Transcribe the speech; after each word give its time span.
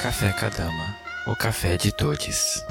Café 0.03 0.33
Cadama, 0.33 0.97
o 1.27 1.36
café 1.36 1.77
de 1.77 1.92
todos. 1.92 2.62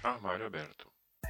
Armário 0.03 0.45
aberto. 0.45 0.82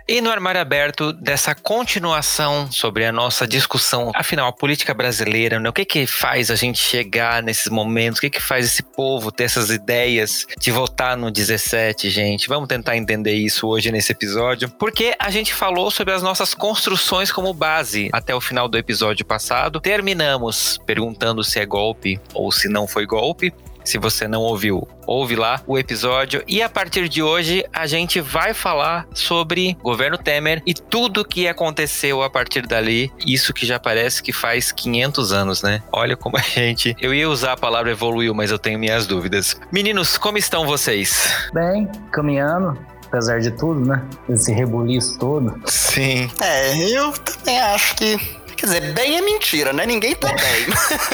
E 0.05 0.19
no 0.19 0.29
armário 0.29 0.59
aberto 0.59 1.13
dessa 1.13 1.55
continuação 1.55 2.69
sobre 2.69 3.05
a 3.05 3.11
nossa 3.11 3.47
discussão, 3.47 4.11
afinal, 4.13 4.49
a 4.49 4.51
política 4.51 4.93
brasileira, 4.93 5.61
né? 5.61 5.69
o 5.69 5.73
que 5.73 5.85
que 5.85 6.05
faz 6.05 6.51
a 6.51 6.55
gente 6.55 6.77
chegar 6.77 7.41
nesses 7.41 7.69
momentos? 7.69 8.17
O 8.17 8.21
que 8.21 8.29
que 8.29 8.41
faz 8.41 8.65
esse 8.65 8.83
povo 8.83 9.31
ter 9.31 9.45
essas 9.45 9.69
ideias 9.69 10.45
de 10.59 10.71
votar 10.71 11.15
no 11.15 11.31
17, 11.31 12.09
gente? 12.09 12.49
Vamos 12.49 12.67
tentar 12.67 12.97
entender 12.97 13.33
isso 13.33 13.65
hoje 13.65 13.93
nesse 13.93 14.11
episódio, 14.11 14.69
porque 14.69 15.15
a 15.17 15.29
gente 15.29 15.53
falou 15.53 15.89
sobre 15.89 16.13
as 16.13 16.21
nossas 16.21 16.53
construções 16.53 17.31
como 17.31 17.53
base 17.53 18.09
até 18.11 18.35
o 18.35 18.41
final 18.41 18.67
do 18.67 18.77
episódio 18.77 19.25
passado. 19.25 19.79
Terminamos 19.79 20.77
perguntando 20.85 21.45
se 21.45 21.59
é 21.59 21.65
golpe 21.65 22.19
ou 22.33 22.51
se 22.51 22.67
não 22.67 22.85
foi 22.87 23.05
golpe. 23.05 23.53
Se 23.83 23.97
você 23.97 24.27
não 24.27 24.41
ouviu, 24.41 24.87
ouve 25.05 25.35
lá 25.35 25.61
o 25.67 25.77
episódio. 25.77 26.43
E 26.47 26.61
a 26.61 26.69
partir 26.69 27.09
de 27.09 27.21
hoje 27.21 27.65
a 27.73 27.85
gente 27.85 28.21
vai 28.21 28.53
falar 28.53 29.07
sobre 29.13 29.77
governo 29.81 30.17
Temer 30.17 30.61
e 30.65 30.73
tudo 30.73 31.25
que 31.25 31.47
aconteceu 31.47 32.21
a 32.21 32.29
partir 32.29 32.65
dali. 32.65 33.11
Isso 33.25 33.53
que 33.53 33.65
já 33.65 33.79
parece 33.79 34.21
que 34.21 34.31
faz 34.31 34.71
500 34.71 35.33
anos, 35.33 35.61
né? 35.61 35.83
Olha 35.91 36.15
como 36.15 36.37
a 36.37 36.41
gente. 36.41 36.95
Eu 36.99 37.13
ia 37.13 37.29
usar 37.29 37.53
a 37.53 37.57
palavra 37.57 37.91
evoluiu, 37.91 38.33
mas 38.33 38.51
eu 38.51 38.59
tenho 38.59 38.79
minhas 38.79 39.07
dúvidas. 39.07 39.59
Meninos, 39.71 40.17
como 40.17 40.37
estão 40.37 40.65
vocês? 40.65 41.49
Bem, 41.53 41.89
caminhando 42.11 42.77
apesar 43.13 43.39
de 43.39 43.51
tudo, 43.51 43.85
né? 43.85 44.03
Esse 44.27 44.51
rebuliço 44.51 45.19
todo. 45.19 45.61
Sim. 45.67 46.27
É, 46.41 46.75
eu 46.89 47.11
também 47.11 47.59
acho 47.59 47.95
que 47.95 48.17
Quer 48.63 48.67
dizer, 48.67 48.93
bem 48.93 49.17
é 49.17 49.21
mentira, 49.21 49.73
né? 49.73 49.85
Ninguém 49.85 50.15
tá 50.15 50.29
bem. 50.29 50.67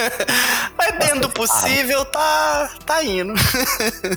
Mas 0.78 0.98
dentro 1.00 1.22
do 1.22 1.28
possível, 1.30 2.04
tá, 2.04 2.70
tá 2.86 3.02
indo. 3.02 3.34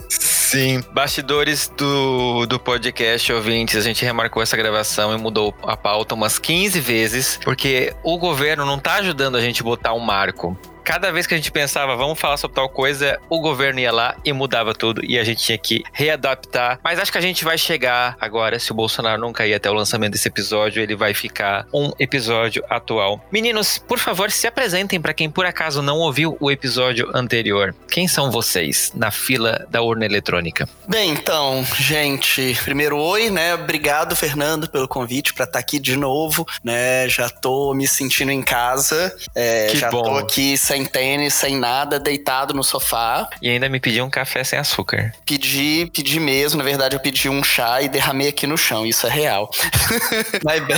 Sim. 0.07 0.83
Bastidores 0.91 1.67
do, 1.75 2.45
do 2.45 2.59
podcast, 2.59 3.33
ouvintes, 3.33 3.75
a 3.75 3.81
gente 3.81 4.05
remarcou 4.05 4.43
essa 4.43 4.55
gravação 4.55 5.15
e 5.15 5.17
mudou 5.17 5.51
a 5.63 5.75
pauta 5.75 6.13
umas 6.13 6.37
15 6.37 6.79
vezes, 6.79 7.39
porque 7.43 7.95
o 8.03 8.19
governo 8.19 8.67
não 8.67 8.77
tá 8.77 8.97
ajudando 8.97 9.35
a 9.35 9.41
gente 9.41 9.63
botar 9.63 9.93
um 9.93 9.99
marco 9.99 10.55
cada 10.83 11.11
vez 11.11 11.25
que 11.25 11.33
a 11.33 11.37
gente 11.37 11.51
pensava, 11.51 11.95
vamos 11.95 12.19
falar 12.19 12.37
sobre 12.37 12.55
tal 12.55 12.69
coisa, 12.69 13.19
o 13.29 13.39
governo 13.39 13.79
ia 13.79 13.91
lá 13.91 14.15
e 14.23 14.33
mudava 14.33 14.73
tudo 14.73 15.03
e 15.03 15.17
a 15.17 15.23
gente 15.23 15.43
tinha 15.43 15.57
que 15.57 15.83
readaptar. 15.91 16.79
Mas 16.83 16.99
acho 16.99 17.11
que 17.11 17.17
a 17.17 17.21
gente 17.21 17.43
vai 17.43 17.57
chegar 17.57 18.17
agora, 18.19 18.59
se 18.59 18.71
o 18.71 18.75
Bolsonaro 18.75 19.19
não 19.19 19.31
cair 19.31 19.53
até 19.53 19.69
o 19.69 19.73
lançamento 19.73 20.13
desse 20.13 20.27
episódio, 20.27 20.81
ele 20.81 20.95
vai 20.95 21.13
ficar 21.13 21.65
um 21.73 21.91
episódio 21.97 22.63
atual. 22.69 23.23
Meninos, 23.31 23.77
por 23.77 23.99
favor, 23.99 24.29
se 24.31 24.45
apresentem 24.45 24.99
para 24.99 25.13
quem 25.13 25.29
por 25.29 25.45
acaso 25.45 25.81
não 25.81 25.99
ouviu 25.99 26.37
o 26.39 26.51
episódio 26.51 27.09
anterior. 27.13 27.73
Quem 27.89 28.07
são 28.07 28.29
vocês 28.29 28.91
na 28.95 29.11
fila 29.11 29.65
da 29.69 29.81
urna 29.81 30.05
eletrônica? 30.05 30.67
Bem, 30.87 31.11
então, 31.11 31.65
gente, 31.77 32.57
primeiro 32.63 32.97
oi, 32.97 33.29
né? 33.29 33.55
Obrigado, 33.55 34.15
Fernando, 34.15 34.69
pelo 34.69 34.87
convite 34.87 35.33
para 35.33 35.45
estar 35.45 35.53
tá 35.53 35.59
aqui 35.59 35.79
de 35.79 35.95
novo, 35.95 36.45
né? 36.63 37.07
Já 37.07 37.29
tô 37.29 37.73
me 37.73 37.87
sentindo 37.87 38.31
em 38.31 38.41
casa, 38.41 39.15
é, 39.35 39.67
que 39.71 39.77
já 39.77 39.89
bom. 39.89 40.03
tô 40.03 40.17
aqui 40.17 40.57
sem 40.57 40.72
tênis, 40.81 41.35
sem 41.35 41.57
nada, 41.57 41.99
deitado 41.99 42.53
no 42.53 42.63
sofá. 42.63 43.29
E 43.41 43.49
ainda 43.49 43.69
me 43.69 43.79
pediu 43.79 44.03
um 44.03 44.09
café 44.09 44.43
sem 44.43 44.57
açúcar. 44.57 45.13
Pedi, 45.25 45.89
pedi 45.93 46.19
mesmo. 46.19 46.57
Na 46.57 46.63
verdade, 46.63 46.95
eu 46.95 46.99
pedi 46.99 47.29
um 47.29 47.43
chá 47.43 47.81
e 47.81 47.89
derramei 47.89 48.29
aqui 48.29 48.47
no 48.47 48.57
chão. 48.57 48.85
Isso 48.85 49.05
é 49.05 49.09
real. 49.09 49.51
Mas 50.43 50.65
bem. 50.65 50.77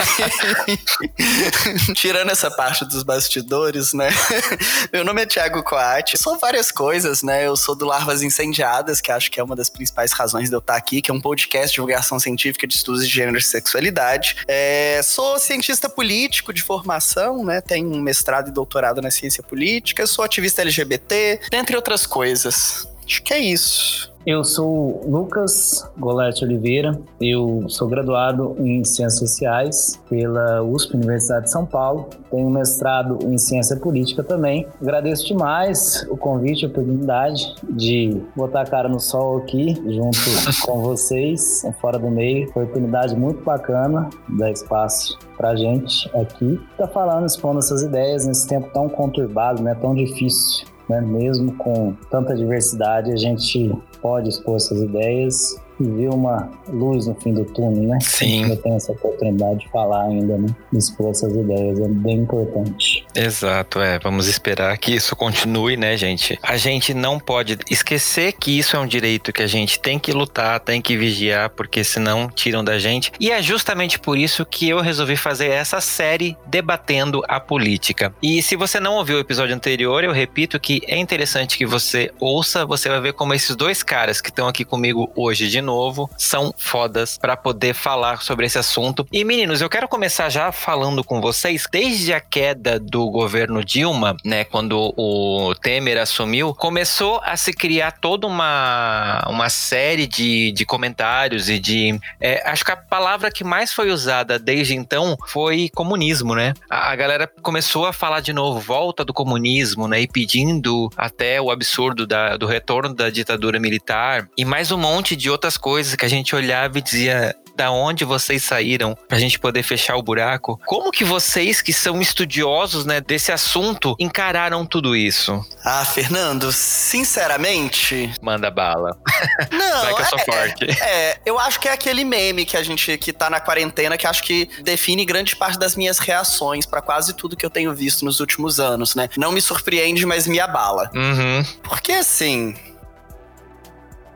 Tirando 1.96 2.32
essa 2.32 2.52
parte 2.52 2.84
dos 2.84 3.04
bastidores, 3.04 3.94
né? 3.94 4.10
Meu 4.92 5.06
nome 5.06 5.22
é 5.22 5.26
Thiago 5.26 5.64
Coate. 5.64 6.18
Sou 6.18 6.38
várias 6.38 6.72
coisas, 6.72 7.24
né? 7.24 7.48
Eu 7.48 7.56
sou 7.56 7.76
do 7.76 7.86
Larvas 7.86 8.22
Incendiadas, 8.22 9.00
que 9.00 9.12
acho 9.12 9.32
que 9.32 9.40
é 9.40 9.44
uma 9.44 9.56
das 9.56 9.70
principais 9.70 10.12
razões 10.12 10.50
de 10.50 10.56
eu 10.56 10.60
estar 10.60 10.76
aqui, 10.76 11.02
que 11.02 11.10
é 11.10 11.14
um 11.14 11.22
podcast 11.22 11.68
de 11.70 11.74
divulgação 11.76 12.20
científica 12.20 12.68
de 12.68 12.76
estudos 12.76 13.08
de 13.08 13.14
gênero 13.14 13.38
e 13.38 13.42
sexualidade. 13.42 14.38
É, 14.48 15.00
sou 15.04 15.40
cientista 15.40 15.88
político 15.88 16.52
de 16.52 16.62
formação, 16.62 17.46
né? 17.46 17.62
Tenho 17.62 17.92
um 17.92 18.02
mestrado 18.02 18.50
e 18.50 18.52
doutorado 18.52 19.02
na 19.02 19.12
ciência 19.12 19.44
política 19.44 19.85
política, 19.86 20.08
sou 20.08 20.26
ativista 20.26 20.64
LGBT, 20.64 21.42
dentre 21.52 21.76
outras 21.76 22.08
coisas. 22.08 22.88
Acho 23.06 23.22
que 23.22 23.34
é 23.34 23.40
isso. 23.40 24.12
Eu 24.26 24.44
sou 24.44 25.02
Lucas 25.06 25.88
Golete 26.00 26.44
Oliveira, 26.44 27.00
eu 27.22 27.66
sou 27.70 27.88
graduado 27.88 28.56
em 28.58 28.84
Ciências 28.84 29.20
Sociais 29.20 30.02
pela 30.10 30.64
USP, 30.64 30.96
Universidade 30.96 31.46
de 31.46 31.52
São 31.52 31.64
Paulo, 31.64 32.10
tenho 32.32 32.50
mestrado 32.50 33.20
em 33.22 33.38
Ciência 33.38 33.78
Política 33.78 34.24
também. 34.24 34.66
Agradeço 34.82 35.28
demais 35.28 36.08
o 36.10 36.18
convite, 36.18 36.66
a 36.66 36.70
oportunidade 36.70 37.54
de 37.70 38.20
botar 38.36 38.62
a 38.62 38.66
cara 38.66 38.90
no 38.90 39.00
sol 39.00 39.38
aqui, 39.38 39.76
junto 39.86 40.18
com 40.66 40.82
vocês, 40.82 41.64
fora 41.80 42.00
do 42.00 42.10
meio. 42.10 42.52
Foi 42.52 42.64
uma 42.64 42.70
oportunidade 42.70 43.16
muito 43.16 43.44
bacana, 43.44 44.10
dar 44.28 44.50
espaço 44.50 45.20
pra 45.38 45.56
gente 45.56 46.10
aqui, 46.18 46.60
tá 46.80 46.88
falando, 46.88 47.28
expondo 47.28 47.60
essas 47.60 47.84
ideias 47.84 48.26
nesse 48.26 48.48
tempo 48.48 48.72
tão 48.74 48.90
conturbado, 48.90 49.62
né, 49.62 49.76
tão 49.76 49.94
difícil 49.94 50.66
né? 50.90 51.02
Mesmo 51.02 51.54
com 51.54 51.94
tanta 52.10 52.36
diversidade, 52.36 53.12
a 53.12 53.16
gente 53.16 53.72
pode 54.02 54.30
expor 54.30 54.58
essas 54.58 54.82
ideias 54.82 55.60
e 55.80 55.84
ver 55.84 56.10
uma 56.10 56.50
luz 56.68 57.08
no 57.08 57.16
fim 57.16 57.34
do 57.34 57.46
túnel, 57.46 57.84
né? 57.84 57.98
Sim. 58.02 58.50
Eu 58.50 58.58
tenho 58.58 58.76
essa 58.76 58.92
oportunidade 58.92 59.60
de 59.60 59.70
falar 59.70 60.06
ainda, 60.06 60.38
né? 60.38 60.48
Expor 60.74 61.12
essas 61.12 61.34
ideias, 61.34 61.80
é 61.80 61.88
bem 61.88 62.20
importante. 62.20 63.06
Exato, 63.14 63.80
é. 63.80 64.00
Vamos 64.00 64.28
esperar 64.28 64.78
que 64.78 64.94
isso 64.94 65.16
continue, 65.16 65.78
né, 65.78 65.96
gente? 65.98 66.38
A 66.42 66.58
gente 66.58 66.94
não 66.94 67.20
pode 67.20 67.58
esquecer 67.70 68.34
que 68.34 68.58
isso 68.58 68.76
é 68.76 68.80
um 68.80 68.88
direito 68.88 69.34
que 69.34 69.42
a 69.42 69.48
gente 69.48 69.80
tem 69.80 70.00
que 70.00 70.12
lutar, 70.12 70.60
tem 70.60 70.82
que 70.82 70.98
vigiar, 70.98 71.50
porque 71.50 71.84
senão 71.84 72.30
tiram 72.30 72.64
da 72.64 72.78
gente. 72.80 73.12
E 73.20 73.32
é 73.32 73.42
justamente 73.42 74.00
por 74.00 74.18
isso 74.18 74.46
que 74.46 74.70
eu 74.70 74.82
resolvi 74.82 75.16
fazer 75.16 75.50
essa 75.50 75.82
série 75.82 76.38
debatendo 76.48 77.22
a 77.28 77.40
política. 77.40 78.14
E 78.22 78.42
se 78.42 78.56
você 78.56 78.80
não 78.80 78.96
ouviu 78.96 79.18
o 79.18 79.20
episódio 79.20 79.56
anterior, 79.56 80.04
eu 80.04 80.12
repito 80.12 80.60
que 80.60 80.82
é 80.88 80.98
interessante 80.98 81.58
que 81.58 81.66
você 81.66 82.12
ouça, 82.20 82.66
você 82.66 82.90
vai 82.90 83.02
ver 83.02 83.14
como 83.14 83.34
esses 83.34 83.56
dois 83.56 83.84
caras 83.84 84.22
que 84.22 84.30
estão 84.30 84.48
aqui 84.48 84.64
comigo 84.64 85.12
hoje 85.16 85.48
de 85.50 85.62
novo, 85.66 86.10
são 86.18 86.54
fodas 86.58 87.18
para 87.18 87.36
poder 87.36 87.74
falar 87.74 88.22
sobre 88.22 88.46
esse 88.46 88.58
assunto. 88.58 89.06
E 89.12 89.24
meninos, 89.26 89.62
eu 89.62 89.70
quero 89.70 89.88
começar 89.88 90.30
já 90.30 90.52
falando 90.52 91.04
com 91.04 91.20
vocês, 91.20 91.68
desde 91.70 92.14
a 92.14 92.22
queda 92.22 92.80
do 92.80 93.10
governo 93.10 93.64
Dilma, 93.64 94.16
né, 94.24 94.44
quando 94.44 94.94
o 94.96 95.54
Temer 95.56 95.98
assumiu, 95.98 96.54
começou 96.54 97.20
a 97.24 97.36
se 97.36 97.52
criar 97.52 97.92
toda 97.92 98.28
uma, 98.28 99.26
uma 99.28 99.50
série 99.50 100.08
de, 100.08 100.52
de 100.52 100.66
comentários 100.66 101.50
e 101.50 101.60
de. 101.60 102.00
É, 102.22 102.48
acho 102.50 102.64
que 102.64 102.72
a 102.72 102.78
palavra 102.78 103.32
que 103.32 103.44
mais 103.44 103.74
foi 103.74 103.92
usada 103.92 104.38
desde 104.38 104.76
então 104.76 105.18
foi 105.28 105.70
comunismo, 105.74 106.36
né? 106.36 106.54
A, 106.70 106.92
a 106.92 106.96
galera 106.96 107.28
começou 107.42 107.86
a 107.86 107.94
falar 107.94 108.20
de 108.20 108.32
novo, 108.32 108.60
volta 108.60 109.04
do 109.04 109.14
comunismo, 109.14 109.88
né? 109.88 110.02
E 110.02 110.08
pedindo 110.08 110.90
até 110.96 111.42
o 111.42 111.50
absurdo 111.50 112.06
da, 112.06 112.38
do 112.38 112.46
retorno 112.46 112.94
da 112.94 113.10
ditadura 113.10 113.60
militar 113.60 114.28
e 114.38 114.46
mais 114.46 114.72
um 114.72 114.78
monte 114.78 115.16
de 115.16 115.30
outras 115.30 115.55
coisas 115.58 115.96
que 115.96 116.06
a 116.06 116.10
gente 116.10 116.36
olhava 116.36 116.78
e 116.78 116.82
dizia 116.82 117.36
da 117.56 117.72
onde 117.72 118.04
vocês 118.04 118.44
saíram 118.44 118.96
pra 119.08 119.18
gente 119.18 119.40
poder 119.40 119.64
fechar 119.64 119.96
o 119.96 120.04
buraco. 120.04 120.60
Como 120.66 120.92
que 120.92 121.04
vocês 121.04 121.62
que 121.62 121.72
são 121.72 122.02
estudiosos, 122.02 122.86
né, 122.86 123.00
desse 123.00 123.32
assunto 123.32 123.96
encararam 123.98 124.66
tudo 124.66 124.96
isso? 124.96 125.44
Ah, 125.64 125.86
Fernando, 125.86 126.52
sinceramente, 126.52 128.12
manda 128.22 128.52
bala. 128.52 128.98
Não, 129.52 129.82
Vai 129.82 129.96
que 129.96 130.02
eu 130.02 130.06
sou 130.06 130.20
é, 130.20 130.26
forte. 130.26 130.66
É, 130.82 131.20
eu 131.26 131.40
acho 131.40 131.60
que 131.60 131.68
é 131.68 131.72
aquele 131.72 132.04
meme 132.04 132.46
que 132.46 132.58
a 132.58 132.64
gente 132.64 132.98
que 132.98 133.14
tá 133.14 133.30
na 133.30 133.40
quarentena 133.40 133.98
que 133.98 134.06
acho 134.06 134.24
que 134.24 134.50
define 134.62 135.06
grande 135.06 135.36
parte 135.36 135.58
das 135.58 135.76
minhas 135.76 136.00
reações 136.00 136.66
para 136.66 136.82
quase 136.82 137.16
tudo 137.16 137.38
que 137.38 137.46
eu 137.46 137.50
tenho 137.50 137.74
visto 137.74 138.04
nos 138.04 138.20
últimos 138.20 138.60
anos, 138.60 138.96
né? 138.96 139.10
Não 139.18 139.32
me 139.32 139.42
surpreende, 139.42 140.06
mas 140.06 140.28
me 140.28 140.40
abala. 140.40 140.90
Uhum. 140.94 141.44
Porque 141.64 141.94
assim, 141.94 142.56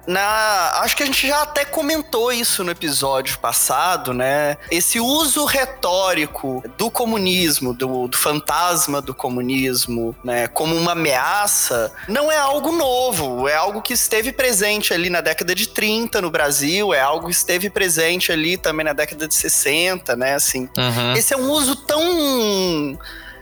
na, 0.10 0.72
acho 0.82 0.98
que 0.98 1.04
a 1.04 1.06
gente 1.06 1.28
já 1.28 1.44
até 1.44 1.64
comentou 1.64 2.32
isso 2.34 2.64
no 2.64 2.72
episódio 2.72 3.38
passado, 3.38 4.12
né? 4.12 4.58
Esse 4.72 5.00
uso 5.00 5.46
retórico 5.46 6.64
do 6.76 6.90
comunismo, 6.90 7.76
do, 7.76 8.08
do, 8.08 8.18
fantasma 8.18 9.02
do 9.02 9.14
comunismo, 9.14 10.16
né, 10.24 10.48
como 10.48 10.76
uma 10.76 10.94
ameaça, 10.94 11.94
não 12.08 12.32
é 12.32 12.40
algo 12.40 12.72
novo, 12.72 13.48
é 13.48 13.54
algo 13.54 13.84
que 13.84 13.94
esteve 13.94 14.32
presente 14.32 14.96
ali 14.96 15.12
na 15.12 15.22
década 15.22 15.54
de 15.54 15.70
30 15.70 16.20
no 16.22 16.32
Brasil, 16.32 16.92
é 16.92 17.00
algo 17.00 17.28
que 17.28 17.34
esteve 17.34 17.70
presente 17.70 18.32
ali 18.32 18.58
também 18.58 18.84
na 18.84 18.94
década 18.94 19.28
de 19.28 19.36
60, 19.36 20.16
né, 20.16 20.34
assim. 20.34 20.68
Uhum. 20.76 21.14
Esse 21.14 21.36
é 21.36 21.38
um 21.38 21.52
uso 21.52 21.76
tão 21.76 22.98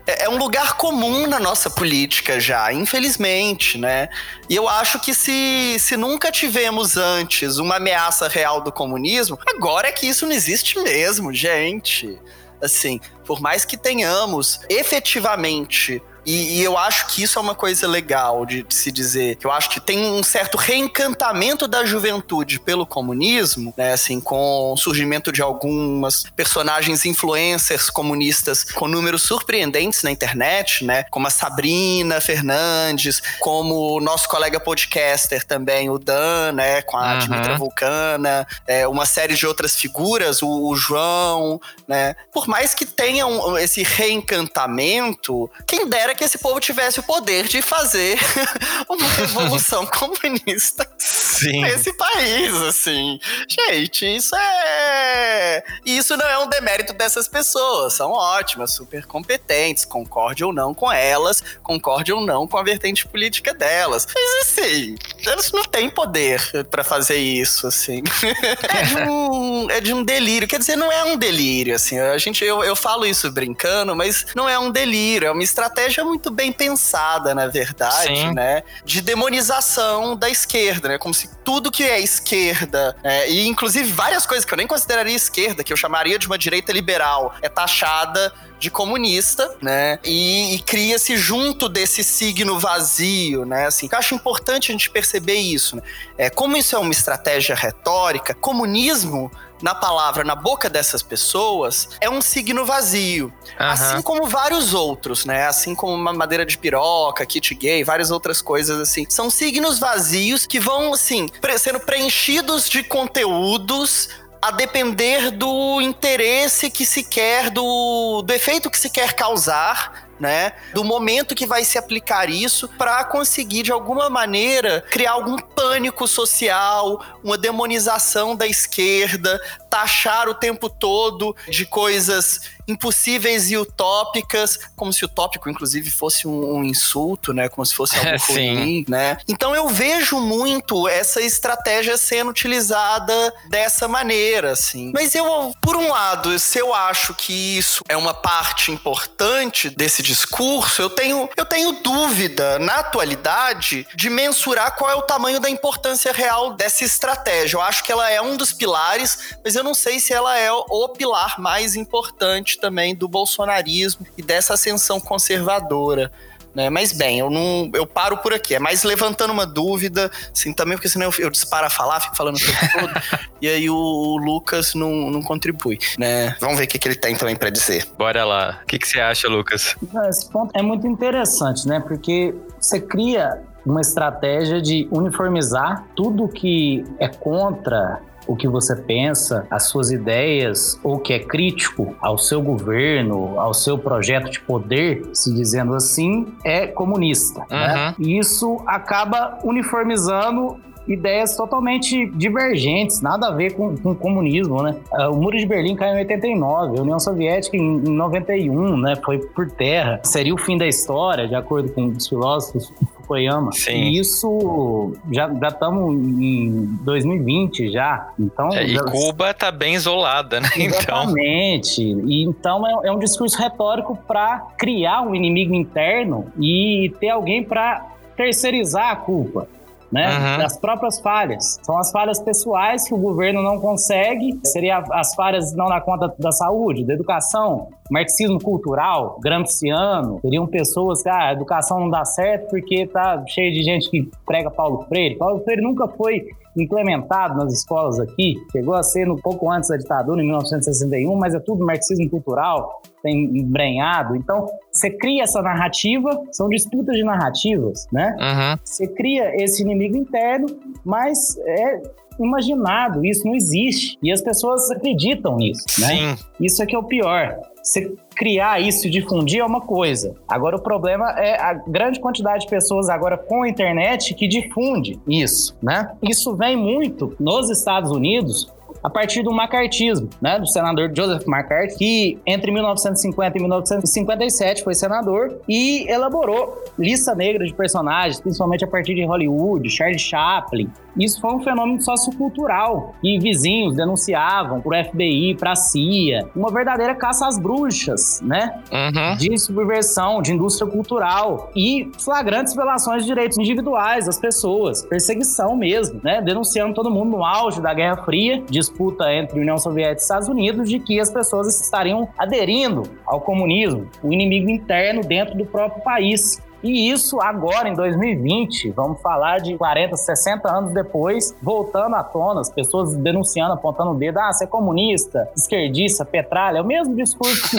é, 0.08 0.24
é 0.24 0.30
um 0.30 0.38
lugar 0.38 0.78
comum 0.78 1.28
na 1.28 1.40
nossa 1.40 1.70
política 1.70 2.40
já, 2.40 2.72
infelizmente, 2.72 3.78
né? 3.78 4.08
E 4.50 4.56
eu 4.56 4.68
acho 4.70 5.00
que 5.00 5.14
se, 5.14 5.78
se 5.78 5.98
nunca 5.98 6.32
tivemos 6.32 6.96
antes 6.96 7.58
uma 7.58 7.76
ameaça 7.76 8.30
real 8.30 8.62
do 8.62 8.72
comunismo, 8.72 9.38
agora 9.48 9.90
é 9.90 9.92
que 9.92 10.08
isso 10.08 10.26
não 10.26 10.34
existe 10.34 10.80
mesmo, 10.80 11.34
gente. 11.34 12.18
Assim, 12.62 13.00
por 13.26 13.42
mais 13.42 13.66
que 13.66 13.78
tenhamos 13.78 14.62
efetivamente 14.70 16.02
e, 16.28 16.60
e, 16.60 16.64
eu 16.64 16.78
acho 16.78 17.08
que 17.08 17.24
isso 17.24 17.40
é 17.40 17.42
uma 17.42 17.56
coisa 17.56 17.88
legal 17.88 18.46
de, 18.46 18.62
de, 18.62 18.76
se 18.76 18.92
dizer. 18.92 19.38
Eu 19.42 19.50
acho 19.50 19.70
que 19.70 19.80
tem 19.80 19.98
um 19.98 20.22
certo 20.22 20.58
reencantamento 20.58 21.70
da 21.70 21.86
juventude 21.86 22.60
pelo 22.60 22.86
comunismo, 22.86 23.74
né? 23.78 23.94
Assim, 23.94 24.20
com 24.20 24.74
o 24.74 24.76
surgimento 24.76 25.32
de 25.32 25.42
algumas 25.42 26.26
personagens 26.36 27.06
influencers 27.06 27.90
comunistas 27.90 28.66
com 28.66 28.90
números 28.90 29.22
surpreendentes 29.24 30.04
na 30.04 30.12
internet, 30.12 30.84
né? 30.84 31.04
Como 31.10 31.28
a 31.28 31.30
Sabrina 31.30 32.20
Fernandes, 32.20 33.22
como 33.40 33.96
o 33.96 34.02
nosso 34.02 34.28
colega 34.28 34.60
podcaster 34.60 35.46
também, 35.46 35.90
o 35.90 35.98
Dan, 35.98 36.52
né? 36.52 36.82
Com 36.82 36.98
a 36.98 37.14
uhum. 37.14 37.20
Dimitra 37.20 37.58
Vulcana, 37.58 38.46
é, 38.68 38.86
uma 38.86 39.06
série 39.06 39.34
de 39.34 39.48
outras 39.48 39.78
figuras, 39.78 40.42
o, 40.42 40.68
o 40.68 40.76
João, 40.76 41.62
né? 41.88 42.18
Por 42.34 42.50
mais 42.50 42.74
que 42.74 42.86
tenha 42.86 43.26
um, 43.26 43.58
esse 43.58 43.82
reencantamento, 43.82 45.50
quem 45.66 45.88
dera 45.88 46.17
que 46.18 46.24
esse 46.24 46.38
povo 46.38 46.60
tivesse 46.60 47.00
o 47.00 47.04
poder 47.04 47.48
de 47.48 47.62
fazer 47.62 48.18
uma 48.90 49.08
revolução 49.14 49.86
comunista 49.88 50.90
Sim. 50.98 51.62
nesse 51.62 51.94
país, 51.94 52.54
assim. 52.56 53.20
Gente, 53.48 54.06
isso 54.06 54.36
é. 54.36 55.64
Isso 55.86 56.18
não 56.18 56.26
é 56.26 56.38
um 56.40 56.50
demérito 56.50 56.94
dessas 56.94 57.28
pessoas. 57.28 57.94
São 57.94 58.12
ótimas, 58.12 58.74
super 58.74 59.06
competentes, 59.06 59.86
concorde 59.86 60.44
ou 60.44 60.52
não 60.52 60.74
com 60.74 60.92
elas, 60.92 61.44
concorde 61.62 62.12
ou 62.12 62.26
não 62.26 62.48
com 62.48 62.58
a 62.58 62.64
vertente 62.64 63.08
política 63.08 63.54
delas. 63.54 64.08
Mas 64.14 64.48
assim, 64.48 64.96
elas 65.26 65.52
não 65.52 65.64
têm 65.64 65.90
poder 65.90 66.42
para 66.70 66.84
fazer 66.84 67.18
isso, 67.18 67.68
assim. 67.68 68.02
é, 68.68 68.84
de 68.84 69.10
um, 69.10 69.70
é 69.70 69.82
de 69.82 69.94
um 69.94 70.04
delírio. 70.04 70.48
Quer 70.48 70.60
dizer, 70.60 70.76
não 70.76 70.92
é 70.92 71.04
um 71.04 71.18
delírio, 71.18 71.76
assim. 71.76 72.00
A 72.00 72.18
gente, 72.18 72.44
eu, 72.44 72.64
eu 72.64 72.76
falo 72.76 73.06
isso 73.06 73.32
brincando, 73.32 73.96
mas 73.96 74.26
não 74.36 74.50
é 74.50 74.58
um 74.58 74.72
delírio, 74.72 75.28
é 75.28 75.32
uma 75.32 75.44
estratégia 75.44 76.04
muito 76.08 76.32
bem 76.32 76.52
pensada, 76.52 77.36
na 77.36 77.48
verdade, 77.48 78.16
Sim. 78.16 78.34
né? 78.34 78.64
De 78.84 79.02
demonização 79.02 80.16
da 80.16 80.30
esquerda, 80.30 80.90
né? 80.90 80.98
Como 80.98 81.14
se 81.14 81.30
tudo 81.44 81.72
que 81.72 81.84
é 81.84 82.00
esquerda, 82.00 82.96
é, 83.04 83.30
e 83.30 83.48
inclusive 83.48 83.92
várias 83.92 84.26
coisas 84.26 84.46
que 84.46 84.54
eu 84.54 84.58
nem 84.58 84.68
consideraria 84.68 85.16
esquerda, 85.16 85.64
que 85.64 85.72
eu 85.72 85.78
chamaria 85.78 86.18
de 86.18 86.28
uma 86.28 86.38
direita 86.38 86.72
liberal, 86.72 87.36
é 87.42 87.50
taxada 87.50 88.34
de 88.60 88.72
comunista, 88.72 89.56
né? 89.62 90.00
E, 90.04 90.56
e 90.56 90.60
cria-se 90.60 91.16
junto 91.16 91.70
desse 91.70 92.04
signo 92.04 92.60
vazio, 92.60 93.46
né? 93.46 93.68
Assim, 93.68 93.88
eu 93.92 93.98
acho 93.98 94.16
importante 94.16 94.72
a 94.72 94.74
gente 94.74 94.90
perceber 94.90 95.36
isso. 95.36 95.76
Né? 95.76 95.82
É, 96.18 96.30
como 96.30 96.58
isso 96.58 96.76
é 96.76 96.80
uma 96.80 96.92
estratégia 96.92 97.56
retórica, 97.56 98.34
comunismo 98.34 99.32
na 99.62 99.74
palavra, 99.74 100.24
na 100.24 100.36
boca 100.36 100.70
dessas 100.70 101.02
pessoas, 101.02 101.90
é 102.00 102.10
um 102.10 102.22
signo 102.22 102.66
vazio. 102.66 103.26
Uhum. 103.28 103.66
Assim 103.66 104.02
como 104.02 104.28
vários 104.28 104.74
outros, 104.74 105.26
né? 105.26 105.48
Assim 105.48 105.76
como 105.76 105.94
uma 105.94 106.14
madeira 106.14 106.46
de 106.46 106.58
piroca, 106.58 107.26
kit 107.26 107.54
gay, 107.56 107.84
várias 107.84 108.12
outras 108.12 108.42
coisas 108.42 108.80
assim. 108.80 109.06
São 109.10 109.30
signos 109.30 109.80
vazios 109.80 110.46
que 110.46 110.60
vão, 110.60 110.94
assim, 110.94 111.28
sendo 111.58 111.80
preenchidos 111.80 112.70
de 112.70 112.84
conteúdos 112.84 114.10
a 114.42 114.52
depender 114.52 115.32
do 115.32 115.82
interesse 115.82 116.70
que 116.70 116.86
se 116.86 117.04
quer, 117.04 117.50
do, 117.50 118.22
do 118.22 118.34
efeito 118.34 118.70
que 118.70 118.78
se 118.78 118.90
quer 118.90 119.14
causar 119.14 120.07
né? 120.20 120.54
Do 120.74 120.84
momento 120.84 121.36
que 121.36 121.46
vai 121.46 121.64
se 121.64 121.78
aplicar 121.78 122.30
isso 122.30 122.68
para 122.70 123.04
conseguir 123.04 123.64
de 123.64 123.72
alguma 123.72 124.10
maneira 124.10 124.84
criar 124.90 125.12
algum 125.12 125.38
pânico 125.38 126.08
social, 126.08 127.04
uma 127.24 127.38
demonização 127.38 128.36
da 128.36 128.48
esquerda, 128.48 129.40
taxar 129.78 130.28
o 130.28 130.34
tempo 130.34 130.70
todo 130.70 131.36
de 131.48 131.66
coisas 131.66 132.42
impossíveis 132.68 133.50
e 133.50 133.58
utópicas, 133.58 134.60
como 134.76 134.92
se 134.92 135.06
utópico, 135.06 135.50
inclusive, 135.50 135.90
fosse 135.90 136.28
um, 136.28 136.58
um 136.58 136.64
insulto, 136.64 137.34
né? 137.34 137.48
Como 137.48 137.66
se 137.66 137.74
fosse 137.74 137.96
algo 137.98 138.10
é, 138.10 138.18
ruim, 138.18 138.86
né? 138.90 139.18
Então 139.28 139.56
eu 139.56 139.70
vejo 139.70 140.20
muito 140.20 140.88
essa 140.88 141.22
estratégia 141.22 141.98
sendo 141.98 142.30
utilizada 142.30 143.34
dessa 143.50 143.88
maneira, 143.88 144.52
assim. 144.52 144.92
Mas 144.94 145.16
eu, 145.16 145.54
por 145.62 145.78
um 145.78 145.90
lado, 145.90 146.38
se 146.38 146.60
eu 146.60 146.74
acho 146.74 147.14
que 147.14 147.58
isso 147.58 147.84
é 147.88 147.96
uma 147.96 148.14
parte 148.14 148.72
importante 148.72 149.70
desse 149.70 150.04
discurso, 150.04 150.82
eu 150.82 150.90
tenho, 150.90 151.30
eu 151.38 151.46
tenho 151.46 151.72
dúvida, 151.82 152.60
na 152.60 152.76
atualidade, 152.76 153.88
de 153.96 154.10
mensurar 154.10 154.76
qual 154.76 154.92
é 154.92 154.96
o 154.96 155.02
tamanho 155.02 155.40
da 155.40 155.50
importância 155.50 156.12
real 156.12 156.54
dessa 156.54 156.84
estratégia. 156.84 157.56
Eu 157.56 157.62
acho 157.62 157.84
que 157.84 157.92
ela 157.92 158.10
é 158.10 158.22
um 158.22 158.36
dos 158.36 158.52
pilares, 158.52 159.36
mas 159.44 159.56
eu 159.56 159.64
não 159.68 159.74
sei 159.74 160.00
se 160.00 160.14
ela 160.14 160.38
é 160.38 160.50
o 160.50 160.90
pilar 160.90 161.40
mais 161.40 161.76
importante 161.76 162.58
também 162.58 162.96
do 162.96 163.06
bolsonarismo 163.06 164.08
e 164.18 164.22
dessa 164.22 164.54
ascensão 164.54 164.98
conservadora. 164.98 166.10
Né? 166.56 166.70
Mas 166.70 166.94
bem, 166.94 167.20
eu 167.20 167.30
não 167.30 167.70
eu 167.74 167.86
paro 167.86 168.18
por 168.18 168.34
aqui. 168.34 168.56
É 168.56 168.60
mais 168.60 168.84
levantando 168.84 169.34
uma 169.34 169.46
dúvida, 169.46 170.10
assim, 170.32 170.54
também, 170.54 170.78
porque 170.78 170.88
senão 170.88 171.08
eu, 171.08 171.26
eu 171.26 171.30
disparo 171.30 171.68
a 171.68 171.70
falar, 171.70 172.00
fico 172.00 172.16
falando 172.16 172.38
o 172.38 172.40
tempo 172.40 172.80
todo, 172.80 172.94
e 173.42 173.48
aí 173.48 173.70
o, 173.70 173.76
o, 173.76 174.18
Lucas 174.18 174.74
não, 174.74 175.12
não 175.12 175.22
contribui, 175.22 175.78
né? 176.00 176.36
Vamos 176.40 176.58
ver 176.58 176.64
o 176.64 176.68
que, 176.68 176.80
que 176.80 176.88
ele 176.88 176.96
tem 176.96 177.16
também 177.16 177.36
para 177.36 177.50
dizer. 177.50 177.86
Bora 177.98 178.24
lá. 178.24 178.62
O 178.64 178.66
que, 178.66 178.80
que 178.80 178.88
você 178.88 179.02
acha, 179.02 179.28
Lucas? 179.28 179.76
Esse 180.10 180.30
ponto 180.32 180.52
é 180.58 180.62
muito 180.64 180.88
interessante, 180.88 181.68
né? 181.68 181.82
Porque 181.82 182.34
você 182.60 182.80
cria 182.80 183.44
uma 183.66 183.82
estratégia 183.82 184.62
de 184.62 184.88
uniformizar 184.90 185.86
tudo 185.94 186.28
que 186.30 186.86
é 187.00 187.10
contra 187.10 188.02
o 188.28 188.36
que 188.36 188.48
você 188.48 188.76
pensa, 188.76 189.48
as 189.50 189.64
suas 189.70 189.92
ideias, 189.92 190.80
ou 190.84 191.00
que 191.00 191.14
é 191.14 191.20
crítico 191.20 191.96
ao 192.02 192.18
seu 192.18 192.42
governo, 192.42 193.40
ao 193.40 193.54
seu 193.54 193.78
projeto 193.78 194.30
de 194.30 194.40
poder, 194.40 195.10
se 195.14 195.34
dizendo 195.34 195.74
assim, 195.74 196.28
é 196.44 196.68
comunista. 196.68 197.42
Uhum. 197.42 197.58
Né? 197.58 197.96
E 198.00 198.18
isso 198.18 198.62
acaba 198.66 199.40
uniformizando 199.44 200.60
ideias 200.88 201.36
totalmente 201.36 202.06
divergentes, 202.12 203.02
nada 203.02 203.28
a 203.28 203.32
ver 203.32 203.54
com, 203.54 203.78
com 203.78 203.92
o 203.92 203.96
comunismo, 203.96 204.64
né? 204.64 204.76
Ah, 204.94 205.10
o 205.10 205.18
Muro 205.18 205.38
de 205.38 205.46
Berlim 205.46 205.76
caiu 205.76 205.96
em 205.96 206.00
89, 206.00 206.80
a 206.80 206.82
União 206.82 207.00
Soviética 207.00 207.58
em 207.58 207.80
91, 207.80 208.78
né? 208.78 208.96
Foi 209.04 209.20
por 209.20 209.50
terra. 209.50 210.00
Seria 210.04 210.34
o 210.34 210.38
fim 210.38 210.58
da 210.58 210.68
história, 210.68 211.28
de 211.28 211.36
acordo 211.36 211.72
com 211.72 211.88
os 211.88 212.08
filósofos 212.08 212.72
Fukuyama. 213.08 213.52
Sim. 213.54 213.72
E 213.72 214.00
isso 214.00 214.94
já 215.12 215.32
estamos 215.48 215.96
em 215.96 216.78
2020 216.82 217.72
já. 217.72 218.10
Então, 218.20 218.50
é, 218.54 218.66
e 218.66 218.76
já... 218.76 218.84
Cuba 218.84 219.32
está 219.32 219.50
bem 219.52 219.76
isolada, 219.76 220.40
né? 220.42 220.50
Então. 220.58 221.04
Exatamente. 221.04 221.82
Então... 221.82 222.10
E, 222.10 222.24
então 222.24 222.68
é, 222.68 222.88
é 222.88 222.92
um 222.92 223.00
discurso 223.00 223.38
retórico 223.38 223.98
para 224.08 224.46
criar 224.58 225.02
um 225.02 225.16
inimigo 225.16 225.54
interno 225.54 226.32
e 226.40 226.94
ter 227.00 227.10
alguém 227.10 227.44
para 227.44 227.86
terceirizar 228.16 228.92
a 228.92 228.96
culpa 228.96 229.48
né? 229.92 230.08
Uhum. 230.08 230.38
Das 230.40 230.58
próprias 230.58 231.00
falhas. 231.00 231.60
São 231.64 231.78
as 231.78 231.92
falhas 231.92 232.20
pessoais 232.22 232.88
que 232.88 232.94
o 232.94 232.98
governo 232.98 233.42
não 233.42 233.60
consegue, 233.60 234.40
seria 234.46 234.84
as 234.92 235.16
falhas 235.16 235.54
não 235.54 235.68
na 235.68 235.82
conta 235.82 236.14
da 236.20 236.32
saúde, 236.32 236.84
da 236.84 236.94
educação, 236.94 237.70
marxismo 237.90 238.40
cultural, 238.40 239.18
gramsciano, 239.22 240.20
seriam 240.22 240.46
pessoas 240.46 241.02
que 241.02 241.10
ah, 241.10 241.30
a 241.30 241.34
educação 241.34 241.80
não 241.80 241.90
dá 241.90 242.04
certo 242.04 242.50
porque 242.50 242.88
tá 242.88 243.24
cheio 243.28 243.54
de 243.54 243.64
gente 243.64 243.90
que 243.90 244.10
prega 244.26 244.52
Paulo 244.52 244.86
Freire. 244.88 245.16
Paulo 245.16 245.44
Freire 245.44 245.62
nunca 245.62 245.88
foi 245.88 246.26
implementado 246.56 247.38
nas 247.38 247.54
escolas 247.54 248.00
aqui, 248.00 248.36
chegou 248.52 248.74
a 248.74 248.84
ser 248.84 249.10
um 249.10 249.16
pouco 249.16 249.50
antes 249.52 249.70
da 249.70 249.78
ditadura, 249.78 250.22
em 250.22 250.26
1961, 250.26 251.16
mas 251.16 251.36
é 251.36 251.40
tudo 251.40 251.66
marxismo 251.66 252.10
cultural, 252.10 252.82
tem 253.08 253.24
embrenhado. 253.38 254.18
Então, 254.18 254.46
você 254.70 254.90
cria 254.90 255.24
essa 255.24 255.42
narrativa, 255.42 256.10
são 256.32 256.50
disputas 256.50 256.96
de 256.98 257.04
narrativas, 257.04 257.88
né? 257.92 258.16
Uhum. 258.20 258.60
Você 258.66 258.86
cria 258.86 259.32
esse 259.42 259.64
inimigo 259.64 259.96
interno, 259.96 260.48
mas 260.84 261.38
é 261.38 261.82
imaginado, 262.20 263.06
isso 263.06 263.26
não 263.26 263.36
existe. 263.36 263.98
E 264.04 264.12
as 264.12 264.22
pessoas 264.22 264.70
acreditam 264.72 265.38
nisso, 265.38 265.64
né? 265.80 265.88
Sim. 265.88 266.24
Isso 266.42 266.62
é 266.62 266.66
que 266.66 266.76
é 266.76 266.80
o 266.80 266.84
pior. 266.84 267.40
Você 267.64 267.96
criar 268.16 268.60
isso 268.60 268.88
e 268.88 268.90
difundir 268.90 269.40
é 269.40 269.46
uma 269.46 269.62
coisa. 269.62 270.16
Agora 270.28 270.56
o 270.56 270.62
problema 270.62 271.12
é 271.12 271.40
a 271.40 271.54
grande 271.54 272.00
quantidade 272.00 272.46
de 272.46 272.50
pessoas 272.50 272.90
agora 272.90 273.18
com 273.18 273.44
a 273.44 273.50
internet 273.50 274.14
que 274.16 274.28
difunde 274.28 275.00
isso, 275.08 275.56
né? 275.62 275.92
Isso 276.02 276.36
vem 276.36 276.58
muito 276.58 277.16
nos 277.20 277.50
Estados 277.50 277.92
Unidos 277.92 278.52
a 278.84 278.90
partir 278.90 279.24
do 279.24 279.32
macartismo, 279.32 280.10
né, 280.22 280.40
do 280.40 280.48
senador 280.48 280.92
Joseph 280.96 281.28
McCarthy, 281.28 281.78
que 281.78 282.20
entre 282.26 282.52
1950 282.52 283.38
e 283.38 283.42
1957 283.42 284.64
foi 284.64 284.74
senador 284.74 285.40
e 285.48 285.90
elaborou 285.90 286.64
lista 286.78 287.14
negra 287.16 287.46
de 287.46 287.54
personagens, 287.54 288.20
principalmente 288.20 288.64
a 288.64 288.68
partir 288.68 288.96
de 288.96 289.06
Hollywood, 289.06 289.70
Charlie 289.70 290.00
Chaplin. 290.00 290.70
Isso 291.00 291.22
foi 291.22 291.34
um 291.34 291.40
fenômeno 291.40 291.82
sociocultural 291.82 292.96
e 293.04 293.20
vizinhos 293.20 293.76
denunciavam 293.76 294.62
para 294.62 294.82
o 294.82 294.86
FBI, 294.86 295.36
para 295.36 295.52
a 295.52 295.56
CIA, 295.56 296.30
uma 296.36 296.52
verdadeira 296.52 296.96
caça 296.96 297.28
às 297.28 297.38
bruxas, 297.38 298.22
né? 298.22 298.62
Uhum. 298.72 299.18
De 299.18 299.38
subversão, 299.38 300.22
de 300.22 300.32
indústria 300.34 300.70
cultural 300.70 301.52
e 301.56 301.92
flagrantes 302.00 302.54
violações 302.54 303.04
de 303.04 303.08
direitos 303.08 303.38
individuais 303.38 304.06
das 304.06 304.20
pessoas, 304.20 304.84
perseguição 304.84 305.56
mesmo, 305.56 306.00
né? 306.04 306.22
Denunciando 306.22 306.74
todo 306.74 306.90
mundo 306.90 307.12
no 307.12 307.26
auge 307.26 307.62
da 307.62 307.74
Guerra 307.74 307.98
Fria, 308.04 308.44
disputa 308.50 309.12
entre 309.14 309.40
União 309.40 309.58
Soviética 309.58 310.00
e 310.00 310.04
Estados 310.04 310.28
Unidos, 310.28 310.70
de 310.70 310.80
que 310.80 311.00
as 311.00 311.12
pessoas 311.12 311.62
estariam 311.62 312.10
aderindo 312.18 312.84
ao 313.06 313.22
comunismo, 313.22 313.88
o 314.04 314.12
inimigo 314.12 314.50
interno 314.50 315.02
dentro 315.02 315.38
do 315.38 315.46
próprio 315.46 315.84
país. 315.84 316.42
E 316.64 316.90
isso 316.90 317.22
agora, 317.22 317.70
em 317.70 317.74
2020, 317.74 318.72
vamos 318.72 319.02
falar 319.02 319.40
de 319.40 319.58
40, 319.58 319.96
60 319.96 320.50
anos 320.52 320.74
depois, 320.74 321.36
voltando 321.42 321.96
à 321.96 322.04
tona, 322.04 322.42
as 322.42 322.50
pessoas 322.50 322.96
denunciando, 322.96 323.54
apontando 323.54 323.92
o 323.92 323.96
dedo, 323.96 324.20
ah, 324.20 324.32
você 324.32 324.46
é 324.46 324.48
comunista, 324.48 325.30
esquerdista, 325.36 326.04
petralha, 326.04 326.58
é 326.60 326.62
o 326.62 326.66
mesmo 326.66 326.96
discurso 326.96 327.50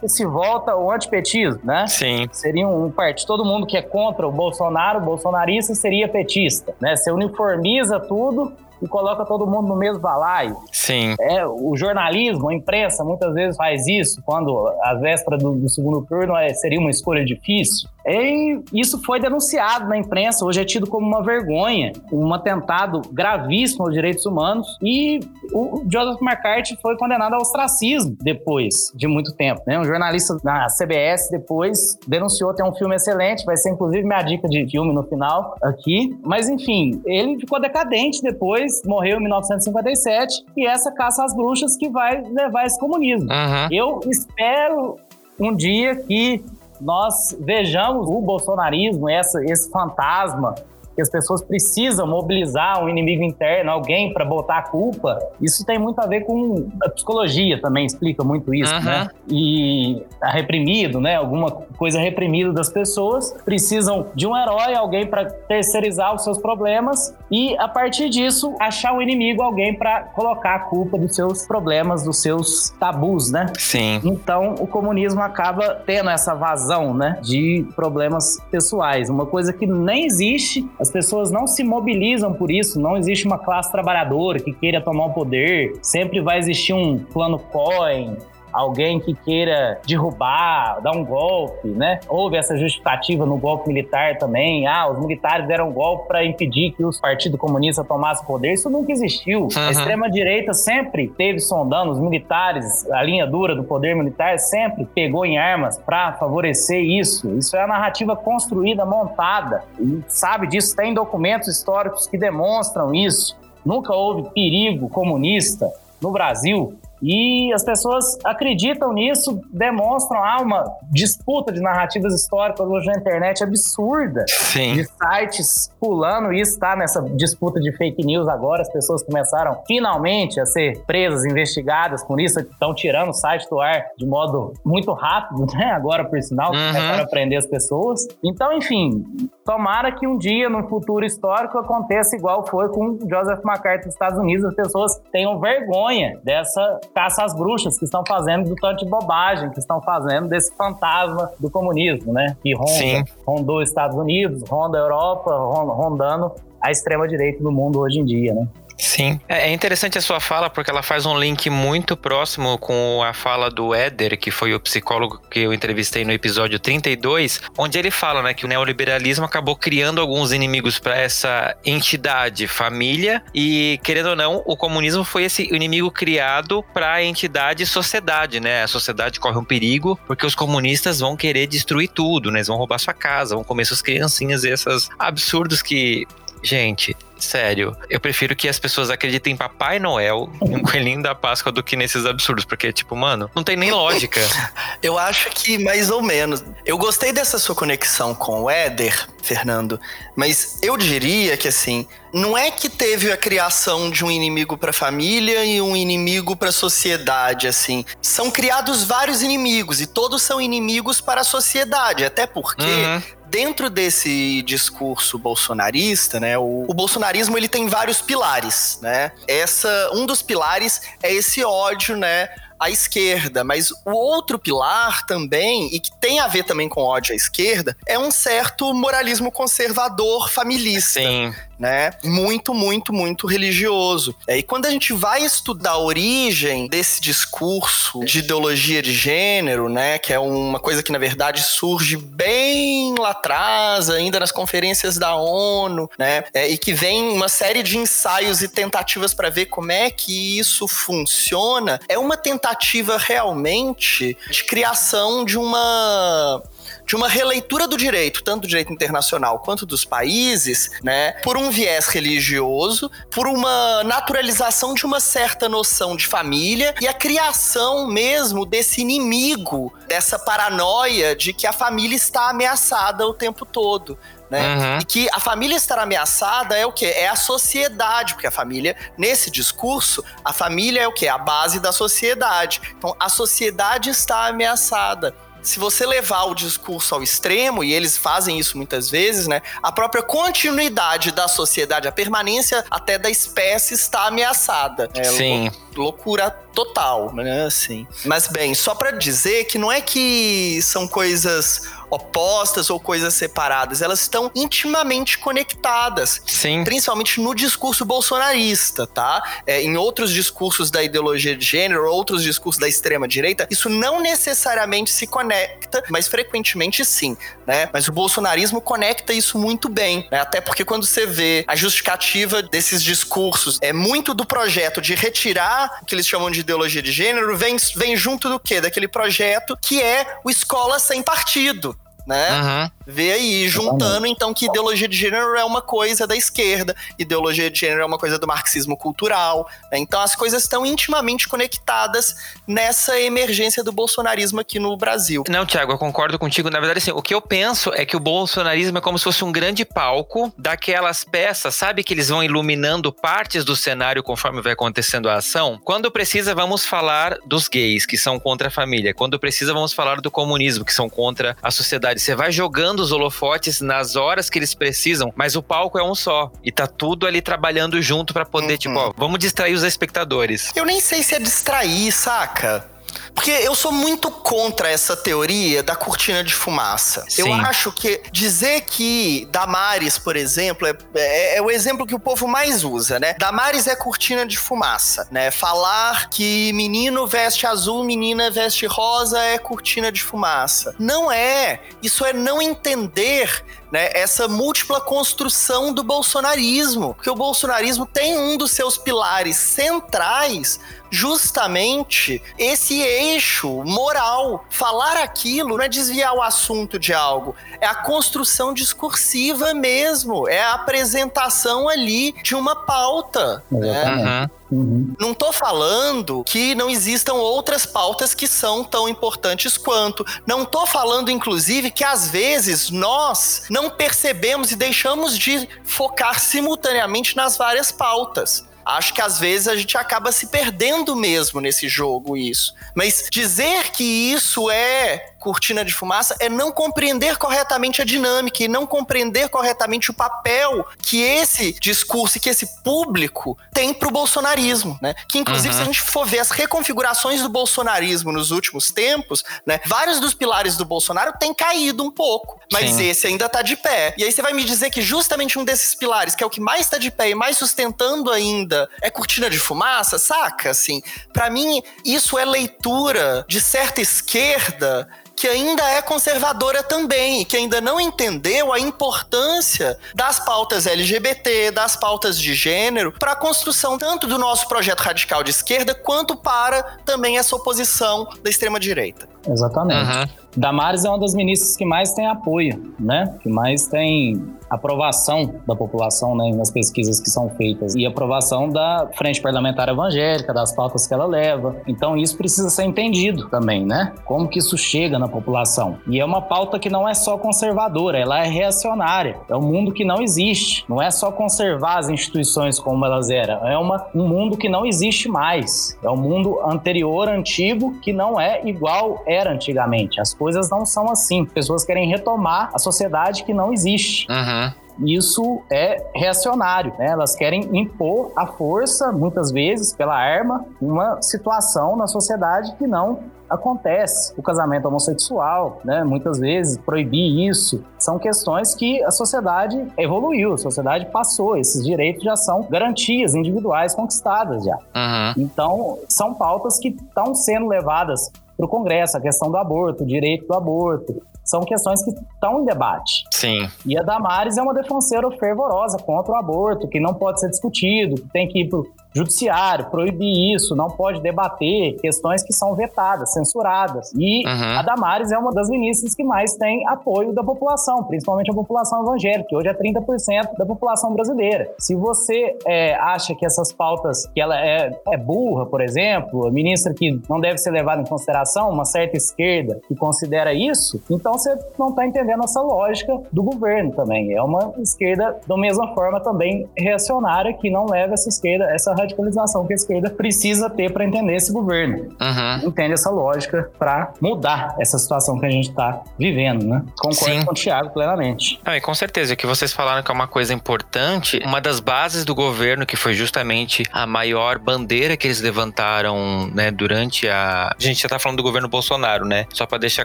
que, 0.00 0.08
se 0.08 0.24
volta 0.24 0.76
o 0.76 0.90
antipetismo, 0.90 1.60
né? 1.64 1.86
Sim. 1.86 2.28
Seria 2.32 2.68
um 2.68 2.90
partido, 2.90 3.26
todo 3.26 3.44
mundo 3.44 3.66
que 3.66 3.76
é 3.76 3.82
contra 3.82 4.26
o 4.26 4.32
Bolsonaro, 4.32 4.98
o 4.98 5.02
bolsonarista, 5.02 5.74
seria 5.74 6.08
petista, 6.08 6.74
né? 6.80 6.96
Você 6.96 7.10
uniformiza 7.10 8.00
tudo 8.00 8.52
e 8.82 8.88
coloca 8.88 9.24
todo 9.24 9.46
mundo 9.46 9.68
no 9.68 9.76
mesmo 9.76 10.00
balaio. 10.00 10.56
Sim. 10.72 11.14
É, 11.20 11.46
o 11.46 11.76
jornalismo, 11.76 12.48
a 12.48 12.54
imprensa, 12.54 13.04
muitas 13.04 13.34
vezes 13.34 13.56
faz 13.56 13.86
isso, 13.86 14.22
quando 14.24 14.68
a 14.82 14.94
véspera 14.94 15.36
do, 15.36 15.52
do 15.52 15.68
segundo 15.68 16.04
turno 16.06 16.36
é, 16.36 16.52
seria 16.54 16.78
uma 16.78 16.90
escolha 16.90 17.24
difícil. 17.24 17.88
E 18.08 18.60
isso 18.72 19.02
foi 19.04 19.20
denunciado 19.20 19.86
na 19.86 19.98
imprensa, 19.98 20.44
hoje 20.44 20.62
é 20.62 20.64
tido 20.64 20.86
como 20.86 21.06
uma 21.06 21.22
vergonha, 21.22 21.92
um 22.10 22.32
atentado 22.32 23.02
gravíssimo 23.12 23.84
aos 23.84 23.92
direitos 23.92 24.24
humanos. 24.24 24.78
E 24.82 25.20
o 25.52 25.84
Joseph 25.92 26.22
McCarthy 26.22 26.78
foi 26.80 26.96
condenado 26.96 27.34
ao 27.34 27.42
ostracismo 27.42 28.16
depois 28.22 28.90
de 28.94 29.06
muito 29.06 29.34
tempo. 29.34 29.60
Né? 29.66 29.78
Um 29.78 29.84
jornalista 29.84 30.38
na 30.42 30.68
CBS 30.68 31.28
depois 31.30 31.98
denunciou, 32.06 32.54
tem 32.54 32.64
um 32.64 32.74
filme 32.74 32.96
excelente, 32.96 33.44
vai 33.44 33.58
ser 33.58 33.70
inclusive 33.70 34.02
minha 34.02 34.22
dica 34.22 34.48
de 34.48 34.66
filme 34.70 34.92
no 34.94 35.02
final 35.04 35.54
aqui. 35.62 36.16
Mas 36.22 36.48
enfim, 36.48 37.02
ele 37.04 37.38
ficou 37.38 37.60
decadente 37.60 38.22
depois, 38.22 38.67
morreu 38.84 39.18
em 39.18 39.22
1957, 39.22 40.44
e 40.56 40.66
essa 40.66 40.90
caça 40.92 41.24
às 41.24 41.34
bruxas 41.34 41.76
que 41.76 41.88
vai 41.88 42.22
levar 42.22 42.66
esse 42.66 42.78
comunismo. 42.78 43.28
Uhum. 43.30 43.68
Eu 43.70 44.00
espero 44.08 44.96
um 45.38 45.54
dia 45.54 45.96
que 45.96 46.44
nós 46.80 47.36
vejamos 47.40 48.08
o 48.08 48.20
bolsonarismo, 48.20 49.08
essa, 49.08 49.42
esse 49.44 49.70
fantasma 49.70 50.54
que 50.98 51.02
as 51.02 51.08
pessoas 51.08 51.44
precisam 51.44 52.08
mobilizar 52.08 52.82
um 52.82 52.88
inimigo 52.88 53.22
interno, 53.22 53.70
alguém 53.70 54.12
para 54.12 54.24
botar 54.24 54.58
a 54.58 54.62
culpa, 54.62 55.16
isso 55.40 55.64
tem 55.64 55.78
muito 55.78 56.00
a 56.00 56.06
ver 56.06 56.22
com 56.22 56.66
a 56.82 56.88
psicologia 56.88 57.60
também, 57.62 57.86
explica 57.86 58.24
muito 58.24 58.52
isso, 58.52 58.74
uhum. 58.74 58.82
né? 58.82 59.08
E 59.30 60.02
tá 60.18 60.28
reprimido, 60.28 61.00
né? 61.00 61.14
Alguma 61.14 61.52
coisa 61.52 62.00
reprimida 62.00 62.52
das 62.52 62.68
pessoas 62.68 63.32
precisam 63.44 64.08
de 64.12 64.26
um 64.26 64.36
herói, 64.36 64.74
alguém 64.74 65.06
para 65.06 65.24
terceirizar 65.24 66.12
os 66.16 66.24
seus 66.24 66.38
problemas 66.38 67.14
e 67.30 67.56
a 67.58 67.68
partir 67.68 68.08
disso 68.08 68.56
achar 68.58 68.92
um 68.92 69.00
inimigo, 69.00 69.40
alguém 69.40 69.78
para 69.78 70.00
colocar 70.00 70.56
a 70.56 70.58
culpa 70.58 70.98
dos 70.98 71.14
seus 71.14 71.46
problemas, 71.46 72.02
dos 72.02 72.20
seus 72.20 72.70
tabus, 72.80 73.30
né? 73.30 73.52
Sim. 73.56 74.00
Então 74.02 74.56
o 74.58 74.66
comunismo 74.66 75.22
acaba 75.22 75.76
tendo 75.86 76.10
essa 76.10 76.34
vazão, 76.34 76.92
né, 76.92 77.20
de 77.22 77.64
problemas 77.76 78.42
pessoais, 78.50 79.08
uma 79.08 79.26
coisa 79.26 79.52
que 79.52 79.64
nem 79.64 80.06
existe, 80.06 80.68
as 80.80 80.87
pessoas 80.90 81.30
não 81.30 81.46
se 81.46 81.62
mobilizam 81.64 82.32
por 82.32 82.50
isso, 82.50 82.80
não 82.80 82.96
existe 82.96 83.26
uma 83.26 83.38
classe 83.38 83.70
trabalhadora 83.70 84.38
que 84.38 84.52
queira 84.52 84.80
tomar 84.80 85.06
o 85.06 85.12
poder, 85.12 85.78
sempre 85.82 86.20
vai 86.20 86.38
existir 86.38 86.72
um 86.72 86.98
plano 86.98 87.38
coin, 87.38 88.16
alguém 88.52 89.00
que 89.00 89.14
queira 89.14 89.80
derrubar, 89.86 90.80
dar 90.80 90.92
um 90.92 91.04
golpe, 91.04 91.68
né? 91.68 92.00
Houve 92.08 92.36
essa 92.36 92.56
justificativa 92.56 93.24
no 93.24 93.36
golpe 93.36 93.68
militar 93.68 94.18
também. 94.18 94.66
Ah, 94.66 94.90
os 94.90 94.98
militares 94.98 95.46
deram 95.46 95.68
um 95.68 95.72
golpe 95.72 96.08
para 96.08 96.24
impedir 96.24 96.72
que 96.72 96.84
os 96.84 97.00
partidos 97.00 97.38
comunistas 97.38 97.86
tomassem 97.86 98.26
poder. 98.26 98.52
Isso 98.52 98.68
nunca 98.70 98.92
existiu. 98.92 99.42
Uhum. 99.42 99.48
A 99.56 99.70
extrema-direita 99.70 100.52
sempre 100.54 101.08
teve 101.08 101.40
sondando 101.40 101.92
os 101.92 102.00
militares, 102.00 102.88
a 102.90 103.02
linha 103.02 103.26
dura 103.26 103.54
do 103.54 103.64
poder 103.64 103.94
militar 103.94 104.38
sempre 104.38 104.84
pegou 104.84 105.24
em 105.24 105.38
armas 105.38 105.78
para 105.78 106.12
favorecer 106.14 106.82
isso. 106.82 107.30
Isso 107.36 107.56
é 107.56 107.62
a 107.62 107.66
narrativa 107.66 108.16
construída, 108.16 108.84
montada. 108.84 109.64
E 109.78 110.02
sabe 110.08 110.46
disso, 110.46 110.74
tem 110.74 110.94
documentos 110.94 111.48
históricos 111.48 112.06
que 112.06 112.18
demonstram 112.18 112.94
isso. 112.94 113.36
Nunca 113.64 113.92
houve 113.92 114.30
perigo 114.30 114.88
comunista 114.88 115.70
no 116.00 116.10
Brasil. 116.10 116.78
E 117.02 117.52
as 117.52 117.64
pessoas 117.64 118.18
acreditam 118.24 118.92
nisso, 118.92 119.40
demonstram 119.50 120.22
há 120.22 120.40
uma 120.40 120.64
disputa 120.90 121.52
de 121.52 121.60
narrativas 121.60 122.14
históricas 122.14 122.66
hoje 122.66 122.86
na 122.86 122.98
internet 122.98 123.42
absurda. 123.42 124.24
Sim. 124.28 124.74
De 124.74 124.84
sites 124.84 125.70
pulando 125.80 126.32
isso, 126.32 126.52
está 126.52 126.76
nessa 126.76 127.02
disputa 127.14 127.60
de 127.60 127.72
fake 127.76 128.04
news 128.04 128.28
agora. 128.28 128.62
As 128.62 128.72
pessoas 128.72 129.02
começaram 129.02 129.62
finalmente 129.66 130.40
a 130.40 130.46
ser 130.46 130.82
presas, 130.86 131.24
investigadas 131.24 132.04
por 132.04 132.20
isso, 132.20 132.40
estão 132.40 132.74
tirando 132.74 133.10
o 133.10 133.12
site 133.12 133.48
do 133.48 133.60
ar 133.60 133.86
de 133.96 134.06
modo 134.06 134.52
muito 134.64 134.92
rápido, 134.92 135.46
né? 135.54 135.72
Agora, 135.72 136.04
por 136.04 136.20
sinal, 136.22 136.52
uhum. 136.52 136.66
começaram 136.68 137.04
a 137.04 137.06
prender 137.06 137.38
as 137.38 137.46
pessoas. 137.46 138.06
Então, 138.22 138.52
enfim, 138.52 139.04
tomara 139.44 139.92
que 139.92 140.06
um 140.06 140.18
dia, 140.18 140.48
no 140.48 140.68
futuro 140.68 141.04
histórico, 141.04 141.58
aconteça 141.58 142.16
igual 142.16 142.46
foi 142.46 142.68
com 142.68 142.98
Joseph 143.08 143.44
McCarthy 143.44 143.86
nos 143.86 143.94
Estados 143.94 144.18
Unidos, 144.18 144.44
as 144.44 144.54
pessoas 144.54 145.00
tenham 145.12 145.38
vergonha 145.38 146.18
dessa 146.22 146.80
caça 146.94 147.24
às 147.24 147.34
bruxas 147.34 147.78
que 147.78 147.84
estão 147.84 148.02
fazendo 148.06 148.48
do 148.48 148.54
tanto 148.56 148.84
de 148.84 148.90
bobagem 148.90 149.50
que 149.50 149.58
estão 149.58 149.80
fazendo 149.80 150.28
desse 150.28 150.54
fantasma 150.56 151.30
do 151.38 151.50
comunismo, 151.50 152.12
né? 152.12 152.36
Que 152.42 152.54
ronda, 152.54 153.10
rondou 153.26 153.60
os 153.62 153.68
Estados 153.68 153.96
Unidos, 153.96 154.42
ronda 154.48 154.78
a 154.78 154.80
Europa, 154.80 155.36
rondando 155.36 156.32
a 156.60 156.70
extrema 156.70 157.06
direita 157.06 157.42
do 157.42 157.52
mundo 157.52 157.80
hoje 157.80 158.00
em 158.00 158.04
dia, 158.04 158.34
né? 158.34 158.48
Sim. 158.78 159.20
É, 159.28 159.48
é 159.48 159.52
interessante 159.52 159.98
a 159.98 160.00
sua 160.00 160.20
fala 160.20 160.48
porque 160.48 160.70
ela 160.70 160.82
faz 160.82 161.04
um 161.04 161.18
link 161.18 161.50
muito 161.50 161.96
próximo 161.96 162.56
com 162.58 163.02
a 163.02 163.12
fala 163.12 163.50
do 163.50 163.74
Éder, 163.74 164.16
que 164.18 164.30
foi 164.30 164.54
o 164.54 164.60
psicólogo 164.60 165.20
que 165.30 165.40
eu 165.40 165.52
entrevistei 165.52 166.04
no 166.04 166.12
episódio 166.12 166.58
32, 166.60 167.42
onde 167.56 167.78
ele 167.78 167.90
fala 167.90 168.22
né, 168.22 168.32
que 168.32 168.44
o 168.44 168.48
neoliberalismo 168.48 169.24
acabou 169.24 169.56
criando 169.56 170.00
alguns 170.00 170.32
inimigos 170.32 170.78
para 170.78 170.96
essa 170.96 171.56
entidade, 171.64 172.46
família, 172.46 173.22
e 173.34 173.80
querendo 173.82 174.10
ou 174.10 174.16
não, 174.16 174.42
o 174.46 174.56
comunismo 174.56 175.02
foi 175.02 175.24
esse 175.24 175.42
inimigo 175.52 175.90
criado 175.90 176.64
para 176.72 176.94
a 176.94 177.02
entidade 177.02 177.66
sociedade, 177.66 178.38
né? 178.38 178.62
A 178.62 178.68
sociedade 178.68 179.18
corre 179.18 179.38
um 179.38 179.44
perigo 179.44 179.98
porque 180.06 180.24
os 180.24 180.34
comunistas 180.34 181.00
vão 181.00 181.16
querer 181.16 181.46
destruir 181.46 181.88
tudo, 181.88 182.30
né? 182.30 182.38
Eles 182.38 182.48
vão 182.48 182.56
roubar 182.56 182.78
sua 182.78 182.94
casa, 182.94 183.34
vão 183.34 183.44
comer 183.44 183.64
suas 183.64 183.82
criancinhas 183.82 184.44
e 184.44 184.50
esses 184.50 184.88
absurdos 184.98 185.62
que 185.62 186.06
Gente, 186.42 186.96
sério, 187.18 187.76
eu 187.90 188.00
prefiro 188.00 188.34
que 188.34 188.48
as 188.48 188.58
pessoas 188.58 188.90
acreditem 188.90 189.34
em 189.34 189.36
Papai 189.36 189.78
Noel 189.78 190.30
e 190.42 190.54
um 190.54 190.62
coelhinho 190.62 191.02
da 191.02 191.14
Páscoa 191.14 191.50
do 191.52 191.62
que 191.62 191.76
nesses 191.76 192.06
absurdos, 192.06 192.44
porque, 192.44 192.72
tipo, 192.72 192.96
mano, 192.96 193.30
não 193.34 193.42
tem 193.42 193.56
nem 193.56 193.70
lógica. 193.70 194.20
eu 194.82 194.98
acho 194.98 195.30
que 195.30 195.58
mais 195.58 195.90
ou 195.90 196.02
menos. 196.02 196.44
Eu 196.64 196.78
gostei 196.78 197.12
dessa 197.12 197.38
sua 197.38 197.54
conexão 197.54 198.14
com 198.14 198.42
o 198.42 198.50
Éder, 198.50 199.08
Fernando, 199.22 199.80
mas 200.16 200.58
eu 200.62 200.76
diria 200.76 201.36
que, 201.36 201.48
assim, 201.48 201.86
não 202.12 202.36
é 202.36 202.50
que 202.50 202.68
teve 202.68 203.12
a 203.12 203.16
criação 203.16 203.90
de 203.90 204.04
um 204.04 204.10
inimigo 204.10 204.56
para 204.56 204.70
a 204.70 204.72
família 204.72 205.44
e 205.44 205.60
um 205.60 205.76
inimigo 205.76 206.36
para 206.36 206.48
a 206.48 206.52
sociedade, 206.52 207.46
assim. 207.46 207.84
São 208.00 208.30
criados 208.30 208.84
vários 208.84 209.22
inimigos 209.22 209.80
e 209.80 209.86
todos 209.86 210.22
são 210.22 210.40
inimigos 210.40 211.00
para 211.00 211.20
a 211.20 211.24
sociedade, 211.24 212.04
até 212.04 212.26
porque 212.26 212.62
uhum 212.62 213.18
dentro 213.30 213.70
desse 213.70 214.42
discurso 214.42 215.18
bolsonarista, 215.18 216.18
né, 216.18 216.38
o, 216.38 216.64
o, 216.68 216.74
bolsonarismo 217.08 217.36
ele 217.36 217.48
tem 217.48 217.66
vários 217.66 218.00
pilares, 218.00 218.78
né? 218.82 219.12
Essa 219.26 219.90
um 219.94 220.04
dos 220.04 220.22
pilares 220.22 220.82
é 221.02 221.12
esse 221.12 221.44
ódio, 221.44 221.96
né, 221.96 222.28
à 222.58 222.70
esquerda, 222.70 223.42
mas 223.44 223.70
o 223.70 223.90
outro 223.90 224.38
pilar 224.38 225.06
também, 225.06 225.74
e 225.74 225.80
que 225.80 225.90
tem 226.00 226.20
a 226.20 226.26
ver 226.26 226.44
também 226.44 226.68
com 226.68 226.82
ódio 226.82 227.12
à 227.12 227.16
esquerda, 227.16 227.76
é 227.86 227.98
um 227.98 228.10
certo 228.10 228.72
moralismo 228.74 229.30
conservador 229.32 230.28
familista. 230.28 231.00
Sim 231.00 231.34
né? 231.58 231.90
Muito, 232.04 232.54
muito, 232.54 232.92
muito 232.92 233.26
religioso. 233.26 234.14
É, 234.26 234.38
e 234.38 234.42
quando 234.42 234.66
a 234.66 234.70
gente 234.70 234.92
vai 234.92 235.22
estudar 235.22 235.72
a 235.72 235.78
origem 235.78 236.68
desse 236.68 237.00
discurso 237.00 238.00
de 238.04 238.20
ideologia 238.20 238.80
de 238.80 238.92
gênero, 238.92 239.68
né? 239.68 239.98
Que 239.98 240.12
é 240.12 240.18
uma 240.18 240.60
coisa 240.60 240.82
que, 240.82 240.92
na 240.92 240.98
verdade, 240.98 241.42
surge 241.42 241.96
bem 241.96 242.94
lá 242.98 243.10
atrás, 243.10 243.90
ainda 243.90 244.20
nas 244.20 244.32
conferências 244.32 244.96
da 244.96 245.14
ONU, 245.16 245.90
né? 245.98 246.24
É, 246.32 246.48
e 246.48 246.56
que 246.56 246.72
vem 246.72 247.08
uma 247.08 247.28
série 247.28 247.62
de 247.62 247.78
ensaios 247.78 248.42
e 248.42 248.48
tentativas 248.48 249.12
para 249.12 249.30
ver 249.30 249.46
como 249.46 249.72
é 249.72 249.90
que 249.90 250.38
isso 250.38 250.68
funciona, 250.68 251.80
é 251.88 251.98
uma 251.98 252.16
tentativa 252.16 252.96
realmente 252.96 254.16
de 254.30 254.44
criação 254.44 255.24
de 255.24 255.38
uma 255.38 256.42
de 256.88 256.96
uma 256.96 257.06
releitura 257.06 257.68
do 257.68 257.76
direito, 257.76 258.24
tanto 258.24 258.42
do 258.42 258.48
direito 258.48 258.72
internacional 258.72 259.38
quanto 259.40 259.66
dos 259.66 259.84
países, 259.84 260.70
né, 260.82 261.12
por 261.22 261.36
um 261.36 261.50
viés 261.50 261.86
religioso, 261.86 262.90
por 263.10 263.26
uma 263.26 263.84
naturalização 263.84 264.72
de 264.72 264.86
uma 264.86 264.98
certa 264.98 265.50
noção 265.50 265.94
de 265.94 266.06
família 266.06 266.74
e 266.80 266.88
a 266.88 266.94
criação 266.94 267.86
mesmo 267.86 268.46
desse 268.46 268.80
inimigo, 268.80 269.70
dessa 269.86 270.18
paranoia 270.18 271.14
de 271.14 271.34
que 271.34 271.46
a 271.46 271.52
família 271.52 271.94
está 271.94 272.30
ameaçada 272.30 273.06
o 273.06 273.12
tempo 273.12 273.44
todo. 273.44 273.98
Né? 274.30 274.56
Uhum. 274.56 274.78
E 274.78 274.84
que 274.84 275.08
a 275.12 275.20
família 275.20 275.56
estar 275.56 275.78
ameaçada 275.78 276.56
é 276.56 276.66
o 276.66 276.72
que? 276.72 276.84
É 276.84 277.08
a 277.08 277.16
sociedade, 277.16 278.14
porque 278.14 278.26
a 278.26 278.30
família, 278.30 278.76
nesse 278.96 279.30
discurso, 279.30 280.04
a 280.22 280.32
família 280.32 280.82
é 280.82 280.88
o 280.88 280.92
que? 280.92 281.08
A 281.08 281.16
base 281.16 281.60
da 281.60 281.72
sociedade. 281.72 282.60
Então, 282.76 282.94
a 283.00 283.08
sociedade 283.08 283.88
está 283.88 284.26
ameaçada 284.26 285.14
se 285.42 285.58
você 285.58 285.86
levar 285.86 286.24
o 286.24 286.34
discurso 286.34 286.94
ao 286.94 287.02
extremo, 287.02 287.62
e 287.64 287.72
eles 287.72 287.96
fazem 287.96 288.38
isso 288.38 288.56
muitas 288.56 288.90
vezes, 288.90 289.26
né? 289.26 289.42
A 289.62 289.72
própria 289.72 290.02
continuidade 290.02 291.12
da 291.12 291.28
sociedade, 291.28 291.88
a 291.88 291.92
permanência 291.92 292.64
até 292.70 292.98
da 292.98 293.10
espécie 293.10 293.74
está 293.74 294.06
ameaçada. 294.06 294.88
Sim. 295.04 295.50
Loucura 295.78 296.30
total, 296.30 297.14
né? 297.14 297.44
Assim. 297.44 297.86
Mas 298.04 298.26
bem, 298.26 298.54
só 298.54 298.74
para 298.74 298.90
dizer 298.90 299.44
que 299.44 299.58
não 299.58 299.70
é 299.70 299.80
que 299.80 300.60
são 300.62 300.88
coisas 300.88 301.62
opostas 301.90 302.70
ou 302.70 302.78
coisas 302.78 303.14
separadas, 303.14 303.80
elas 303.82 304.00
estão 304.00 304.30
intimamente 304.34 305.18
conectadas. 305.18 306.20
Sim. 306.26 306.64
Principalmente 306.64 307.20
no 307.20 307.34
discurso 307.34 307.84
bolsonarista, 307.84 308.86
tá? 308.86 309.22
É, 309.46 309.62
em 309.62 309.76
outros 309.76 310.10
discursos 310.10 310.70
da 310.70 310.82
ideologia 310.82 311.36
de 311.36 311.44
gênero, 311.44 311.90
outros 311.90 312.22
discursos 312.22 312.60
da 312.60 312.68
extrema-direita, 312.68 313.46
isso 313.50 313.68
não 313.68 314.00
necessariamente 314.00 314.90
se 314.90 315.06
conecta, 315.06 315.82
mas 315.88 316.08
frequentemente 316.08 316.84
sim, 316.84 317.16
né? 317.46 317.68
Mas 317.72 317.88
o 317.88 317.92
bolsonarismo 317.92 318.60
conecta 318.60 319.12
isso 319.12 319.38
muito 319.38 319.68
bem, 319.68 320.06
né? 320.10 320.20
Até 320.20 320.40
porque 320.40 320.64
quando 320.64 320.84
você 320.84 321.06
vê 321.06 321.44
a 321.46 321.56
justificativa 321.56 322.42
desses 322.42 322.82
discursos, 322.82 323.58
é 323.62 323.72
muito 323.72 324.12
do 324.12 324.26
projeto 324.26 324.80
de 324.80 324.94
retirar 324.94 325.67
que 325.86 325.94
eles 325.94 326.06
chamam 326.06 326.30
de 326.30 326.40
ideologia 326.40 326.82
de 326.82 326.92
gênero, 326.92 327.36
vem, 327.36 327.56
vem 327.76 327.96
junto 327.96 328.28
do 328.28 328.38
quê? 328.38 328.60
Daquele 328.60 328.88
projeto 328.88 329.56
que 329.60 329.80
é 329.80 330.18
o 330.24 330.30
Escola 330.30 330.78
Sem 330.78 331.02
Partido 331.02 331.78
né? 332.08 332.40
Uhum. 332.40 332.70
Vê 332.86 333.12
aí, 333.12 333.46
juntando 333.48 334.06
então 334.06 334.32
que 334.32 334.46
ideologia 334.46 334.88
de 334.88 334.96
gênero 334.96 335.36
é 335.36 335.44
uma 335.44 335.60
coisa 335.60 336.06
da 336.06 336.16
esquerda, 336.16 336.74
ideologia 336.98 337.50
de 337.50 337.60
gênero 337.60 337.82
é 337.82 337.84
uma 337.84 337.98
coisa 337.98 338.18
do 338.18 338.26
marxismo 338.26 338.78
cultural. 338.78 339.46
Né? 339.70 339.78
Então 339.78 340.00
as 340.00 340.16
coisas 340.16 340.42
estão 340.42 340.64
intimamente 340.64 341.28
conectadas 341.28 342.16
nessa 342.46 342.98
emergência 342.98 343.62
do 343.62 343.70
bolsonarismo 343.72 344.40
aqui 344.40 344.58
no 344.58 344.74
Brasil. 344.74 345.22
Não, 345.28 345.44
Tiago, 345.44 345.72
eu 345.72 345.78
concordo 345.78 346.18
contigo. 346.18 346.48
Na 346.48 346.58
verdade, 346.58 346.78
assim, 346.78 346.92
o 346.92 347.02
que 347.02 347.14
eu 347.14 347.20
penso 347.20 347.70
é 347.74 347.84
que 347.84 347.94
o 347.94 348.00
bolsonarismo 348.00 348.78
é 348.78 348.80
como 348.80 348.96
se 348.98 349.04
fosse 349.04 349.22
um 349.22 349.30
grande 349.30 349.66
palco 349.66 350.32
daquelas 350.38 351.04
peças, 351.04 351.54
sabe 351.54 351.84
que 351.84 351.92
eles 351.92 352.08
vão 352.08 352.24
iluminando 352.24 352.90
partes 352.90 353.44
do 353.44 353.54
cenário 353.54 354.02
conforme 354.02 354.40
vai 354.40 354.52
acontecendo 354.54 355.10
a 355.10 355.16
ação? 355.16 355.60
Quando 355.62 355.90
precisa, 355.90 356.34
vamos 356.34 356.64
falar 356.64 357.18
dos 357.26 357.48
gays, 357.48 357.84
que 357.84 357.98
são 357.98 358.18
contra 358.18 358.48
a 358.48 358.50
família. 358.50 358.94
Quando 358.94 359.18
precisa, 359.18 359.52
vamos 359.52 359.74
falar 359.74 360.00
do 360.00 360.10
comunismo, 360.10 360.64
que 360.64 360.72
são 360.72 360.88
contra 360.88 361.36
a 361.42 361.50
sociedade 361.50 361.97
você 361.98 362.14
vai 362.14 362.30
jogando 362.30 362.80
os 362.80 362.92
holofotes 362.92 363.60
nas 363.60 363.96
horas 363.96 364.30
que 364.30 364.38
eles 364.38 364.54
precisam, 364.54 365.12
mas 365.16 365.36
o 365.36 365.42
palco 365.42 365.78
é 365.78 365.82
um 365.82 365.94
só. 365.94 366.30
E 366.42 366.52
tá 366.52 366.66
tudo 366.66 367.06
ali 367.06 367.20
trabalhando 367.20 367.80
junto 367.82 368.12
para 368.12 368.24
poder, 368.24 368.52
uhum. 368.52 368.58
tipo, 368.58 368.74
ó, 368.76 368.92
vamos 368.96 369.18
distrair 369.18 369.54
os 369.54 369.62
espectadores. 369.62 370.52
Eu 370.54 370.64
nem 370.64 370.80
sei 370.80 371.02
se 371.02 371.14
é 371.14 371.18
distrair, 371.18 371.92
saca? 371.92 372.77
Porque 373.14 373.30
eu 373.30 373.54
sou 373.54 373.72
muito 373.72 374.10
contra 374.10 374.70
essa 374.70 374.96
teoria 374.96 375.62
da 375.62 375.74
cortina 375.74 376.22
de 376.22 376.34
fumaça. 376.34 377.04
Sim. 377.08 377.22
Eu 377.22 377.34
acho 377.34 377.72
que 377.72 378.02
dizer 378.12 378.62
que 378.62 379.28
Damares, 379.30 379.98
por 379.98 380.16
exemplo, 380.16 380.66
é, 380.66 380.76
é, 380.94 381.36
é, 381.38 381.42
o 381.42 381.50
exemplo 381.50 381.86
que 381.86 381.94
o 381.94 382.00
povo 382.00 382.26
mais 382.26 382.64
usa, 382.64 382.98
né? 382.98 383.14
Damares 383.18 383.66
é 383.66 383.74
cortina 383.74 384.26
de 384.26 384.38
fumaça, 384.38 385.08
né? 385.10 385.30
Falar 385.30 386.08
que 386.10 386.52
menino 386.52 387.06
veste 387.06 387.46
azul, 387.46 387.84
menina 387.84 388.30
veste 388.30 388.66
rosa 388.66 389.18
é 389.20 389.38
cortina 389.38 389.90
de 389.90 390.02
fumaça. 390.02 390.74
Não 390.78 391.10
é. 391.10 391.60
Isso 391.82 392.04
é 392.04 392.12
não 392.12 392.40
entender 392.40 393.44
né, 393.70 393.90
essa 393.92 394.26
múltipla 394.26 394.80
construção 394.80 395.72
do 395.72 395.82
bolsonarismo. 395.82 396.94
Porque 396.94 397.10
o 397.10 397.14
bolsonarismo 397.14 397.86
tem 397.86 398.18
um 398.18 398.36
dos 398.36 398.50
seus 398.52 398.76
pilares 398.76 399.36
centrais 399.36 400.58
justamente 400.90 402.22
esse 402.38 402.80
eixo 402.80 403.62
moral. 403.64 404.44
Falar 404.50 404.96
aquilo 404.98 405.56
não 405.56 405.64
é 405.64 405.68
desviar 405.68 406.14
o 406.14 406.22
assunto 406.22 406.78
de 406.78 406.92
algo, 406.92 407.34
é 407.60 407.66
a 407.66 407.74
construção 407.74 408.54
discursiva 408.54 409.52
mesmo, 409.54 410.28
é 410.28 410.42
a 410.42 410.54
apresentação 410.54 411.68
ali 411.68 412.12
de 412.22 412.34
uma 412.34 412.56
pauta. 412.56 413.44
Né? 413.50 413.84
Uhum. 413.84 414.30
Não 414.50 415.12
tô 415.12 415.32
falando 415.32 416.24
que 416.24 416.54
não 416.54 416.70
existam 416.70 417.14
outras 417.14 417.66
pautas 417.66 418.14
que 418.14 418.26
são 418.26 418.64
tão 418.64 418.88
importantes 418.88 419.56
quanto. 419.58 420.04
Não 420.26 420.44
tô 420.44 420.66
falando, 420.66 421.10
inclusive, 421.10 421.70
que 421.70 421.84
às 421.84 422.08
vezes 422.08 422.70
nós 422.70 423.42
não 423.50 423.68
percebemos 423.68 424.50
e 424.50 424.56
deixamos 424.56 425.18
de 425.18 425.48
focar 425.64 426.18
simultaneamente 426.18 427.16
nas 427.16 427.36
várias 427.36 427.70
pautas. 427.70 428.48
Acho 428.68 428.92
que 428.92 429.00
às 429.00 429.18
vezes 429.18 429.48
a 429.48 429.56
gente 429.56 429.78
acaba 429.78 430.12
se 430.12 430.26
perdendo 430.26 430.94
mesmo 430.94 431.40
nesse 431.40 431.66
jogo 431.68 432.18
isso. 432.18 432.54
Mas 432.74 433.08
dizer 433.10 433.70
que 433.70 433.82
isso 433.82 434.50
é 434.50 435.14
cortina 435.18 435.64
de 435.64 435.72
fumaça 435.72 436.16
é 436.20 436.28
não 436.28 436.52
compreender 436.52 437.16
corretamente 437.18 437.82
a 437.82 437.84
dinâmica 437.84 438.42
e 438.42 438.48
não 438.48 438.66
compreender 438.66 439.28
corretamente 439.28 439.90
o 439.90 439.94
papel 439.94 440.66
que 440.80 441.02
esse 441.02 441.52
discurso 441.60 442.18
e 442.18 442.20
que 442.20 442.28
esse 442.28 442.46
público 442.62 443.36
tem 443.52 443.74
pro 443.74 443.90
bolsonarismo, 443.90 444.78
né? 444.80 444.94
Que 445.08 445.18
inclusive 445.18 445.48
uhum. 445.48 445.54
se 445.54 445.62
a 445.62 445.64
gente 445.64 445.82
for 445.82 446.06
ver 446.06 446.20
as 446.20 446.30
reconfigurações 446.30 447.22
do 447.22 447.28
bolsonarismo 447.28 448.12
nos 448.12 448.30
últimos 448.30 448.70
tempos, 448.70 449.24
né? 449.44 449.60
Vários 449.66 450.00
dos 450.00 450.14
pilares 450.14 450.56
do 450.56 450.64
Bolsonaro 450.64 451.12
têm 451.18 451.34
caído 451.34 451.82
um 451.82 451.90
pouco, 451.90 452.40
mas 452.52 452.70
Sim. 452.70 452.88
esse 452.88 453.06
ainda 453.06 453.28
tá 453.28 453.42
de 453.42 453.56
pé. 453.56 453.94
E 453.98 454.04
aí 454.04 454.12
você 454.12 454.22
vai 454.22 454.32
me 454.32 454.44
dizer 454.44 454.70
que 454.70 454.80
justamente 454.80 455.38
um 455.38 455.44
desses 455.44 455.74
pilares, 455.74 456.14
que 456.14 456.22
é 456.22 456.26
o 456.26 456.30
que 456.30 456.40
mais 456.40 456.68
tá 456.68 456.78
de 456.78 456.90
pé 456.90 457.10
e 457.10 457.14
mais 457.14 457.36
sustentando 457.36 458.10
ainda, 458.10 458.68
é 458.80 458.90
cortina 458.90 459.28
de 459.28 459.38
fumaça, 459.38 459.98
saca? 459.98 460.50
Assim, 460.50 460.82
para 461.12 461.28
mim 461.30 461.62
isso 461.84 462.18
é 462.18 462.24
leitura 462.24 463.24
de 463.28 463.40
certa 463.40 463.80
esquerda 463.80 464.88
que 465.18 465.26
ainda 465.26 465.68
é 465.68 465.82
conservadora 465.82 466.62
também, 466.62 467.24
que 467.24 467.36
ainda 467.36 467.60
não 467.60 467.80
entendeu 467.80 468.52
a 468.52 468.60
importância 468.60 469.78
das 469.94 470.20
pautas 470.20 470.66
LGBT, 470.66 471.50
das 471.50 471.74
pautas 471.74 472.18
de 472.18 472.34
gênero, 472.34 472.92
para 472.92 473.12
a 473.12 473.16
construção 473.16 473.76
tanto 473.76 474.06
do 474.06 474.16
nosso 474.16 474.46
projeto 474.48 474.80
radical 474.80 475.24
de 475.24 475.30
esquerda, 475.30 475.74
quanto 475.74 476.16
para 476.16 476.62
também 476.84 477.18
essa 477.18 477.34
oposição 477.34 478.08
da 478.22 478.30
extrema-direita. 478.30 479.08
Exatamente. 479.28 479.98
Uhum. 479.98 480.06
Damares 480.36 480.84
é 480.84 480.88
uma 480.88 480.98
das 480.98 481.14
ministras 481.14 481.56
que 481.56 481.64
mais 481.64 481.92
tem 481.92 482.06
apoio, 482.06 482.74
né? 482.78 483.14
Que 483.22 483.28
mais 483.28 483.66
tem 483.66 484.22
aprovação 484.48 485.34
da 485.46 485.54
população 485.54 486.16
né, 486.16 486.30
nas 486.34 486.50
pesquisas 486.50 487.00
que 487.00 487.10
são 487.10 487.28
feitas 487.30 487.74
e 487.74 487.84
aprovação 487.84 488.48
da 488.48 488.88
Frente 488.96 489.20
Parlamentar 489.20 489.68
Evangélica, 489.68 490.32
das 490.32 490.54
pautas 490.54 490.86
que 490.86 490.94
ela 490.94 491.06
leva. 491.06 491.56
Então 491.66 491.96
isso 491.96 492.16
precisa 492.16 492.48
ser 492.48 492.64
entendido 492.64 493.28
também, 493.28 493.64
né? 493.64 493.92
Como 494.04 494.28
que 494.28 494.38
isso 494.38 494.56
chega 494.56 494.98
na 494.98 495.08
população. 495.08 495.78
E 495.86 496.00
é 496.00 496.04
uma 496.04 496.22
pauta 496.22 496.58
que 496.58 496.70
não 496.70 496.88
é 496.88 496.94
só 496.94 497.18
conservadora, 497.18 497.98
ela 497.98 498.24
é 498.24 498.28
reacionária. 498.28 499.18
É 499.28 499.36
um 499.36 499.42
mundo 499.42 499.72
que 499.72 499.84
não 499.84 500.02
existe. 500.02 500.64
Não 500.68 500.80
é 500.80 500.90
só 500.90 501.10
conservar 501.12 501.78
as 501.78 501.88
instituições 501.88 502.58
como 502.58 502.84
elas 502.84 503.10
eram. 503.10 503.46
É 503.46 503.58
uma, 503.58 503.86
um 503.94 504.06
mundo 504.06 504.36
que 504.36 504.48
não 504.48 504.64
existe 504.64 505.08
mais. 505.08 505.78
É 505.82 505.90
um 505.90 505.96
mundo 505.96 506.40
anterior, 506.44 507.08
antigo, 507.08 507.78
que 507.80 507.92
não 507.92 508.20
é 508.20 508.40
igual 508.46 509.02
era 509.18 509.32
antigamente. 509.32 510.00
As 510.00 510.14
coisas 510.14 510.48
não 510.50 510.64
são 510.64 510.90
assim. 510.90 511.24
Pessoas 511.24 511.64
querem 511.64 511.88
retomar 511.88 512.50
a 512.54 512.58
sociedade 512.58 513.24
que 513.24 513.34
não 513.34 513.52
existe. 513.52 514.06
Uhum. 514.10 514.52
isso 514.86 515.42
é 515.50 515.84
reacionário, 515.94 516.72
né? 516.78 516.90
Elas 516.90 517.16
querem 517.16 517.48
impor 517.52 518.12
a 518.16 518.26
força, 518.26 518.92
muitas 518.92 519.32
vezes 519.32 519.74
pela 519.74 519.96
arma, 519.96 520.44
uma 520.60 521.02
situação 521.02 521.76
na 521.76 521.88
sociedade 521.88 522.54
que 522.56 522.66
não 522.66 523.00
acontece. 523.28 524.14
O 524.16 524.22
casamento 524.22 524.66
homossexual, 524.66 525.60
né, 525.64 525.84
muitas 525.84 526.18
vezes 526.18 526.56
proibir 526.58 527.28
isso, 527.28 527.62
são 527.78 527.98
questões 527.98 528.54
que 528.54 528.82
a 528.82 528.90
sociedade 528.90 529.66
evoluiu, 529.76 530.34
a 530.34 530.38
sociedade 530.38 530.86
passou, 530.86 531.36
esses 531.36 531.64
direitos 531.64 532.02
já 532.02 532.16
são 532.16 532.46
garantias 532.48 533.14
individuais 533.14 533.74
conquistadas 533.74 534.44
já. 534.44 534.56
Uhum. 534.56 535.22
Então, 535.24 535.78
são 535.88 536.14
pautas 536.14 536.58
que 536.58 536.68
estão 536.68 537.14
sendo 537.14 537.48
levadas 537.48 538.10
para 538.38 538.46
o 538.46 538.48
Congresso, 538.48 538.96
a 538.96 539.00
questão 539.00 539.28
do 539.32 539.36
aborto, 539.36 539.82
o 539.82 539.86
direito 539.86 540.28
do 540.28 540.34
aborto, 540.34 541.02
são 541.24 541.40
questões 541.40 541.84
que 541.84 541.90
estão 541.90 542.40
em 542.40 542.44
debate. 542.44 543.04
Sim. 543.12 543.48
E 543.66 543.76
a 543.76 543.82
Damares 543.82 544.38
é 544.38 544.42
uma 544.42 544.54
defensora 544.54 545.10
fervorosa 545.18 545.76
contra 545.78 546.12
o 546.12 546.16
aborto, 546.16 546.68
que 546.68 546.78
não 546.78 546.94
pode 546.94 547.18
ser 547.18 547.28
discutido, 547.28 547.96
que 547.96 548.08
tem 548.10 548.28
que 548.28 548.42
ir 548.42 548.48
para 548.48 548.60
judiciário, 548.98 549.70
proibir 549.70 550.34
isso, 550.34 550.54
não 550.54 550.68
pode 550.68 551.00
debater 551.00 551.76
questões 551.80 552.22
que 552.22 552.32
são 552.32 552.54
vetadas, 552.54 553.12
censuradas. 553.12 553.92
E 553.96 554.26
uhum. 554.26 554.58
a 554.58 554.62
Damares 554.62 555.12
é 555.12 555.18
uma 555.18 555.32
das 555.32 555.48
ministras 555.48 555.94
que 555.94 556.02
mais 556.02 556.34
tem 556.34 556.66
apoio 556.66 557.12
da 557.12 557.22
população, 557.22 557.84
principalmente 557.84 558.30
a 558.30 558.34
população 558.34 558.82
evangélica, 558.82 559.28
que 559.28 559.36
hoje 559.36 559.48
é 559.48 559.54
30% 559.54 560.36
da 560.36 560.44
população 560.44 560.92
brasileira. 560.94 561.50
Se 561.58 561.74
você 561.74 562.36
é, 562.46 562.74
acha 562.74 563.14
que 563.14 563.24
essas 563.24 563.52
pautas, 563.52 564.06
que 564.06 564.20
ela 564.20 564.38
é, 564.38 564.70
é 564.88 564.96
burra, 564.96 565.46
por 565.46 565.60
exemplo, 565.60 566.26
a 566.26 566.30
ministra 566.30 566.74
que 566.74 567.00
não 567.08 567.20
deve 567.20 567.38
ser 567.38 567.50
levada 567.50 567.82
em 567.82 567.86
consideração, 567.86 568.50
uma 568.50 568.64
certa 568.64 568.96
esquerda 568.96 569.60
que 569.68 569.74
considera 569.74 570.32
isso, 570.32 570.80
então 570.90 571.12
você 571.12 571.36
não 571.58 571.70
está 571.70 571.86
entendendo 571.86 572.24
essa 572.24 572.40
lógica 572.40 572.98
do 573.12 573.22
governo 573.22 573.72
também. 573.72 574.12
É 574.12 574.22
uma 574.22 574.52
esquerda, 574.58 575.16
da 575.26 575.36
mesma 575.36 575.74
forma, 575.74 576.00
também 576.00 576.48
reacionária, 576.56 577.32
que 577.32 577.50
não 577.50 577.66
leva 577.66 577.94
essa 577.94 578.08
esquerda, 578.08 578.44
essa 578.50 578.74
radicalização 578.88 579.46
que 579.46 579.52
a 579.52 579.56
esquerda 579.56 579.90
precisa 579.90 580.48
ter 580.48 580.72
para 580.72 580.84
entender 580.84 581.14
esse 581.14 581.32
governo. 581.32 581.96
Uhum. 582.00 582.48
Entende 582.48 582.72
essa 582.72 582.90
lógica 582.90 583.50
para 583.58 583.92
mudar 584.00 584.56
essa 584.58 584.78
situação 584.78 585.18
que 585.18 585.26
a 585.26 585.30
gente 585.30 585.50
está 585.50 585.82
vivendo, 585.98 586.44
né? 586.44 586.62
Concordo 586.76 587.14
Sim. 587.14 587.24
com 587.24 587.32
o 587.32 587.34
Thiago 587.34 587.70
plenamente. 587.70 588.40
Não, 588.44 588.54
e 588.54 588.60
com 588.60 588.74
certeza, 588.74 589.14
o 589.14 589.16
que 589.16 589.26
vocês 589.26 589.52
falaram 589.52 589.82
que 589.82 589.90
é 589.90 589.94
uma 589.94 590.08
coisa 590.08 590.32
importante, 590.32 591.20
uma 591.24 591.40
das 591.40 591.60
bases 591.60 592.04
do 592.04 592.14
governo, 592.14 592.64
que 592.64 592.76
foi 592.76 592.94
justamente 592.94 593.62
a 593.72 593.86
maior 593.86 594.38
bandeira 594.38 594.96
que 594.96 595.06
eles 595.06 595.20
levantaram 595.20 596.28
né, 596.32 596.50
durante 596.50 597.08
a. 597.08 597.54
A 597.58 597.62
gente 597.62 597.82
já 597.82 597.88
tá 597.88 597.98
falando 597.98 598.18
do 598.18 598.22
governo 598.22 598.48
Bolsonaro, 598.48 599.04
né? 599.04 599.26
Só 599.32 599.46
para 599.46 599.58
deixar 599.58 599.84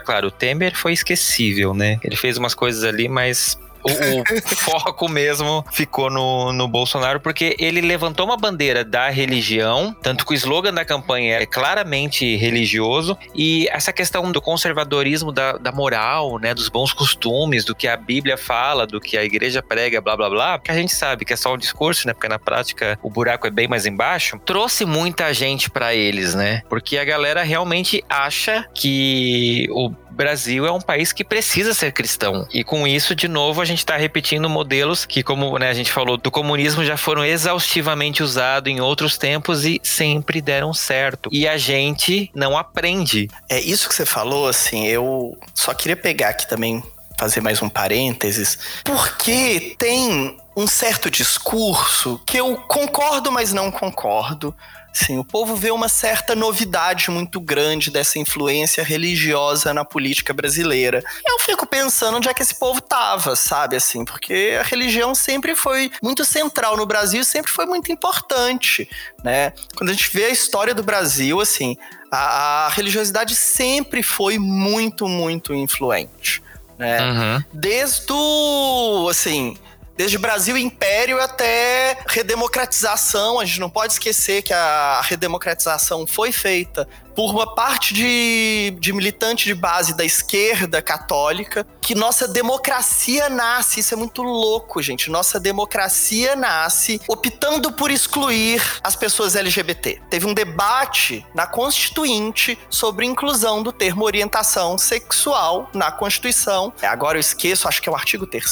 claro, 0.00 0.28
o 0.28 0.30
Temer 0.30 0.74
foi 0.74 0.92
esquecível, 0.92 1.74
né? 1.74 1.98
Ele 2.02 2.16
fez 2.16 2.38
umas 2.38 2.54
coisas 2.54 2.84
ali, 2.84 3.08
mas 3.08 3.58
o, 3.84 4.20
o 4.20 4.56
foco 4.56 5.08
mesmo 5.08 5.64
ficou 5.70 6.10
no, 6.10 6.52
no 6.52 6.66
Bolsonaro, 6.66 7.20
porque 7.20 7.54
ele 7.58 7.80
levantou 7.80 8.26
uma 8.26 8.36
bandeira 8.36 8.84
da 8.84 9.10
religião, 9.10 9.94
tanto 10.02 10.24
que 10.24 10.32
o 10.32 10.34
slogan 10.34 10.72
da 10.72 10.84
campanha 10.84 11.38
é 11.38 11.46
claramente 11.46 12.36
religioso, 12.36 13.16
e 13.34 13.68
essa 13.70 13.92
questão 13.92 14.32
do 14.32 14.40
conservadorismo 14.40 15.30
da, 15.30 15.52
da 15.52 15.70
moral, 15.70 16.38
né, 16.38 16.54
dos 16.54 16.68
bons 16.68 16.92
costumes, 16.92 17.64
do 17.64 17.74
que 17.74 17.86
a 17.86 17.96
Bíblia 17.96 18.36
fala, 18.36 18.86
do 18.86 19.00
que 19.00 19.16
a 19.16 19.24
igreja 19.24 19.62
prega, 19.62 20.00
blá 20.00 20.16
blá 20.16 20.30
blá, 20.30 20.58
que 20.58 20.70
a 20.70 20.74
gente 20.74 20.94
sabe 20.94 21.24
que 21.24 21.32
é 21.32 21.36
só 21.36 21.54
um 21.54 21.58
discurso, 21.58 22.06
né, 22.06 22.14
porque 22.14 22.28
na 22.28 22.38
prática 22.38 22.98
o 23.02 23.10
buraco 23.10 23.46
é 23.46 23.50
bem 23.50 23.68
mais 23.68 23.86
embaixo, 23.86 24.38
trouxe 24.44 24.84
muita 24.84 25.32
gente 25.34 25.70
para 25.70 25.94
eles, 25.94 26.34
né, 26.34 26.62
porque 26.68 26.96
a 26.98 27.04
galera 27.04 27.42
realmente 27.42 28.02
acha 28.08 28.66
que 28.74 29.68
o 29.70 29.90
Brasil 30.14 30.66
é 30.66 30.72
um 30.72 30.80
país 30.80 31.12
que 31.12 31.24
precisa 31.24 31.74
ser 31.74 31.92
cristão. 31.92 32.46
E 32.52 32.64
com 32.64 32.86
isso, 32.86 33.14
de 33.14 33.28
novo, 33.28 33.60
a 33.60 33.64
gente 33.64 33.78
está 33.78 33.96
repetindo 33.96 34.48
modelos 34.48 35.04
que, 35.04 35.22
como 35.22 35.58
né, 35.58 35.68
a 35.68 35.74
gente 35.74 35.92
falou, 35.92 36.16
do 36.16 36.30
comunismo 36.30 36.84
já 36.84 36.96
foram 36.96 37.24
exaustivamente 37.24 38.22
usados 38.22 38.72
em 38.72 38.80
outros 38.80 39.18
tempos 39.18 39.64
e 39.64 39.80
sempre 39.82 40.40
deram 40.40 40.72
certo. 40.72 41.28
E 41.32 41.46
a 41.46 41.58
gente 41.58 42.30
não 42.34 42.56
aprende. 42.56 43.28
É 43.48 43.60
isso 43.60 43.88
que 43.88 43.94
você 43.94 44.06
falou, 44.06 44.48
assim, 44.48 44.86
eu 44.86 45.36
só 45.54 45.74
queria 45.74 45.96
pegar 45.96 46.30
aqui 46.30 46.48
também 46.48 46.82
fazer 47.16 47.40
mais 47.40 47.62
um 47.62 47.68
parênteses, 47.68 48.58
porque 48.82 49.74
tem 49.78 50.36
um 50.56 50.66
certo 50.66 51.10
discurso 51.10 52.20
que 52.26 52.36
eu 52.36 52.56
concordo, 52.56 53.30
mas 53.30 53.52
não 53.52 53.70
concordo, 53.70 54.54
Sim, 54.94 55.18
o 55.18 55.24
povo 55.24 55.56
vê 55.56 55.72
uma 55.72 55.88
certa 55.88 56.36
novidade 56.36 57.10
muito 57.10 57.40
grande 57.40 57.90
dessa 57.90 58.16
influência 58.16 58.84
religiosa 58.84 59.74
na 59.74 59.84
política 59.84 60.32
brasileira. 60.32 61.02
Eu 61.26 61.40
fico 61.40 61.66
pensando 61.66 62.18
onde 62.18 62.28
é 62.28 62.32
que 62.32 62.40
esse 62.40 62.54
povo 62.54 62.80
tava, 62.80 63.34
sabe, 63.34 63.74
assim, 63.74 64.04
porque 64.04 64.56
a 64.58 64.62
religião 64.62 65.12
sempre 65.12 65.56
foi 65.56 65.90
muito 66.00 66.24
central 66.24 66.76
no 66.76 66.86
Brasil 66.86 67.24
sempre 67.24 67.50
foi 67.50 67.66
muito 67.66 67.90
importante, 67.90 68.88
né? 69.22 69.52
Quando 69.74 69.90
a 69.90 69.92
gente 69.92 70.08
vê 70.12 70.26
a 70.26 70.30
história 70.30 70.74
do 70.74 70.82
Brasil, 70.82 71.40
assim, 71.40 71.76
a, 72.10 72.66
a 72.66 72.68
religiosidade 72.68 73.34
sempre 73.34 74.02
foi 74.02 74.38
muito, 74.38 75.08
muito 75.08 75.52
influente, 75.52 76.40
né? 76.78 77.00
Uhum. 77.02 77.44
Desde 77.52 78.12
o, 78.12 79.08
assim, 79.10 79.56
Desde 79.96 80.18
Brasil 80.18 80.56
Império 80.58 81.20
até 81.20 81.96
redemocratização, 82.08 83.38
a 83.38 83.44
gente 83.44 83.60
não 83.60 83.70
pode 83.70 83.92
esquecer 83.92 84.42
que 84.42 84.52
a 84.52 85.00
redemocratização 85.02 86.04
foi 86.04 86.32
feita 86.32 86.88
por 87.14 87.30
uma 87.30 87.54
parte 87.54 87.94
de, 87.94 88.76
de 88.78 88.92
militante 88.92 89.44
de 89.44 89.54
base 89.54 89.96
da 89.96 90.04
esquerda 90.04 90.82
católica, 90.82 91.66
que 91.80 91.94
nossa 91.94 92.26
democracia 92.26 93.28
nasce, 93.28 93.80
isso 93.80 93.94
é 93.94 93.96
muito 93.96 94.22
louco, 94.22 94.82
gente. 94.82 95.10
Nossa 95.10 95.38
democracia 95.38 96.34
nasce 96.34 97.00
optando 97.06 97.72
por 97.72 97.90
excluir 97.90 98.62
as 98.82 98.96
pessoas 98.96 99.36
LGBT. 99.36 100.00
Teve 100.08 100.26
um 100.26 100.34
debate 100.34 101.24
na 101.34 101.46
Constituinte 101.46 102.58
sobre 102.68 103.06
inclusão 103.06 103.62
do 103.62 103.72
termo 103.72 104.04
orientação 104.04 104.78
sexual 104.78 105.70
na 105.74 105.92
Constituição. 105.92 106.72
Agora 106.82 107.16
eu 107.16 107.20
esqueço, 107.20 107.68
acho 107.68 107.80
que 107.82 107.88
é 107.88 107.92
o 107.92 107.94
artigo 107.94 108.26
3 108.26 108.44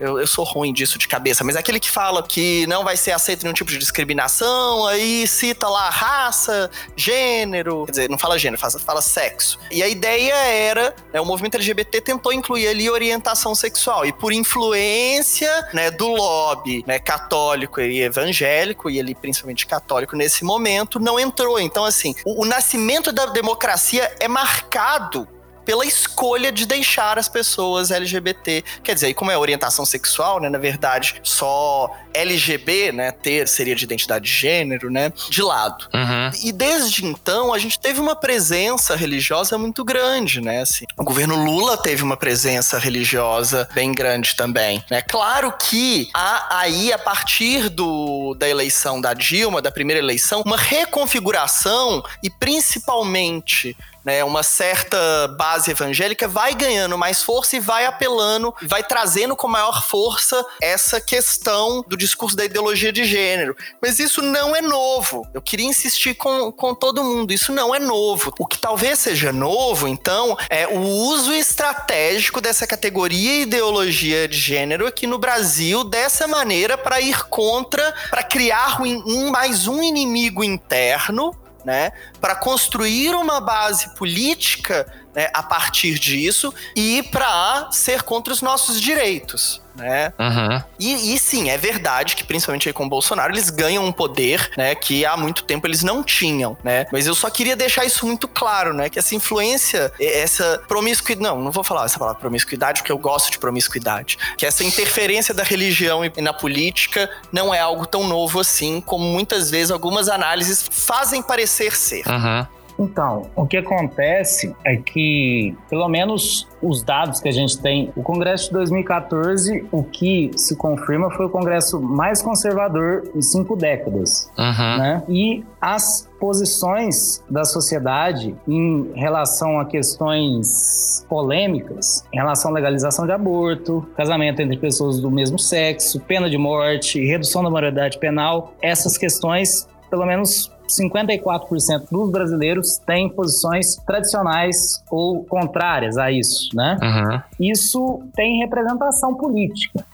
eu, 0.00 0.18
eu 0.18 0.26
sou 0.26 0.44
ruim 0.44 0.72
disso 0.72 0.98
de 0.98 1.06
cabeça, 1.06 1.44
mas 1.44 1.56
é 1.56 1.58
aquele 1.58 1.80
que 1.80 1.90
fala 1.90 2.22
que 2.22 2.66
não 2.66 2.84
vai 2.84 2.96
ser 2.96 3.12
aceito 3.12 3.42
nenhum 3.42 3.54
tipo 3.54 3.70
de 3.70 3.78
discriminação, 3.78 4.86
aí 4.86 5.26
cita 5.26 5.68
lá 5.68 5.90
raça, 5.90 6.70
gênero, 6.96 7.84
quer 7.86 7.90
dizer, 7.90 8.09
não 8.10 8.18
fala 8.18 8.38
gênero, 8.38 8.60
fala, 8.60 8.78
fala 8.78 9.02
sexo. 9.02 9.58
E 9.70 9.82
a 9.82 9.88
ideia 9.88 10.34
era, 10.34 10.94
né, 11.12 11.20
o 11.20 11.24
movimento 11.24 11.54
LGBT 11.54 12.00
tentou 12.00 12.32
incluir 12.32 12.68
ali 12.68 12.90
orientação 12.90 13.54
sexual. 13.54 14.04
E 14.04 14.12
por 14.12 14.32
influência 14.32 15.68
né, 15.72 15.90
do 15.90 16.08
lobby 16.08 16.84
né, 16.86 16.98
católico 16.98 17.80
e 17.80 18.02
evangélico, 18.02 18.90
e 18.90 18.98
ele 18.98 19.14
principalmente 19.14 19.66
católico 19.66 20.16
nesse 20.16 20.44
momento, 20.44 20.98
não 20.98 21.18
entrou. 21.18 21.58
Então, 21.60 21.84
assim, 21.84 22.14
o, 22.24 22.42
o 22.42 22.44
nascimento 22.44 23.12
da 23.12 23.26
democracia 23.26 24.14
é 24.18 24.28
marcado 24.28 25.28
pela 25.70 25.86
escolha 25.86 26.50
de 26.50 26.66
deixar 26.66 27.16
as 27.16 27.28
pessoas 27.28 27.92
LGBT, 27.92 28.64
quer 28.82 28.92
dizer, 28.92 29.14
como 29.14 29.30
é 29.30 29.38
orientação 29.38 29.86
sexual, 29.86 30.40
né, 30.40 30.48
na 30.48 30.58
verdade, 30.58 31.20
só 31.22 31.96
LGB, 32.12 32.90
né, 32.90 33.12
ter 33.12 33.46
seria 33.46 33.76
de 33.76 33.84
identidade 33.84 34.24
de 34.24 34.32
gênero, 34.32 34.90
né, 34.90 35.12
de 35.30 35.40
lado. 35.40 35.88
Uhum. 35.94 36.30
E 36.42 36.50
desde 36.50 37.06
então 37.06 37.54
a 37.54 37.58
gente 37.60 37.78
teve 37.78 38.00
uma 38.00 38.16
presença 38.16 38.96
religiosa 38.96 39.56
muito 39.56 39.84
grande, 39.84 40.40
né, 40.40 40.60
assim. 40.60 40.86
O 40.98 41.04
governo 41.04 41.36
Lula 41.36 41.76
teve 41.76 42.02
uma 42.02 42.16
presença 42.16 42.76
religiosa 42.76 43.68
bem 43.72 43.92
grande 43.92 44.34
também, 44.34 44.84
né. 44.90 45.02
Claro 45.02 45.52
que 45.52 46.10
há 46.12 46.58
aí 46.58 46.92
a 46.92 46.98
partir 46.98 47.68
do 47.68 48.34
da 48.34 48.48
eleição 48.48 49.00
da 49.00 49.14
Dilma, 49.14 49.62
da 49.62 49.70
primeira 49.70 50.00
eleição, 50.00 50.42
uma 50.44 50.56
reconfiguração 50.56 52.02
e 52.24 52.28
principalmente 52.28 53.76
né, 54.04 54.24
uma 54.24 54.42
certa 54.42 55.28
base 55.38 55.70
evangélica 55.70 56.26
vai 56.26 56.54
ganhando 56.54 56.96
mais 56.96 57.22
força 57.22 57.56
e 57.56 57.60
vai 57.60 57.86
apelando, 57.86 58.54
vai 58.62 58.82
trazendo 58.82 59.36
com 59.36 59.48
maior 59.48 59.82
força 59.82 60.44
essa 60.60 61.00
questão 61.00 61.84
do 61.86 61.96
discurso 61.96 62.36
da 62.36 62.44
ideologia 62.44 62.92
de 62.92 63.04
gênero. 63.04 63.56
Mas 63.80 63.98
isso 63.98 64.22
não 64.22 64.54
é 64.54 64.60
novo. 64.60 65.26
Eu 65.34 65.42
queria 65.42 65.66
insistir 65.66 66.14
com, 66.14 66.50
com 66.52 66.74
todo 66.74 67.04
mundo, 67.04 67.32
isso 67.32 67.52
não 67.52 67.74
é 67.74 67.78
novo. 67.78 68.32
O 68.38 68.46
que 68.46 68.58
talvez 68.58 68.98
seja 68.98 69.32
novo, 69.32 69.88
então, 69.88 70.36
é 70.48 70.66
o 70.66 70.80
uso 70.80 71.32
estratégico 71.32 72.40
dessa 72.40 72.66
categoria 72.66 73.42
ideologia 73.42 74.28
de 74.28 74.38
gênero 74.38 74.86
aqui 74.86 75.06
no 75.06 75.18
Brasil 75.18 75.84
dessa 75.84 76.26
maneira 76.26 76.76
para 76.76 77.00
ir 77.00 77.24
contra, 77.28 77.94
para 78.08 78.22
criar 78.22 78.80
um, 78.80 79.02
um 79.06 79.30
mais 79.30 79.66
um 79.66 79.82
inimigo 79.82 80.42
interno 80.42 81.34
né, 81.64 81.92
para 82.20 82.34
construir 82.34 83.14
uma 83.14 83.40
base 83.40 83.94
política 83.94 84.86
né, 85.14 85.28
a 85.34 85.42
partir 85.42 85.98
disso 85.98 86.52
e 86.74 87.02
para 87.04 87.70
ser 87.72 88.02
contra 88.02 88.32
os 88.32 88.42
nossos 88.42 88.80
direitos. 88.80 89.60
Né? 89.80 90.12
Uhum. 90.18 90.62
E, 90.78 91.14
e, 91.14 91.18
sim, 91.18 91.50
é 91.50 91.56
verdade 91.56 92.16
que 92.16 92.24
principalmente 92.24 92.68
aí 92.68 92.72
com 92.72 92.84
o 92.84 92.88
Bolsonaro 92.88 93.32
eles 93.32 93.50
ganham 93.50 93.84
um 93.84 93.92
poder, 93.92 94.50
né, 94.56 94.74
que 94.74 95.04
há 95.04 95.16
muito 95.16 95.44
tempo 95.44 95.66
eles 95.66 95.82
não 95.82 96.02
tinham, 96.02 96.56
né? 96.62 96.86
Mas 96.92 97.06
eu 97.06 97.14
só 97.14 97.28
queria 97.30 97.56
deixar 97.56 97.84
isso 97.84 98.06
muito 98.06 98.28
claro, 98.28 98.72
né, 98.72 98.88
que 98.88 98.98
essa 98.98 99.14
influência, 99.14 99.92
essa 99.98 100.62
promiscuidade, 100.68 101.22
não, 101.22 101.40
não 101.40 101.50
vou 101.50 101.64
falar 101.64 101.84
essa 101.84 101.98
palavra 101.98 102.20
promiscuidade 102.20 102.80
porque 102.80 102.92
eu 102.92 102.98
gosto 102.98 103.30
de 103.30 103.38
promiscuidade, 103.38 104.18
que 104.36 104.46
essa 104.46 104.64
interferência 104.64 105.34
da 105.34 105.42
religião 105.42 106.04
e 106.04 106.20
na 106.20 106.32
política 106.32 107.10
não 107.32 107.52
é 107.54 107.60
algo 107.60 107.86
tão 107.86 108.06
novo 108.06 108.40
assim, 108.40 108.80
como 108.80 109.04
muitas 109.04 109.50
vezes 109.50 109.70
algumas 109.70 110.08
análises 110.08 110.68
fazem 110.70 111.22
parecer 111.22 111.76
ser. 111.76 112.06
Uhum. 112.06 112.46
Então, 112.80 113.26
o 113.36 113.46
que 113.46 113.58
acontece 113.58 114.56
é 114.64 114.74
que, 114.76 115.54
pelo 115.68 115.86
menos 115.86 116.48
os 116.62 116.82
dados 116.82 117.20
que 117.20 117.28
a 117.28 117.32
gente 117.32 117.58
tem, 117.60 117.92
o 117.94 118.02
Congresso 118.02 118.46
de 118.46 118.52
2014, 118.52 119.66
o 119.70 119.82
que 119.82 120.30
se 120.34 120.56
confirma 120.56 121.10
foi 121.10 121.26
o 121.26 121.28
Congresso 121.28 121.78
mais 121.78 122.22
conservador 122.22 123.10
em 123.14 123.20
cinco 123.20 123.54
décadas. 123.54 124.30
Uhum. 124.38 124.78
Né? 124.78 125.02
E 125.08 125.44
as 125.60 126.08
posições 126.18 127.22
da 127.28 127.44
sociedade 127.44 128.34
em 128.48 128.90
relação 128.94 129.60
a 129.60 129.66
questões 129.66 131.04
polêmicas, 131.08 132.04
em 132.12 132.16
relação 132.16 132.50
à 132.50 132.54
legalização 132.54 133.04
de 133.04 133.12
aborto, 133.12 133.86
casamento 133.94 134.40
entre 134.40 134.56
pessoas 134.56 135.00
do 135.00 135.10
mesmo 135.10 135.38
sexo, 135.38 136.00
pena 136.00 136.30
de 136.30 136.38
morte, 136.38 137.04
redução 137.04 137.42
da 137.42 137.50
maioridade 137.50 137.98
penal, 137.98 138.54
essas 138.62 138.96
questões, 138.96 139.68
pelo 139.90 140.06
menos 140.06 140.50
54% 140.70 141.88
dos 141.90 142.10
brasileiros 142.10 142.78
têm 142.78 143.08
posições 143.08 143.76
tradicionais 143.86 144.82
ou 144.90 145.24
contrárias 145.24 145.96
a 145.98 146.10
isso, 146.10 146.48
né? 146.54 146.78
Uhum. 146.82 147.20
Isso 147.48 148.02
tem 148.14 148.38
representação 148.38 149.14
política. 149.14 149.84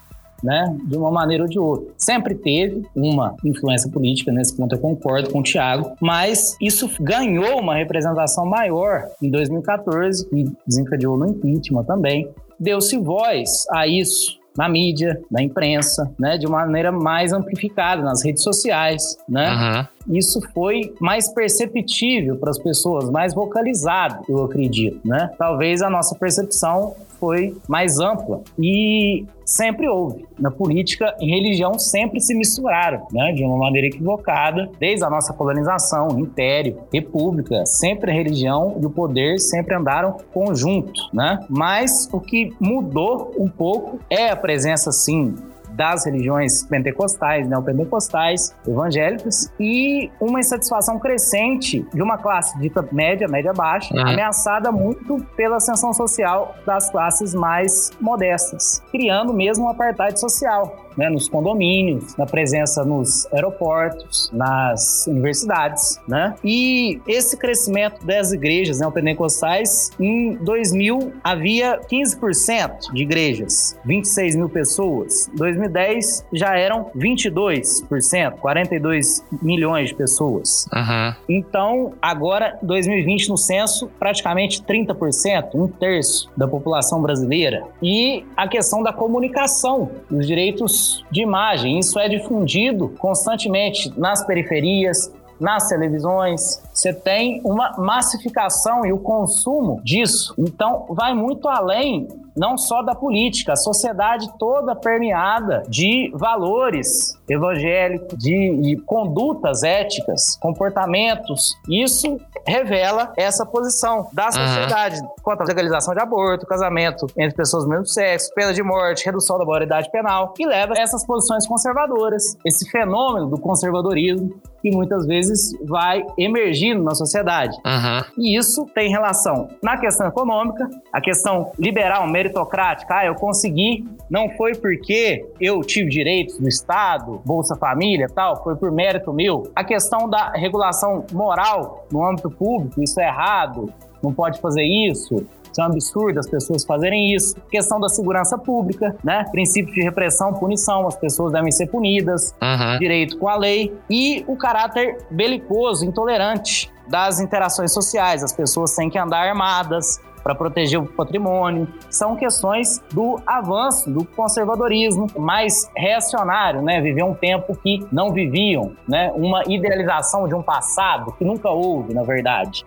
Né, 0.44 0.76
de 0.84 0.96
uma 0.98 1.10
maneira 1.10 1.44
ou 1.44 1.48
de 1.48 1.58
outra. 1.58 1.92
Sempre 1.96 2.34
teve 2.34 2.86
uma 2.94 3.34
influência 3.42 3.90
política, 3.90 4.30
nesse 4.30 4.54
ponto 4.54 4.74
eu 4.74 4.78
concordo 4.78 5.30
com 5.30 5.40
o 5.40 5.42
Tiago, 5.42 5.96
mas 5.98 6.54
isso 6.60 6.90
ganhou 7.00 7.58
uma 7.58 7.74
representação 7.74 8.44
maior 8.44 9.08
em 9.20 9.30
2014, 9.30 10.28
e 10.30 10.44
desencadeou 10.66 11.16
no 11.16 11.26
impeachment 11.26 11.84
também. 11.84 12.28
Deu-se 12.60 12.98
voz 12.98 13.64
a 13.72 13.86
isso 13.88 14.38
na 14.56 14.68
mídia, 14.68 15.20
na 15.30 15.42
imprensa, 15.42 16.10
né, 16.18 16.38
de 16.38 16.46
uma 16.46 16.64
maneira 16.64 16.90
mais 16.90 17.32
amplificada 17.32 18.02
nas 18.02 18.24
redes 18.24 18.42
sociais, 18.42 19.16
né? 19.28 19.50
Uhum. 19.50 20.16
Isso 20.16 20.40
foi 20.54 20.94
mais 21.00 21.28
perceptível 21.32 22.36
para 22.36 22.50
as 22.50 22.58
pessoas, 22.58 23.10
mais 23.10 23.34
vocalizado, 23.34 24.24
eu 24.28 24.44
acredito, 24.44 25.00
né? 25.04 25.30
Talvez 25.36 25.82
a 25.82 25.90
nossa 25.90 26.14
percepção 26.14 26.94
foi 27.18 27.56
mais 27.68 27.98
ampla 27.98 28.42
e 28.58 29.24
sempre 29.44 29.88
houve. 29.88 30.26
Na 30.38 30.50
política 30.50 31.14
e 31.20 31.30
religião 31.30 31.78
sempre 31.78 32.20
se 32.20 32.34
misturaram, 32.34 33.06
né, 33.12 33.32
de 33.32 33.44
uma 33.44 33.56
maneira 33.56 33.86
equivocada, 33.86 34.68
desde 34.78 35.04
a 35.04 35.10
nossa 35.10 35.32
colonização, 35.32 36.08
império, 36.18 36.78
república, 36.92 37.64
sempre 37.64 38.10
a 38.10 38.14
religião 38.14 38.76
e 38.80 38.84
o 38.84 38.90
poder 38.90 39.38
sempre 39.38 39.74
andaram 39.74 40.16
conjunto, 40.32 41.08
né? 41.12 41.38
Mas 41.48 42.08
o 42.12 42.20
que 42.20 42.54
mudou 42.60 43.32
um 43.38 43.48
pouco 43.48 43.98
é 44.10 44.30
a 44.30 44.36
presença, 44.36 44.90
sim, 44.90 45.34
das 45.76 46.06
religiões 46.06 46.64
pentecostais, 46.64 47.46
neopentecostais, 47.48 48.56
evangélicas, 48.66 49.52
e 49.60 50.10
uma 50.18 50.40
insatisfação 50.40 50.98
crescente 50.98 51.86
de 51.92 52.02
uma 52.02 52.16
classe 52.16 52.58
dita 52.58 52.86
média, 52.90 53.28
média-baixa, 53.28 53.94
uhum. 53.94 54.00
ameaçada 54.00 54.72
muito 54.72 55.18
pela 55.36 55.56
ascensão 55.56 55.92
social 55.92 56.54
das 56.64 56.90
classes 56.90 57.34
mais 57.34 57.90
modestas, 58.00 58.82
criando 58.90 59.32
mesmo 59.34 59.66
um 59.66 59.68
apartheid 59.68 60.18
social 60.18 60.85
né, 60.96 61.08
nos 61.08 61.28
condomínios, 61.28 62.16
na 62.16 62.26
presença 62.26 62.84
nos 62.84 63.26
aeroportos, 63.32 64.30
nas 64.32 65.06
universidades, 65.06 66.00
né? 66.08 66.34
E 66.42 67.00
esse 67.06 67.36
crescimento 67.36 68.04
das 68.04 68.32
igrejas 68.32 68.80
neopentecostais, 68.80 69.90
em 70.00 70.34
2000 70.36 71.12
havia 71.22 71.80
15% 71.90 72.92
de 72.92 73.02
igrejas, 73.02 73.78
26 73.84 74.36
mil 74.36 74.48
pessoas. 74.48 75.28
Em 75.28 75.36
2010 75.36 76.26
já 76.32 76.56
eram 76.56 76.90
22%, 76.96 78.32
42 78.38 79.24
milhões 79.42 79.90
de 79.90 79.94
pessoas. 79.94 80.66
Uhum. 80.72 81.14
Então, 81.28 81.92
agora, 82.00 82.58
2020 82.62 83.28
no 83.28 83.36
censo, 83.36 83.90
praticamente 83.98 84.62
30%, 84.62 85.54
um 85.54 85.68
terço 85.68 86.30
da 86.36 86.46
população 86.46 87.02
brasileira. 87.02 87.64
E 87.82 88.24
a 88.36 88.48
questão 88.48 88.82
da 88.82 88.92
comunicação, 88.92 89.90
os 90.10 90.26
direitos 90.26 90.85
de 91.10 91.22
imagem. 91.22 91.78
Isso 91.78 91.98
é 91.98 92.08
difundido 92.08 92.94
constantemente 92.98 93.92
nas 93.98 94.24
periferias, 94.26 95.12
nas 95.40 95.68
televisões, 95.68 96.62
você 96.72 96.92
tem 96.92 97.40
uma 97.44 97.76
massificação 97.78 98.86
e 98.86 98.92
o 98.92 98.98
consumo 98.98 99.80
disso. 99.84 100.34
Então, 100.38 100.86
vai 100.90 101.14
muito 101.14 101.48
além 101.48 102.08
não 102.36 102.58
só 102.58 102.82
da 102.82 102.94
política, 102.94 103.54
a 103.54 103.56
sociedade 103.56 104.30
toda 104.38 104.74
permeada 104.74 105.62
de 105.68 106.10
valores 106.14 107.18
evangélicos, 107.28 108.18
de, 108.18 108.58
de 108.60 108.76
condutas 108.84 109.62
éticas, 109.62 110.36
comportamentos. 110.40 111.56
Isso 111.68 112.20
revela 112.46 113.12
essa 113.16 113.44
posição 113.44 114.08
da 114.12 114.30
sociedade 114.30 115.00
uhum. 115.00 115.08
quanto 115.22 115.42
à 115.42 115.44
legalização 115.44 115.94
de 115.94 116.00
aborto, 116.00 116.46
casamento 116.46 117.06
entre 117.16 117.36
pessoas 117.36 117.64
do 117.64 117.70
mesmo 117.70 117.86
sexo, 117.86 118.32
pena 118.34 118.52
de 118.52 118.62
morte, 118.62 119.04
redução 119.04 119.38
da 119.38 119.44
maioridade 119.44 119.90
penal, 119.90 120.34
e 120.38 120.46
leva 120.46 120.74
a 120.76 120.80
essas 120.80 121.04
posições 121.04 121.46
conservadoras, 121.46 122.36
esse 122.44 122.68
fenômeno 122.70 123.26
do 123.26 123.38
conservadorismo 123.38 124.40
que 124.62 124.70
muitas 124.70 125.06
vezes 125.06 125.52
vai 125.64 126.04
emergindo 126.18 126.82
na 126.82 126.94
sociedade. 126.94 127.56
Uhum. 127.64 128.04
E 128.18 128.36
isso 128.36 128.66
tem 128.74 128.90
relação 128.90 129.48
na 129.62 129.76
questão 129.78 130.08
econômica, 130.08 130.68
a 130.92 131.00
questão 131.00 131.52
liberal, 131.58 132.06
meritocrática. 132.26 132.94
Ah, 132.94 133.06
eu 133.06 133.14
consegui, 133.14 133.86
não 134.10 134.28
foi 134.30 134.54
porque 134.54 135.26
eu 135.40 135.60
tive 135.60 135.88
direitos 135.88 136.38
do 136.38 136.48
Estado, 136.48 137.20
Bolsa 137.24 137.56
Família 137.56 138.08
tal, 138.12 138.42
foi 138.42 138.56
por 138.56 138.70
mérito 138.70 139.12
meu. 139.12 139.50
A 139.54 139.64
questão 139.64 140.08
da 140.08 140.30
regulação 140.30 141.04
moral 141.12 141.86
no 141.90 142.04
âmbito 142.04 142.30
público, 142.30 142.82
isso 142.82 143.00
é 143.00 143.06
errado, 143.06 143.72
não 144.02 144.12
pode 144.12 144.40
fazer 144.40 144.62
isso. 144.62 145.26
Isso 145.50 145.62
é 145.62 145.64
um 145.64 145.68
absurdo 145.68 146.20
as 146.20 146.28
pessoas 146.28 146.64
fazerem 146.64 147.14
isso. 147.14 147.34
Questão 147.50 147.80
da 147.80 147.88
segurança 147.88 148.36
pública, 148.36 148.94
né? 149.02 149.24
Princípio 149.30 149.72
de 149.72 149.80
repressão, 149.80 150.34
punição, 150.34 150.86
as 150.86 150.96
pessoas 150.96 151.32
devem 151.32 151.50
ser 151.50 151.68
punidas, 151.68 152.34
uhum. 152.42 152.78
direito 152.78 153.18
com 153.18 153.26
a 153.26 153.38
lei. 153.38 153.74
E 153.88 154.22
o 154.28 154.36
caráter 154.36 154.98
belicoso, 155.10 155.86
intolerante 155.86 156.70
das 156.86 157.20
interações 157.20 157.72
sociais. 157.72 158.22
As 158.22 158.34
pessoas 158.34 158.74
têm 158.74 158.90
que 158.90 158.98
andar 158.98 159.26
armadas, 159.26 159.98
para 160.26 160.34
proteger 160.34 160.80
o 160.80 160.84
patrimônio. 160.84 161.68
São 161.88 162.16
questões 162.16 162.82
do 162.92 163.20
avanço 163.24 163.88
do 163.88 164.04
conservadorismo 164.04 165.06
mais 165.16 165.70
reacionário, 165.76 166.62
né? 166.62 166.80
Viver 166.80 167.04
um 167.04 167.14
tempo 167.14 167.54
que 167.54 167.86
não 167.92 168.12
viviam, 168.12 168.72
né? 168.88 169.12
Uma 169.14 169.44
idealização 169.46 170.26
de 170.26 170.34
um 170.34 170.42
passado 170.42 171.12
que 171.12 171.24
nunca 171.24 171.48
houve, 171.48 171.94
na 171.94 172.02
verdade. 172.02 172.66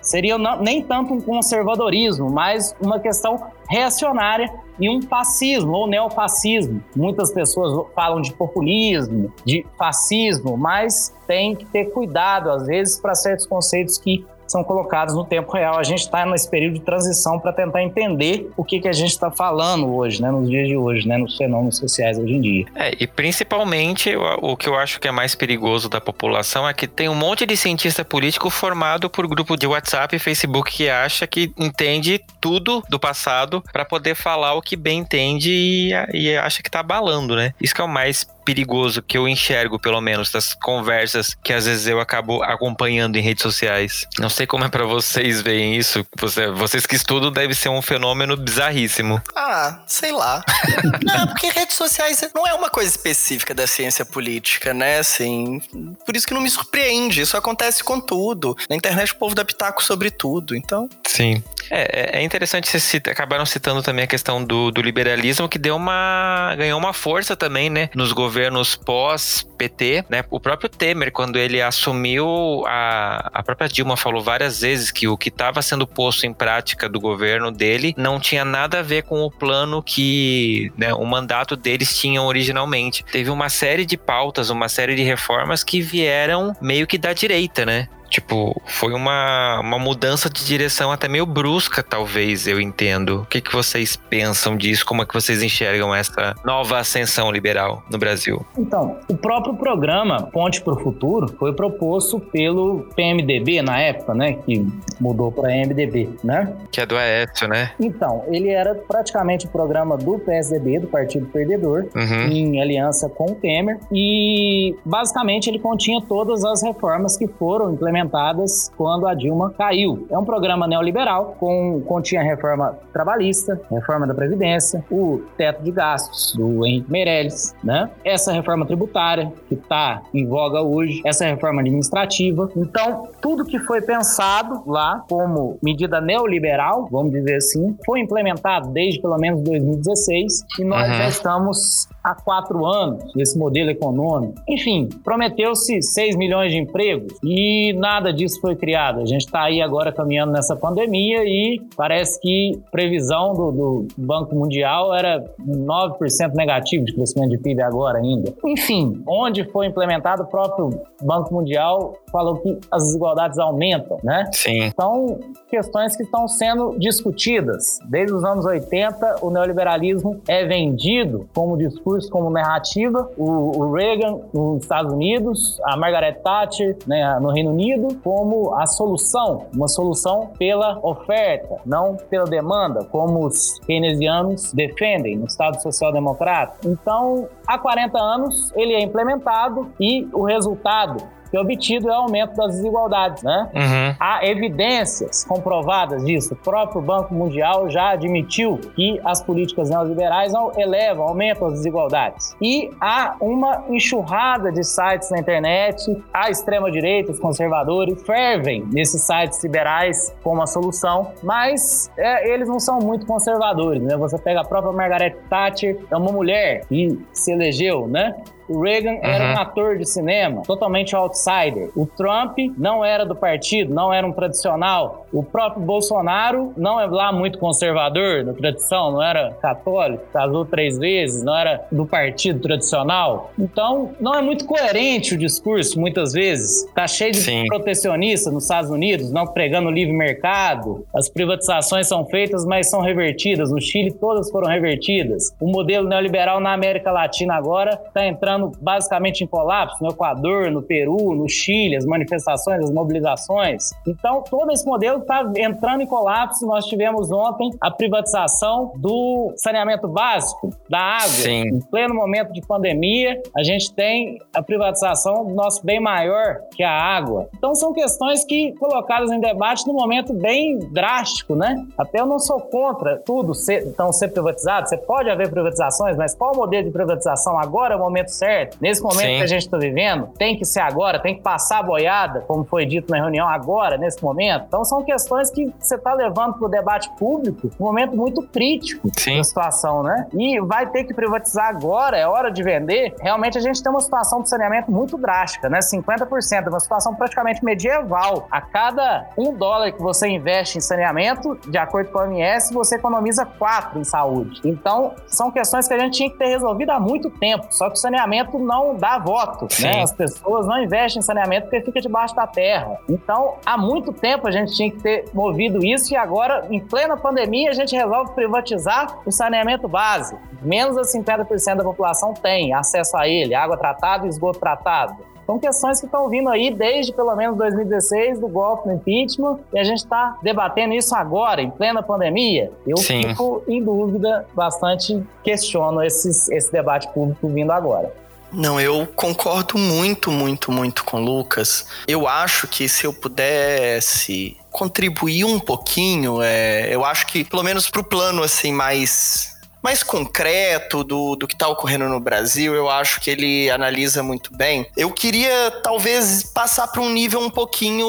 Seria 0.00 0.38
não, 0.38 0.62
nem 0.62 0.84
tanto 0.84 1.12
um 1.12 1.20
conservadorismo, 1.20 2.30
mas 2.30 2.76
uma 2.80 3.00
questão 3.00 3.42
reacionária 3.68 4.48
e 4.78 4.88
um 4.88 5.02
fascismo 5.02 5.72
ou 5.72 5.88
neofascismo. 5.88 6.80
Muitas 6.94 7.32
pessoas 7.32 7.88
falam 7.92 8.20
de 8.20 8.32
populismo, 8.32 9.32
de 9.44 9.66
fascismo, 9.76 10.56
mas 10.56 11.12
tem 11.26 11.56
que 11.56 11.66
ter 11.66 11.86
cuidado, 11.86 12.50
às 12.50 12.66
vezes, 12.68 13.00
para 13.00 13.16
certos 13.16 13.46
conceitos 13.46 13.98
que 13.98 14.24
são 14.50 14.64
colocados 14.64 15.14
no 15.14 15.24
tempo 15.24 15.52
real. 15.52 15.78
A 15.78 15.82
gente 15.82 16.00
está 16.00 16.26
nesse 16.26 16.50
período 16.50 16.74
de 16.74 16.80
transição 16.80 17.38
para 17.38 17.52
tentar 17.52 17.82
entender 17.82 18.50
o 18.56 18.64
que, 18.64 18.80
que 18.80 18.88
a 18.88 18.92
gente 18.92 19.10
está 19.10 19.30
falando 19.30 19.94
hoje, 19.94 20.20
né, 20.20 20.30
nos 20.30 20.48
dias 20.48 20.68
de 20.68 20.76
hoje, 20.76 21.06
né, 21.06 21.16
nos 21.16 21.36
fenômenos 21.36 21.76
sociais 21.76 22.18
hoje 22.18 22.34
em 22.34 22.40
dia. 22.40 22.66
É, 22.74 22.92
e 22.98 23.06
principalmente 23.06 24.14
o, 24.16 24.52
o 24.52 24.56
que 24.56 24.68
eu 24.68 24.76
acho 24.76 24.98
que 25.00 25.08
é 25.08 25.12
mais 25.12 25.34
perigoso 25.34 25.88
da 25.88 26.00
população 26.00 26.68
é 26.68 26.74
que 26.74 26.86
tem 26.86 27.08
um 27.08 27.14
monte 27.14 27.46
de 27.46 27.56
cientista 27.56 28.04
político 28.04 28.50
formado 28.50 29.08
por 29.08 29.26
grupo 29.26 29.56
de 29.56 29.66
WhatsApp 29.66 30.16
e 30.16 30.18
Facebook 30.18 30.72
que 30.72 30.88
acha 30.88 31.26
que 31.26 31.52
entende 31.58 32.20
tudo 32.40 32.82
do 32.88 32.98
passado 32.98 33.62
para 33.72 33.84
poder 33.84 34.14
falar 34.14 34.54
o 34.54 34.62
que 34.62 34.76
bem 34.76 35.00
entende 35.00 35.50
e, 35.50 35.92
e 36.12 36.36
acha 36.36 36.62
que 36.62 36.68
está 36.68 36.80
abalando, 36.80 37.36
né? 37.36 37.52
Isso 37.60 37.74
que 37.74 37.80
é 37.80 37.84
o 37.84 37.88
mais 37.88 38.26
perigoso 38.50 39.00
que 39.00 39.16
eu 39.16 39.28
enxergo, 39.28 39.78
pelo 39.78 40.00
menos, 40.00 40.28
das 40.32 40.54
conversas 40.54 41.36
que 41.44 41.52
às 41.52 41.66
vezes 41.66 41.86
eu 41.86 42.00
acabo 42.00 42.42
acompanhando 42.42 43.14
em 43.14 43.20
redes 43.20 43.44
sociais. 43.44 44.08
Não 44.18 44.28
sei 44.28 44.44
como 44.44 44.64
é 44.64 44.68
para 44.68 44.84
vocês 44.84 45.40
verem 45.40 45.76
isso. 45.76 46.04
Você, 46.18 46.50
vocês 46.50 46.84
que 46.84 46.96
estudam 46.96 47.30
deve 47.30 47.54
ser 47.54 47.68
um 47.68 47.80
fenômeno 47.80 48.36
bizarríssimo. 48.36 49.22
Ah, 49.36 49.84
sei 49.86 50.10
lá. 50.10 50.42
não, 51.06 51.28
porque 51.28 51.48
redes 51.50 51.76
sociais 51.76 52.28
não 52.34 52.44
é 52.44 52.52
uma 52.52 52.68
coisa 52.68 52.90
específica 52.90 53.54
da 53.54 53.68
ciência 53.68 54.04
política, 54.04 54.74
né? 54.74 54.98
Assim, 54.98 55.60
por 56.04 56.16
isso 56.16 56.26
que 56.26 56.34
não 56.34 56.40
me 56.40 56.50
surpreende. 56.50 57.20
Isso 57.20 57.36
acontece 57.36 57.84
com 57.84 58.00
tudo. 58.00 58.56
Na 58.68 58.74
internet 58.74 59.12
o 59.12 59.16
povo 59.16 59.34
dá 59.34 59.44
pitaco 59.44 59.84
sobre 59.84 60.10
tudo, 60.10 60.56
então. 60.56 60.88
Sim. 61.06 61.40
É, 61.70 62.16
é, 62.16 62.20
é 62.20 62.22
interessante 62.22 62.68
vocês 62.68 62.82
cita, 62.82 63.10
acabaram 63.10 63.46
citando 63.46 63.80
também 63.80 64.04
a 64.04 64.08
questão 64.08 64.42
do, 64.42 64.72
do 64.72 64.82
liberalismo, 64.82 65.48
que 65.48 65.58
deu 65.58 65.76
uma. 65.76 66.54
ganhou 66.56 66.78
uma 66.78 66.92
força 66.92 67.36
também, 67.36 67.70
né? 67.70 67.88
Nos 67.94 68.12
governos 68.12 68.39
pós-PT, 68.76 70.04
né? 70.08 70.24
O 70.30 70.40
próprio 70.40 70.68
Temer, 70.68 71.12
quando 71.12 71.38
ele 71.38 71.60
assumiu, 71.60 72.64
a, 72.66 73.30
a 73.34 73.42
própria 73.42 73.68
Dilma 73.68 73.96
falou 73.96 74.22
várias 74.22 74.60
vezes 74.60 74.90
que 74.90 75.08
o 75.08 75.16
que 75.16 75.28
estava 75.28 75.60
sendo 75.62 75.86
posto 75.86 76.26
em 76.26 76.32
prática 76.32 76.88
do 76.88 77.00
governo 77.00 77.50
dele 77.50 77.94
não 77.96 78.20
tinha 78.20 78.44
nada 78.44 78.78
a 78.78 78.82
ver 78.82 79.02
com 79.02 79.20
o 79.22 79.30
plano 79.30 79.82
que 79.82 80.72
né, 80.76 80.94
o 80.94 81.04
mandato 81.04 81.56
deles 81.56 81.98
tinham 81.98 82.26
originalmente. 82.26 83.04
Teve 83.04 83.30
uma 83.30 83.48
série 83.48 83.84
de 83.84 83.96
pautas, 83.96 84.50
uma 84.50 84.68
série 84.68 84.94
de 84.94 85.02
reformas 85.02 85.64
que 85.64 85.80
vieram 85.80 86.56
meio 86.60 86.86
que 86.86 86.96
da 86.96 87.12
direita, 87.12 87.66
né? 87.66 87.88
Tipo, 88.10 88.60
foi 88.66 88.92
uma, 88.92 89.60
uma 89.60 89.78
mudança 89.78 90.28
de 90.28 90.44
direção 90.44 90.90
até 90.90 91.08
meio 91.08 91.24
brusca, 91.24 91.80
talvez, 91.80 92.46
eu 92.48 92.60
entendo. 92.60 93.20
O 93.20 93.26
que, 93.26 93.40
que 93.40 93.52
vocês 93.52 93.96
pensam 93.96 94.56
disso? 94.56 94.84
Como 94.84 95.02
é 95.02 95.06
que 95.06 95.14
vocês 95.14 95.42
enxergam 95.42 95.94
essa 95.94 96.34
nova 96.44 96.78
ascensão 96.78 97.30
liberal 97.30 97.84
no 97.88 97.96
Brasil? 97.96 98.44
Então, 98.58 98.96
o 99.08 99.16
próprio 99.16 99.54
programa 99.54 100.28
Ponte 100.32 100.60
para 100.60 100.74
o 100.74 100.80
Futuro 100.80 101.28
foi 101.38 101.52
proposto 101.52 102.18
pelo 102.18 102.88
PMDB 102.96 103.62
na 103.62 103.78
época, 103.78 104.12
né? 104.12 104.32
Que 104.44 104.66
mudou 105.00 105.30
para 105.30 105.50
MDB, 105.50 106.10
né? 106.24 106.52
Que 106.72 106.80
é 106.80 106.86
do 106.86 106.96
Aécio, 106.96 107.46
né? 107.46 107.70
Então, 107.78 108.24
ele 108.28 108.48
era 108.48 108.74
praticamente 108.74 109.46
o 109.46 109.48
programa 109.48 109.96
do 109.96 110.18
PSDB, 110.18 110.80
do 110.80 110.88
Partido 110.88 111.26
Perdedor, 111.26 111.86
uhum. 111.94 112.26
em 112.28 112.60
aliança 112.60 113.08
com 113.08 113.26
o 113.26 113.34
Temer. 113.36 113.78
E, 113.92 114.74
basicamente, 114.84 115.48
ele 115.48 115.60
continha 115.60 116.00
todas 116.00 116.44
as 116.44 116.62
reformas 116.62 117.16
que 117.16 117.28
foram 117.28 117.72
implementadas 117.72 117.99
implementadas 118.00 118.70
quando 118.76 119.06
a 119.06 119.14
Dilma 119.14 119.50
caiu. 119.56 120.06
É 120.10 120.18
um 120.18 120.24
programa 120.24 120.66
neoliberal, 120.66 121.36
com, 121.38 121.82
continha 121.86 122.22
reforma 122.22 122.76
trabalhista, 122.92 123.60
reforma 123.70 124.06
da 124.06 124.14
Previdência, 124.14 124.84
o 124.90 125.22
teto 125.36 125.62
de 125.62 125.70
gastos 125.70 126.34
do 126.36 126.66
Henrique 126.66 126.90
Meirelles, 126.90 127.54
né? 127.62 127.90
essa 128.04 128.32
reforma 128.32 128.66
tributária 128.66 129.32
que 129.48 129.54
está 129.54 130.02
em 130.12 130.26
voga 130.26 130.62
hoje, 130.62 131.00
essa 131.04 131.24
reforma 131.24 131.60
administrativa. 131.60 132.50
Então, 132.56 133.08
tudo 133.20 133.44
que 133.44 133.58
foi 133.58 133.80
pensado 133.82 134.62
lá 134.66 135.04
como 135.08 135.58
medida 135.62 136.00
neoliberal, 136.00 136.88
vamos 136.90 137.12
dizer 137.12 137.36
assim, 137.36 137.76
foi 137.84 138.00
implementado 138.00 138.70
desde 138.70 139.00
pelo 139.00 139.16
menos 139.18 139.42
2016 139.42 140.44
e 140.58 140.64
nós 140.64 140.88
uhum. 140.88 140.94
já 140.94 141.08
estamos 141.08 141.88
há 142.02 142.14
quatro 142.14 142.64
anos 142.66 143.14
nesse 143.14 143.38
modelo 143.38 143.70
econômico. 143.70 144.34
Enfim, 144.48 144.88
prometeu-se 145.04 145.82
6 145.82 146.16
milhões 146.16 146.52
de 146.52 146.58
empregos 146.58 147.14
e 147.22 147.72
nada 147.74 148.12
disso 148.12 148.40
foi 148.40 148.56
criado. 148.56 149.00
A 149.00 149.04
gente 149.04 149.26
está 149.26 149.42
aí 149.42 149.60
agora 149.60 149.92
caminhando 149.92 150.32
nessa 150.32 150.56
pandemia 150.56 151.22
e 151.24 151.60
parece 151.76 152.20
que 152.20 152.60
previsão 152.70 153.34
do, 153.34 153.52
do 153.52 153.86
Banco 153.96 154.34
Mundial 154.34 154.94
era 154.94 155.24
9% 155.40 156.34
negativo 156.34 156.84
de 156.84 156.94
crescimento 156.94 157.30
de 157.30 157.38
PIB 157.38 157.62
agora 157.62 157.98
ainda. 157.98 158.32
Enfim, 158.44 159.02
onde 159.06 159.44
foi 159.44 159.66
implementado 159.66 160.22
o 160.22 160.26
próprio 160.26 160.70
Banco 161.02 161.34
Mundial 161.34 161.94
falou 162.10 162.36
que 162.36 162.58
as 162.70 162.82
desigualdades 162.82 163.38
aumentam, 163.38 163.98
né? 164.02 164.28
Sim. 164.32 164.64
Então, 164.64 165.18
questões 165.48 165.96
que 165.96 166.02
estão 166.02 166.26
sendo 166.26 166.76
discutidas. 166.78 167.78
Desde 167.88 168.12
os 168.12 168.24
anos 168.24 168.44
80, 168.44 169.18
o 169.22 169.30
neoliberalismo 169.30 170.20
é 170.26 170.44
vendido 170.44 171.28
como 171.34 171.56
discurso 171.56 171.89
discurso 171.90 172.10
como 172.10 172.30
narrativa, 172.30 173.10
o, 173.16 173.58
o 173.58 173.72
Reagan 173.72 174.20
nos 174.32 174.62
Estados 174.62 174.92
Unidos, 174.92 175.60
a 175.64 175.76
Margaret 175.76 176.14
Thatcher 176.22 176.76
né, 176.86 177.18
no 177.20 177.30
Reino 177.30 177.50
Unido, 177.50 177.96
como 178.02 178.54
a 178.54 178.66
solução, 178.66 179.46
uma 179.54 179.68
solução 179.68 180.30
pela 180.38 180.78
oferta, 180.82 181.56
não 181.64 181.96
pela 181.96 182.24
demanda, 182.24 182.84
como 182.84 183.26
os 183.26 183.58
keynesianos 183.60 184.52
defendem 184.52 185.16
no 185.16 185.26
Estado 185.26 185.60
Social 185.60 185.92
Democrata. 185.92 186.56
Então, 186.64 187.28
há 187.46 187.58
40 187.58 187.98
anos 187.98 188.52
ele 188.54 188.74
é 188.74 188.80
implementado 188.80 189.68
e 189.80 190.08
o 190.12 190.22
resultado 190.22 191.02
que 191.30 191.38
obtido 191.38 191.88
é 191.88 191.92
o 191.92 192.02
aumento 192.02 192.34
das 192.34 192.56
desigualdades, 192.56 193.22
né? 193.22 193.48
Uhum. 193.54 193.96
Há 193.98 194.26
evidências 194.26 195.24
comprovadas 195.24 196.04
disso. 196.04 196.34
O 196.34 196.36
próprio 196.36 196.80
Banco 196.80 197.14
Mundial 197.14 197.70
já 197.70 197.90
admitiu 197.90 198.58
que 198.74 199.00
as 199.04 199.22
políticas 199.22 199.70
neoliberais 199.70 200.32
elevam, 200.56 201.06
aumentam 201.06 201.48
as 201.48 201.54
desigualdades. 201.54 202.36
E 202.40 202.70
há 202.80 203.16
uma 203.20 203.64
enxurrada 203.68 204.50
de 204.50 204.64
sites 204.64 205.10
na 205.10 205.18
internet, 205.18 205.80
a 206.12 206.30
extrema-direita, 206.30 207.12
os 207.12 207.18
conservadores, 207.18 208.02
fervem 208.02 208.64
nesses 208.72 209.02
sites 209.02 209.42
liberais 209.42 210.14
como 210.22 210.42
a 210.42 210.46
solução, 210.46 211.12
mas 211.22 211.90
é, 211.96 212.32
eles 212.32 212.48
não 212.48 212.58
são 212.58 212.78
muito 212.78 213.06
conservadores, 213.06 213.82
né? 213.82 213.96
Você 213.96 214.18
pega 214.18 214.40
a 214.40 214.44
própria 214.44 214.72
Margaret 214.72 215.16
Thatcher, 215.28 215.78
é 215.90 215.96
uma 215.96 216.12
mulher 216.12 216.66
que 216.66 216.98
se 217.12 217.32
elegeu, 217.32 217.86
né? 217.86 218.14
O 218.50 218.60
Reagan 218.60 218.94
uhum. 218.94 219.00
era 219.04 219.32
um 219.32 219.38
ator 219.38 219.78
de 219.78 219.88
cinema, 219.88 220.42
totalmente 220.42 220.96
outsider. 220.96 221.70
O 221.76 221.86
Trump 221.86 222.36
não 222.58 222.84
era 222.84 223.06
do 223.06 223.14
partido, 223.14 223.72
não 223.72 223.92
era 223.92 224.04
um 224.04 224.12
tradicional. 224.12 224.99
O 225.12 225.22
próprio 225.22 225.62
Bolsonaro 225.62 226.52
não 226.56 226.80
é 226.80 226.86
lá 226.86 227.12
muito 227.12 227.38
conservador, 227.38 228.24
da 228.24 228.32
tradição, 228.32 228.92
não 228.92 229.02
era 229.02 229.32
católico, 229.40 230.04
casou 230.12 230.44
três 230.44 230.78
vezes, 230.78 231.22
não 231.22 231.36
era 231.36 231.64
do 231.70 231.84
partido 231.84 232.40
tradicional. 232.40 233.32
Então, 233.38 233.90
não 234.00 234.14
é 234.14 234.22
muito 234.22 234.44
coerente 234.44 235.14
o 235.14 235.18
discurso, 235.18 235.80
muitas 235.80 236.12
vezes. 236.12 236.64
Tá 236.74 236.86
cheio 236.86 237.12
de 237.12 237.18
Sim. 237.18 237.46
protecionista 237.46 238.30
nos 238.30 238.44
Estados 238.44 238.70
Unidos, 238.70 239.10
não 239.10 239.26
pregando 239.26 239.70
livre 239.70 239.92
mercado. 239.92 240.86
As 240.94 241.08
privatizações 241.08 241.88
são 241.88 242.06
feitas, 242.06 242.44
mas 242.44 242.70
são 242.70 242.80
revertidas. 242.80 243.50
No 243.50 243.60
Chile, 243.60 243.92
todas 243.92 244.30
foram 244.30 244.48
revertidas. 244.48 245.34
O 245.40 245.50
modelo 245.50 245.88
neoliberal 245.88 246.40
na 246.40 246.52
América 246.52 246.90
Latina 246.92 247.34
agora 247.34 247.80
está 247.86 248.06
entrando 248.06 248.52
basicamente 248.60 249.24
em 249.24 249.26
colapso 249.26 249.82
no 249.82 249.90
Equador, 249.90 250.50
no 250.50 250.62
Peru, 250.62 251.14
no 251.14 251.28
Chile, 251.28 251.76
as 251.76 251.84
manifestações, 251.84 252.64
as 252.64 252.70
mobilizações. 252.70 253.70
Então, 253.86 254.22
todo 254.22 254.50
esse 254.52 254.66
modelo 254.66 254.99
está 255.00 255.30
entrando 255.36 255.82
em 255.82 255.86
colapso. 255.86 256.46
Nós 256.46 256.66
tivemos 256.66 257.10
ontem 257.10 257.50
a 257.60 257.70
privatização 257.70 258.72
do 258.76 259.32
saneamento 259.36 259.88
básico, 259.88 260.50
da 260.68 260.78
água. 260.78 261.08
Sim. 261.08 261.42
Em 261.48 261.60
pleno 261.60 261.94
momento 261.94 262.32
de 262.32 262.40
pandemia, 262.40 263.20
a 263.36 263.42
gente 263.42 263.72
tem 263.72 264.18
a 264.34 264.42
privatização 264.42 265.26
do 265.26 265.34
nosso 265.34 265.64
bem 265.64 265.80
maior, 265.80 266.40
que 266.54 266.62
é 266.62 266.66
a 266.66 266.72
água. 266.72 267.28
Então, 267.36 267.54
são 267.54 267.72
questões 267.72 268.24
que 268.24 268.52
colocadas 268.52 269.10
em 269.10 269.20
debate 269.20 269.66
num 269.66 269.74
momento 269.74 270.12
bem 270.12 270.58
drástico, 270.58 271.34
né? 271.34 271.56
Até 271.76 272.00
eu 272.00 272.06
não 272.06 272.18
sou 272.18 272.40
contra 272.40 272.96
tudo 272.98 273.34
ser, 273.34 273.66
então, 273.66 273.92
ser 273.92 274.08
privatizado. 274.08 274.68
Você 274.68 274.76
pode 274.76 275.10
haver 275.10 275.30
privatizações, 275.30 275.96
mas 275.96 276.14
qual 276.14 276.32
o 276.34 276.36
modelo 276.36 276.64
de 276.64 276.70
privatização 276.70 277.38
agora 277.38 277.74
é 277.74 277.76
o 277.76 277.80
momento 277.80 278.08
certo? 278.08 278.30
certo. 278.30 278.58
Nesse 278.60 278.82
momento 278.82 279.00
Sim. 279.00 279.16
que 279.16 279.22
a 279.22 279.26
gente 279.26 279.42
está 279.42 279.58
vivendo, 279.58 280.08
tem 280.18 280.36
que 280.36 280.44
ser 280.44 280.60
agora, 280.60 280.98
tem 280.98 281.16
que 281.16 281.22
passar 281.22 281.58
a 281.58 281.62
boiada, 281.62 282.20
como 282.20 282.44
foi 282.44 282.64
dito 282.64 282.90
na 282.90 282.98
reunião, 282.98 283.28
agora, 283.28 283.76
nesse 283.76 284.02
momento. 284.02 284.44
Então, 284.46 284.64
são 284.64 284.82
questões 284.90 285.30
que 285.30 285.54
você 285.58 285.76
está 285.76 285.94
levando 285.94 286.34
para 286.34 286.46
o 286.46 286.48
debate 286.48 286.90
público 286.98 287.50
um 287.60 287.64
momento 287.64 287.96
muito 287.96 288.22
crítico 288.22 288.90
Sim. 288.98 289.18
da 289.18 289.24
situação, 289.24 289.82
né? 289.84 290.08
E 290.12 290.40
vai 290.40 290.66
ter 290.66 290.84
que 290.84 290.92
privatizar 290.92 291.46
agora, 291.46 291.96
é 291.96 292.06
hora 292.06 292.30
de 292.30 292.42
vender. 292.42 292.94
Realmente, 293.00 293.38
a 293.38 293.40
gente 293.40 293.62
tem 293.62 293.70
uma 293.70 293.80
situação 293.80 294.20
de 294.22 294.28
saneamento 294.28 294.72
muito 294.72 294.98
drástica, 294.98 295.48
né? 295.48 295.60
50%, 295.60 296.48
uma 296.48 296.58
situação 296.58 296.94
praticamente 296.94 297.44
medieval. 297.44 298.26
A 298.30 298.40
cada 298.40 299.08
um 299.16 299.32
dólar 299.32 299.70
que 299.72 299.80
você 299.80 300.08
investe 300.08 300.58
em 300.58 300.60
saneamento, 300.60 301.38
de 301.48 301.58
acordo 301.58 301.90
com 301.90 301.98
a 302.00 302.02
OMS, 302.02 302.52
você 302.52 302.76
economiza 302.76 303.24
quatro 303.24 303.78
em 303.78 303.84
saúde. 303.84 304.40
Então, 304.44 304.94
são 305.06 305.30
questões 305.30 305.68
que 305.68 305.74
a 305.74 305.78
gente 305.78 305.96
tinha 305.96 306.10
que 306.10 306.18
ter 306.18 306.26
resolvido 306.26 306.70
há 306.70 306.80
muito 306.80 307.10
tempo. 307.10 307.46
Só 307.50 307.68
que 307.68 307.76
o 307.76 307.80
saneamento 307.80 308.38
não 308.38 308.74
dá 308.74 308.98
voto, 308.98 309.46
né? 309.62 309.82
As 309.82 309.92
pessoas 309.92 310.46
não 310.46 310.60
investem 310.62 310.98
em 310.98 311.02
saneamento 311.02 311.48
porque 311.48 311.60
fica 311.60 311.80
debaixo 311.80 312.14
da 312.14 312.26
terra. 312.26 312.78
Então, 312.88 313.34
há 313.46 313.56
muito 313.56 313.92
tempo 313.92 314.26
a 314.26 314.30
gente 314.30 314.54
tinha 314.54 314.70
que 314.70 314.79
ter 314.80 315.04
movido 315.12 315.64
isso 315.64 315.92
e 315.92 315.96
agora, 315.96 316.46
em 316.50 316.60
plena 316.60 316.96
pandemia, 316.96 317.50
a 317.50 317.54
gente 317.54 317.74
resolve 317.74 318.12
privatizar 318.12 318.98
o 319.04 319.10
saneamento 319.10 319.68
básico. 319.68 320.20
Menos 320.42 320.76
de 320.76 320.98
50% 320.98 321.56
da 321.56 321.64
população 321.64 322.14
tem 322.14 322.54
acesso 322.54 322.96
a 322.96 323.08
ele, 323.08 323.34
água 323.34 323.56
tratada 323.56 324.06
e 324.06 324.08
esgoto 324.08 324.38
tratado. 324.38 325.10
São 325.30 325.38
questões 325.38 325.78
que 325.78 325.86
estão 325.86 326.08
vindo 326.08 326.28
aí 326.28 326.50
desde 326.50 326.92
pelo 326.92 327.14
menos 327.14 327.36
2016, 327.38 328.18
do 328.18 328.26
golpe 328.26 328.66
no 328.66 328.74
impeachment, 328.74 329.38
e 329.52 329.60
a 329.60 329.62
gente 329.62 329.78
está 329.78 330.18
debatendo 330.20 330.74
isso 330.74 330.92
agora, 330.92 331.40
em 331.40 331.48
plena 331.48 331.84
pandemia. 331.84 332.50
Eu 332.66 332.76
Sim. 332.76 333.02
fico 333.02 333.40
em 333.46 333.62
dúvida, 333.62 334.26
bastante 334.34 335.00
questiono 335.22 335.84
esses, 335.84 336.28
esse 336.30 336.50
debate 336.50 336.88
público 336.88 337.28
vindo 337.28 337.52
agora. 337.52 337.94
Não, 338.32 338.60
eu 338.60 338.86
concordo 338.86 339.58
muito, 339.58 340.10
muito, 340.10 340.52
muito 340.52 340.84
com 340.84 340.98
o 340.98 341.04
Lucas. 341.04 341.66
Eu 341.86 342.06
acho 342.06 342.46
que 342.46 342.68
se 342.68 342.86
eu 342.86 342.92
pudesse 342.92 344.36
contribuir 344.50 345.24
um 345.24 345.38
pouquinho, 345.38 346.22
é, 346.22 346.74
eu 346.74 346.84
acho 346.84 347.06
que 347.06 347.24
pelo 347.24 347.42
menos 347.42 347.68
para 347.68 347.80
o 347.80 347.84
plano 347.84 348.22
assim 348.22 348.52
mais 348.52 349.30
mais 349.62 349.82
concreto 349.82 350.82
do, 350.82 351.14
do 351.16 351.26
que 351.26 351.34
está 351.34 351.46
ocorrendo 351.46 351.88
no 351.88 352.00
Brasil, 352.00 352.54
eu 352.54 352.70
acho 352.70 353.00
que 353.00 353.10
ele 353.10 353.50
analisa 353.50 354.02
muito 354.02 354.34
bem. 354.34 354.66
Eu 354.76 354.90
queria 354.90 355.50
talvez 355.62 356.22
passar 356.22 356.68
para 356.68 356.80
um 356.80 356.90
nível 356.90 357.20
um 357.20 357.28
pouquinho 357.28 357.86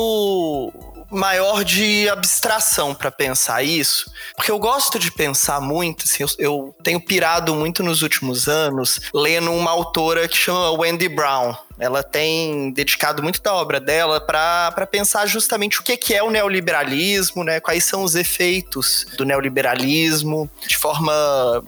maior 1.12 1.64
de 1.64 2.07
abstração 2.09 2.95
para 2.95 3.12
pensar 3.12 3.64
isso, 3.64 4.09
porque 4.36 4.51
eu 4.51 4.57
gosto 4.57 4.97
de 4.97 5.12
pensar 5.12 5.59
muito, 5.59 6.05
assim, 6.05 6.24
eu, 6.24 6.30
eu, 6.39 6.76
tenho 6.84 6.99
pirado 6.99 7.53
muito 7.53 7.84
nos 7.84 8.01
últimos 8.01 8.47
anos 8.47 8.99
lendo 9.14 9.51
uma 9.51 9.72
autora 9.72 10.28
que 10.28 10.38
chama 10.38 10.72
Wendy 10.72 11.09
Brown. 11.09 11.55
Ela 11.82 12.03
tem 12.03 12.71
dedicado 12.71 13.23
muito 13.23 13.41
da 13.41 13.55
obra 13.55 13.79
dela 13.79 14.21
para 14.21 14.88
pensar 14.89 15.25
justamente 15.25 15.79
o 15.79 15.84
que, 15.84 15.97
que 15.97 16.13
é 16.13 16.21
o 16.21 16.29
neoliberalismo, 16.29 17.43
né? 17.43 17.59
quais 17.59 17.84
são 17.84 18.03
os 18.03 18.13
efeitos 18.13 19.07
do 19.17 19.25
neoliberalismo 19.25 20.47
de 20.65 20.77
forma 20.77 21.11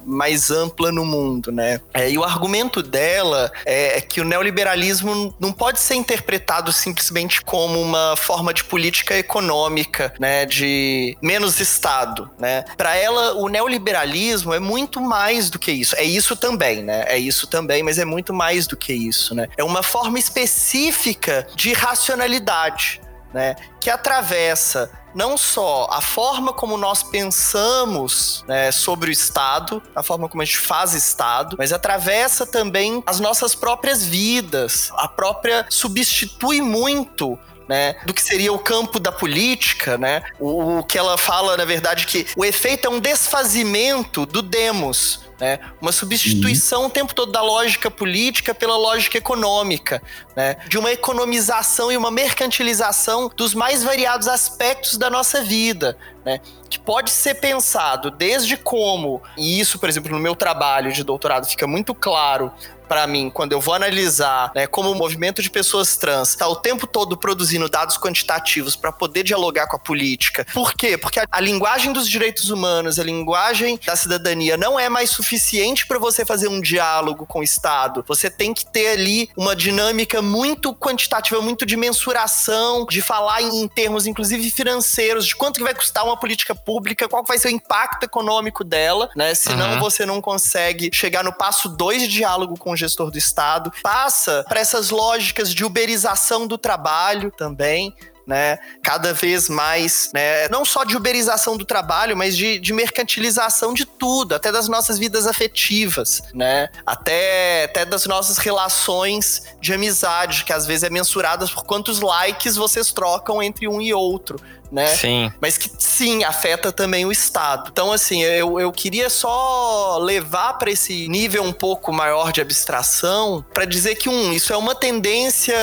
mais 0.06 0.52
ampla 0.52 0.92
no 0.92 1.04
mundo. 1.04 1.52
Né? 1.52 1.82
É, 1.92 2.12
e 2.12 2.18
o 2.18 2.24
argumento 2.24 2.84
dela 2.84 3.52
é, 3.66 3.98
é 3.98 4.02
que 4.02 4.22
o 4.22 4.24
neoliberalismo 4.24 5.34
não 5.40 5.52
pode 5.52 5.80
ser 5.80 5.96
interpretado 5.96 6.72
simplesmente 6.72 7.42
como 7.42 7.82
uma 7.82 8.16
forma 8.16 8.54
de 8.54 8.64
política 8.64 9.18
econômica, 9.18 10.14
né? 10.20 10.46
de 10.46 11.18
menos 11.20 11.60
Estado. 11.60 12.30
Né? 12.38 12.64
Para 12.78 12.96
ela, 12.96 13.34
o 13.34 13.48
neoliberalismo 13.48 14.54
é 14.54 14.60
muito 14.60 15.02
mais 15.02 15.50
do 15.50 15.58
que 15.58 15.72
isso. 15.72 15.96
É 15.96 16.04
isso 16.04 16.36
também, 16.36 16.84
né? 16.84 17.06
É 17.08 17.18
isso 17.18 17.48
também, 17.48 17.82
mas 17.82 17.98
é 17.98 18.06
muito 18.06 18.32
mais 18.32 18.68
do 18.68 18.78
que 18.78 18.94
isso. 18.94 19.34
Né? 19.34 19.48
É 19.58 19.64
uma 19.64 19.82
forma 19.82 20.03
forma 20.04 20.20
específica 20.20 21.48
de 21.56 21.72
racionalidade, 21.72 23.00
né? 23.34 23.56
Que 23.80 23.90
atravessa 23.90 24.92
não 25.16 25.38
só 25.38 25.88
a 25.92 26.02
forma 26.02 26.52
como 26.52 26.76
nós 26.76 27.04
pensamos 27.04 28.44
né, 28.48 28.72
sobre 28.72 29.10
o 29.10 29.14
Estado, 29.14 29.82
a 29.96 30.04
forma 30.04 30.28
como 30.28 30.42
a 30.42 30.46
gente 30.46 30.58
faz 30.58 30.94
Estado, 30.94 31.56
mas 31.58 31.72
atravessa 31.72 32.46
também 32.46 33.02
as 33.06 33.20
nossas 33.20 33.56
próprias 33.56 34.04
vidas. 34.04 34.92
A 34.96 35.08
própria 35.08 35.66
substitui 35.70 36.62
muito 36.62 37.40
né, 37.68 37.96
do 38.06 38.14
que 38.14 38.22
seria 38.22 38.52
o 38.52 38.60
campo 38.60 39.00
da 39.00 39.12
política, 39.12 39.98
né? 39.98 40.24
O, 40.40 40.80
o, 40.80 40.84
que 40.84 40.98
ela 40.98 41.18
fala, 41.18 41.56
na 41.58 41.66
verdade, 41.66 42.06
que 42.06 42.26
o 42.36 42.44
efeito 42.44 42.88
é 42.88 42.90
um 42.90 43.00
desfazimento 43.00 44.26
do 44.26 44.42
demos, 44.42 45.22
né? 45.40 45.60
Uma 45.82 45.92
substituição 45.92 46.82
uhum. 46.82 46.88
o 46.88 46.90
tempo 46.90 47.14
todo 47.14 47.32
da 47.32 47.42
lógica 47.42 47.90
política 47.90 48.54
pela 48.54 48.78
lógica 48.78 49.18
econômica, 49.18 50.02
né? 50.36 50.58
De 50.68 50.78
uma 50.78 50.92
economização 50.92 51.92
e 51.92 51.98
uma 51.98 52.12
mercantilização 52.12 53.32
dos 53.36 53.54
mais 53.54 53.84
variados 53.84 54.28
aspectos 54.28 54.98
da 54.98 55.10
nossa 55.10 55.42
vida, 55.42 55.98
né? 56.26 56.40
Que 56.70 56.80
pode 56.80 57.12
ser 57.12 57.36
pensado 57.36 58.12
desde 58.12 58.58
como, 58.58 59.22
e 59.38 59.60
isso, 59.60 59.80
por 59.80 59.90
exemplo, 59.90 60.12
no 60.12 60.20
meu 60.20 60.36
trabalho 60.36 60.92
de 60.92 61.04
doutorado 61.04 61.46
fica 61.46 61.68
muito 61.68 61.94
claro 61.94 62.52
para 62.94 63.08
mim, 63.08 63.32
quando 63.32 63.54
eu 63.54 63.60
vou 63.60 63.74
analisar 63.74 64.52
né, 64.54 64.68
como 64.68 64.92
o 64.92 64.94
movimento 64.94 65.42
de 65.42 65.50
pessoas 65.50 65.98
trans 65.98 66.30
está 66.30 66.48
o 66.48 66.56
tempo 66.56 66.86
todo 66.86 67.18
produzindo 67.18 67.68
dados 67.68 67.98
quantitativos 67.98 68.76
para 68.76 68.92
poder 68.92 69.24
dialogar 69.24 69.66
com 69.66 69.76
a 69.76 69.80
política. 69.80 70.46
Por 70.54 70.76
quê? 70.76 70.96
Porque 70.96 71.20
a, 71.20 71.26
a, 71.32 71.40
linguagem 71.40 71.92
dos 71.92 72.08
direitos 72.08 72.52
humanos, 72.52 73.00
a 73.00 73.04
linguagem 73.04 73.80
da 73.84 73.96
cidadania 73.96 74.58
não 74.58 74.80
é 74.80 74.90
mais 74.90 75.10
suficiente 75.10 75.88
para 75.88 75.98
você 75.98 76.24
fazer 76.24 76.48
um 76.48 76.62
diálogo 76.62 77.26
com 77.26 77.40
o 77.40 77.44
Estado. 77.44 78.06
Você 78.08 78.30
tem 78.30 78.54
que 78.54 78.64
ter 78.64 78.90
ali 78.90 79.28
uma 79.36 79.56
dinâmica 79.56 80.22
muito 80.22 80.72
quantitativa, 80.76 81.42
muito 81.42 81.66
de 81.66 81.76
mensuração, 81.76 82.86
de 82.86 83.02
falar 83.02 83.42
em, 83.42 83.64
em 83.64 83.68
termos, 83.68 84.06
inclusive 84.06 84.52
financeiros, 84.52 85.26
de 85.26 85.36
quanto 85.36 85.58
que 85.58 85.64
vai 85.64 85.74
custar 85.74 86.06
uma 86.06 86.16
política 86.16 86.54
pública, 86.54 87.10
qual 87.10 87.24
vai 87.24 87.40
ser 87.40 87.48
o 87.48 87.52
impacto 87.52 88.04
econômico 88.04 88.64
dela, 88.64 89.10
né? 89.16 89.34
Senão 89.34 89.74
uhum. 89.74 89.80
você 89.80 90.06
não 90.06 90.22
consegue 90.22 90.92
chegar 90.94 91.24
no 91.24 91.34
passo 91.34 91.68
2 91.70 92.04
de 92.04 92.08
diálogo 92.08 92.56
com 92.56 92.70
o 92.70 92.83
gestor 92.84 93.10
do 93.10 93.18
Estado, 93.18 93.72
passa 93.82 94.46
para 94.48 94.60
essas 94.60 94.90
lógicas 94.90 95.54
de 95.54 95.64
uberização 95.66 96.46
do 96.46 96.58
trabalho 96.58 97.32
também, 97.32 97.96
né? 98.26 98.58
Cada 98.82 99.14
vez 99.14 99.50
mais, 99.50 100.10
né? 100.14 100.48
Não 100.50 100.64
só 100.64 100.84
de 100.84 100.96
uberização 100.96 101.58
do 101.58 101.66
trabalho, 101.66 102.16
mas 102.16 102.36
de, 102.36 102.58
de 102.58 102.74
mercantilização 102.74 103.74
de 103.74 103.86
tudo, 103.86 104.36
até 104.36 104.52
das 104.52 104.68
nossas 104.68 104.98
vidas 104.98 105.28
afetivas, 105.28 106.22
né? 106.34 106.70
Até, 106.86 107.66
até 107.66 107.86
das 107.86 108.06
nossas 108.06 108.38
relações 108.38 109.44
de 109.60 109.74
amizade, 109.74 110.46
que 110.46 110.54
às 110.54 110.66
vezes 110.66 110.84
é 110.84 110.90
mensurada 110.90 111.46
por 111.48 111.64
quantos 111.66 112.00
likes 112.00 112.56
vocês 112.56 112.92
trocam 112.92 113.42
entre 113.42 113.68
um 113.68 113.82
e 113.82 113.94
outro, 113.94 114.40
né? 114.74 114.88
Sim. 114.88 115.32
Mas 115.40 115.58
que 115.58 115.70
sim, 115.78 116.24
afeta 116.24 116.72
também 116.72 117.06
o 117.06 117.12
Estado. 117.12 117.70
Então, 117.72 117.92
assim, 117.92 118.24
eu, 118.24 118.60
eu 118.60 118.72
queria 118.72 119.10
só 119.10 120.00
levar 120.02 120.54
para 120.54 120.72
esse 120.72 121.08
nível 121.08 121.44
um 121.44 121.54
pouco 121.54 121.94
maior 121.94 122.32
de 122.32 122.42
abstração 122.42 123.46
para 123.54 123.66
dizer 123.66 123.96
que, 123.96 124.10
um, 124.10 124.34
isso 124.34 124.52
é 124.52 124.58
uma 124.58 124.74
tendência 124.74 125.56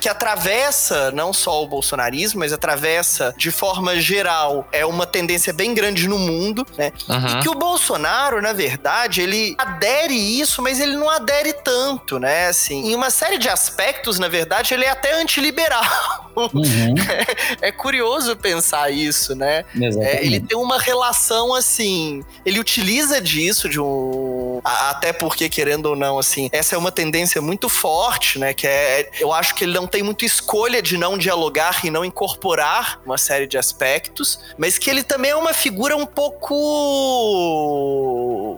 que 0.00 0.08
atravessa 0.08 1.10
não 1.10 1.32
só 1.32 1.62
o 1.62 1.66
bolsonarismo, 1.66 2.40
mas 2.40 2.52
atravessa 2.52 3.34
de 3.36 3.50
forma 3.50 4.00
geral, 4.00 4.66
é 4.72 4.86
uma 4.86 5.06
tendência 5.06 5.52
bem 5.52 5.74
grande 5.74 6.08
no 6.08 6.18
mundo, 6.18 6.66
né? 6.76 6.92
Uhum. 7.08 7.38
E 7.38 7.42
que 7.42 7.48
o 7.50 7.54
Bolsonaro, 7.54 8.40
na 8.40 8.54
verdade, 8.54 9.20
ele 9.20 9.54
adere 9.58 10.14
isso, 10.14 10.62
mas 10.62 10.80
ele 10.80 10.96
não 10.96 11.10
adere 11.10 11.52
tanto, 11.52 12.18
né? 12.18 12.46
Assim, 12.46 12.88
em 12.88 12.94
uma 12.94 13.10
série 13.10 13.36
de 13.36 13.48
aspectos, 13.48 14.18
na 14.18 14.28
verdade, 14.28 14.72
ele 14.72 14.84
é 14.84 14.90
até 14.90 15.12
antiliberal. 15.20 15.82
Uhum. 16.52 16.94
É, 17.62 17.68
é 17.68 17.72
curioso 17.72 18.36
pensar 18.36 18.90
isso, 18.90 19.34
né? 19.34 19.64
É, 20.02 20.24
ele 20.24 20.40
tem 20.40 20.56
uma 20.56 20.78
relação 20.78 21.54
assim. 21.54 22.22
Ele 22.44 22.60
utiliza 22.60 23.20
disso 23.20 23.68
de 23.68 23.80
um. 23.80 24.60
Até 24.62 25.12
porque, 25.12 25.48
querendo 25.48 25.86
ou 25.86 25.96
não, 25.96 26.18
assim, 26.18 26.48
essa 26.52 26.74
é 26.74 26.78
uma 26.78 26.92
tendência 26.92 27.40
muito 27.40 27.68
forte, 27.68 28.38
né? 28.38 28.52
Que 28.52 28.66
é. 28.66 29.08
Eu 29.18 29.32
acho 29.32 29.54
que 29.54 29.64
ele 29.64 29.72
não 29.72 29.86
tem 29.86 30.02
muita 30.02 30.24
escolha 30.24 30.82
de 30.82 30.96
não 30.96 31.16
dialogar 31.16 31.84
e 31.84 31.90
não 31.90 32.04
incorporar 32.04 33.00
uma 33.04 33.18
série 33.18 33.46
de 33.46 33.56
aspectos, 33.56 34.38
mas 34.56 34.78
que 34.78 34.90
ele 34.90 35.02
também 35.02 35.30
é 35.30 35.36
uma 35.36 35.52
figura 35.52 35.96
um 35.96 36.06
pouco 36.06 36.50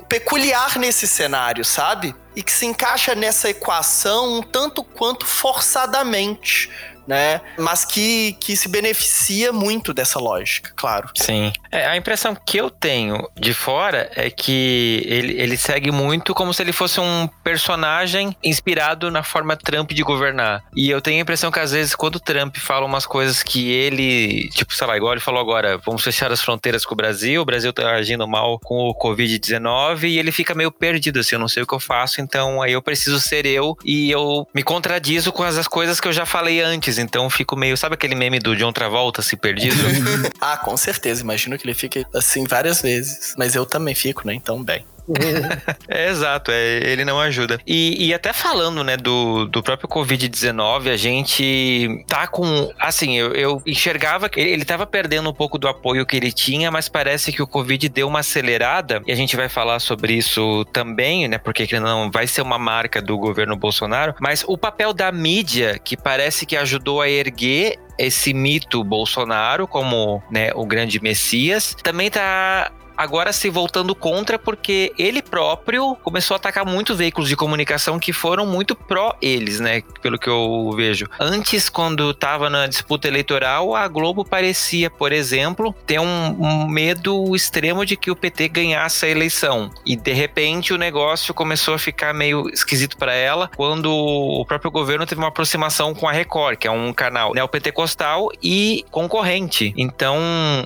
peculiar 0.08 0.78
nesse 0.78 1.06
cenário, 1.06 1.64
sabe? 1.64 2.14
E 2.34 2.42
que 2.42 2.52
se 2.52 2.66
encaixa 2.66 3.14
nessa 3.14 3.48
equação 3.50 4.38
um 4.38 4.42
tanto 4.42 4.82
quanto 4.82 5.26
forçadamente 5.26 6.70
né? 7.10 7.40
Mas 7.58 7.84
que, 7.84 8.36
que 8.38 8.54
se 8.54 8.68
beneficia 8.68 9.52
muito 9.52 9.92
dessa 9.92 10.20
lógica, 10.20 10.72
claro. 10.76 11.10
Sim. 11.16 11.52
É, 11.72 11.84
a 11.84 11.96
impressão 11.96 12.36
que 12.36 12.56
eu 12.56 12.70
tenho 12.70 13.28
de 13.36 13.52
fora 13.52 14.08
é 14.14 14.30
que 14.30 15.02
ele, 15.04 15.32
ele 15.40 15.56
segue 15.56 15.90
muito 15.90 16.32
como 16.32 16.54
se 16.54 16.62
ele 16.62 16.72
fosse 16.72 17.00
um 17.00 17.28
personagem 17.42 18.36
inspirado 18.44 19.10
na 19.10 19.24
forma 19.24 19.56
Trump 19.56 19.90
de 19.90 20.04
governar. 20.04 20.62
E 20.76 20.88
eu 20.88 21.00
tenho 21.00 21.18
a 21.18 21.22
impressão 21.22 21.50
que 21.50 21.58
às 21.58 21.72
vezes 21.72 21.96
quando 21.96 22.16
o 22.16 22.20
Trump 22.20 22.56
fala 22.58 22.86
umas 22.86 23.06
coisas 23.06 23.42
que 23.42 23.72
ele, 23.72 24.48
tipo, 24.50 24.72
sei 24.72 24.86
lá, 24.86 24.96
igual 24.96 25.12
ele 25.12 25.20
falou 25.20 25.40
agora, 25.40 25.78
vamos 25.78 26.04
fechar 26.04 26.30
as 26.30 26.40
fronteiras 26.40 26.84
com 26.84 26.94
o 26.94 26.96
Brasil, 26.96 27.42
o 27.42 27.44
Brasil 27.44 27.72
tá 27.72 27.90
agindo 27.90 28.26
mal 28.28 28.60
com 28.60 28.88
o 28.88 28.94
Covid-19 28.94 30.04
e 30.04 30.16
ele 30.16 30.30
fica 30.30 30.54
meio 30.54 30.70
perdido, 30.70 31.18
assim, 31.18 31.34
eu 31.34 31.40
não 31.40 31.48
sei 31.48 31.64
o 31.64 31.66
que 31.66 31.74
eu 31.74 31.80
faço, 31.80 32.20
então 32.20 32.62
aí 32.62 32.72
eu 32.72 32.82
preciso 32.82 33.18
ser 33.18 33.46
eu 33.46 33.76
e 33.84 34.12
eu 34.12 34.46
me 34.54 34.62
contradizo 34.62 35.32
com 35.32 35.42
as, 35.42 35.58
as 35.58 35.66
coisas 35.66 35.98
que 35.98 36.06
eu 36.06 36.12
já 36.12 36.24
falei 36.24 36.60
antes 36.60 36.99
então 37.00 37.28
fico 37.30 37.56
meio. 37.56 37.76
Sabe 37.76 37.94
aquele 37.94 38.14
meme 38.14 38.38
do 38.38 38.54
John 38.56 38.72
Travolta 38.72 39.22
se 39.22 39.36
perdido? 39.36 39.76
ah, 40.40 40.56
com 40.56 40.76
certeza. 40.76 41.22
Imagino 41.22 41.58
que 41.58 41.66
ele 41.66 41.74
fique 41.74 42.04
assim 42.14 42.44
várias 42.44 42.82
vezes. 42.82 43.34
Mas 43.36 43.54
eu 43.54 43.66
também 43.66 43.94
fico, 43.94 44.26
né? 44.26 44.34
Então, 44.34 44.62
bem. 44.62 44.84
é 45.88 46.08
exato, 46.08 46.50
é, 46.50 46.78
ele 46.78 47.04
não 47.04 47.20
ajuda. 47.20 47.60
E, 47.66 48.06
e 48.08 48.14
até 48.14 48.32
falando, 48.32 48.84
né, 48.84 48.96
do, 48.96 49.46
do 49.46 49.62
próprio 49.62 49.88
Covid-19, 49.88 50.90
a 50.90 50.96
gente 50.96 52.04
tá 52.06 52.26
com. 52.26 52.72
Assim, 52.78 53.18
eu, 53.18 53.32
eu 53.34 53.62
enxergava 53.66 54.28
que 54.28 54.40
ele, 54.40 54.50
ele 54.50 54.64
tava 54.64 54.86
perdendo 54.86 55.30
um 55.30 55.34
pouco 55.34 55.58
do 55.58 55.68
apoio 55.68 56.06
que 56.06 56.16
ele 56.16 56.32
tinha, 56.32 56.70
mas 56.70 56.88
parece 56.88 57.32
que 57.32 57.42
o 57.42 57.46
Covid 57.46 57.88
deu 57.88 58.08
uma 58.08 58.20
acelerada, 58.20 59.02
e 59.06 59.12
a 59.12 59.16
gente 59.16 59.36
vai 59.36 59.48
falar 59.48 59.80
sobre 59.80 60.14
isso 60.14 60.64
também, 60.66 61.28
né, 61.28 61.38
porque 61.38 61.66
não 61.78 62.10
vai 62.10 62.26
ser 62.26 62.42
uma 62.42 62.58
marca 62.58 63.00
do 63.00 63.16
governo 63.18 63.56
Bolsonaro, 63.56 64.14
mas 64.20 64.44
o 64.46 64.56
papel 64.56 64.92
da 64.92 65.10
mídia, 65.10 65.78
que 65.78 65.96
parece 65.96 66.46
que 66.46 66.56
ajudou 66.56 67.00
a 67.00 67.08
erguer 67.08 67.78
esse 67.98 68.32
mito 68.32 68.82
Bolsonaro 68.82 69.66
como 69.66 70.22
né, 70.30 70.50
o 70.54 70.64
grande 70.64 71.00
Messias, 71.00 71.76
também 71.82 72.10
tá 72.10 72.72
agora 73.00 73.32
se 73.32 73.48
voltando 73.48 73.94
contra 73.94 74.38
porque 74.38 74.92
ele 74.98 75.22
próprio 75.22 75.96
começou 76.02 76.34
a 76.34 76.36
atacar 76.36 76.66
muitos 76.66 76.98
veículos 76.98 77.30
de 77.30 77.34
comunicação 77.34 77.98
que 77.98 78.12
foram 78.12 78.44
muito 78.44 78.76
pró 78.76 79.16
eles, 79.22 79.58
né? 79.58 79.82
Pelo 80.02 80.18
que 80.18 80.28
eu 80.28 80.70
vejo. 80.76 81.06
Antes, 81.18 81.70
quando 81.70 82.10
estava 82.10 82.50
na 82.50 82.66
disputa 82.66 83.08
eleitoral, 83.08 83.74
a 83.74 83.88
Globo 83.88 84.22
parecia, 84.22 84.90
por 84.90 85.12
exemplo, 85.12 85.74
ter 85.86 85.98
um, 85.98 86.68
medo 86.68 87.34
extremo 87.34 87.86
de 87.86 87.96
que 87.96 88.10
o 88.10 88.16
PT 88.16 88.48
ganhasse 88.48 89.06
a 89.06 89.08
eleição. 89.08 89.70
E 89.86 89.96
de 89.96 90.12
repente 90.12 90.74
o 90.74 90.76
negócio 90.76 91.32
começou 91.32 91.72
a 91.72 91.78
ficar 91.78 92.12
meio 92.12 92.50
esquisito 92.50 92.98
para 92.98 93.14
ela 93.14 93.50
quando 93.56 93.90
o 93.90 94.44
próprio 94.44 94.70
governo 94.70 95.06
teve 95.06 95.20
uma 95.20 95.28
aproximação 95.28 95.94
com 95.94 96.06
a 96.06 96.12
Record, 96.12 96.58
que 96.58 96.68
é 96.68 96.70
um 96.70 96.92
canal 96.92 97.32
neopentecostal 97.32 98.28
e 98.42 98.84
concorrente. 98.90 99.72
Então, 99.74 100.18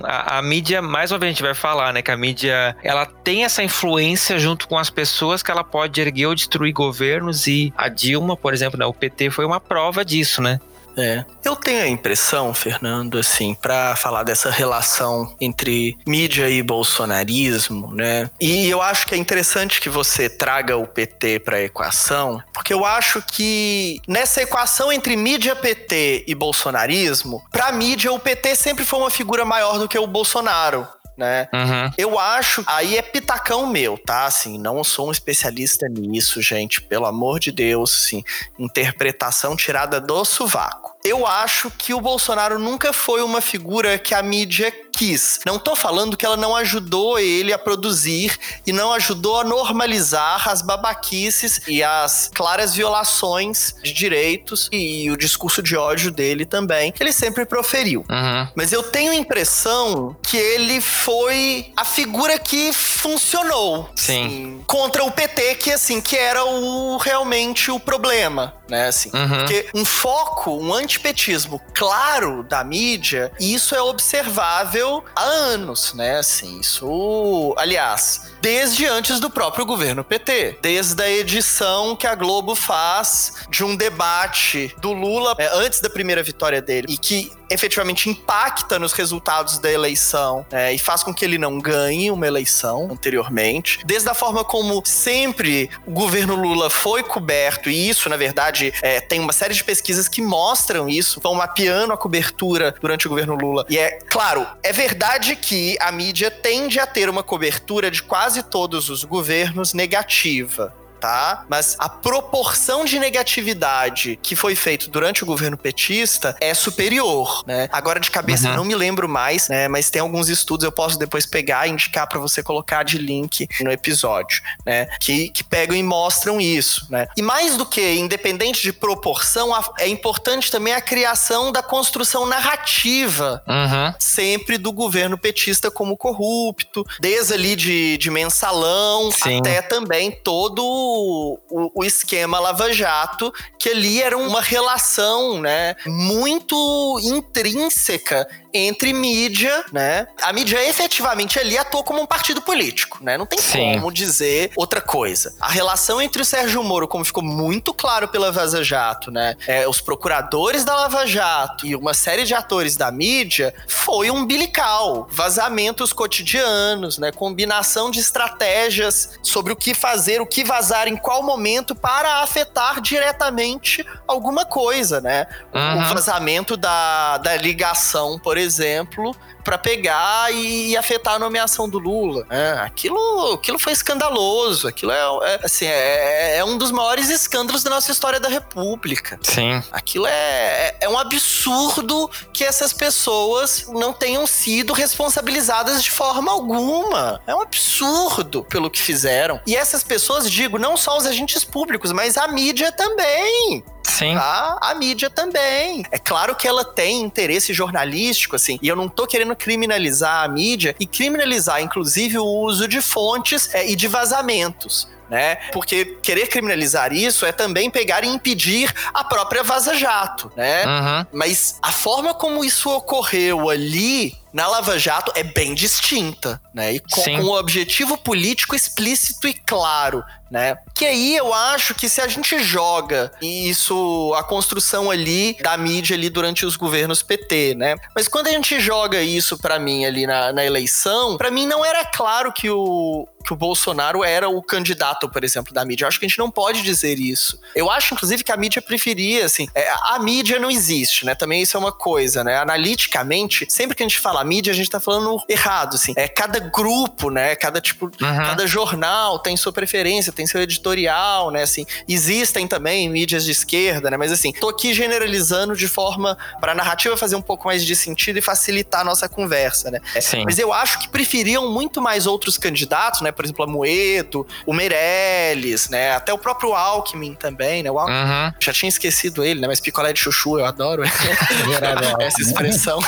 a, 0.03 0.39
a 0.39 0.41
mídia, 0.41 0.81
mais 0.81 1.13
uma 1.13 1.19
vez 1.19 1.29
a 1.29 1.33
gente 1.33 1.43
vai 1.43 1.53
falar, 1.53 1.93
né, 1.93 2.01
que 2.01 2.11
a 2.11 2.24
mídia, 2.25 2.75
ela 2.83 3.05
tem 3.05 3.43
essa 3.43 3.61
influência 3.61 4.39
junto 4.39 4.67
com 4.67 4.77
as 4.77 4.89
pessoas 4.89 5.43
que 5.43 5.51
ela 5.51 5.63
pode 5.63 6.01
erguer 6.01 6.27
ou 6.27 6.35
destruir 6.35 6.73
governos 6.73 7.47
e 7.47 7.71
a 7.77 7.87
Dilma, 7.87 8.35
por 8.35 8.53
exemplo, 8.53 8.79
né, 8.79 8.85
o 8.85 8.93
PT 8.93 9.29
foi 9.29 9.45
uma 9.45 9.59
prova 9.59 10.03
disso, 10.03 10.41
né? 10.41 10.59
É. 10.97 11.25
Eu 11.43 11.55
tenho 11.55 11.83
a 11.83 11.87
impressão, 11.87 12.53
Fernando, 12.53 13.17
assim, 13.17 13.53
para 13.53 13.95
falar 13.95 14.23
dessa 14.23 14.49
relação 14.49 15.35
entre 15.41 15.97
mídia 16.07 16.49
e 16.49 16.63
bolsonarismo, 16.63 17.93
né? 17.93 18.29
E 18.39 18.69
eu 18.69 18.81
acho 18.81 19.05
que 19.05 19.13
é 19.13 19.17
interessante 19.17 19.81
que 19.81 19.89
você 19.89 20.29
traga 20.29 20.77
o 20.77 20.87
PT 20.87 21.39
para 21.39 21.57
a 21.57 21.63
equação, 21.63 22.41
porque 22.53 22.73
eu 22.73 22.85
acho 22.85 23.21
que 23.21 24.01
nessa 24.07 24.41
equação 24.41 24.91
entre 24.91 25.15
mídia, 25.17 25.55
PT 25.55 26.23
e 26.27 26.33
bolsonarismo, 26.33 27.43
para 27.51 27.71
mídia 27.71 28.11
o 28.11 28.19
PT 28.19 28.55
sempre 28.55 28.85
foi 28.85 28.99
uma 28.99 29.09
figura 29.09 29.43
maior 29.43 29.77
do 29.77 29.87
que 29.87 29.99
o 29.99 30.07
Bolsonaro 30.07 30.87
né? 31.17 31.47
Uhum. 31.53 31.91
Eu 31.97 32.19
acho, 32.19 32.63
aí 32.67 32.97
é 32.97 33.01
pitacão 33.01 33.67
meu, 33.67 33.97
tá? 33.97 34.25
Assim, 34.25 34.57
não 34.57 34.83
sou 34.83 35.09
um 35.09 35.11
especialista 35.11 35.87
nisso, 35.89 36.41
gente, 36.41 36.81
pelo 36.81 37.05
amor 37.05 37.39
de 37.39 37.51
Deus, 37.51 38.05
assim, 38.05 38.23
interpretação 38.57 39.55
tirada 39.55 39.99
do 39.99 40.23
sovaco. 40.25 40.94
Eu 41.05 41.27
acho 41.27 41.71
que 41.77 41.93
o 41.93 42.01
Bolsonaro 42.01 42.57
nunca 42.57 42.91
foi 42.91 43.21
uma 43.21 43.39
figura 43.39 43.99
que 43.99 44.15
a 44.15 44.23
mídia 44.23 44.73
quis. 44.95 45.39
Não 45.45 45.59
tô 45.59 45.75
falando 45.75 46.15
que 46.15 46.25
ela 46.25 46.37
não 46.37 46.55
ajudou 46.55 47.19
ele 47.19 47.51
a 47.53 47.59
produzir 47.59 48.37
e 48.65 48.71
não 48.71 48.93
ajudou 48.93 49.41
a 49.41 49.43
normalizar 49.43 50.49
as 50.49 50.61
babaquices 50.61 51.61
e 51.67 51.83
as 51.83 52.31
claras 52.33 52.73
violações 52.73 53.75
de 53.83 53.93
direitos 53.93 54.69
e 54.71 55.11
o 55.11 55.17
discurso 55.17 55.61
de 55.61 55.75
ódio 55.75 56.11
dele 56.11 56.45
também, 56.45 56.91
que 56.91 57.03
ele 57.03 57.11
sempre 57.11 57.45
proferiu. 57.45 58.05
Uhum. 58.09 58.47
Mas 58.55 58.71
eu 58.71 58.81
tenho 58.81 59.11
a 59.11 59.15
impressão 59.15 60.15
que 60.23 60.37
ele 60.37 60.79
foi 60.81 61.71
a 61.75 61.83
figura 61.83 62.39
que 62.39 62.71
funcionou. 62.73 63.89
Sim. 63.95 64.25
Assim, 64.25 64.63
contra 64.65 65.03
o 65.03 65.11
PT, 65.11 65.55
que 65.55 65.71
assim, 65.71 66.01
que 66.01 66.15
era 66.15 66.43
o 66.45 66.97
realmente 66.97 67.69
o 67.69 67.79
problema, 67.79 68.55
né? 68.69 68.87
Assim, 68.87 69.11
uhum. 69.13 69.39
Porque 69.39 69.67
um 69.73 69.85
foco, 69.85 70.51
um 70.51 70.73
antipetismo 70.95 71.61
claro 71.73 72.43
da 72.43 72.63
mídia, 72.63 73.31
isso 73.39 73.75
é 73.75 73.81
observável 73.81 75.03
há 75.15 75.23
anos, 75.23 75.93
né? 75.93 76.17
Assim, 76.17 76.59
isso. 76.59 77.53
Aliás, 77.57 78.33
desde 78.41 78.85
antes 78.85 79.19
do 79.19 79.29
próprio 79.29 79.65
governo 79.65 80.03
PT. 80.03 80.59
Desde 80.61 81.01
a 81.01 81.09
edição 81.09 81.95
que 81.95 82.07
a 82.07 82.15
Globo 82.15 82.55
faz 82.55 83.45
de 83.49 83.63
um 83.63 83.75
debate 83.75 84.73
do 84.79 84.93
Lula 84.93 85.35
é, 85.37 85.47
antes 85.53 85.79
da 85.81 85.89
primeira 85.89 86.23
vitória 86.23 86.61
dele 86.61 86.87
e 86.89 86.97
que 86.97 87.31
efetivamente 87.49 88.09
impacta 88.09 88.79
nos 88.79 88.93
resultados 88.93 89.57
da 89.57 89.71
eleição 89.71 90.45
é, 90.51 90.73
e 90.73 90.79
faz 90.79 91.03
com 91.03 91.13
que 91.13 91.23
ele 91.23 91.37
não 91.37 91.59
ganhe 91.59 92.11
uma 92.11 92.27
eleição 92.27 92.89
anteriormente. 92.91 93.79
Desde 93.85 94.09
a 94.09 94.13
forma 94.13 94.43
como 94.43 94.81
sempre 94.85 95.69
o 95.85 95.91
governo 95.91 96.35
Lula 96.35 96.69
foi 96.69 97.03
coberto, 97.03 97.69
e 97.69 97.89
isso, 97.89 98.09
na 98.09 98.17
verdade, 98.17 98.73
é, 98.81 98.99
tem 98.99 99.19
uma 99.19 99.33
série 99.33 99.53
de 99.53 99.63
pesquisas 99.63 100.07
que 100.07 100.21
mostram 100.21 100.87
isso, 100.89 101.19
vão 101.21 101.35
mapeando 101.35 101.93
a 101.93 101.97
cobertura 101.97 102.75
durante 102.79 103.07
o 103.07 103.09
governo 103.09 103.35
Lula. 103.35 103.65
E 103.69 103.77
é 103.77 103.99
claro, 104.09 104.45
é 104.63 104.71
verdade 104.71 105.35
que 105.35 105.77
a 105.79 105.91
mídia 105.91 106.29
tende 106.29 106.79
a 106.79 106.87
ter 106.87 107.09
uma 107.09 107.23
cobertura 107.23 107.89
de 107.89 108.03
quase 108.03 108.43
todos 108.43 108.89
os 108.89 109.03
governos 109.03 109.73
negativa 109.73 110.73
tá? 111.05 111.45
Mas 111.47 111.75
a 111.77 111.87
proporção 111.87 112.83
de 112.83 112.97
negatividade 112.97 114.17
que 114.23 114.35
foi 114.35 114.55
feito 114.55 114.89
durante 114.89 115.21
o 115.21 115.25
governo 115.25 115.55
petista 115.55 116.35
é 116.41 116.51
superior, 116.51 117.43
né? 117.45 117.69
Agora 117.71 117.99
de 117.99 118.09
cabeça 118.09 118.49
uhum. 118.49 118.55
não 118.55 118.65
me 118.65 118.73
lembro 118.73 119.07
mais, 119.07 119.47
né? 119.47 119.67
Mas 119.67 119.91
tem 119.91 120.01
alguns 120.01 120.29
estudos 120.29 120.63
eu 120.63 120.71
posso 120.71 120.97
depois 120.97 121.27
pegar 121.27 121.67
e 121.67 121.71
indicar 121.71 122.09
para 122.09 122.17
você 122.17 122.41
colocar 122.41 122.81
de 122.81 122.97
link 122.97 123.47
no 123.61 123.71
episódio, 123.71 124.41
né? 124.65 124.87
Que, 124.99 125.29
que 125.29 125.43
pegam 125.43 125.77
e 125.77 125.83
mostram 125.83 126.41
isso, 126.41 126.87
né? 126.89 127.05
E 127.15 127.21
mais 127.21 127.55
do 127.55 127.67
que 127.67 127.93
independente 127.93 128.63
de 128.63 128.73
proporção, 128.73 129.51
é 129.77 129.87
importante 129.87 130.49
também 130.49 130.73
a 130.73 130.81
criação 130.81 131.51
da 131.51 131.61
construção 131.61 132.25
narrativa, 132.25 133.43
uhum. 133.47 133.93
sempre 133.99 134.57
do 134.57 134.71
governo 134.71 135.19
petista 135.19 135.69
como 135.69 135.95
corrupto, 135.95 136.83
desde 136.99 137.35
ali 137.35 137.55
de, 137.55 137.95
de 137.99 138.09
mensalão 138.09 139.11
Sim. 139.11 139.37
até 139.37 139.61
também 139.61 140.09
todo 140.11 140.94
o, 140.95 141.71
o, 141.75 141.83
esquema 141.83 142.39
Lava 142.39 142.71
Jato, 142.73 143.33
que 143.59 143.69
ali 143.69 144.01
era 144.01 144.17
uma 144.17 144.41
relação, 144.41 145.39
né, 145.39 145.75
muito 145.85 146.99
intrínseca 147.03 148.27
entre 148.55 148.93
mídia, 148.93 149.65
né? 149.73 150.07
A 150.21 150.31
mídia 150.31 150.63
efetivamente 150.67 151.37
ali 151.37 151.57
atuou 151.57 151.83
como 151.83 152.01
um 152.01 152.05
partido 152.05 152.41
político, 152.41 152.99
né? 153.01 153.17
Não 153.17 153.25
tem 153.25 153.39
Sim. 153.39 153.73
como 153.73 153.91
dizer 153.91 154.51
outra 154.55 154.79
coisa. 154.79 155.35
A 155.41 155.49
relação 155.49 156.01
entre 156.01 156.21
o 156.21 156.25
Sérgio 156.25 156.63
Moro, 156.63 156.87
como 156.87 157.03
ficou 157.03 157.23
muito 157.23 157.73
claro 157.73 158.07
pela 158.07 158.31
Vaza 158.31 158.63
Jato, 158.63 159.11
né? 159.11 159.35
É, 159.45 159.67
os 159.67 159.81
procuradores 159.81 160.63
da 160.63 160.73
Lava 160.73 161.05
Jato 161.05 161.67
e 161.67 161.75
uma 161.75 161.93
série 161.93 162.23
de 162.23 162.33
atores 162.33 162.77
da 162.77 162.89
mídia 162.91 163.53
foi 163.67 164.09
umbilical. 164.09 165.07
Vazamentos 165.11 165.91
cotidianos, 165.91 166.97
né? 166.97 167.11
Combinação 167.11 167.91
de 167.91 167.99
estratégias 167.99 169.19
sobre 169.21 169.51
o 169.51 169.55
que 169.55 169.73
fazer, 169.73 170.21
o 170.21 170.25
que 170.25 170.45
vazar 170.45 170.87
em 170.87 170.95
qual 170.95 171.21
momento 171.21 171.75
para 171.75 172.21
afetar 172.21 172.79
diretamente 172.79 173.85
alguma 174.07 174.45
coisa, 174.45 175.01
né? 175.01 175.27
Uhum. 175.53 175.81
O 175.81 175.93
vazamento 175.93 176.55
da, 176.55 177.17
da 177.17 177.35
ligação, 177.35 178.17
por 178.17 178.37
exemplo 178.37 178.44
exemplo, 178.45 179.15
para 179.43 179.57
pegar 179.57 180.33
e, 180.33 180.75
afetar 180.75 181.15
a 181.15 181.19
nomeação 181.19 181.69
do 181.69 181.77
Lula. 181.77 182.25
É, 182.29 182.59
aquilo, 182.61 183.33
aquilo 183.33 183.59
foi 183.59 183.73
escandaloso. 183.73 184.67
Aquilo 184.67 184.91
é, 184.91 185.33
é 185.33 185.39
assim, 185.43 185.65
é, 185.65 186.37
é, 186.37 186.43
um 186.43 186.57
dos 186.57 186.71
maiores 186.71 187.09
escândalos 187.09 187.63
da 187.63 187.69
nossa 187.69 187.91
história 187.91 188.19
da 188.19 188.27
República. 188.27 189.19
Sim. 189.21 189.61
Aquilo 189.71 190.07
é, 190.07 190.11
é, 190.11 190.77
é 190.81 190.89
um 190.89 190.97
absurdo 190.97 192.09
que 192.33 192.43
essas 192.43 192.73
pessoas 192.73 193.67
não 193.69 193.93
tenham 193.93 194.25
sido 194.25 194.73
responsabilizadas 194.73 195.83
de 195.83 195.91
forma 195.91 196.31
alguma. 196.31 197.21
É 197.27 197.35
um 197.35 197.41
absurdo 197.41 198.43
pelo 198.43 198.69
que 198.69 198.81
fizeram. 198.81 199.39
E 199.45 199.55
essas 199.55 199.83
pessoas, 199.83 200.29
digo, 200.29 200.57
não 200.57 200.75
só 200.75 200.97
os 200.97 201.05
agentes 201.05 201.43
públicos, 201.43 201.91
mas 201.91 202.17
a 202.17 202.27
mídia 202.27 202.71
também. 202.71 203.63
Sim. 203.85 204.15
Tá? 204.15 204.57
A 204.61 204.73
mídia 204.75 205.09
também. 205.09 205.83
É 205.91 205.99
claro 205.99 206.35
que 206.35 206.47
ela 206.47 206.65
tem 206.65 207.01
interesse 207.01 207.53
jornalístico, 207.53 208.35
assim, 208.35 208.57
e 208.61 208.67
eu 208.67 208.75
não 208.75 208.89
tô 208.89 209.05
querendo 209.05 209.35
criminalizar 209.35 210.23
a 210.23 210.27
mídia 210.27 210.75
e 210.79 210.85
criminalizar, 210.85 211.61
inclusive, 211.61 212.17
o 212.17 212.25
uso 212.25 212.67
de 212.67 212.81
fontes 212.81 213.53
é, 213.53 213.69
e 213.69 213.75
de 213.75 213.87
vazamentos 213.87 214.87
né? 215.09 215.35
Porque 215.51 215.97
querer 216.01 216.27
criminalizar 216.27 216.91
isso 216.91 217.25
é 217.25 217.31
também 217.31 217.69
pegar 217.69 218.03
e 218.03 218.07
impedir 218.07 218.73
a 218.93 219.03
própria 219.03 219.43
Vaza 219.43 219.75
Jato, 219.75 220.31
né? 220.35 220.65
Uhum. 220.65 221.05
Mas 221.13 221.59
a 221.61 221.71
forma 221.71 222.13
como 222.13 222.43
isso 222.43 222.69
ocorreu 222.69 223.49
ali 223.49 224.17
na 224.33 224.47
Lava 224.47 224.77
Jato 224.77 225.11
é 225.15 225.23
bem 225.23 225.53
distinta, 225.53 226.41
né? 226.53 226.73
E 226.73 226.79
com, 226.79 227.03
com 227.03 227.23
um 227.23 227.31
objetivo 227.31 227.97
político 227.97 228.55
explícito 228.55 229.27
e 229.27 229.33
claro, 229.33 230.03
né? 230.35 230.57
Que 230.73 230.85
aí 230.85 231.15
eu 231.15 231.33
acho 231.33 231.73
que 231.73 231.87
se 231.87 232.01
a 232.01 232.07
gente 232.09 232.43
joga 232.43 233.09
isso, 233.21 234.13
a 234.17 234.21
construção 234.21 234.91
ali 234.91 235.37
da 235.41 235.55
mídia 235.55 235.95
ali 235.95 236.09
durante 236.09 236.45
os 236.45 236.57
governos 236.57 237.01
PT, 237.01 237.55
né? 237.55 237.77
Mas 237.95 238.09
quando 238.09 238.27
a 238.27 238.31
gente 238.31 238.59
joga 238.59 239.01
isso 239.01 239.37
para 239.37 239.57
mim 239.57 239.85
ali 239.85 240.05
na, 240.05 240.33
na 240.33 240.43
eleição, 240.43 241.15
para 241.15 241.31
mim 241.31 241.47
não 241.47 241.63
era 241.63 241.85
claro 241.85 242.33
que 242.33 242.49
o, 242.49 243.07
que 243.25 243.33
o 243.33 243.35
Bolsonaro 243.35 244.03
era 244.03 244.29
o 244.29 244.41
candidato, 244.41 245.09
por 245.09 245.23
exemplo, 245.23 245.53
da 245.53 245.65
mídia. 245.65 245.83
Eu 245.83 245.87
acho 245.87 245.99
que 245.99 246.05
a 246.05 246.09
gente 246.09 246.19
não 246.19 246.29
pode 246.29 246.61
dizer 246.61 246.99
isso. 246.99 247.39
Eu 247.55 247.71
acho, 247.71 247.93
inclusive, 247.93 248.23
que 248.23 248.31
a 248.31 248.37
mídia 248.37 248.61
preferia, 248.61 249.25
assim, 249.25 249.47
é, 249.55 249.67
a 249.83 249.99
mídia 249.99 250.39
não 250.39 250.51
existe, 250.51 251.05
né? 251.05 251.15
Também 251.15 251.41
isso 251.41 251.57
é 251.57 251.59
uma 251.59 251.71
coisa, 251.71 252.23
né? 252.23 252.37
Analiticamente, 252.37 253.47
sempre 253.49 253.75
que 253.75 253.81
a 253.81 253.87
gente 253.87 253.99
fala 253.99 254.23
mídia, 254.23 254.53
a 254.53 254.55
gente 254.55 254.69
tá 254.69 254.79
falando 254.79 255.17
errado, 255.27 255.75
assim. 255.75 255.93
É 255.95 256.07
cada 256.07 256.39
grupo, 256.39 257.09
né? 257.09 257.35
Cada 257.35 257.59
tipo, 257.59 257.85
uhum. 257.85 257.91
cada 257.99 258.45
jornal 258.45 259.17
tem 259.19 259.35
sua 259.35 259.51
preferência, 259.51 260.13
tem 260.13 260.24
seu 260.27 260.41
editorial, 260.41 261.31
né? 261.31 261.43
Assim, 261.43 261.65
existem 261.87 262.47
também 262.47 262.89
mídias 262.89 263.25
de 263.25 263.31
esquerda, 263.31 263.89
né? 263.89 263.97
Mas 263.97 264.11
assim, 264.11 264.31
tô 264.31 264.49
aqui 264.49 264.73
generalizando 264.73 265.55
de 265.55 265.67
forma 265.67 266.17
para 266.39 266.51
a 266.51 266.55
narrativa 266.55 266.95
fazer 266.97 267.15
um 267.15 267.21
pouco 267.21 267.47
mais 267.47 267.65
de 267.65 267.75
sentido 267.75 268.17
e 268.17 268.21
facilitar 268.21 268.81
a 268.81 268.83
nossa 268.83 269.09
conversa, 269.09 269.71
né? 269.71 269.79
Sim. 269.99 270.23
Mas 270.25 270.39
eu 270.39 270.53
acho 270.53 270.79
que 270.79 270.89
preferiam 270.89 271.49
muito 271.51 271.81
mais 271.81 272.07
outros 272.07 272.37
candidatos, 272.37 273.01
né? 273.01 273.11
Por 273.11 273.25
exemplo, 273.25 273.43
a 273.43 273.47
Moedo, 273.47 274.27
o 274.45 274.53
Meirelles, 274.53 275.69
né? 275.69 275.93
Até 275.93 276.13
o 276.13 276.17
próprio 276.17 276.53
Alckmin 276.53 277.15
também, 277.15 277.63
né? 277.63 277.71
O 277.71 277.79
Alckmin, 277.79 277.97
uhum. 277.97 278.33
já 278.39 278.53
tinha 278.53 278.69
esquecido 278.69 279.23
ele, 279.23 279.39
né? 279.39 279.47
Mas 279.47 279.59
picolé 279.59 279.93
de 279.93 279.99
chuchu 279.99 280.39
eu 280.39 280.45
adoro 280.45 280.83
essa 281.99 282.21
expressão. 282.21 282.79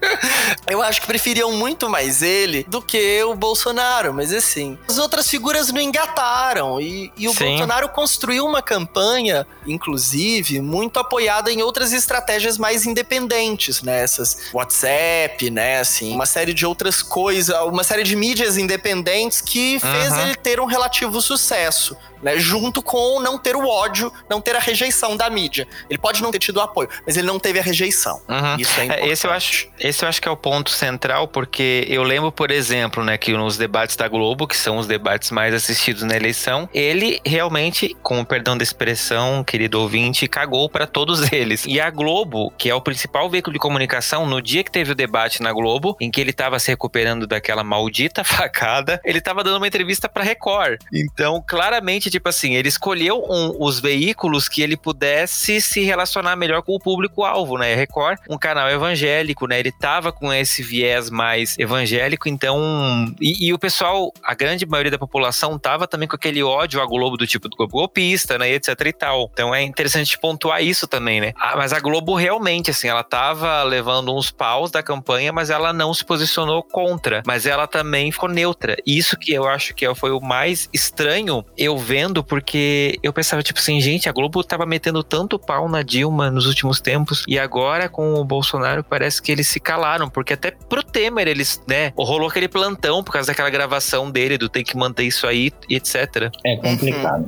eu 0.68 0.82
acho 0.82 1.00
que 1.00 1.06
preferiam 1.06 1.52
muito 1.52 1.88
mais 1.88 2.22
ele 2.22 2.64
do 2.68 2.80
que 2.80 3.22
o 3.24 3.34
Bolsonaro, 3.34 4.12
mas 4.12 4.32
assim, 4.32 4.78
as 4.88 4.98
outras 4.98 5.28
figuras 5.28 5.70
não 5.72 5.80
engataram 5.80 6.55
e, 6.80 7.12
e 7.16 7.28
o 7.28 7.32
Sim. 7.32 7.44
Bolsonaro 7.44 7.88
construiu 7.88 8.44
uma 8.44 8.62
campanha, 8.62 9.46
inclusive, 9.66 10.60
muito 10.60 10.98
apoiada 10.98 11.50
em 11.50 11.62
outras 11.62 11.92
estratégias 11.92 12.58
mais 12.58 12.86
independentes, 12.86 13.82
né? 13.82 14.02
Essas 14.02 14.48
WhatsApp, 14.52 15.50
né? 15.50 15.80
Assim, 15.80 16.14
uma 16.14 16.26
série 16.26 16.54
de 16.54 16.64
outras 16.64 17.02
coisas, 17.02 17.56
uma 17.62 17.84
série 17.84 18.02
de 18.02 18.16
mídias 18.16 18.56
independentes 18.56 19.40
que 19.40 19.78
fez 19.78 20.12
uhum. 20.12 20.20
ele 20.22 20.34
ter 20.34 20.60
um 20.60 20.66
relativo 20.66 21.20
sucesso 21.20 21.96
né? 22.26 22.36
Junto 22.38 22.82
com 22.82 23.20
não 23.20 23.38
ter 23.38 23.54
o 23.54 23.64
ódio, 23.64 24.12
não 24.28 24.40
ter 24.40 24.56
a 24.56 24.58
rejeição 24.58 25.16
da 25.16 25.30
mídia. 25.30 25.66
Ele 25.88 25.96
pode 25.96 26.20
não 26.20 26.32
ter 26.32 26.40
tido 26.40 26.56
o 26.56 26.60
apoio, 26.60 26.88
mas 27.06 27.16
ele 27.16 27.24
não 27.26 27.38
teve 27.38 27.60
a 27.60 27.62
rejeição. 27.62 28.20
Uhum. 28.28 28.56
Isso 28.58 28.80
é 28.80 28.84
importante. 28.84 29.08
Esse 29.08 29.26
eu, 29.28 29.30
acho, 29.30 29.68
esse 29.78 30.04
eu 30.04 30.08
acho 30.08 30.20
que 30.20 30.26
é 30.26 30.30
o 30.30 30.36
ponto 30.36 30.70
central, 30.70 31.28
porque 31.28 31.86
eu 31.88 32.02
lembro, 32.02 32.32
por 32.32 32.50
exemplo, 32.50 33.04
né, 33.04 33.16
que 33.16 33.32
nos 33.32 33.56
debates 33.56 33.94
da 33.94 34.08
Globo, 34.08 34.48
que 34.48 34.56
são 34.56 34.76
os 34.76 34.88
debates 34.88 35.30
mais 35.30 35.54
assistidos 35.54 36.02
na 36.02 36.16
eleição, 36.16 36.68
ele 36.74 37.20
realmente, 37.24 37.96
com 38.02 38.20
o 38.20 38.26
perdão 38.26 38.58
da 38.58 38.64
expressão, 38.64 39.44
querido 39.44 39.80
ouvinte, 39.80 40.26
cagou 40.26 40.68
para 40.68 40.84
todos 40.84 41.30
eles. 41.32 41.64
E 41.64 41.80
a 41.80 41.90
Globo, 41.90 42.52
que 42.58 42.68
é 42.68 42.74
o 42.74 42.80
principal 42.80 43.30
veículo 43.30 43.52
de 43.52 43.60
comunicação, 43.60 44.26
no 44.26 44.42
dia 44.42 44.64
que 44.64 44.70
teve 44.72 44.90
o 44.90 44.94
debate 44.96 45.40
na 45.40 45.52
Globo, 45.52 45.96
em 46.00 46.10
que 46.10 46.20
ele 46.20 46.30
estava 46.30 46.58
se 46.58 46.72
recuperando 46.72 47.24
daquela 47.24 47.62
maldita 47.62 48.24
facada, 48.26 49.00
ele 49.04 49.18
estava 49.18 49.44
dando 49.44 49.58
uma 49.58 49.68
entrevista 49.68 50.08
para 50.08 50.24
Record. 50.24 50.80
Então, 50.92 51.40
claramente 51.46 52.10
tipo 52.16 52.28
assim, 52.28 52.54
ele 52.54 52.68
escolheu 52.68 53.24
um, 53.28 53.56
os 53.58 53.78
veículos 53.80 54.48
que 54.48 54.62
ele 54.62 54.76
pudesse 54.76 55.60
se 55.60 55.82
relacionar 55.82 56.34
melhor 56.36 56.62
com 56.62 56.74
o 56.74 56.78
público-alvo, 56.78 57.58
né? 57.58 57.74
Record, 57.74 58.18
um 58.28 58.38
canal 58.38 58.68
evangélico, 58.68 59.46
né? 59.46 59.58
Ele 59.58 59.72
tava 59.72 60.10
com 60.12 60.32
esse 60.32 60.62
viés 60.62 61.10
mais 61.10 61.58
evangélico, 61.58 62.28
então. 62.28 63.14
E, 63.20 63.48
e, 63.48 63.52
o 63.52 63.58
pessoal, 63.58 64.12
a 64.22 64.34
grande 64.34 64.66
maioria 64.66 64.90
da 64.90 64.98
população, 64.98 65.58
tava 65.58 65.86
também 65.86 66.08
com 66.08 66.16
aquele 66.16 66.42
ódio 66.42 66.80
à 66.80 66.86
Globo 66.86 67.16
do 67.16 67.26
tipo 67.26 67.48
do 67.48 67.56
golpista, 67.56 68.38
né? 68.38 68.50
etc 68.50 68.80
e 68.86 68.92
tal. 68.92 69.30
Então 69.32 69.54
é 69.54 69.62
interessante 69.62 70.18
pontuar 70.18 70.62
isso 70.62 70.86
também, 70.86 71.20
né? 71.20 71.32
Ah, 71.36 71.56
mas 71.56 71.72
a 71.72 71.80
Globo 71.80 72.14
realmente, 72.14 72.70
assim, 72.70 72.88
ela 72.88 73.02
tava 73.02 73.62
levando 73.62 74.14
uns 74.14 74.30
paus 74.30 74.70
da 74.70 74.82
campanha, 74.82 75.32
mas 75.32 75.50
ela 75.50 75.72
não 75.72 75.92
se 75.92 76.04
posicionou 76.04 76.62
contra. 76.62 77.22
Mas 77.26 77.46
ela 77.46 77.66
também 77.66 78.10
ficou 78.10 78.28
neutra. 78.28 78.76
Isso 78.86 79.16
que 79.16 79.32
eu 79.32 79.46
acho 79.46 79.74
que 79.74 79.92
foi 79.94 80.10
o 80.10 80.20
mais 80.20 80.68
estranho 80.72 81.44
eu 81.56 81.76
ver 81.78 81.95
vendo 81.96 82.22
porque 82.22 82.98
eu 83.02 83.10
pensava, 83.10 83.42
tipo 83.42 83.58
assim, 83.58 83.80
gente, 83.80 84.06
a 84.06 84.12
Globo 84.12 84.44
tava 84.44 84.66
metendo 84.66 85.02
tanto 85.02 85.38
pau 85.38 85.66
na 85.66 85.80
Dilma 85.80 86.30
nos 86.30 86.46
últimos 86.46 86.78
tempos 86.78 87.24
e 87.26 87.38
agora 87.38 87.88
com 87.88 88.16
o 88.16 88.24
Bolsonaro 88.24 88.84
parece 88.84 89.22
que 89.22 89.32
eles 89.32 89.48
se 89.48 89.58
calaram, 89.58 90.10
porque 90.10 90.34
até 90.34 90.50
pro 90.50 90.82
Temer 90.82 91.26
eles, 91.26 91.62
né, 91.66 91.94
rolou 91.96 92.28
aquele 92.28 92.48
plantão 92.48 93.02
por 93.02 93.12
causa 93.12 93.28
daquela 93.28 93.48
gravação 93.48 94.10
dele, 94.10 94.36
do 94.36 94.46
tem 94.46 94.62
que 94.62 94.76
manter 94.76 95.04
isso 95.04 95.26
aí 95.26 95.50
e 95.70 95.76
etc. 95.76 96.30
É 96.44 96.56
complicado. 96.56 97.24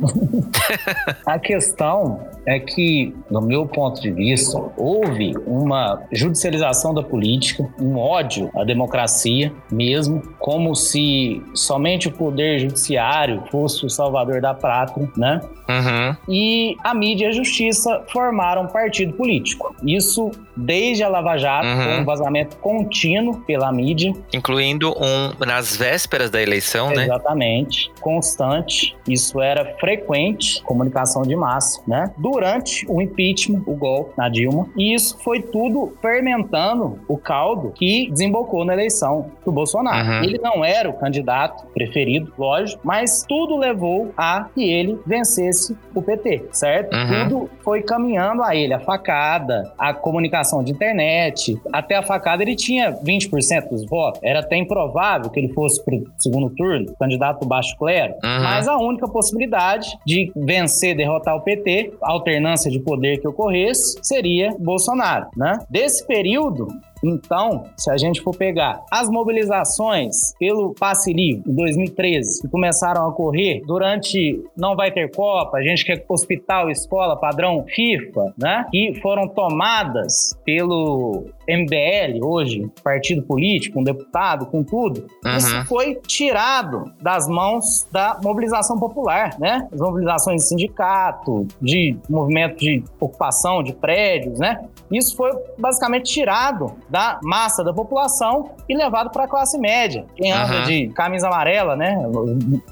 a 1.24 1.38
questão 1.38 2.28
é 2.46 2.58
que, 2.58 3.14
no 3.30 3.40
meu 3.40 3.66
ponto 3.66 4.00
de 4.02 4.10
vista, 4.10 4.58
houve 4.76 5.34
uma 5.46 6.02
judicialização 6.12 6.92
da 6.92 7.02
política, 7.02 7.66
um 7.80 7.96
ódio 7.96 8.50
à 8.54 8.64
democracia 8.64 9.50
mesmo, 9.70 10.22
como 10.38 10.74
se 10.74 11.42
somente 11.54 12.08
o 12.08 12.12
poder 12.12 12.58
judiciário 12.58 13.44
fosse 13.50 13.86
o 13.86 13.90
salvador 13.90 14.40
da 14.40 14.54
pátria, 14.58 15.08
né? 15.16 15.40
Uhum. 15.68 16.16
E 16.28 16.76
a 16.82 16.94
mídia 16.94 17.26
e 17.26 17.28
a 17.28 17.32
justiça 17.32 18.02
formaram 18.08 18.62
um 18.62 18.66
partido 18.66 19.12
político. 19.12 19.74
Isso 19.84 20.30
desde 20.56 21.04
a 21.04 21.08
Lava 21.08 21.36
Jato, 21.36 21.66
uhum. 21.66 21.84
com 21.84 22.02
um 22.02 22.04
vazamento 22.04 22.56
contínuo 22.56 23.40
pela 23.40 23.70
mídia. 23.70 24.12
Incluindo 24.32 24.90
um 24.90 25.44
nas 25.46 25.76
vésperas 25.76 26.30
da 26.30 26.42
eleição, 26.42 26.90
Exatamente. 26.92 27.08
né? 27.08 27.14
Exatamente. 27.14 27.92
Constante. 28.00 28.96
Isso 29.06 29.40
era 29.40 29.76
frequente, 29.78 30.62
comunicação 30.62 31.22
de 31.22 31.36
massa, 31.36 31.80
né? 31.86 32.12
Durante 32.18 32.84
o 32.88 33.00
impeachment, 33.00 33.62
o 33.66 33.74
golpe 33.74 34.12
na 34.16 34.28
Dilma. 34.28 34.66
E 34.76 34.94
isso 34.94 35.18
foi 35.22 35.40
tudo 35.40 35.92
fermentando 36.00 36.98
o 37.06 37.16
caldo 37.16 37.72
que 37.72 38.10
desembocou 38.10 38.64
na 38.64 38.72
eleição 38.72 39.30
do 39.44 39.52
Bolsonaro. 39.52 40.08
Uhum. 40.08 40.24
Ele 40.24 40.38
não 40.38 40.64
era 40.64 40.88
o 40.88 40.94
candidato 40.94 41.66
preferido, 41.68 42.32
lógico, 42.38 42.80
mas 42.84 43.24
tudo 43.28 43.56
levou 43.56 44.12
a 44.16 44.47
que 44.54 44.70
ele 44.70 44.98
vencesse 45.06 45.76
o 45.94 46.02
PT, 46.02 46.46
certo? 46.52 46.94
Uhum. 46.94 47.28
Tudo 47.28 47.50
foi 47.62 47.82
caminhando 47.82 48.42
a 48.42 48.54
ele. 48.54 48.72
A 48.74 48.80
facada, 48.80 49.72
a 49.78 49.92
comunicação 49.92 50.62
de 50.62 50.72
internet, 50.72 51.60
até 51.72 51.96
a 51.96 52.02
facada 52.02 52.42
ele 52.42 52.56
tinha 52.56 52.92
20% 52.92 53.68
dos 53.68 53.84
votos. 53.86 54.20
Era 54.22 54.40
até 54.40 54.56
improvável 54.56 55.30
que 55.30 55.40
ele 55.40 55.52
fosse 55.52 55.84
para 55.84 55.96
o 55.96 56.04
segundo 56.18 56.50
turno, 56.50 56.94
candidato 56.98 57.46
baixo 57.46 57.76
clero. 57.76 58.14
Uhum. 58.24 58.42
Mas 58.42 58.68
a 58.68 58.76
única 58.76 59.08
possibilidade 59.08 59.88
de 60.06 60.32
vencer, 60.34 60.96
derrotar 60.96 61.36
o 61.36 61.40
PT, 61.40 61.94
a 62.02 62.12
alternância 62.12 62.70
de 62.70 62.78
poder 62.78 63.20
que 63.20 63.28
ocorresse, 63.28 63.98
seria 64.02 64.54
Bolsonaro, 64.58 65.28
né? 65.36 65.58
Desse 65.68 66.06
período, 66.06 66.68
então, 67.02 67.64
se 67.76 67.90
a 67.90 67.96
gente 67.96 68.20
for 68.20 68.36
pegar 68.36 68.82
as 68.90 69.08
mobilizações 69.08 70.34
pelo 70.38 70.74
passe 70.74 71.12
livre 71.12 71.42
em 71.46 71.54
2013, 71.54 72.42
que 72.42 72.48
começaram 72.48 73.02
a 73.02 73.08
ocorrer 73.08 73.62
durante 73.66 74.42
não 74.56 74.74
vai 74.76 74.90
ter 74.90 75.10
Copa, 75.14 75.58
a 75.58 75.62
gente 75.62 75.84
quer 75.84 76.04
hospital, 76.08 76.70
escola, 76.70 77.16
padrão 77.16 77.64
FIFA, 77.66 78.34
né? 78.36 78.66
Que 78.70 78.94
foram 79.00 79.28
tomadas 79.28 80.36
pelo 80.44 81.26
MBL, 81.48 82.24
hoje, 82.24 82.70
partido 82.82 83.22
político, 83.22 83.80
um 83.80 83.82
deputado, 83.82 84.46
com 84.46 84.62
tudo, 84.62 85.06
uhum. 85.24 85.36
isso 85.36 85.64
foi 85.66 85.94
tirado 86.06 86.92
das 87.00 87.26
mãos 87.26 87.86
da 87.90 88.18
mobilização 88.22 88.78
popular, 88.78 89.36
né? 89.38 89.66
As 89.72 89.80
mobilizações 89.80 90.42
de 90.42 90.48
sindicato, 90.48 91.46
de 91.60 91.96
movimento 92.08 92.58
de 92.58 92.84
ocupação 93.00 93.62
de 93.62 93.72
prédios, 93.72 94.38
né? 94.38 94.60
Isso 94.90 95.16
foi 95.16 95.30
basicamente 95.58 96.12
tirado 96.12 96.72
da 96.88 97.18
massa 97.22 97.62
da 97.62 97.72
população 97.72 98.50
e 98.68 98.76
levado 98.76 99.10
para 99.10 99.24
a 99.24 99.28
classe 99.28 99.58
média. 99.58 100.06
Quem 100.16 100.32
anda 100.32 100.58
uhum. 100.58 100.64
de 100.64 100.88
camisa 100.88 101.28
amarela, 101.28 101.76
né? 101.76 101.96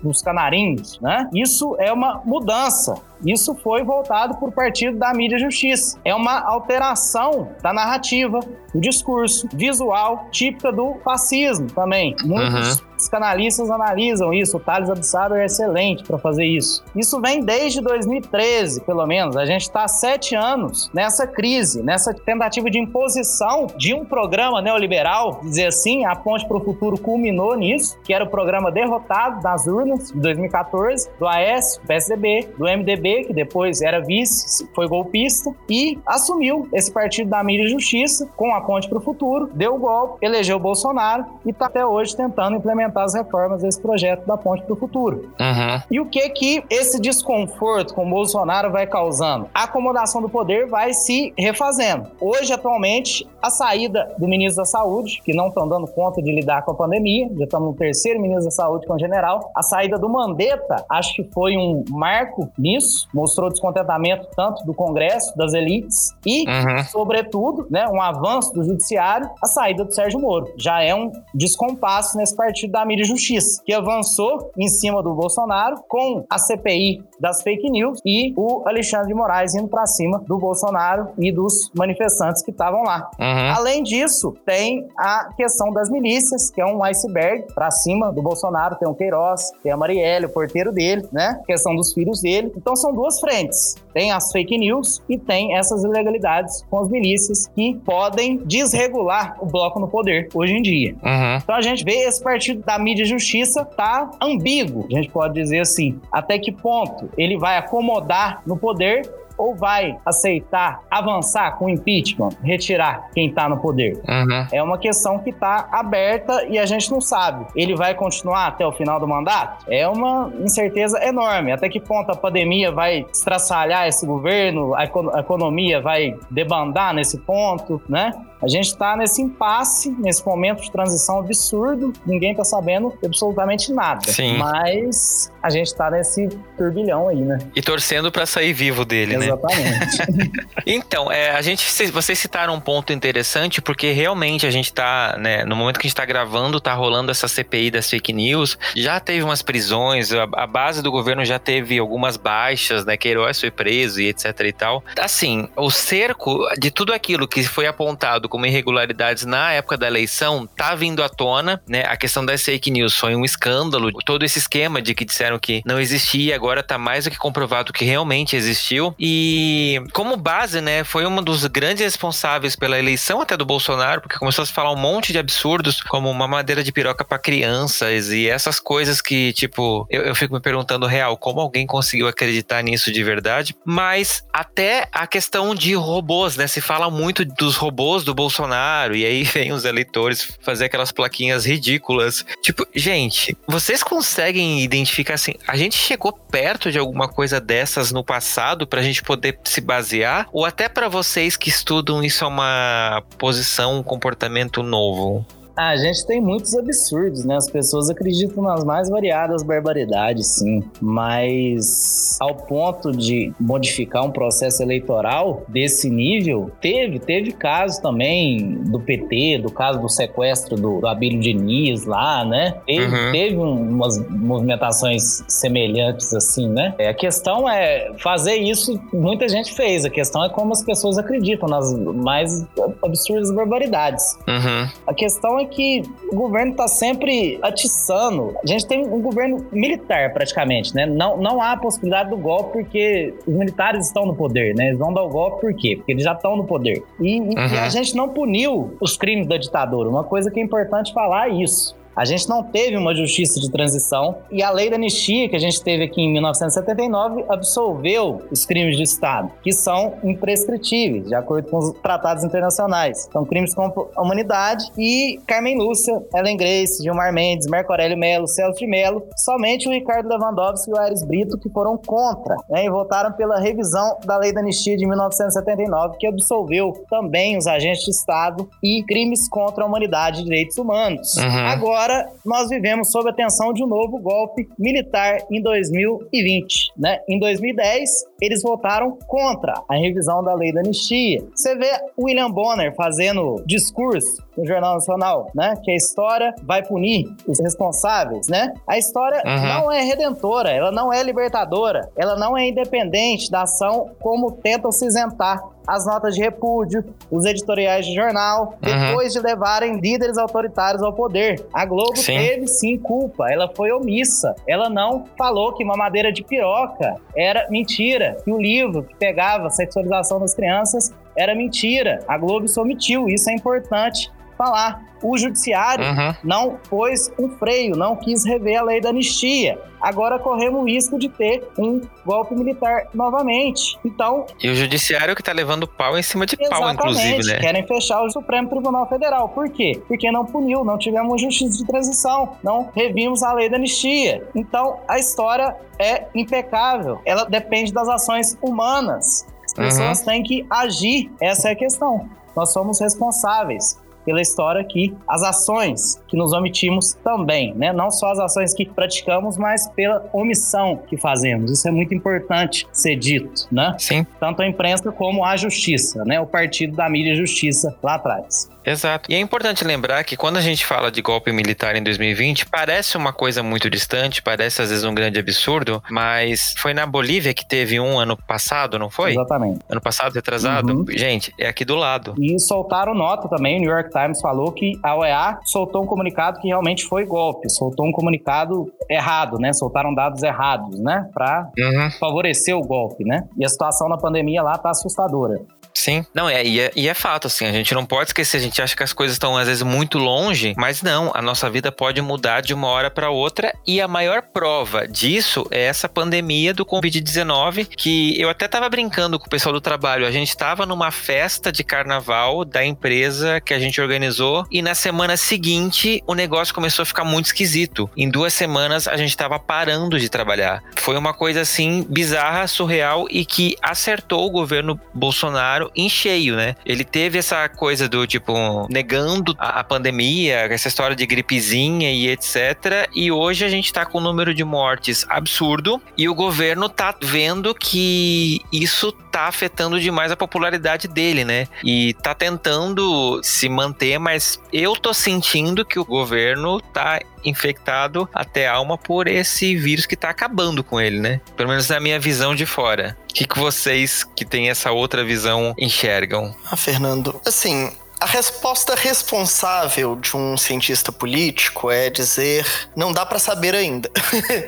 Os 0.04 0.22
canarinhos, 0.22 0.98
né? 1.00 1.28
Isso 1.34 1.76
é 1.78 1.92
uma 1.92 2.20
mudança 2.24 2.94
isso 3.24 3.54
foi 3.54 3.82
voltado 3.82 4.36
por 4.36 4.52
partido 4.52 4.98
da 4.98 5.12
mídia 5.14 5.38
justiça. 5.38 5.98
É 6.04 6.14
uma 6.14 6.40
alteração 6.40 7.50
da 7.62 7.72
narrativa, 7.72 8.40
do 8.74 8.80
discurso 8.80 9.48
visual 9.52 10.28
típica 10.30 10.70
do 10.70 10.96
fascismo 11.04 11.66
também. 11.68 12.14
Muitos 12.22 12.80
uhum. 12.80 12.86
Psicanalistas 12.96 13.70
analisam 13.70 14.32
isso. 14.32 14.56
O 14.56 14.60
Thales 14.60 14.90
Absaber 14.90 15.40
é 15.40 15.44
excelente 15.44 16.02
para 16.04 16.18
fazer 16.18 16.44
isso. 16.44 16.82
Isso 16.94 17.20
vem 17.20 17.42
desde 17.42 17.80
2013, 17.80 18.80
pelo 18.82 19.06
menos. 19.06 19.36
A 19.36 19.44
gente 19.44 19.62
está 19.62 19.84
há 19.84 19.88
sete 19.88 20.34
anos 20.34 20.90
nessa 20.92 21.26
crise, 21.26 21.82
nessa 21.82 22.12
tentativa 22.14 22.70
de 22.70 22.78
imposição 22.78 23.66
de 23.76 23.94
um 23.94 24.04
programa 24.04 24.62
neoliberal, 24.62 25.40
dizer 25.42 25.66
assim, 25.66 26.04
a 26.04 26.16
Ponte 26.16 26.46
para 26.46 26.56
o 26.56 26.64
Futuro 26.64 26.98
culminou 26.98 27.54
nisso, 27.54 27.98
que 28.02 28.12
era 28.12 28.24
o 28.24 28.28
programa 28.28 28.72
derrotado 28.72 29.40
das 29.42 29.66
urnas 29.66 30.10
de 30.10 30.18
2014, 30.18 31.10
do 31.18 31.26
AS, 31.26 31.78
do 31.78 31.86
PSDB, 31.86 32.48
do 32.58 32.64
MDB 32.64 33.24
que 33.24 33.34
depois 33.34 33.80
era 33.82 34.00
vice, 34.00 34.68
foi 34.74 34.88
golpista, 34.88 35.54
e 35.68 35.98
assumiu 36.06 36.68
esse 36.72 36.90
partido 36.90 37.30
da 37.30 37.42
mídia 37.44 37.64
e 37.64 37.68
justiça 37.68 38.28
com 38.36 38.54
a 38.54 38.60
ponte 38.60 38.88
para 38.88 38.98
o 38.98 39.00
futuro, 39.00 39.50
deu 39.52 39.74
o 39.74 39.78
golpe, 39.78 40.24
elegeu 40.24 40.56
o 40.56 40.60
Bolsonaro 40.60 41.24
e 41.44 41.50
está 41.50 41.66
até 41.66 41.84
hoje 41.84 42.16
tentando 42.16 42.56
implementar 42.56 42.85
as 42.94 43.14
reformas 43.14 43.62
desse 43.62 43.80
projeto 43.80 44.26
da 44.26 44.36
ponte 44.36 44.62
para 44.62 44.72
o 44.72 44.76
futuro. 44.76 45.30
Uhum. 45.40 45.82
E 45.90 46.00
o 46.00 46.06
que 46.06 46.28
que 46.30 46.64
esse 46.70 47.00
desconforto 47.00 47.94
com 47.94 48.06
o 48.06 48.10
Bolsonaro 48.10 48.70
vai 48.70 48.86
causando? 48.86 49.48
A 49.54 49.64
acomodação 49.64 50.20
do 50.20 50.28
poder 50.28 50.66
vai 50.66 50.92
se 50.92 51.32
refazendo. 51.38 52.08
Hoje, 52.20 52.52
atualmente, 52.52 53.26
a 53.42 53.50
saída 53.50 54.14
do 54.18 54.26
ministro 54.26 54.62
da 54.62 54.64
Saúde, 54.64 55.20
que 55.24 55.34
não 55.34 55.48
estão 55.48 55.68
dando 55.68 55.86
conta 55.86 56.22
de 56.22 56.32
lidar 56.32 56.62
com 56.62 56.72
a 56.72 56.74
pandemia, 56.74 57.28
já 57.36 57.44
estamos 57.44 57.68
no 57.68 57.74
terceiro 57.74 58.20
ministro 58.20 58.46
da 58.46 58.50
Saúde 58.50 58.86
com 58.86 58.94
o 58.94 58.98
general, 58.98 59.50
a 59.54 59.62
saída 59.62 59.98
do 59.98 60.08
Mandetta, 60.08 60.84
acho 60.90 61.14
que 61.14 61.24
foi 61.32 61.56
um 61.56 61.84
marco 61.90 62.50
nisso, 62.58 63.08
mostrou 63.14 63.50
descontentamento 63.50 64.28
tanto 64.34 64.64
do 64.64 64.74
Congresso, 64.74 65.36
das 65.36 65.52
elites 65.52 66.14
e, 66.24 66.44
uhum. 66.48 66.84
sobretudo, 66.84 67.66
né, 67.70 67.86
um 67.88 68.00
avanço 68.00 68.52
do 68.52 68.64
judiciário, 68.64 69.30
a 69.42 69.46
saída 69.46 69.84
do 69.84 69.92
Sérgio 69.92 70.20
Moro. 70.20 70.52
Já 70.56 70.82
é 70.82 70.94
um 70.94 71.10
descompasso 71.34 72.16
nesse 72.16 72.34
partido 72.36 72.72
da 72.76 72.84
mídia 72.84 73.04
e 73.04 73.06
justiça, 73.06 73.62
que 73.64 73.72
avançou 73.72 74.50
em 74.54 74.68
cima 74.68 75.02
do 75.02 75.14
Bolsonaro 75.14 75.82
com 75.88 76.26
a 76.28 76.38
CPI 76.38 77.02
das 77.18 77.42
fake 77.42 77.70
news 77.70 78.00
e 78.04 78.34
o 78.36 78.62
Alexandre 78.66 79.08
de 79.08 79.14
Moraes 79.14 79.54
indo 79.54 79.66
para 79.66 79.86
cima 79.86 80.22
do 80.26 80.36
Bolsonaro 80.36 81.08
e 81.18 81.32
dos 81.32 81.70
manifestantes 81.74 82.42
que 82.42 82.50
estavam 82.50 82.82
lá. 82.82 83.10
Uhum. 83.18 83.54
Além 83.56 83.82
disso, 83.82 84.36
tem 84.44 84.86
a 84.98 85.30
questão 85.34 85.72
das 85.72 85.88
milícias, 85.88 86.50
que 86.50 86.60
é 86.60 86.66
um 86.66 86.84
iceberg 86.84 87.46
para 87.54 87.70
cima 87.70 88.12
do 88.12 88.20
Bolsonaro, 88.20 88.76
tem 88.76 88.86
o 88.86 88.94
Queiroz, 88.94 89.52
tem 89.62 89.72
a 89.72 89.76
Marielle, 89.76 90.26
o 90.26 90.30
porteiro 90.30 90.70
dele, 90.70 91.08
né? 91.10 91.40
A 91.42 91.46
questão 91.46 91.74
dos 91.74 91.94
filhos 91.94 92.20
dele. 92.20 92.52
Então 92.54 92.76
são 92.76 92.92
duas 92.92 93.18
frentes. 93.18 93.76
Tem 93.94 94.12
as 94.12 94.30
fake 94.30 94.58
news 94.58 95.02
e 95.08 95.16
tem 95.16 95.56
essas 95.56 95.82
ilegalidades 95.82 96.62
com 96.68 96.80
as 96.80 96.90
milícias 96.90 97.46
que 97.54 97.74
podem 97.76 98.36
desregular 98.44 99.38
o 99.40 99.46
bloco 99.46 99.80
no 99.80 99.88
poder 99.88 100.28
hoje 100.34 100.52
em 100.52 100.60
dia. 100.60 100.94
Uhum. 101.02 101.36
Então 101.42 101.54
a 101.54 101.62
gente 101.62 101.82
vê 101.82 102.06
esse 102.06 102.22
partido 102.22 102.65
da 102.66 102.78
mídia 102.80 103.04
e 103.04 103.06
justiça 103.06 103.64
tá 103.64 104.10
ambíguo, 104.20 104.86
a 104.90 104.96
gente 104.96 105.08
pode 105.08 105.34
dizer 105.34 105.60
assim. 105.60 106.00
Até 106.10 106.36
que 106.36 106.50
ponto 106.50 107.08
ele 107.16 107.38
vai 107.38 107.56
acomodar 107.56 108.42
no 108.44 108.56
poder 108.56 109.08
ou 109.36 109.54
vai 109.54 109.98
aceitar 110.04 110.80
avançar 110.90 111.56
com 111.58 111.68
impeachment, 111.68 112.30
retirar 112.42 113.08
quem 113.14 113.28
está 113.28 113.48
no 113.48 113.58
poder? 113.58 114.00
Uhum. 114.08 114.46
É 114.52 114.62
uma 114.62 114.78
questão 114.78 115.18
que 115.18 115.30
está 115.30 115.68
aberta 115.70 116.46
e 116.48 116.58
a 116.58 116.66
gente 116.66 116.90
não 116.90 117.00
sabe. 117.00 117.46
Ele 117.54 117.74
vai 117.74 117.94
continuar 117.94 118.46
até 118.46 118.66
o 118.66 118.72
final 118.72 118.98
do 118.98 119.06
mandato? 119.06 119.64
É 119.68 119.86
uma 119.88 120.32
incerteza 120.40 121.02
enorme. 121.04 121.52
Até 121.52 121.68
que 121.68 121.80
ponto 121.80 122.10
a 122.10 122.16
pandemia 122.16 122.70
vai 122.70 123.06
estraçalhar 123.12 123.86
esse 123.86 124.06
governo, 124.06 124.74
a 124.74 124.84
economia 124.84 125.80
vai 125.80 126.14
debandar 126.30 126.94
nesse 126.94 127.18
ponto, 127.18 127.80
né? 127.88 128.12
A 128.42 128.48
gente 128.48 128.66
está 128.66 128.96
nesse 128.96 129.22
impasse, 129.22 129.90
nesse 129.90 130.24
momento 130.24 130.62
de 130.62 130.70
transição 130.70 131.18
absurdo, 131.18 131.92
ninguém 132.06 132.32
está 132.32 132.44
sabendo 132.44 132.92
absolutamente 133.04 133.72
nada. 133.72 134.02
Sim. 134.02 134.36
Mas 134.36 135.32
a 135.46 135.50
gente 135.50 135.68
está 135.68 135.88
nesse 135.88 136.28
turbilhão 136.58 137.08
aí, 137.08 137.20
né? 137.20 137.38
E 137.54 137.62
torcendo 137.62 138.10
para 138.10 138.26
sair 138.26 138.52
vivo 138.52 138.84
dele, 138.84 139.14
Exatamente. 139.14 139.62
né? 139.62 139.80
Exatamente. 139.84 140.48
então, 140.66 141.12
é, 141.12 141.30
a 141.30 141.40
gente, 141.40 141.64
vocês 141.92 142.18
citaram 142.18 142.54
um 142.54 142.60
ponto 142.60 142.92
interessante, 142.92 143.62
porque 143.62 143.92
realmente 143.92 144.44
a 144.44 144.50
gente 144.50 144.66
está, 144.66 145.16
né, 145.18 145.44
no 145.44 145.54
momento 145.54 145.78
que 145.78 145.86
a 145.86 145.88
gente 145.88 145.92
está 145.92 146.04
gravando, 146.04 146.58
está 146.58 146.74
rolando 146.74 147.12
essa 147.12 147.28
CPI 147.28 147.70
das 147.70 147.88
fake 147.88 148.12
news, 148.12 148.58
já 148.74 148.98
teve 148.98 149.22
umas 149.22 149.40
prisões, 149.40 150.12
a, 150.12 150.24
a, 150.32 150.46
base 150.48 150.82
do 150.82 150.90
governo 150.90 151.24
já 151.24 151.38
teve 151.38 151.78
algumas 151.78 152.16
baixas, 152.16 152.84
né? 152.84 152.96
Queiroz 152.96 153.38
foi 153.38 153.50
preso 153.50 154.00
e 154.00 154.08
etc 154.08 154.40
e 154.40 154.52
tal. 154.52 154.82
Assim, 154.98 155.48
o 155.54 155.70
cerco 155.70 156.44
de 156.58 156.72
tudo 156.72 156.92
aquilo 156.92 157.28
que 157.28 157.44
foi 157.44 157.68
apontado 157.68 158.28
como 158.28 158.46
irregularidades 158.46 159.24
na 159.24 159.52
época 159.52 159.76
da 159.76 159.86
eleição 159.86 160.48
tá 160.56 160.74
vindo 160.74 161.04
à 161.04 161.08
tona, 161.08 161.62
né? 161.68 161.84
A 161.86 161.96
questão 161.96 162.24
das 162.26 162.42
fake 162.42 162.70
news 162.70 162.96
foi 162.96 163.14
um 163.14 163.24
escândalo. 163.24 163.92
Todo 164.04 164.24
esse 164.24 164.38
esquema 164.38 164.82
de 164.82 164.94
que 164.94 165.04
disseram 165.04 165.35
que 165.38 165.62
não 165.64 165.80
existia, 165.80 166.34
agora 166.34 166.62
tá 166.62 166.78
mais 166.78 167.04
do 167.04 167.10
que 167.10 167.18
comprovado 167.18 167.72
que 167.72 167.84
realmente 167.84 168.36
existiu. 168.36 168.94
E 168.98 169.80
como 169.92 170.16
base, 170.16 170.60
né, 170.60 170.84
foi 170.84 171.06
um 171.06 171.22
dos 171.22 171.46
grandes 171.46 171.82
responsáveis 171.82 172.56
pela 172.56 172.78
eleição 172.78 173.20
até 173.20 173.36
do 173.36 173.44
Bolsonaro, 173.44 174.00
porque 174.00 174.18
começou 174.18 174.42
a 174.42 174.46
se 174.46 174.52
falar 174.52 174.72
um 174.72 174.76
monte 174.76 175.12
de 175.12 175.18
absurdos, 175.18 175.82
como 175.82 176.10
uma 176.10 176.28
madeira 176.28 176.62
de 176.62 176.72
piroca 176.72 177.04
para 177.04 177.18
crianças 177.18 178.10
e 178.10 178.28
essas 178.28 178.60
coisas 178.60 179.00
que, 179.00 179.32
tipo, 179.32 179.86
eu, 179.90 180.02
eu 180.02 180.14
fico 180.14 180.34
me 180.34 180.40
perguntando 180.40 180.86
real, 180.86 181.16
como 181.16 181.40
alguém 181.40 181.66
conseguiu 181.66 182.08
acreditar 182.08 182.62
nisso 182.62 182.92
de 182.92 183.02
verdade? 183.02 183.54
Mas 183.64 184.24
até 184.32 184.88
a 184.92 185.06
questão 185.06 185.54
de 185.54 185.74
robôs, 185.74 186.36
né? 186.36 186.46
Se 186.46 186.60
fala 186.60 186.90
muito 186.90 187.24
dos 187.24 187.56
robôs 187.56 188.04
do 188.04 188.14
Bolsonaro, 188.14 188.94
e 188.96 189.04
aí 189.04 189.22
vem 189.36 189.52
os 189.52 189.64
eleitores 189.64 190.36
fazer 190.40 190.66
aquelas 190.66 190.92
plaquinhas 190.92 191.46
ridículas. 191.46 192.24
Tipo, 192.42 192.66
gente, 192.74 193.36
vocês 193.46 193.82
conseguem 193.82 194.60
identificar 194.60 195.16
assim, 195.26 195.34
a 195.46 195.56
gente 195.56 195.76
chegou 195.76 196.12
perto 196.12 196.70
de 196.70 196.78
alguma 196.78 197.08
coisa 197.08 197.40
dessas 197.40 197.90
no 197.90 198.04
passado 198.04 198.66
pra 198.66 198.82
gente 198.82 199.02
poder 199.02 199.38
se 199.44 199.60
basear? 199.60 200.28
Ou 200.32 200.44
até 200.44 200.68
para 200.68 200.88
vocês 200.88 201.36
que 201.36 201.48
estudam 201.48 202.02
isso 202.02 202.24
é 202.24 202.28
uma 202.28 203.02
posição, 203.18 203.78
um 203.78 203.82
comportamento 203.82 204.62
novo? 204.62 205.26
A 205.56 205.74
gente 205.76 206.06
tem 206.06 206.20
muitos 206.20 206.54
absurdos, 206.54 207.24
né? 207.24 207.36
As 207.36 207.48
pessoas 207.48 207.88
acreditam 207.88 208.42
nas 208.42 208.62
mais 208.62 208.90
variadas 208.90 209.42
barbaridades, 209.42 210.26
sim. 210.26 210.62
Mas 210.80 212.18
ao 212.20 212.34
ponto 212.34 212.92
de 212.92 213.32
modificar 213.40 214.04
um 214.04 214.10
processo 214.10 214.62
eleitoral 214.62 215.44
desse 215.48 215.88
nível, 215.88 216.50
teve, 216.60 216.98
teve 216.98 217.32
casos 217.32 217.78
também 217.78 218.56
do 218.64 218.78
PT, 218.80 219.38
do 219.38 219.50
caso 219.50 219.80
do 219.80 219.88
sequestro 219.88 220.56
do, 220.56 220.80
do 220.80 220.86
Abílio 220.86 221.20
Diniz 221.20 221.86
lá, 221.86 222.22
né? 222.22 222.56
Teve, 222.66 222.94
uhum. 222.94 223.12
teve 223.12 223.36
umas 223.36 223.98
movimentações 224.10 225.24
semelhantes 225.26 226.12
assim, 226.12 226.48
né? 226.50 226.74
É, 226.78 226.90
a 226.90 226.94
questão 226.94 227.48
é 227.48 227.92
fazer 227.98 228.36
isso, 228.36 228.78
muita 228.92 229.26
gente 229.26 229.54
fez. 229.54 229.86
A 229.86 229.90
questão 229.90 230.22
é 230.22 230.28
como 230.28 230.52
as 230.52 230.62
pessoas 230.62 230.98
acreditam 230.98 231.48
nas 231.48 231.72
mais 231.72 232.46
absurdas 232.82 233.32
barbaridades. 233.32 234.18
Uhum. 234.28 234.68
A 234.86 234.92
questão 234.92 235.38
é 235.38 235.45
que 235.46 235.82
o 236.10 236.16
governo 236.16 236.52
está 236.52 236.68
sempre 236.68 237.38
atiçando. 237.42 238.34
A 238.42 238.46
gente 238.46 238.66
tem 238.66 238.86
um 238.86 239.00
governo 239.00 239.46
militar, 239.52 240.12
praticamente, 240.12 240.74
né? 240.74 240.86
Não, 240.86 241.16
não 241.16 241.40
há 241.40 241.56
possibilidade 241.56 242.10
do 242.10 242.16
golpe 242.16 242.52
porque 242.52 243.14
os 243.26 243.34
militares 243.34 243.86
estão 243.86 244.06
no 244.06 244.14
poder, 244.14 244.54
né? 244.54 244.68
Eles 244.68 244.78
vão 244.78 244.92
dar 244.92 245.02
o 245.02 245.08
golpe 245.08 245.40
por 245.40 245.54
quê? 245.54 245.76
Porque 245.76 245.92
eles 245.92 246.04
já 246.04 246.12
estão 246.12 246.36
no 246.36 246.44
poder. 246.44 246.82
E, 247.00 247.20
uhum. 247.20 247.32
e 247.32 247.58
a 247.58 247.68
gente 247.68 247.94
não 247.94 248.08
puniu 248.08 248.76
os 248.80 248.96
crimes 248.96 249.26
da 249.26 249.36
ditadura. 249.36 249.88
Uma 249.88 250.04
coisa 250.04 250.30
que 250.30 250.40
é 250.40 250.42
importante 250.42 250.92
falar 250.92 251.30
é 251.30 251.34
isso. 251.34 251.76
A 251.96 252.04
gente 252.04 252.28
não 252.28 252.42
teve 252.42 252.76
uma 252.76 252.94
justiça 252.94 253.40
de 253.40 253.50
transição 253.50 254.18
e 254.30 254.42
a 254.42 254.50
lei 254.50 254.68
da 254.68 254.76
anistia 254.76 255.30
que 255.30 255.34
a 255.34 255.38
gente 255.38 255.62
teve 255.62 255.84
aqui 255.84 256.02
em 256.02 256.12
1979 256.12 257.24
absolveu 257.26 258.22
os 258.30 258.44
crimes 258.44 258.76
de 258.76 258.82
Estado, 258.82 259.32
que 259.42 259.50
são 259.50 259.94
imprescritíveis, 260.04 261.08
de 261.08 261.14
acordo 261.14 261.48
com 261.48 261.56
os 261.56 261.72
tratados 261.80 262.22
internacionais. 262.22 263.08
São 263.10 263.24
crimes 263.24 263.54
contra 263.54 263.82
a 263.96 264.02
humanidade 264.02 264.70
e 264.76 265.18
Carmen 265.26 265.56
Lúcia, 265.56 266.04
Ellen 266.14 266.36
Grace, 266.36 266.82
Gilmar 266.82 267.12
Mendes, 267.14 267.46
Marco 267.46 267.72
Aurélio 267.72 267.96
Melo, 267.96 268.28
Celso 268.28 268.58
de 268.58 268.66
Mello, 268.66 269.02
somente 269.16 269.66
o 269.66 269.72
Ricardo 269.72 270.06
Lewandowski 270.06 270.70
e 270.70 270.74
o 270.74 270.78
Aires 270.78 271.02
Brito 271.02 271.38
que 271.38 271.48
foram 271.48 271.78
contra 271.78 272.36
né, 272.50 272.66
e 272.66 272.70
votaram 272.70 273.12
pela 273.12 273.40
revisão 273.40 273.96
da 274.04 274.18
lei 274.18 274.34
da 274.34 274.40
anistia 274.40 274.76
de 274.76 274.86
1979, 274.86 275.96
que 275.98 276.06
absolveu 276.06 276.74
também 276.90 277.38
os 277.38 277.46
agentes 277.46 277.84
de 277.84 277.90
Estado 277.90 278.46
e 278.62 278.82
crimes 278.84 279.26
contra 279.30 279.64
a 279.64 279.66
humanidade 279.66 280.20
e 280.20 280.24
direitos 280.24 280.58
humanos. 280.58 281.16
Uhum. 281.16 281.46
Agora, 281.46 281.85
agora 281.86 282.12
nós 282.24 282.48
vivemos 282.48 282.90
sob 282.90 283.08
a 283.08 283.12
tensão 283.12 283.52
de 283.52 283.62
um 283.62 283.66
novo 283.66 283.98
golpe 283.98 284.48
militar 284.58 285.18
em 285.30 285.40
2020. 285.40 286.72
Né? 286.76 286.98
Em 287.08 287.18
2010, 287.18 287.90
eles 288.20 288.42
votaram 288.42 288.98
contra 289.06 289.54
a 289.68 289.76
revisão 289.76 290.22
da 290.22 290.34
lei 290.34 290.52
da 290.52 290.60
anistia. 290.60 291.24
Você 291.34 291.54
vê 291.54 291.70
William 291.98 292.30
Bonner 292.30 292.74
fazendo 292.74 293.42
discurso 293.46 294.26
no 294.36 294.46
Jornal 294.46 294.74
Nacional, 294.74 295.30
né? 295.34 295.54
Que 295.64 295.70
a 295.70 295.74
história 295.74 296.34
vai 296.42 296.62
punir 296.62 297.06
os 297.26 297.40
responsáveis, 297.40 298.28
né? 298.28 298.52
A 298.66 298.76
história 298.76 299.22
uhum. 299.24 299.46
não 299.46 299.72
é 299.72 299.82
redentora, 299.82 300.50
ela 300.50 300.70
não 300.70 300.92
é 300.92 301.02
libertadora, 301.02 301.88
ela 301.96 302.16
não 302.16 302.36
é 302.36 302.46
independente 302.46 303.30
da 303.30 303.42
ação 303.42 303.90
como 304.00 304.32
tentam 304.32 304.70
se 304.70 304.86
isentar 304.86 305.42
as 305.66 305.84
notas 305.84 306.14
de 306.14 306.20
repúdio, 306.20 306.84
os 307.10 307.24
editoriais 307.24 307.86
de 307.86 307.94
jornal, 307.94 308.54
uhum. 308.62 308.86
depois 308.88 309.12
de 309.12 309.20
levarem 309.20 309.80
líderes 309.80 310.16
autoritários 310.16 310.82
ao 310.82 310.92
poder. 310.92 311.44
A 311.52 311.66
Globo 311.76 311.98
sim. 311.98 312.16
teve 312.16 312.46
sim 312.46 312.78
culpa, 312.78 313.30
ela 313.30 313.52
foi 313.54 313.70
omissa. 313.70 314.34
Ela 314.48 314.70
não 314.70 315.04
falou 315.18 315.52
que 315.52 315.62
uma 315.62 315.76
madeira 315.76 316.10
de 316.10 316.24
piroca 316.24 316.94
era 317.14 317.46
mentira, 317.50 318.16
que 318.24 318.32
o 318.32 318.38
livro 318.38 318.82
que 318.82 318.94
pegava 318.96 319.48
a 319.48 319.50
sexualização 319.50 320.18
das 320.18 320.32
crianças 320.32 320.90
era 321.14 321.34
mentira. 321.34 322.02
A 322.08 322.16
Globo 322.16 322.48
se 322.48 322.58
omitiu, 322.58 323.10
isso 323.10 323.28
é 323.28 323.34
importante 323.34 324.10
falar. 324.36 324.84
O 325.02 325.16
judiciário 325.16 325.84
uhum. 325.84 326.14
não 326.24 326.58
pôs 326.68 327.12
um 327.18 327.28
freio, 327.28 327.76
não 327.76 327.96
quis 327.96 328.24
rever 328.24 328.58
a 328.58 328.62
lei 328.62 328.80
da 328.80 328.88
anistia. 328.88 329.58
Agora 329.80 330.18
corremos 330.18 330.62
o 330.62 330.64
risco 330.64 330.98
de 330.98 331.08
ter 331.08 331.46
um 331.58 331.80
golpe 332.04 332.34
militar 332.34 332.88
novamente. 332.94 333.78
Então. 333.84 334.26
E 334.42 334.48
o 334.48 334.54
judiciário 334.54 335.14
que 335.14 335.20
está 335.20 335.32
levando 335.32 335.66
pau 335.66 335.98
em 335.98 336.02
cima 336.02 336.24
de 336.24 336.36
pau, 336.48 336.70
inclusive, 336.72 337.24
né? 337.24 337.38
Querem 337.38 337.66
fechar 337.66 338.02
o 338.02 338.10
Supremo 338.10 338.48
Tribunal 338.48 338.88
Federal. 338.88 339.28
Por 339.28 339.48
quê? 339.50 339.80
Porque 339.86 340.10
não 340.10 340.24
puniu, 340.24 340.64
não 340.64 340.78
tivemos 340.78 341.20
justiça 341.20 341.58
de 341.58 341.66
transição, 341.66 342.36
não 342.42 342.70
revimos 342.74 343.22
a 343.22 343.32
lei 343.32 343.48
da 343.48 343.56
anistia. 343.56 344.26
Então, 344.34 344.80
a 344.88 344.98
história 344.98 345.54
é 345.78 346.06
impecável. 346.14 347.00
Ela 347.04 347.24
depende 347.24 347.72
das 347.72 347.88
ações 347.88 348.36
humanas. 348.40 349.26
As 349.44 349.52
pessoas 349.52 350.00
uhum. 350.00 350.04
têm 350.06 350.22
que 350.22 350.46
agir. 350.50 351.10
Essa 351.20 351.50
é 351.50 351.52
a 351.52 351.56
questão. 351.56 352.08
Nós 352.34 352.52
somos 352.52 352.80
responsáveis 352.80 353.78
pela 354.06 354.20
história 354.20 354.64
que 354.64 354.96
as 355.06 355.22
ações 355.22 356.00
que 356.06 356.16
nos 356.16 356.32
omitimos 356.32 356.94
também, 356.94 357.52
né? 357.54 357.72
Não 357.72 357.90
só 357.90 358.12
as 358.12 358.20
ações 358.20 358.54
que 358.54 358.64
praticamos, 358.64 359.36
mas 359.36 359.68
pela 359.68 360.08
omissão 360.12 360.80
que 360.86 360.96
fazemos. 360.96 361.50
Isso 361.50 361.66
é 361.66 361.72
muito 361.72 361.92
importante 361.92 362.66
ser 362.72 362.94
dito, 362.94 363.48
né? 363.50 363.74
Sim. 363.78 364.06
Tanto 364.20 364.42
a 364.42 364.46
imprensa 364.46 364.92
como 364.92 365.24
a 365.24 365.36
justiça, 365.36 366.04
né? 366.04 366.20
O 366.20 366.26
partido 366.26 366.76
da 366.76 366.88
mídia 366.88 367.16
justiça 367.16 367.76
lá 367.82 367.96
atrás. 367.96 368.48
Exato. 368.66 369.10
E 369.10 369.14
é 369.14 369.20
importante 369.20 369.64
lembrar 369.64 370.02
que 370.02 370.16
quando 370.16 370.36
a 370.36 370.40
gente 370.40 370.66
fala 370.66 370.90
de 370.90 371.00
golpe 371.00 371.30
militar 371.30 371.76
em 371.76 371.82
2020, 371.82 372.46
parece 372.46 372.96
uma 372.96 373.12
coisa 373.12 373.42
muito 373.42 373.70
distante, 373.70 374.20
parece 374.20 374.60
às 374.60 374.70
vezes 374.70 374.84
um 374.84 374.94
grande 374.94 375.20
absurdo, 375.20 375.82
mas 375.88 376.54
foi 376.58 376.74
na 376.74 376.84
Bolívia 376.84 377.32
que 377.32 377.46
teve 377.46 377.78
um 377.78 377.98
ano 377.98 378.16
passado, 378.16 378.78
não 378.78 378.90
foi? 378.90 379.12
Exatamente. 379.12 379.60
Ano 379.68 379.80
passado, 379.80 380.12
retrasado? 380.12 380.72
Uhum. 380.72 380.84
Gente, 380.88 381.32
é 381.38 381.46
aqui 381.46 381.64
do 381.64 381.76
lado. 381.76 382.14
E 382.18 382.38
soltaram 382.40 382.94
nota 382.94 383.28
também, 383.28 383.58
o 383.58 383.60
New 383.60 383.70
York 383.70 383.90
Times 383.90 384.20
falou 384.20 384.50
que 384.50 384.72
a 384.82 384.96
OEA 384.96 385.38
soltou 385.44 385.84
um 385.84 385.86
comunicado 385.86 386.40
que 386.40 386.48
realmente 386.48 386.84
foi 386.84 387.04
golpe, 387.04 387.48
soltou 387.48 387.86
um 387.86 387.92
comunicado 387.92 388.66
errado, 388.90 389.38
né? 389.38 389.52
Soltaram 389.52 389.94
dados 389.94 390.22
errados, 390.22 390.78
né? 390.80 391.08
Para 391.14 391.48
uhum. 391.56 391.90
favorecer 392.00 392.56
o 392.56 392.62
golpe, 392.62 393.04
né? 393.04 393.22
E 393.38 393.44
a 393.44 393.48
situação 393.48 393.88
na 393.88 393.96
pandemia 393.96 394.42
lá 394.42 394.58
tá 394.58 394.70
assustadora. 394.70 395.40
Sim. 395.76 396.06
Não, 396.14 396.26
é, 396.26 396.42
e, 396.42 396.58
é, 396.58 396.72
e 396.74 396.88
é 396.88 396.94
fato, 396.94 397.26
assim, 397.26 397.44
a 397.44 397.52
gente 397.52 397.74
não 397.74 397.84
pode 397.84 398.08
esquecer, 398.08 398.38
a 398.38 398.40
gente 398.40 398.62
acha 398.62 398.74
que 398.74 398.82
as 398.82 398.94
coisas 398.94 399.14
estão 399.14 399.36
às 399.36 399.46
vezes 399.46 399.62
muito 399.62 399.98
longe, 399.98 400.54
mas 400.56 400.80
não, 400.80 401.12
a 401.14 401.20
nossa 401.20 401.50
vida 401.50 401.70
pode 401.70 402.00
mudar 402.00 402.40
de 402.40 402.54
uma 402.54 402.68
hora 402.68 402.90
para 402.90 403.10
outra 403.10 403.54
e 403.66 403.78
a 403.78 403.86
maior 403.86 404.22
prova 404.22 404.88
disso 404.88 405.46
é 405.50 405.64
essa 405.64 405.86
pandemia 405.86 406.54
do 406.54 406.64
Covid-19, 406.64 407.68
que 407.76 408.18
eu 408.18 408.30
até 408.30 408.48
tava 408.48 408.66
brincando 408.70 409.18
com 409.18 409.26
o 409.26 409.28
pessoal 409.28 409.52
do 409.52 409.60
trabalho, 409.60 410.06
a 410.06 410.10
gente 410.10 410.34
tava 410.34 410.64
numa 410.64 410.90
festa 410.90 411.52
de 411.52 411.62
carnaval 411.62 412.42
da 412.42 412.64
empresa 412.64 413.38
que 413.38 413.52
a 413.52 413.58
gente 413.58 413.78
organizou 413.78 414.46
e 414.50 414.62
na 414.62 414.74
semana 414.74 415.14
seguinte 415.14 416.02
o 416.06 416.14
negócio 416.14 416.54
começou 416.54 416.84
a 416.84 416.86
ficar 416.86 417.04
muito 417.04 417.26
esquisito. 417.26 417.90
Em 417.94 418.08
duas 418.08 418.32
semanas 418.32 418.88
a 418.88 418.96
gente 418.96 419.14
tava 419.14 419.38
parando 419.38 419.98
de 419.98 420.08
trabalhar. 420.08 420.62
Foi 420.76 420.96
uma 420.96 421.12
coisa 421.12 421.42
assim 421.42 421.86
bizarra, 421.86 422.46
surreal 422.46 423.06
e 423.10 423.26
que 423.26 423.56
acertou 423.60 424.26
o 424.26 424.30
governo 424.30 424.80
Bolsonaro 424.94 425.65
em 425.74 425.88
cheio, 425.88 426.36
né? 426.36 426.54
Ele 426.64 426.84
teve 426.84 427.18
essa 427.18 427.48
coisa 427.48 427.88
do 427.88 428.06
tipo 428.06 428.66
negando 428.70 429.34
a, 429.38 429.60
a 429.60 429.64
pandemia, 429.64 430.40
essa 430.50 430.68
história 430.68 430.96
de 430.96 431.06
gripezinha 431.06 431.92
e 431.92 432.08
etc. 432.08 432.88
E 432.94 433.10
hoje 433.10 433.44
a 433.44 433.48
gente 433.48 433.72
tá 433.72 433.84
com 433.84 433.98
um 433.98 434.02
número 434.02 434.34
de 434.34 434.44
mortes 434.44 435.06
absurdo 435.08 435.80
e 435.96 436.08
o 436.08 436.14
governo 436.14 436.68
tá 436.68 436.94
vendo 437.00 437.54
que 437.54 438.40
isso 438.52 438.92
tá 439.16 439.22
afetando 439.22 439.80
demais 439.80 440.12
a 440.12 440.16
popularidade 440.16 440.86
dele, 440.86 441.24
né? 441.24 441.48
E 441.64 441.94
tá 441.94 442.14
tentando 442.14 443.18
se 443.22 443.48
manter, 443.48 443.98
mas 443.98 444.38
eu 444.52 444.76
tô 444.76 444.92
sentindo 444.92 445.64
que 445.64 445.78
o 445.78 445.86
governo 445.86 446.60
tá 446.60 447.00
infectado 447.24 448.06
até 448.12 448.46
alma 448.46 448.76
por 448.76 449.08
esse 449.08 449.56
vírus 449.56 449.86
que 449.86 449.96
tá 449.96 450.10
acabando 450.10 450.62
com 450.62 450.78
ele, 450.78 451.00
né? 451.00 451.22
Pelo 451.34 451.48
menos 451.48 451.66
na 451.66 451.80
minha 451.80 451.98
visão 451.98 452.34
de 452.34 452.44
fora. 452.44 452.94
O 453.10 453.14
que, 453.14 453.26
que 453.26 453.38
vocês 453.38 454.04
que 454.04 454.26
têm 454.26 454.50
essa 454.50 454.70
outra 454.70 455.02
visão 455.02 455.54
enxergam? 455.58 456.36
Ah, 456.50 456.56
Fernando, 456.56 457.18
assim, 457.24 457.72
a 457.98 458.04
resposta 458.04 458.74
responsável 458.74 459.96
de 459.96 460.14
um 460.14 460.36
cientista 460.36 460.92
político 460.92 461.70
é 461.70 461.88
dizer 461.88 462.46
não 462.76 462.92
dá 462.92 463.06
para 463.06 463.18
saber 463.18 463.54
ainda. 463.54 463.90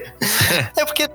é 0.76 0.84
porque 0.84 1.08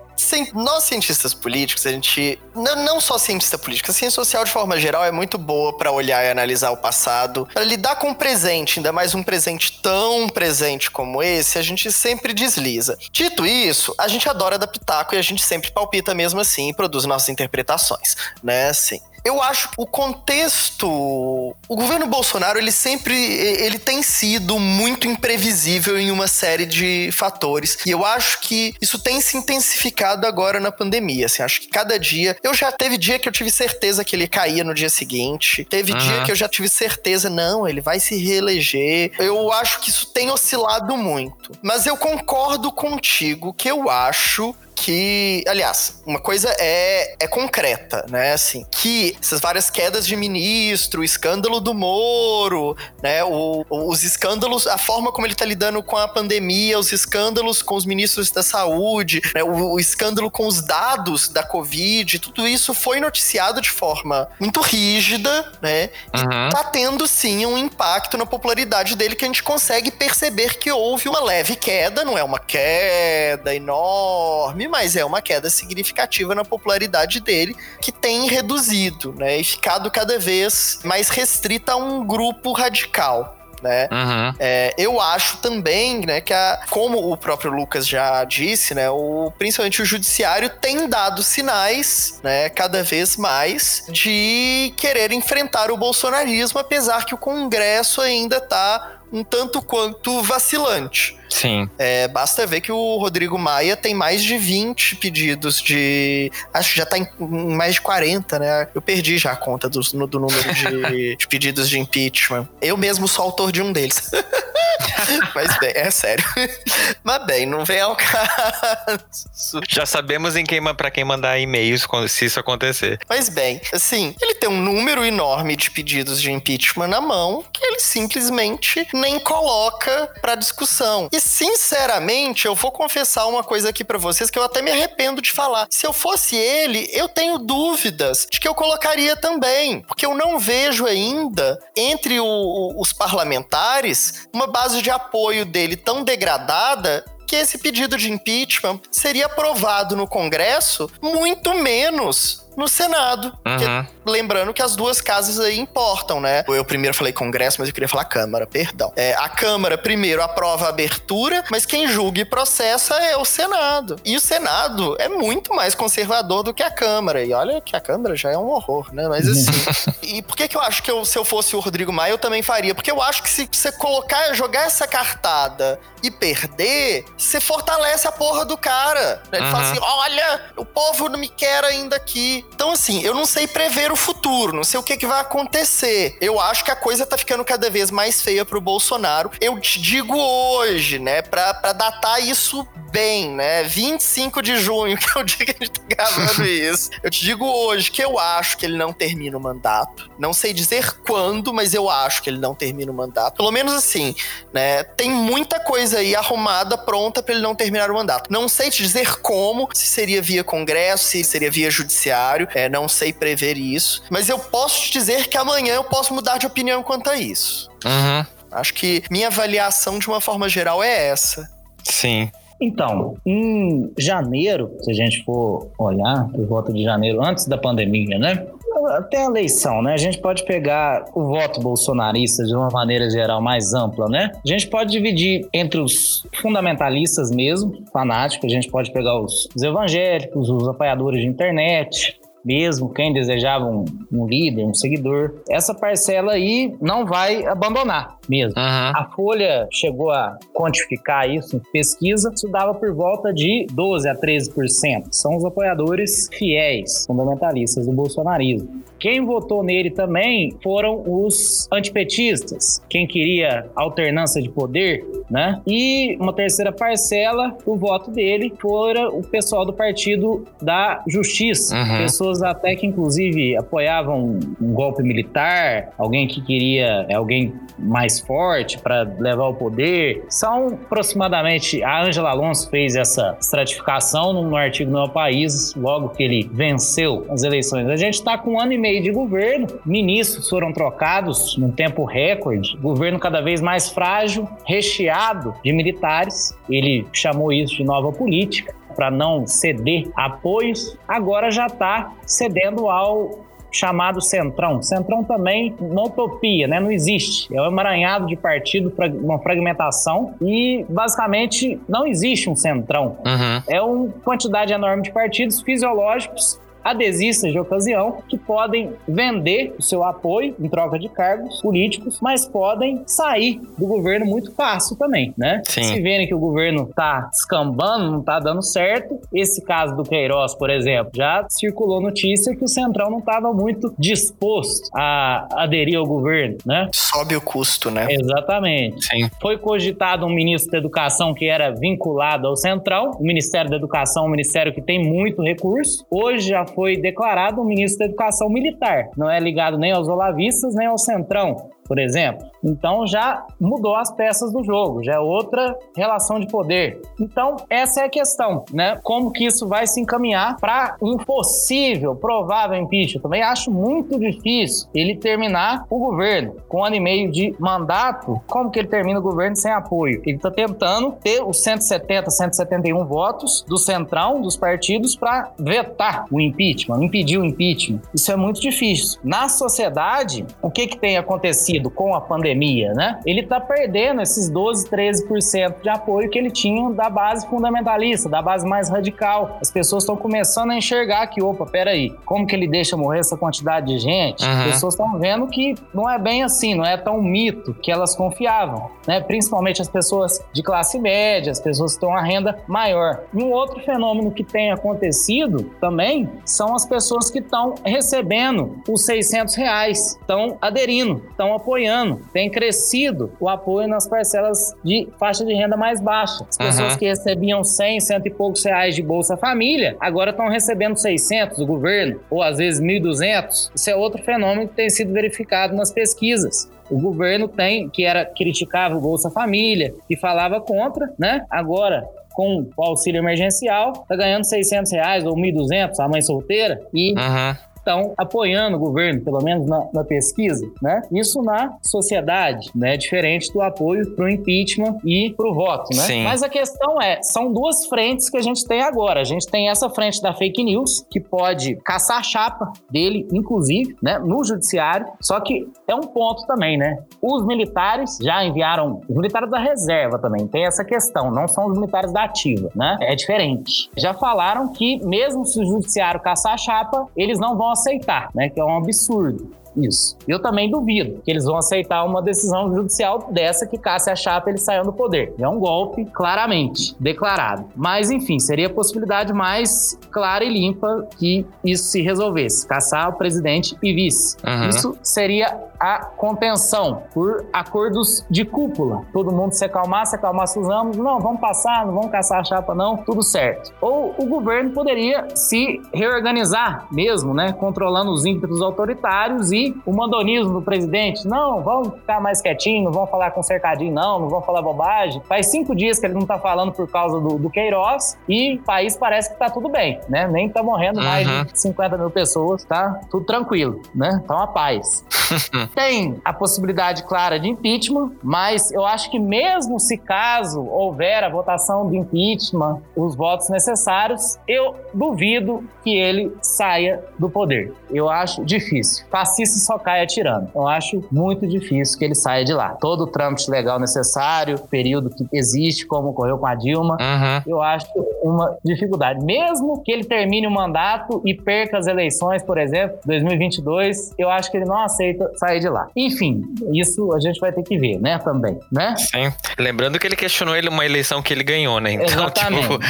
nós 0.53 0.83
cientistas 0.83 1.33
políticos, 1.33 1.85
a 1.85 1.91
gente 1.91 2.39
não 2.55 2.99
só 2.99 3.17
cientista 3.17 3.57
político, 3.57 3.91
a 3.91 3.93
ciência 3.93 4.15
social 4.15 4.43
de 4.43 4.51
forma 4.51 4.79
geral 4.79 5.03
é 5.03 5.11
muito 5.11 5.37
boa 5.37 5.77
para 5.77 5.91
olhar 5.91 6.23
e 6.25 6.29
analisar 6.29 6.71
o 6.71 6.77
passado, 6.77 7.47
para 7.53 7.63
lidar 7.63 7.95
com 7.95 8.11
o 8.11 8.15
presente, 8.15 8.79
ainda 8.79 8.91
mais 8.91 9.15
um 9.15 9.23
presente 9.23 9.79
tão 9.81 10.27
presente 10.29 10.89
como 10.91 11.21
esse, 11.21 11.57
a 11.57 11.61
gente 11.61 11.91
sempre 11.91 12.33
desliza. 12.33 12.97
Dito 13.11 13.45
isso, 13.45 13.93
a 13.97 14.07
gente 14.07 14.27
adora 14.29 14.55
adaptar 14.55 15.07
e 15.11 15.17
a 15.17 15.21
gente 15.21 15.43
sempre 15.43 15.71
palpita 15.71 16.13
mesmo 16.13 16.39
assim 16.39 16.69
e 16.69 16.73
produz 16.73 17.05
nossas 17.05 17.29
interpretações, 17.29 18.15
né? 18.43 18.69
Assim. 18.69 18.99
Eu 19.23 19.41
acho 19.41 19.69
o 19.77 19.85
contexto. 19.85 20.87
O 20.89 21.75
governo 21.75 22.07
Bolsonaro, 22.07 22.59
ele 22.59 22.71
sempre. 22.71 23.15
Ele 23.15 23.79
tem 23.79 24.03
sido 24.03 24.59
muito 24.59 25.07
imprevisível 25.07 25.97
em 25.97 26.11
uma 26.11 26.27
série 26.27 26.65
de 26.65 27.09
fatores. 27.11 27.77
E 27.85 27.91
eu 27.91 28.05
acho 28.05 28.41
que 28.41 28.75
isso 28.81 28.99
tem 28.99 29.21
se 29.21 29.37
intensificado 29.37 30.27
agora 30.27 30.59
na 30.59 30.71
pandemia. 30.71 31.25
Assim, 31.25 31.41
acho 31.41 31.61
que 31.61 31.67
cada 31.67 31.97
dia. 31.97 32.35
Eu 32.43 32.53
já 32.53 32.71
teve 32.71 32.97
dia 32.97 33.17
que 33.17 33.27
eu 33.27 33.31
tive 33.31 33.49
certeza 33.49 34.03
que 34.03 34.15
ele 34.15 34.27
caía 34.27 34.63
no 34.63 34.73
dia 34.73 34.89
seguinte. 34.89 35.65
Teve 35.65 35.93
uhum. 35.93 35.97
dia 35.97 36.23
que 36.23 36.31
eu 36.31 36.35
já 36.35 36.49
tive 36.49 36.67
certeza, 36.67 37.29
não, 37.29 37.67
ele 37.67 37.81
vai 37.81 37.99
se 37.99 38.15
reeleger. 38.17 39.11
Eu 39.17 39.51
acho 39.53 39.79
que 39.79 39.89
isso 39.89 40.07
tem 40.07 40.29
oscilado 40.31 40.97
muito. 40.97 41.51
Mas 41.61 41.85
eu 41.85 41.95
concordo 41.95 42.71
contigo 42.71 43.53
que 43.53 43.69
eu 43.69 43.89
acho 43.89 44.55
que, 44.75 45.43
aliás, 45.47 46.01
uma 46.05 46.19
coisa 46.19 46.53
é, 46.59 47.15
é 47.19 47.27
concreta, 47.27 48.05
né? 48.09 48.33
Assim, 48.33 48.65
que 48.71 49.15
essas 49.21 49.39
várias 49.39 49.69
quedas 49.69 50.05
de 50.05 50.15
ministro, 50.15 51.01
o 51.01 51.03
escândalo 51.03 51.59
do 51.59 51.73
Moro, 51.73 52.75
né? 53.01 53.23
O, 53.23 53.65
os 53.69 54.03
escândalos, 54.03 54.67
a 54.67 54.77
forma 54.77 55.11
como 55.11 55.27
ele 55.27 55.35
tá 55.35 55.45
lidando 55.45 55.81
com 55.83 55.97
a 55.97 56.07
pandemia, 56.07 56.77
os 56.79 56.91
escândalos 56.91 57.61
com 57.61 57.75
os 57.75 57.85
ministros 57.85 58.31
da 58.31 58.43
saúde, 58.43 59.21
né? 59.33 59.43
o, 59.43 59.73
o 59.73 59.79
escândalo 59.79 60.29
com 60.29 60.47
os 60.47 60.61
dados 60.61 61.29
da 61.29 61.43
Covid, 61.43 62.19
tudo 62.19 62.47
isso 62.47 62.73
foi 62.73 62.99
noticiado 62.99 63.61
de 63.61 63.71
forma 63.71 64.29
muito 64.39 64.61
rígida, 64.61 65.51
né? 65.61 65.89
Uhum. 66.15 66.47
E 66.47 66.49
tá 66.49 66.63
tendo 66.65 67.07
sim 67.07 67.45
um 67.45 67.57
impacto 67.57 68.17
na 68.17 68.25
popularidade 68.25 68.95
dele 68.95 69.15
que 69.15 69.25
a 69.25 69.27
gente 69.27 69.43
consegue 69.43 69.91
perceber 69.91 70.57
que 70.57 70.71
houve 70.71 71.07
uma 71.07 71.21
leve 71.21 71.55
queda, 71.55 72.03
não 72.03 72.17
é 72.17 72.23
uma 72.23 72.39
queda 72.39 73.55
enorme 73.55 74.62
mas 74.67 74.95
é 74.95 75.03
uma 75.03 75.21
queda 75.21 75.49
significativa 75.49 76.33
na 76.35 76.45
popularidade 76.45 77.19
dele, 77.19 77.55
que 77.81 77.91
tem 77.91 78.27
reduzido, 78.27 79.13
né? 79.13 79.37
E 79.37 79.43
ficado 79.43 79.89
cada 79.91 80.17
vez 80.19 80.79
mais 80.83 81.09
restrita 81.09 81.73
a 81.73 81.75
um 81.75 82.05
grupo 82.05 82.51
radical. 82.51 83.37
Né? 83.61 83.87
Uhum. 83.89 84.35
É, 84.39 84.73
eu 84.77 84.99
acho 84.99 85.37
também, 85.37 86.05
né, 86.05 86.19
que 86.19 86.33
a, 86.33 86.65
como 86.69 87.09
o 87.09 87.15
próprio 87.15 87.49
Lucas 87.49 87.87
já 87.87 88.21
disse, 88.25 88.75
né, 88.75 88.89
o, 88.89 89.31
principalmente 89.39 89.81
o 89.81 89.85
judiciário 89.85 90.49
tem 90.49 90.89
dado 90.89 91.23
sinais, 91.23 92.19
né, 92.21 92.49
cada 92.49 92.83
vez 92.83 93.15
mais 93.15 93.85
de 93.87 94.73
querer 94.75 95.13
enfrentar 95.13 95.71
o 95.71 95.77
bolsonarismo, 95.77 96.59
apesar 96.59 97.05
que 97.05 97.15
o 97.15 97.17
Congresso 97.17 98.01
ainda 98.01 98.35
está 98.35 98.99
um 99.13 99.23
tanto 99.23 99.61
quanto 99.61 100.21
vacilante. 100.21 101.17
Sim. 101.33 101.67
É, 101.79 102.07
basta 102.07 102.45
ver 102.45 102.61
que 102.61 102.71
o 102.71 102.97
Rodrigo 102.97 103.39
Maia 103.39 103.75
tem 103.75 103.95
mais 103.95 104.23
de 104.23 104.37
20 104.37 104.97
pedidos 104.97 105.59
de. 105.59 106.31
Acho 106.53 106.71
que 106.71 106.77
já 106.77 106.85
tá 106.85 106.97
em 106.97 107.07
mais 107.19 107.75
de 107.75 107.81
40, 107.81 108.37
né? 108.37 108.67
Eu 108.73 108.81
perdi 108.81 109.17
já 109.17 109.31
a 109.31 109.35
conta 109.35 109.67
do, 109.67 109.79
do 110.07 110.19
número 110.19 110.53
de, 110.53 111.15
de 111.17 111.27
pedidos 111.27 111.67
de 111.67 111.79
impeachment. 111.79 112.47
Eu 112.61 112.77
mesmo 112.77 113.07
sou 113.07 113.25
autor 113.25 113.51
de 113.51 113.63
um 113.63 113.73
deles. 113.73 114.11
Mas 115.33 115.57
bem, 115.59 115.71
é 115.75 115.89
sério. 115.89 116.23
Mas 117.03 117.25
bem, 117.25 117.45
não 117.45 117.65
vem 117.65 117.79
ao 117.79 117.95
caso. 117.95 119.61
Já 119.67 119.85
sabemos 119.85 120.35
em 120.35 120.43
quem 120.43 120.63
para 120.75 120.91
quem 120.91 121.03
mandar 121.03 121.39
e-mails 121.39 121.85
se 122.09 122.25
isso 122.25 122.39
acontecer. 122.39 122.99
Mas 123.09 123.27
bem, 123.29 123.59
assim, 123.73 124.15
ele 124.21 124.35
tem 124.35 124.49
um 124.49 124.61
número 124.61 125.03
enorme 125.03 125.55
de 125.55 125.71
pedidos 125.71 126.21
de 126.21 126.31
impeachment 126.31 126.87
na 126.87 127.01
mão 127.01 127.43
que 127.51 127.65
ele 127.65 127.79
simplesmente 127.79 128.87
nem 128.93 129.19
coloca 129.19 130.09
para 130.21 130.35
discussão. 130.35 131.09
E 131.11 131.19
sinceramente, 131.23 132.45
eu 132.45 132.53
vou 132.53 132.71
confessar 132.71 133.25
uma 133.27 133.43
coisa 133.43 133.69
aqui 133.69 133.83
para 133.83 133.97
vocês 133.97 134.29
que 134.29 134.37
eu 134.37 134.43
até 134.43 134.61
me 134.61 134.71
arrependo 134.71 135.21
de 135.21 135.31
falar. 135.31 135.67
Se 135.69 135.85
eu 135.85 135.93
fosse 135.93 136.35
ele, 136.35 136.89
eu 136.91 137.07
tenho 137.07 137.37
dúvidas 137.37 138.27
de 138.29 138.39
que 138.39 138.47
eu 138.47 138.53
colocaria 138.53 139.15
também, 139.15 139.81
porque 139.81 140.05
eu 140.05 140.15
não 140.15 140.37
vejo 140.37 140.85
ainda 140.85 141.59
entre 141.75 142.19
o, 142.19 142.79
os 142.79 142.91
parlamentares 142.91 144.27
uma 144.33 144.47
base 144.47 144.81
de 144.81 144.91
apoio 144.91 145.45
dele 145.45 145.75
tão 145.75 146.03
degradada 146.03 147.05
que 147.25 147.35
esse 147.37 147.57
pedido 147.57 147.97
de 147.97 148.11
impeachment 148.11 148.79
seria 148.91 149.25
aprovado 149.25 149.95
no 149.95 150.07
Congresso 150.07 150.89
muito 151.01 151.53
menos 151.55 152.42
no 152.55 152.67
Senado. 152.67 153.33
Uhum. 153.45 153.85
lembrando 154.05 154.53
que 154.53 154.61
as 154.61 154.75
duas 154.75 154.99
casas 155.01 155.39
aí 155.39 155.59
importam, 155.59 156.19
né? 156.19 156.43
Eu 156.47 156.65
primeiro 156.65 156.95
falei 156.95 157.13
Congresso, 157.13 157.57
mas 157.59 157.69
eu 157.69 157.73
queria 157.73 157.87
falar 157.87 158.05
Câmara, 158.05 158.45
perdão. 158.45 158.91
É, 158.95 159.13
a 159.13 159.29
Câmara 159.29 159.77
primeiro 159.77 160.21
aprova 160.21 160.65
a 160.65 160.69
abertura, 160.69 161.43
mas 161.49 161.65
quem 161.65 161.87
julga 161.87 162.21
e 162.21 162.25
processa 162.25 162.95
é 162.95 163.15
o 163.17 163.25
Senado. 163.25 163.95
E 164.03 164.15
o 164.15 164.19
Senado 164.19 164.95
é 164.99 165.07
muito 165.07 165.53
mais 165.53 165.73
conservador 165.75 166.43
do 166.43 166.53
que 166.53 166.63
a 166.63 166.71
Câmara. 166.71 167.23
E 167.23 167.33
olha 167.33 167.61
que 167.61 167.75
a 167.75 167.81
Câmara 167.81 168.15
já 168.15 168.31
é 168.31 168.37
um 168.37 168.47
horror, 168.49 168.93
né? 168.93 169.07
Mas 169.07 169.27
assim. 169.27 169.51
e 170.03 170.21
por 170.21 170.35
que, 170.35 170.47
que 170.47 170.57
eu 170.57 170.61
acho 170.61 170.83
que 170.83 170.91
eu, 170.91 171.05
se 171.05 171.17
eu 171.17 171.25
fosse 171.25 171.55
o 171.55 171.59
Rodrigo 171.59 171.91
Maia, 171.91 172.11
eu 172.11 172.17
também 172.17 172.41
faria? 172.41 172.75
Porque 172.75 172.91
eu 172.91 173.01
acho 173.01 173.23
que 173.23 173.29
se 173.29 173.47
você 173.51 173.71
colocar, 173.71 174.33
jogar 174.33 174.65
essa 174.65 174.87
cartada 174.87 175.79
e 176.01 176.11
perder, 176.11 177.05
você 177.17 177.39
fortalece 177.39 178.07
a 178.07 178.11
porra 178.11 178.45
do 178.45 178.57
cara. 178.57 179.21
Ele 179.31 179.45
uhum. 179.45 179.51
fala 179.51 179.63
assim: 179.63 179.79
olha, 179.81 180.41
o 180.57 180.65
povo 180.65 181.09
não 181.09 181.19
me 181.19 181.29
quer 181.29 181.63
ainda 181.63 181.95
aqui. 181.95 182.42
Então, 182.53 182.71
assim, 182.71 183.01
eu 183.01 183.13
não 183.13 183.25
sei 183.25 183.47
prever 183.47 183.91
o 183.91 183.95
futuro, 183.95 184.55
não 184.55 184.63
sei 184.63 184.79
o 184.79 184.83
que, 184.83 184.95
que 184.95 185.05
vai 185.05 185.19
acontecer. 185.19 186.17
Eu 186.21 186.39
acho 186.39 186.63
que 186.63 186.71
a 186.71 186.75
coisa 186.75 187.05
tá 187.05 187.17
ficando 187.17 187.43
cada 187.43 187.69
vez 187.69 187.91
mais 187.91 188.21
feia 188.21 188.45
pro 188.45 188.61
Bolsonaro. 188.61 189.31
Eu 189.41 189.59
te 189.59 189.81
digo 189.81 190.15
hoje, 190.17 190.99
né, 190.99 191.21
pra, 191.21 191.53
pra 191.53 191.73
datar 191.73 192.21
isso 192.21 192.67
bem, 192.93 193.31
né? 193.31 193.63
25 193.63 194.39
de 194.41 194.55
junho, 194.57 194.95
que 194.99 195.17
é 195.17 195.21
o 195.21 195.23
dia 195.23 195.45
que 195.45 195.51
a 195.51 195.65
gente 195.65 195.71
tá 195.71 195.83
gravando 195.87 196.45
isso. 196.45 196.91
Eu 197.01 197.09
te 197.09 197.25
digo 197.25 197.45
hoje 197.45 197.89
que 197.89 198.03
eu 198.03 198.19
acho 198.19 198.55
que 198.55 198.65
ele 198.65 198.77
não 198.77 198.93
termina 198.93 199.35
o 199.35 199.41
mandato. 199.41 200.09
Não 200.19 200.31
sei 200.31 200.53
dizer 200.53 200.93
quando, 200.99 201.51
mas 201.51 201.73
eu 201.73 201.89
acho 201.89 202.21
que 202.21 202.29
ele 202.29 202.37
não 202.37 202.53
termina 202.53 202.91
o 202.91 202.95
mandato. 202.95 203.37
Pelo 203.37 203.51
menos 203.51 203.73
assim, 203.73 204.15
né? 204.53 204.83
Tem 204.83 205.09
muita 205.09 205.59
coisa 205.59 205.97
aí 205.97 206.15
arrumada, 206.15 206.77
pronta 206.77 207.23
para 207.23 207.33
ele 207.33 207.41
não 207.43 207.55
terminar 207.55 207.89
o 207.89 207.95
mandato. 207.95 208.31
Não 208.31 208.47
sei 208.47 208.69
te 208.69 208.83
dizer 208.83 209.19
como, 209.21 209.67
se 209.73 209.87
seria 209.87 210.21
via 210.21 210.43
Congresso, 210.43 211.05
se 211.05 211.23
seria 211.23 211.49
via 211.49 211.71
Judiciário, 211.71 212.32
é, 212.53 212.69
não 212.69 212.87
sei 212.87 213.13
prever 213.13 213.57
isso. 213.57 214.03
Mas 214.09 214.29
eu 214.29 214.39
posso 214.39 214.83
te 214.83 214.93
dizer 214.93 215.27
que 215.27 215.37
amanhã 215.37 215.75
eu 215.75 215.83
posso 215.83 216.13
mudar 216.13 216.37
de 216.37 216.45
opinião 216.45 216.83
quanto 216.83 217.09
a 217.09 217.15
isso. 217.15 217.69
Uhum. 217.85 218.25
Acho 218.51 218.73
que 218.73 219.03
minha 219.09 219.27
avaliação, 219.27 219.97
de 219.99 220.07
uma 220.07 220.21
forma 220.21 220.47
geral, 220.47 220.83
é 220.83 221.09
essa. 221.09 221.49
Sim. 221.83 222.29
Então, 222.61 223.17
em 223.25 223.91
janeiro, 223.97 224.71
se 224.81 224.91
a 224.91 224.93
gente 224.93 225.23
for 225.23 225.67
olhar, 225.77 226.29
por 226.29 226.45
volta 226.45 226.71
de 226.71 226.81
janeiro, 226.81 227.23
antes 227.23 227.45
da 227.45 227.57
pandemia, 227.57 228.17
né? 228.17 228.45
Até 228.87 229.17
a 229.17 229.25
eleição, 229.25 229.81
né? 229.81 229.93
A 229.93 229.97
gente 229.97 230.19
pode 230.19 230.45
pegar 230.45 231.05
o 231.13 231.25
voto 231.25 231.59
bolsonarista 231.59 232.43
de 232.43 232.55
uma 232.55 232.69
maneira 232.69 233.09
geral 233.09 233.41
mais 233.41 233.73
ampla, 233.73 234.07
né? 234.07 234.31
A 234.35 234.47
gente 234.47 234.67
pode 234.67 234.91
dividir 234.91 235.47
entre 235.53 235.79
os 235.79 236.25
fundamentalistas 236.41 237.31
mesmo, 237.31 237.83
fanáticos, 237.91 238.51
a 238.51 238.55
gente 238.55 238.69
pode 238.69 238.91
pegar 238.91 239.19
os, 239.19 239.47
os 239.55 239.61
evangélicos, 239.61 240.49
os 240.49 240.67
apoiadores 240.67 241.21
de 241.21 241.27
internet, 241.27 242.19
mesmo 242.43 242.89
quem 242.89 243.13
desejava 243.13 243.65
um, 243.65 243.85
um, 244.11 244.25
líder, 244.25 244.65
um 244.65 244.73
seguidor. 244.73 245.35
Essa 245.49 245.73
parcela 245.73 246.33
aí 246.33 246.75
não 246.81 247.05
vai 247.05 247.45
abandonar 247.45 248.17
mesmo. 248.27 248.59
Uhum. 248.59 248.91
A 248.95 249.09
Folha 249.15 249.67
chegou 249.71 250.11
a 250.11 250.37
quantificar 250.53 251.29
isso 251.29 251.55
em 251.55 251.61
pesquisa, 251.71 252.31
isso 252.33 252.47
dava 252.49 252.73
por 252.73 252.93
volta 252.93 253.33
de 253.33 253.67
12 253.71 254.07
a 254.07 254.15
13%. 254.15 255.07
São 255.11 255.35
os 255.35 255.45
apoiadores 255.45 256.29
fiéis, 256.31 257.05
fundamentalistas 257.05 257.85
do 257.85 257.93
bolsonarismo. 257.93 258.83
Quem 258.99 259.25
votou 259.25 259.63
nele 259.63 259.91
também 259.91 260.55
foram 260.63 261.03
os 261.05 261.67
antipetistas, 261.73 262.81
quem 262.89 263.05
queria 263.05 263.65
alternância 263.75 264.41
de 264.41 264.49
poder, 264.49 265.05
né? 265.29 265.61
E 265.67 266.15
uma 266.21 266.31
terceira 266.31 266.71
parcela, 266.71 267.57
o 267.65 267.75
voto 267.75 268.11
dele 268.11 268.53
fora 268.61 269.09
o 269.09 269.21
pessoal 269.21 269.65
do 269.65 269.73
Partido 269.73 270.45
da 270.61 271.03
Justiça, 271.05 271.75
uhum. 271.75 271.97
pessoas 271.97 272.32
até 272.41 272.75
que 272.75 272.85
inclusive 272.85 273.55
apoiavam 273.57 274.39
um 274.61 274.73
golpe 274.73 275.03
militar, 275.03 275.89
alguém 275.97 276.27
que 276.27 276.41
queria 276.41 277.05
é, 277.09 277.13
alguém 277.13 277.53
mais 277.77 278.19
forte 278.19 278.77
para 278.77 279.03
levar 279.19 279.47
o 279.47 279.53
poder. 279.53 280.25
São 280.29 280.67
aproximadamente 280.67 281.83
a 281.83 282.03
Angela 282.03 282.31
Alonso 282.31 282.69
fez 282.69 282.95
essa 282.95 283.37
estratificação 283.39 284.33
no 284.33 284.55
artigo 284.55 284.91
no 284.91 285.09
País 285.09 285.73
logo 285.75 286.09
que 286.09 286.23
ele 286.23 286.49
venceu 286.51 287.25
as 287.29 287.43
eleições. 287.43 287.87
A 287.87 287.95
gente 287.95 288.15
está 288.15 288.37
com 288.37 288.53
um 288.53 288.59
ano 288.59 288.73
e 288.73 288.77
meio 288.77 289.01
de 289.01 289.11
governo, 289.11 289.67
ministros 289.85 290.49
foram 290.49 290.71
trocados 290.71 291.57
num 291.57 291.71
tempo 291.71 292.05
recorde, 292.05 292.77
governo 292.77 293.19
cada 293.19 293.41
vez 293.41 293.61
mais 293.61 293.89
frágil, 293.89 294.47
recheado 294.65 295.53
de 295.63 295.73
militares. 295.73 296.57
Ele 296.69 297.05
chamou 297.11 297.51
isso 297.51 297.75
de 297.75 297.83
nova 297.83 298.11
política 298.11 298.73
para 298.95 299.11
não 299.11 299.45
ceder 299.45 300.09
apoios. 300.15 300.97
Agora 301.07 301.51
já 301.51 301.67
está 301.67 302.13
cedendo 302.25 302.89
ao 302.89 303.43
chamado 303.73 304.21
Centrão. 304.21 304.81
Centrão 304.81 305.23
também 305.23 305.75
uma 305.79 306.03
utopia, 306.03 306.67
né? 306.67 306.79
Não 306.79 306.91
existe. 306.91 307.53
É 307.55 307.61
um 307.61 307.65
emaranhado 307.65 308.27
de 308.27 308.35
partido, 308.35 308.93
uma 309.21 309.39
fragmentação 309.39 310.35
e 310.39 310.85
basicamente 310.87 311.79
não 311.89 312.05
existe 312.05 312.49
um 312.49 312.55
Centrão. 312.55 313.17
Uhum. 313.25 313.63
É 313.67 313.81
uma 313.81 314.09
quantidade 314.23 314.71
enorme 314.71 315.01
de 315.01 315.11
partidos 315.11 315.61
fisiológicos 315.61 316.61
adesistas 316.83 317.51
de 317.51 317.59
ocasião 317.59 318.23
que 318.27 318.37
podem 318.37 318.93
vender 319.07 319.75
o 319.77 319.81
seu 319.81 320.03
apoio 320.03 320.55
em 320.59 320.67
troca 320.67 320.99
de 320.99 321.09
cargos 321.09 321.61
políticos, 321.61 322.19
mas 322.21 322.45
podem 322.45 323.03
sair 323.05 323.61
do 323.77 323.87
governo 323.87 324.25
muito 324.25 324.51
fácil 324.53 324.95
também, 324.95 325.33
né? 325.37 325.61
Sim. 325.65 325.83
Se 325.83 326.01
verem 326.01 326.27
que 326.27 326.33
o 326.33 326.39
governo 326.39 326.89
tá 326.95 327.29
escambando, 327.33 328.11
não 328.11 328.21
tá 328.21 328.39
dando 328.39 328.61
certo, 328.61 329.19
esse 329.33 329.63
caso 329.63 329.95
do 329.95 330.03
Queiroz, 330.03 330.55
por 330.55 330.69
exemplo, 330.69 331.11
já 331.15 331.45
circulou 331.49 332.01
notícia 332.01 332.55
que 332.55 332.63
o 332.63 332.67
Centrão 332.67 333.09
não 333.09 333.19
estava 333.19 333.53
muito 333.53 333.93
disposto 333.97 334.89
a 334.95 335.47
aderir 335.63 335.97
ao 335.97 336.05
governo, 336.05 336.57
né? 336.65 336.89
Sobe 336.93 337.35
o 337.35 337.41
custo, 337.41 337.89
né? 337.89 338.07
Exatamente. 338.09 339.05
Sim. 339.05 339.29
Foi 339.41 339.57
cogitado 339.57 340.25
um 340.25 340.33
ministro 340.33 340.71
da 340.71 340.77
Educação 340.77 341.33
que 341.33 341.45
era 341.45 341.71
vinculado 341.71 342.47
ao 342.47 342.55
Centrão, 342.55 343.11
o 343.19 343.23
Ministério 343.23 343.69
da 343.69 343.77
Educação 343.77 344.23
é 344.23 344.27
um 344.27 344.31
ministério 344.31 344.73
que 344.73 344.81
tem 344.81 344.99
muito 344.99 345.41
recurso. 345.41 346.05
Hoje 346.09 346.49
já 346.49 346.65
foi 346.73 346.97
declarado 346.97 347.61
um 347.61 347.65
ministro 347.65 347.99
da 347.99 348.05
Educação 348.05 348.49
Militar. 348.49 349.09
Não 349.17 349.29
é 349.29 349.39
ligado 349.39 349.77
nem 349.77 349.91
aos 349.91 350.07
olavistas, 350.07 350.75
nem 350.75 350.87
ao 350.87 350.97
Centrão 350.97 351.72
por 351.85 351.99
exemplo. 351.99 352.47
Então 352.63 353.05
já 353.05 353.45
mudou 353.59 353.95
as 353.95 354.11
peças 354.11 354.51
do 354.51 354.63
jogo, 354.63 355.03
já 355.03 355.13
é 355.13 355.19
outra 355.19 355.77
relação 355.95 356.39
de 356.39 356.47
poder. 356.47 357.01
Então 357.19 357.57
essa 357.69 358.01
é 358.01 358.05
a 358.05 358.09
questão, 358.09 358.63
né? 358.73 358.99
Como 359.03 359.31
que 359.31 359.45
isso 359.45 359.67
vai 359.67 359.85
se 359.87 359.99
encaminhar 359.99 360.57
para 360.57 360.95
um 361.01 361.17
possível, 361.17 362.15
provável 362.15 362.77
impeachment? 362.77 363.21
Também 363.21 363.41
acho 363.41 363.71
muito 363.71 364.19
difícil 364.19 364.87
ele 364.93 365.15
terminar 365.15 365.85
o 365.89 365.99
governo 365.99 366.55
com 366.67 366.79
um 366.79 366.85
ano 366.85 366.95
e 366.95 366.99
meio 366.99 367.31
de 367.31 367.55
mandato. 367.59 368.41
Como 368.47 368.71
que 368.71 368.79
ele 368.79 368.87
termina 368.87 369.19
o 369.19 369.21
governo 369.21 369.55
sem 369.55 369.71
apoio? 369.71 370.21
Ele 370.25 370.37
está 370.37 370.51
tentando 370.51 371.11
ter 371.11 371.43
os 371.43 371.61
170, 371.61 372.29
171 372.29 373.05
votos 373.05 373.65
do 373.67 373.77
centrão 373.77 374.41
dos 374.41 374.55
partidos 374.55 375.15
para 375.15 375.51
vetar 375.59 376.25
o 376.31 376.39
impeachment, 376.39 377.03
impedir 377.03 377.37
o 377.37 377.45
impeachment. 377.45 378.01
Isso 378.13 378.31
é 378.31 378.35
muito 378.35 378.61
difícil. 378.61 379.19
Na 379.23 379.49
sociedade, 379.49 380.45
o 380.61 380.69
que 380.69 380.87
que 380.87 380.97
tem 380.97 381.17
acontecido? 381.17 381.72
Acontecido 381.73 381.89
com 381.89 382.13
a 382.13 382.21
pandemia, 382.21 382.93
né? 382.93 383.19
Ele 383.25 383.41
está 383.41 383.59
perdendo 383.59 384.21
esses 384.21 384.49
12, 384.49 384.89
13% 384.89 385.81
de 385.81 385.89
apoio 385.89 386.29
que 386.29 386.37
ele 386.37 386.51
tinha 386.51 386.89
da 386.91 387.09
base 387.09 387.47
fundamentalista, 387.47 388.29
da 388.29 388.41
base 388.41 388.67
mais 388.67 388.89
radical. 388.89 389.57
As 389.61 389.71
pessoas 389.71 390.03
estão 390.03 390.15
começando 390.15 390.71
a 390.71 390.75
enxergar 390.75 391.27
que, 391.27 391.41
opa, 391.41 391.65
peraí, 391.65 392.11
como 392.25 392.45
que 392.45 392.55
ele 392.55 392.67
deixa 392.67 392.95
morrer 392.95 393.19
essa 393.19 393.37
quantidade 393.37 393.87
de 393.87 393.99
gente? 393.99 394.45
Uhum. 394.45 394.51
As 394.51 394.63
pessoas 394.65 394.93
estão 394.93 395.17
vendo 395.17 395.47
que 395.47 395.75
não 395.93 396.09
é 396.09 396.19
bem 396.19 396.43
assim, 396.43 396.75
não 396.75 396.85
é 396.85 396.97
tão 396.97 397.21
mito 397.21 397.73
que 397.81 397.91
elas 397.91 398.15
confiavam, 398.15 398.91
né? 399.07 399.21
Principalmente 399.21 399.81
as 399.81 399.89
pessoas 399.89 400.43
de 400.53 400.61
classe 400.61 400.99
média, 400.99 401.51
as 401.51 401.59
pessoas 401.59 401.93
que 401.93 401.97
estão 401.97 402.15
a 402.15 402.21
renda 402.21 402.59
maior. 402.67 403.21
E 403.33 403.43
um 403.43 403.51
outro 403.51 403.79
fenômeno 403.81 404.31
que 404.31 404.43
tem 404.43 404.71
acontecido 404.71 405.63
também 405.79 406.29
são 406.45 406.75
as 406.75 406.85
pessoas 406.85 407.29
que 407.29 407.39
estão 407.39 407.75
recebendo 407.83 408.81
os 408.87 409.05
600 409.05 409.55
reais, 409.55 410.17
estão 410.19 410.57
aderindo, 410.61 411.23
estão 411.29 411.53
apoiando. 411.63 412.21
Tem 412.33 412.49
crescido 412.49 413.31
o 413.39 413.47
apoio 413.47 413.87
nas 413.87 414.05
parcelas 414.07 414.75
de 414.83 415.07
faixa 415.17 415.45
de 415.45 415.53
renda 415.53 415.77
mais 415.77 416.01
baixa. 416.01 416.45
As 416.49 416.57
pessoas 416.57 416.93
uhum. 416.93 416.99
que 416.99 417.05
recebiam 417.05 417.63
100, 417.63 417.99
cento 418.01 418.27
e 418.27 418.29
poucos 418.29 418.63
reais 418.63 418.93
de 418.93 419.01
Bolsa 419.01 419.37
Família, 419.37 419.95
agora 419.99 420.31
estão 420.31 420.49
recebendo 420.49 420.97
600 420.97 421.57
do 421.57 421.65
governo, 421.65 422.19
ou 422.29 422.43
às 422.43 422.57
vezes 422.57 422.81
1.200. 422.81 423.71
Isso 423.73 423.89
é 423.89 423.95
outro 423.95 424.21
fenômeno 424.21 424.67
que 424.67 424.75
tem 424.75 424.89
sido 424.89 425.13
verificado 425.13 425.73
nas 425.75 425.91
pesquisas. 425.91 426.69
O 426.91 426.99
governo 426.99 427.47
tem, 427.47 427.89
que 427.89 428.03
era 428.03 428.25
criticava 428.25 428.95
o 428.95 429.01
Bolsa 429.01 429.31
Família, 429.31 429.93
que 430.07 430.17
falava 430.17 430.59
contra, 430.59 431.11
né? 431.17 431.45
Agora 431.49 432.03
com 432.33 432.67
o 432.75 432.83
auxílio 432.83 433.19
emergencial, 433.19 433.93
tá 434.09 434.15
ganhando 434.15 434.43
600 434.43 434.91
reais 434.91 435.23
ou 435.23 435.35
1.200 435.35 435.91
a 435.99 436.07
mãe 436.07 436.19
solteira 436.19 436.81
e 436.91 437.13
uhum 437.13 437.72
estão 437.83 438.13
apoiando 438.17 438.77
o 438.77 438.79
governo, 438.79 439.21
pelo 439.21 439.43
menos 439.43 439.67
na, 439.67 439.87
na 439.93 440.03
pesquisa, 440.03 440.65
né? 440.81 441.01
Isso 441.11 441.41
na 441.41 441.77
sociedade, 441.81 442.71
né? 442.73 442.95
Diferente 442.95 443.51
do 443.51 443.61
apoio 443.61 444.15
para 444.15 444.25
o 444.25 444.29
impeachment 444.29 444.97
e 445.05 445.33
para 445.35 445.47
o 445.47 445.53
voto, 445.53 445.95
né? 445.95 446.03
Sim. 446.03 446.23
Mas 446.23 446.41
a 446.41 446.49
questão 446.49 447.01
é, 447.01 447.21
são 447.21 447.51
duas 447.51 447.85
frentes 447.87 448.29
que 448.29 448.37
a 448.37 448.41
gente 448.41 448.65
tem 448.65 448.81
agora. 448.81 449.19
A 449.19 449.25
gente 449.25 449.45
tem 449.47 449.69
essa 449.69 449.89
frente 449.89 450.21
da 450.21 450.33
fake 450.33 450.63
news, 450.63 451.05
que 451.11 451.19
pode 451.19 451.75
caçar 451.83 452.19
a 452.19 452.23
chapa 452.23 452.71
dele, 452.89 453.27
inclusive, 453.31 453.95
né? 454.01 454.17
No 454.17 454.43
judiciário. 454.43 455.07
Só 455.21 455.39
que 455.41 455.67
é 455.87 455.93
um 455.93 456.01
ponto 456.01 456.45
também, 456.47 456.77
né? 456.77 457.03
Os 457.21 457.45
militares 457.45 458.17
já 458.21 458.43
enviaram, 458.43 459.01
os 459.09 459.15
militares 459.15 459.49
da 459.51 459.59
reserva 459.59 460.17
também, 460.17 460.47
tem 460.47 460.65
essa 460.65 460.85
questão, 460.85 461.29
não 461.29 461.47
são 461.47 461.67
os 461.67 461.73
militares 461.73 462.13
da 462.13 462.23
ativa, 462.23 462.69
né? 462.75 462.97
É 463.01 463.15
diferente. 463.15 463.89
Já 463.97 464.13
falaram 464.13 464.71
que 464.71 465.03
mesmo 465.05 465.45
se 465.45 465.59
o 465.59 465.65
judiciário 465.65 466.21
caçar 466.21 466.53
a 466.53 466.57
chapa, 466.57 467.07
eles 467.15 467.39
não 467.39 467.57
vão 467.57 467.72
aceitar, 467.73 468.29
né? 468.33 468.49
Que 468.49 468.59
é 468.59 468.63
um 468.63 468.77
absurdo 468.77 469.51
isso. 469.75 470.17
Eu 470.27 470.39
também 470.39 470.69
duvido 470.69 471.21
que 471.23 471.31
eles 471.31 471.45
vão 471.45 471.57
aceitar 471.57 472.03
uma 472.03 472.21
decisão 472.21 472.73
judicial 472.73 473.31
dessa 473.31 473.65
que 473.65 473.77
Cássio 473.77 474.15
Chapa 474.15 474.49
ele 474.49 474.59
saiu 474.59 474.83
do 474.83 474.93
poder. 474.93 475.33
É 475.39 475.47
um 475.47 475.59
golpe 475.59 476.05
claramente 476.05 476.95
declarado. 476.99 477.65
Mas 477.75 478.11
enfim, 478.11 478.39
seria 478.39 478.67
a 478.67 478.69
possibilidade 478.69 479.33
mais 479.33 479.97
clara 480.11 480.43
e 480.43 480.49
limpa 480.49 481.07
que 481.17 481.45
isso 481.63 481.85
se 481.85 482.01
resolvesse, 482.01 482.67
caçar 482.67 483.09
o 483.09 483.13
presidente 483.13 483.75
e 483.81 483.93
vice. 483.93 484.37
Uhum. 484.45 484.69
Isso 484.69 484.97
seria 485.01 485.57
a 485.83 485.99
contenção 485.99 487.03
por 487.13 487.45
acordos 487.51 488.25
de 488.29 488.45
cúpula. 488.45 489.01
Todo 489.11 489.33
mundo 489.33 489.51
se 489.51 489.65
acalmar, 489.65 490.05
se 490.05 490.15
acalmar 490.15 490.45
os 490.45 490.69
ambos, 490.69 490.95
não, 490.95 491.19
vamos 491.19 491.41
passar, 491.41 491.85
não 491.85 491.93
vamos 491.93 492.09
caçar 492.09 492.39
a 492.39 492.43
chapa 492.45 492.73
não, 492.73 492.95
tudo 492.95 493.21
certo. 493.21 493.73
Ou 493.81 494.15
o 494.17 494.25
governo 494.25 494.71
poderia 494.71 495.27
se 495.35 495.81
reorganizar 495.93 496.87
mesmo, 496.89 497.33
né, 497.33 497.51
controlando 497.51 498.13
os 498.13 498.25
ímpetos 498.25 498.61
autoritários 498.61 499.51
e 499.51 499.75
o 499.85 499.91
mandonismo 499.91 500.53
do 500.53 500.61
presidente. 500.61 501.27
Não, 501.27 501.61
vamos 501.61 501.95
ficar 501.95 502.21
mais 502.21 502.41
quietinho, 502.41 502.85
não 502.85 502.91
vamos 502.93 503.09
falar 503.09 503.31
com 503.31 503.43
cercadinho, 503.43 503.93
não, 503.93 504.21
não 504.21 504.29
vamos 504.29 504.45
falar 504.45 504.61
bobagem. 504.61 505.21
Faz 505.27 505.47
cinco 505.47 505.75
dias 505.75 505.99
que 505.99 506.05
ele 506.05 506.13
não 506.13 506.25
tá 506.25 506.39
falando 506.39 506.71
por 506.71 506.89
causa 506.89 507.19
do, 507.19 507.37
do 507.37 507.49
Queiroz 507.49 508.17
e 508.29 508.55
o 508.55 508.63
país 508.63 508.95
parece 508.95 509.33
que 509.33 509.37
tá 509.37 509.49
tudo 509.49 509.67
bem, 509.67 509.99
né? 510.07 510.29
Nem 510.29 510.47
tá 510.47 510.63
morrendo 510.63 510.99
uhum. 510.99 511.05
mais 511.05 511.27
de 511.27 511.59
50 511.59 511.97
mil 511.97 512.09
pessoas, 512.09 512.63
tá 512.63 513.01
tudo 513.11 513.25
tranquilo, 513.25 513.81
né? 513.93 514.23
Tá 514.25 514.33
uma 514.37 514.47
paz. 514.47 515.03
Tem 515.75 516.21
a 516.23 516.31
possibilidade 516.31 517.03
clara 517.03 517.39
de 517.39 517.49
impeachment, 517.49 518.11
mas 518.21 518.71
eu 518.71 518.85
acho 518.85 519.09
que 519.09 519.19
mesmo 519.19 519.79
se 519.79 519.97
caso 519.97 520.61
houver 520.61 521.23
a 521.23 521.29
votação 521.29 521.89
de 521.89 521.97
impeachment, 521.97 522.81
os 522.95 523.15
votos 523.15 523.49
necessários, 523.49 524.37
eu 524.47 524.75
duvido 524.93 525.63
que 525.83 525.95
ele 525.95 526.31
saia 526.41 527.03
do 527.17 527.29
poder. 527.29 527.73
Eu 527.91 528.09
acho 528.09 528.43
difícil. 528.45 529.05
Fascista 529.09 529.59
só 529.59 529.77
cai 529.77 530.03
atirando. 530.03 530.49
Eu 530.53 530.67
acho 530.67 531.03
muito 531.11 531.47
difícil 531.47 531.97
que 531.97 532.05
ele 532.05 532.15
saia 532.15 532.45
de 532.45 532.53
lá. 532.53 532.69
Todo 532.79 533.01
o 533.01 533.07
trâmite 533.07 533.49
legal 533.49 533.79
necessário, 533.79 534.59
período 534.69 535.09
que 535.09 535.27
existe, 535.33 535.85
como 535.85 536.09
ocorreu 536.09 536.37
com 536.37 536.45
a 536.45 536.55
Dilma, 536.55 536.97
uhum. 536.99 537.41
eu 537.45 537.61
acho 537.61 537.87
uma 538.21 538.55
dificuldade. 538.63 539.23
Mesmo 539.23 539.81
que 539.83 539.91
ele 539.91 540.03
termine 540.03 540.47
o 540.47 540.51
mandato 540.51 541.21
e 541.25 541.33
perca 541.33 541.77
as 541.77 541.87
eleições, 541.87 542.43
por 542.43 542.57
exemplo, 542.57 542.97
2022, 543.05 544.13
eu 544.17 544.29
acho 544.29 544.49
que 544.49 544.57
ele 544.57 544.65
não 544.65 544.79
aceita 544.79 545.31
sair 545.35 545.62
de 545.63 545.69
lá. 545.69 545.87
Enfim, 545.95 546.43
isso 546.73 547.11
a 547.13 547.19
gente 547.19 547.39
vai 547.39 547.51
ter 547.51 547.63
que 547.63 547.77
ver, 547.77 547.99
né, 547.99 548.19
também, 548.19 548.59
né? 548.71 548.95
Sim. 548.97 549.33
Lembrando 549.57 549.97
que 549.97 550.05
ele 550.05 550.15
questionou 550.15 550.55
ele 550.55 550.69
uma 550.69 550.85
eleição 550.85 551.21
que 551.21 551.33
ele 551.33 551.43
ganhou, 551.43 551.79
né? 551.79 551.93
Então, 551.93 552.05
Exatamente. 552.05 552.61
Tipo, 552.67 552.79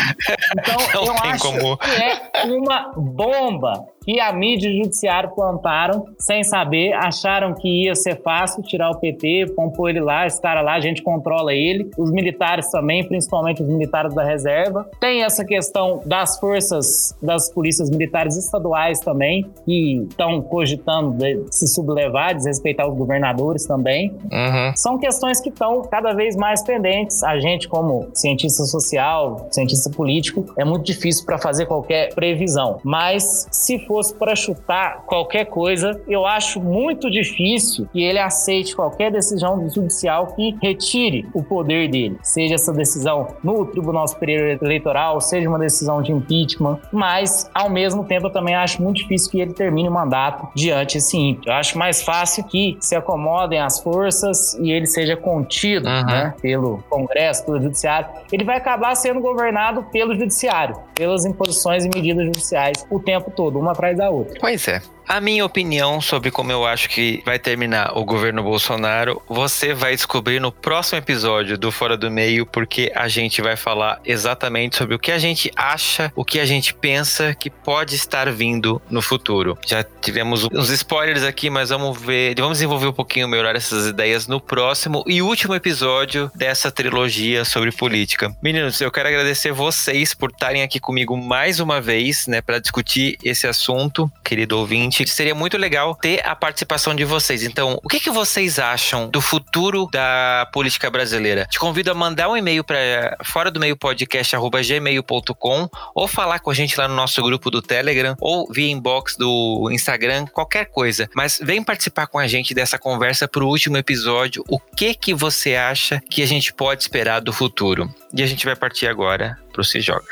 então, 0.90 1.06
eu 1.06 1.14
acho 1.14 1.44
como... 1.44 1.80
é 1.84 2.44
uma 2.46 2.92
bomba 2.96 3.86
que 4.06 4.20
a 4.20 4.32
mídia 4.34 4.70
e 4.70 4.74
o 4.80 4.84
judiciário 4.84 5.32
plantaram 5.36 6.06
sem 6.18 6.44
saber, 6.44 6.94
acharam 6.94 7.54
que 7.54 7.86
ia 7.86 7.96
ser 7.96 8.22
fácil 8.22 8.62
tirar 8.64 8.92
o 8.92 9.00
PT, 9.00 9.54
compor 9.56 9.90
ele 9.90 10.00
lá, 10.00 10.26
esse 10.26 10.42
cara 10.42 10.62
lá, 10.62 10.76
a 10.76 10.80
gente 10.80 11.02
controla 11.02 11.54
ele. 11.54 11.90
Os 11.98 12.12
militares 12.12 12.70
também, 12.70 13.04
principalmente 13.08 13.62
os 13.62 13.68
militares 13.68 14.14
da 14.14 14.24
reserva. 14.24 14.90
Tem 15.00 15.24
essa 15.24 15.46
questão 15.46 16.02
das 16.06 16.40
forças 16.40 17.16
das 17.22 17.52
polícias 17.52 17.90
militares 17.90 18.38
estaduais 18.38 19.00
também, 19.00 19.50
que 19.66 20.06
estão 20.10 20.42
cogitando 20.42 21.18
se 21.52 21.68
sublevar, 21.68 22.36
desrespeitar 22.36 22.90
os 22.90 22.98
governadores 22.98 23.66
também. 23.66 24.12
Uhum. 24.32 24.74
São 24.76 24.98
questões 24.98 25.40
que 25.40 25.50
estão 25.50 25.82
cada 25.84 26.14
vez 26.14 26.36
mais 26.36 26.64
pendentes. 26.64 27.24
A 27.24 27.40
gente, 27.40 27.68
como 27.68 28.10
cientista 28.14 28.64
social, 28.64 29.48
cientista 29.52 29.90
político, 29.90 30.46
é 30.58 30.66
muito 30.66 30.86
difícil 30.86 31.26
para 31.26 31.38
fazer 31.38 31.66
qualquer 31.66 32.14
previsão. 32.14 32.80
Mas 32.84 33.48
se 33.52 33.80
for 33.86 33.93
fosse 33.94 34.16
para 34.16 34.36
chutar 34.36 35.04
qualquer 35.06 35.46
coisa, 35.46 36.02
eu 36.08 36.26
acho 36.26 36.60
muito 36.60 37.12
difícil 37.12 37.88
que 37.94 38.02
ele 38.02 38.18
aceite 38.18 38.76
qualquer 38.76 39.12
decisão 39.12 39.70
judicial 39.70 40.34
que 40.36 40.58
retire 40.64 41.30
o 41.32 41.44
poder 41.44 41.88
dele. 41.88 42.18
Seja 42.24 42.56
essa 42.56 42.74
decisão 42.74 43.28
no 43.44 43.68
Tribunal 43.68 44.08
Superior 44.08 44.58
Eleitoral, 44.60 45.22
seja 45.22 45.48
uma 45.48 45.60
decisão 45.60 46.02
de 46.02 46.12
impeachment, 46.12 46.80
mas 46.92 47.52
ao 47.54 47.70
mesmo 47.70 48.04
tempo 48.04 48.28
eu 48.28 48.32
também 48.32 48.56
acho 48.56 48.82
muito 48.82 48.98
difícil 48.98 49.30
que 49.30 49.40
ele 49.40 49.54
termine 49.54 49.88
o 49.88 49.92
mandato 49.92 50.48
diante 50.56 50.98
esse 50.98 51.16
ímpeto. 51.16 51.50
Eu 51.50 51.54
acho 51.54 51.78
mais 51.78 52.02
fácil 52.02 52.44
que 52.46 52.76
se 52.80 52.96
acomodem 52.96 53.60
as 53.60 53.80
forças 53.80 54.56
e 54.56 54.72
ele 54.72 54.88
seja 54.88 55.16
contido 55.16 55.88
uhum. 55.88 56.06
né, 56.06 56.34
pelo 56.42 56.84
Congresso, 56.90 57.46
pelo 57.46 57.62
Judiciário. 57.62 58.10
Ele 58.32 58.44
vai 58.44 58.58
acabar 58.58 58.96
sendo 58.96 59.22
governado 59.22 59.84
pelo 59.92 60.16
Judiciário, 60.16 60.78
pelas 60.96 61.26
imposições 61.26 61.86
e 61.86 61.90
medidas 61.90 62.26
judiciais 62.26 62.84
o 62.90 63.00
tempo 63.00 63.30
todo, 63.30 63.60
uma 63.60 63.74
atrás 63.84 63.98
da 63.98 64.10
outra. 64.10 64.40
Pois 64.40 64.68
é. 64.68 64.82
A 65.08 65.20
minha 65.20 65.46
opinião 65.46 66.00
sobre 66.00 66.32
como 66.32 66.52
eu 66.52 66.66
acho 66.66 66.90
que 66.90 67.22
vai 67.26 67.38
terminar 67.38 67.98
o 67.98 68.06
governo 68.06 68.42
Bolsonaro, 68.42 69.22
você 69.28 69.74
vai 69.74 69.94
descobrir 69.96 70.40
no 70.40 70.52
próximo 70.52 70.98
episódio 70.98 71.58
do 71.58 71.72
Fora 71.72 71.98
do 71.98 72.10
Meio, 72.10 72.46
porque 72.46 72.92
a 72.96 73.08
gente 73.08 73.42
vai 73.42 73.58
falar 73.58 74.00
exatamente 74.06 74.78
sobre 74.78 74.96
o 74.96 75.00
que 75.00 75.12
a 75.12 75.20
gente 75.20 75.52
acha, 75.56 76.12
o 76.16 76.24
que 76.24 76.40
a 76.40 76.46
gente 76.46 76.74
pensa 76.74 77.36
que 77.36 77.50
pode 77.50 77.96
estar 77.96 78.32
vindo 78.32 78.82
no 78.90 79.02
futuro. 79.02 79.58
Já 79.66 79.84
tivemos 79.84 80.46
uns 80.46 80.70
spoilers 80.70 81.24
aqui, 81.24 81.50
mas 81.50 81.70
vamos 81.70 82.02
ver, 82.02 82.36
vamos 82.38 82.58
desenvolver 82.58 82.88
um 82.88 82.94
pouquinho 82.94 83.28
melhor 83.28 83.56
essas 83.56 83.86
ideias 83.86 84.26
no 84.28 84.40
próximo 84.40 85.04
e 85.06 85.22
último 85.22 85.54
episódio 85.54 86.32
dessa 86.34 86.72
trilogia 86.72 87.44
sobre 87.44 87.72
política. 87.72 88.34
Meninos, 88.42 88.80
eu 88.80 88.92
quero 88.92 89.10
agradecer 89.10 89.52
vocês 89.52 90.14
por 90.14 90.32
estarem 90.32 90.64
aqui 90.64 90.80
comigo 90.80 91.18
mais 91.18 91.60
uma 91.60 91.82
vez, 91.82 92.26
né, 92.26 92.42
para 92.42 92.60
discutir 92.60 93.18
esse 93.22 93.46
assunto, 93.46 94.10
querido 94.24 94.58
ouvinte 94.58 94.93
seguinte: 94.94 95.12
seria 95.12 95.36
muito 95.36 95.58
legal 95.58 95.96
ter 95.96 96.26
a 96.26 96.36
participação 96.36 96.96
de 96.96 97.04
vocês. 97.06 97.44
Então, 97.44 97.80
o 97.84 97.90
que, 97.90 98.00
que 98.00 98.10
vocês 98.10 98.60
acham 98.60 99.10
do 99.10 99.22
futuro 99.22 99.88
da 99.92 100.50
política 100.52 100.90
brasileira? 100.90 101.46
Te 101.50 101.60
convido 101.60 101.92
a 101.92 101.94
mandar 101.94 102.30
um 102.30 102.38
e-mail 102.38 102.64
para 102.64 103.18
fora 103.24 103.52
do 103.52 103.60
meio 103.60 103.76
podcast@gmail.com 103.76 105.70
ou 105.94 106.08
falar 106.08 106.40
com 106.40 106.50
a 106.50 106.54
gente 106.54 106.78
lá 106.78 106.88
no 106.88 106.96
nosso 106.96 107.22
grupo 107.22 107.50
do 107.50 107.62
Telegram 107.62 108.16
ou 108.20 108.48
via 108.52 108.72
inbox 108.72 109.18
do 109.18 109.70
Instagram, 109.72 110.26
qualquer 110.28 110.66
coisa. 110.66 111.10
Mas 111.16 111.40
vem 111.42 111.64
participar 111.64 112.08
com 112.08 112.20
a 112.20 112.28
gente 112.28 112.54
dessa 112.54 112.78
conversa 112.78 113.28
para 113.28 113.44
o 113.44 113.48
último 113.48 113.78
episódio. 113.78 114.44
O 114.48 114.60
que 114.60 114.94
que 114.94 115.14
você 115.14 115.56
acha 115.56 116.02
que 116.10 116.22
a 116.22 116.28
gente 116.28 116.54
pode 116.54 116.82
esperar 116.82 117.20
do 117.20 117.34
futuro? 117.34 117.94
E 118.14 118.22
a 118.22 118.28
gente 118.28 118.46
vai 118.46 118.56
partir 118.56 118.88
agora 118.88 119.38
pro 119.52 119.64
Se 119.64 119.82
Joga. 119.82 120.06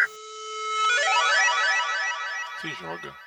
Se 2.62 2.70
Joga. 2.80 3.21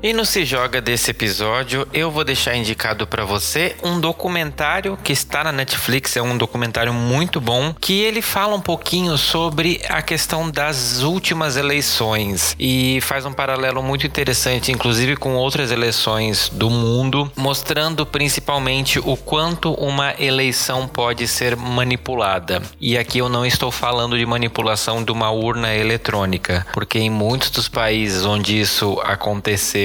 E 0.00 0.12
no 0.12 0.24
Se 0.24 0.44
Joga 0.44 0.80
desse 0.80 1.12
episódio, 1.12 1.86
eu 1.92 2.10
vou 2.10 2.24
deixar 2.24 2.56
indicado 2.56 3.06
para 3.06 3.24
você 3.24 3.76
um 3.84 4.00
documentário 4.00 4.96
que 4.96 5.12
está 5.12 5.44
na 5.44 5.52
Netflix, 5.52 6.16
é 6.16 6.22
um 6.22 6.36
documentário 6.36 6.92
muito 6.92 7.40
bom, 7.40 7.72
que 7.80 8.00
ele 8.00 8.20
fala 8.20 8.56
um 8.56 8.60
pouquinho 8.60 9.16
sobre 9.16 9.80
a 9.88 10.02
questão 10.02 10.50
das 10.50 11.02
últimas 11.02 11.56
eleições 11.56 12.56
e 12.58 13.00
faz 13.02 13.24
um 13.24 13.32
paralelo 13.32 13.80
muito 13.80 14.04
interessante, 14.04 14.72
inclusive 14.72 15.16
com 15.16 15.36
outras 15.36 15.70
eleições 15.70 16.48
do 16.48 16.68
mundo, 16.68 17.30
mostrando 17.36 18.04
principalmente 18.04 18.98
o 18.98 19.16
quanto 19.16 19.72
uma 19.74 20.14
eleição 20.18 20.88
pode 20.88 21.28
ser 21.28 21.54
manipulada. 21.54 22.60
E 22.80 22.98
aqui 22.98 23.18
eu 23.18 23.28
não 23.28 23.46
estou 23.46 23.70
falando 23.70 24.18
de 24.18 24.26
manipulação 24.26 25.04
de 25.04 25.12
uma 25.12 25.30
urna 25.30 25.72
eletrônica, 25.74 26.66
porque 26.72 26.98
em 26.98 27.10
muitos 27.10 27.50
dos 27.50 27.68
países 27.68 28.24
onde 28.24 28.58
isso 28.58 29.00
aconteceu, 29.04 29.81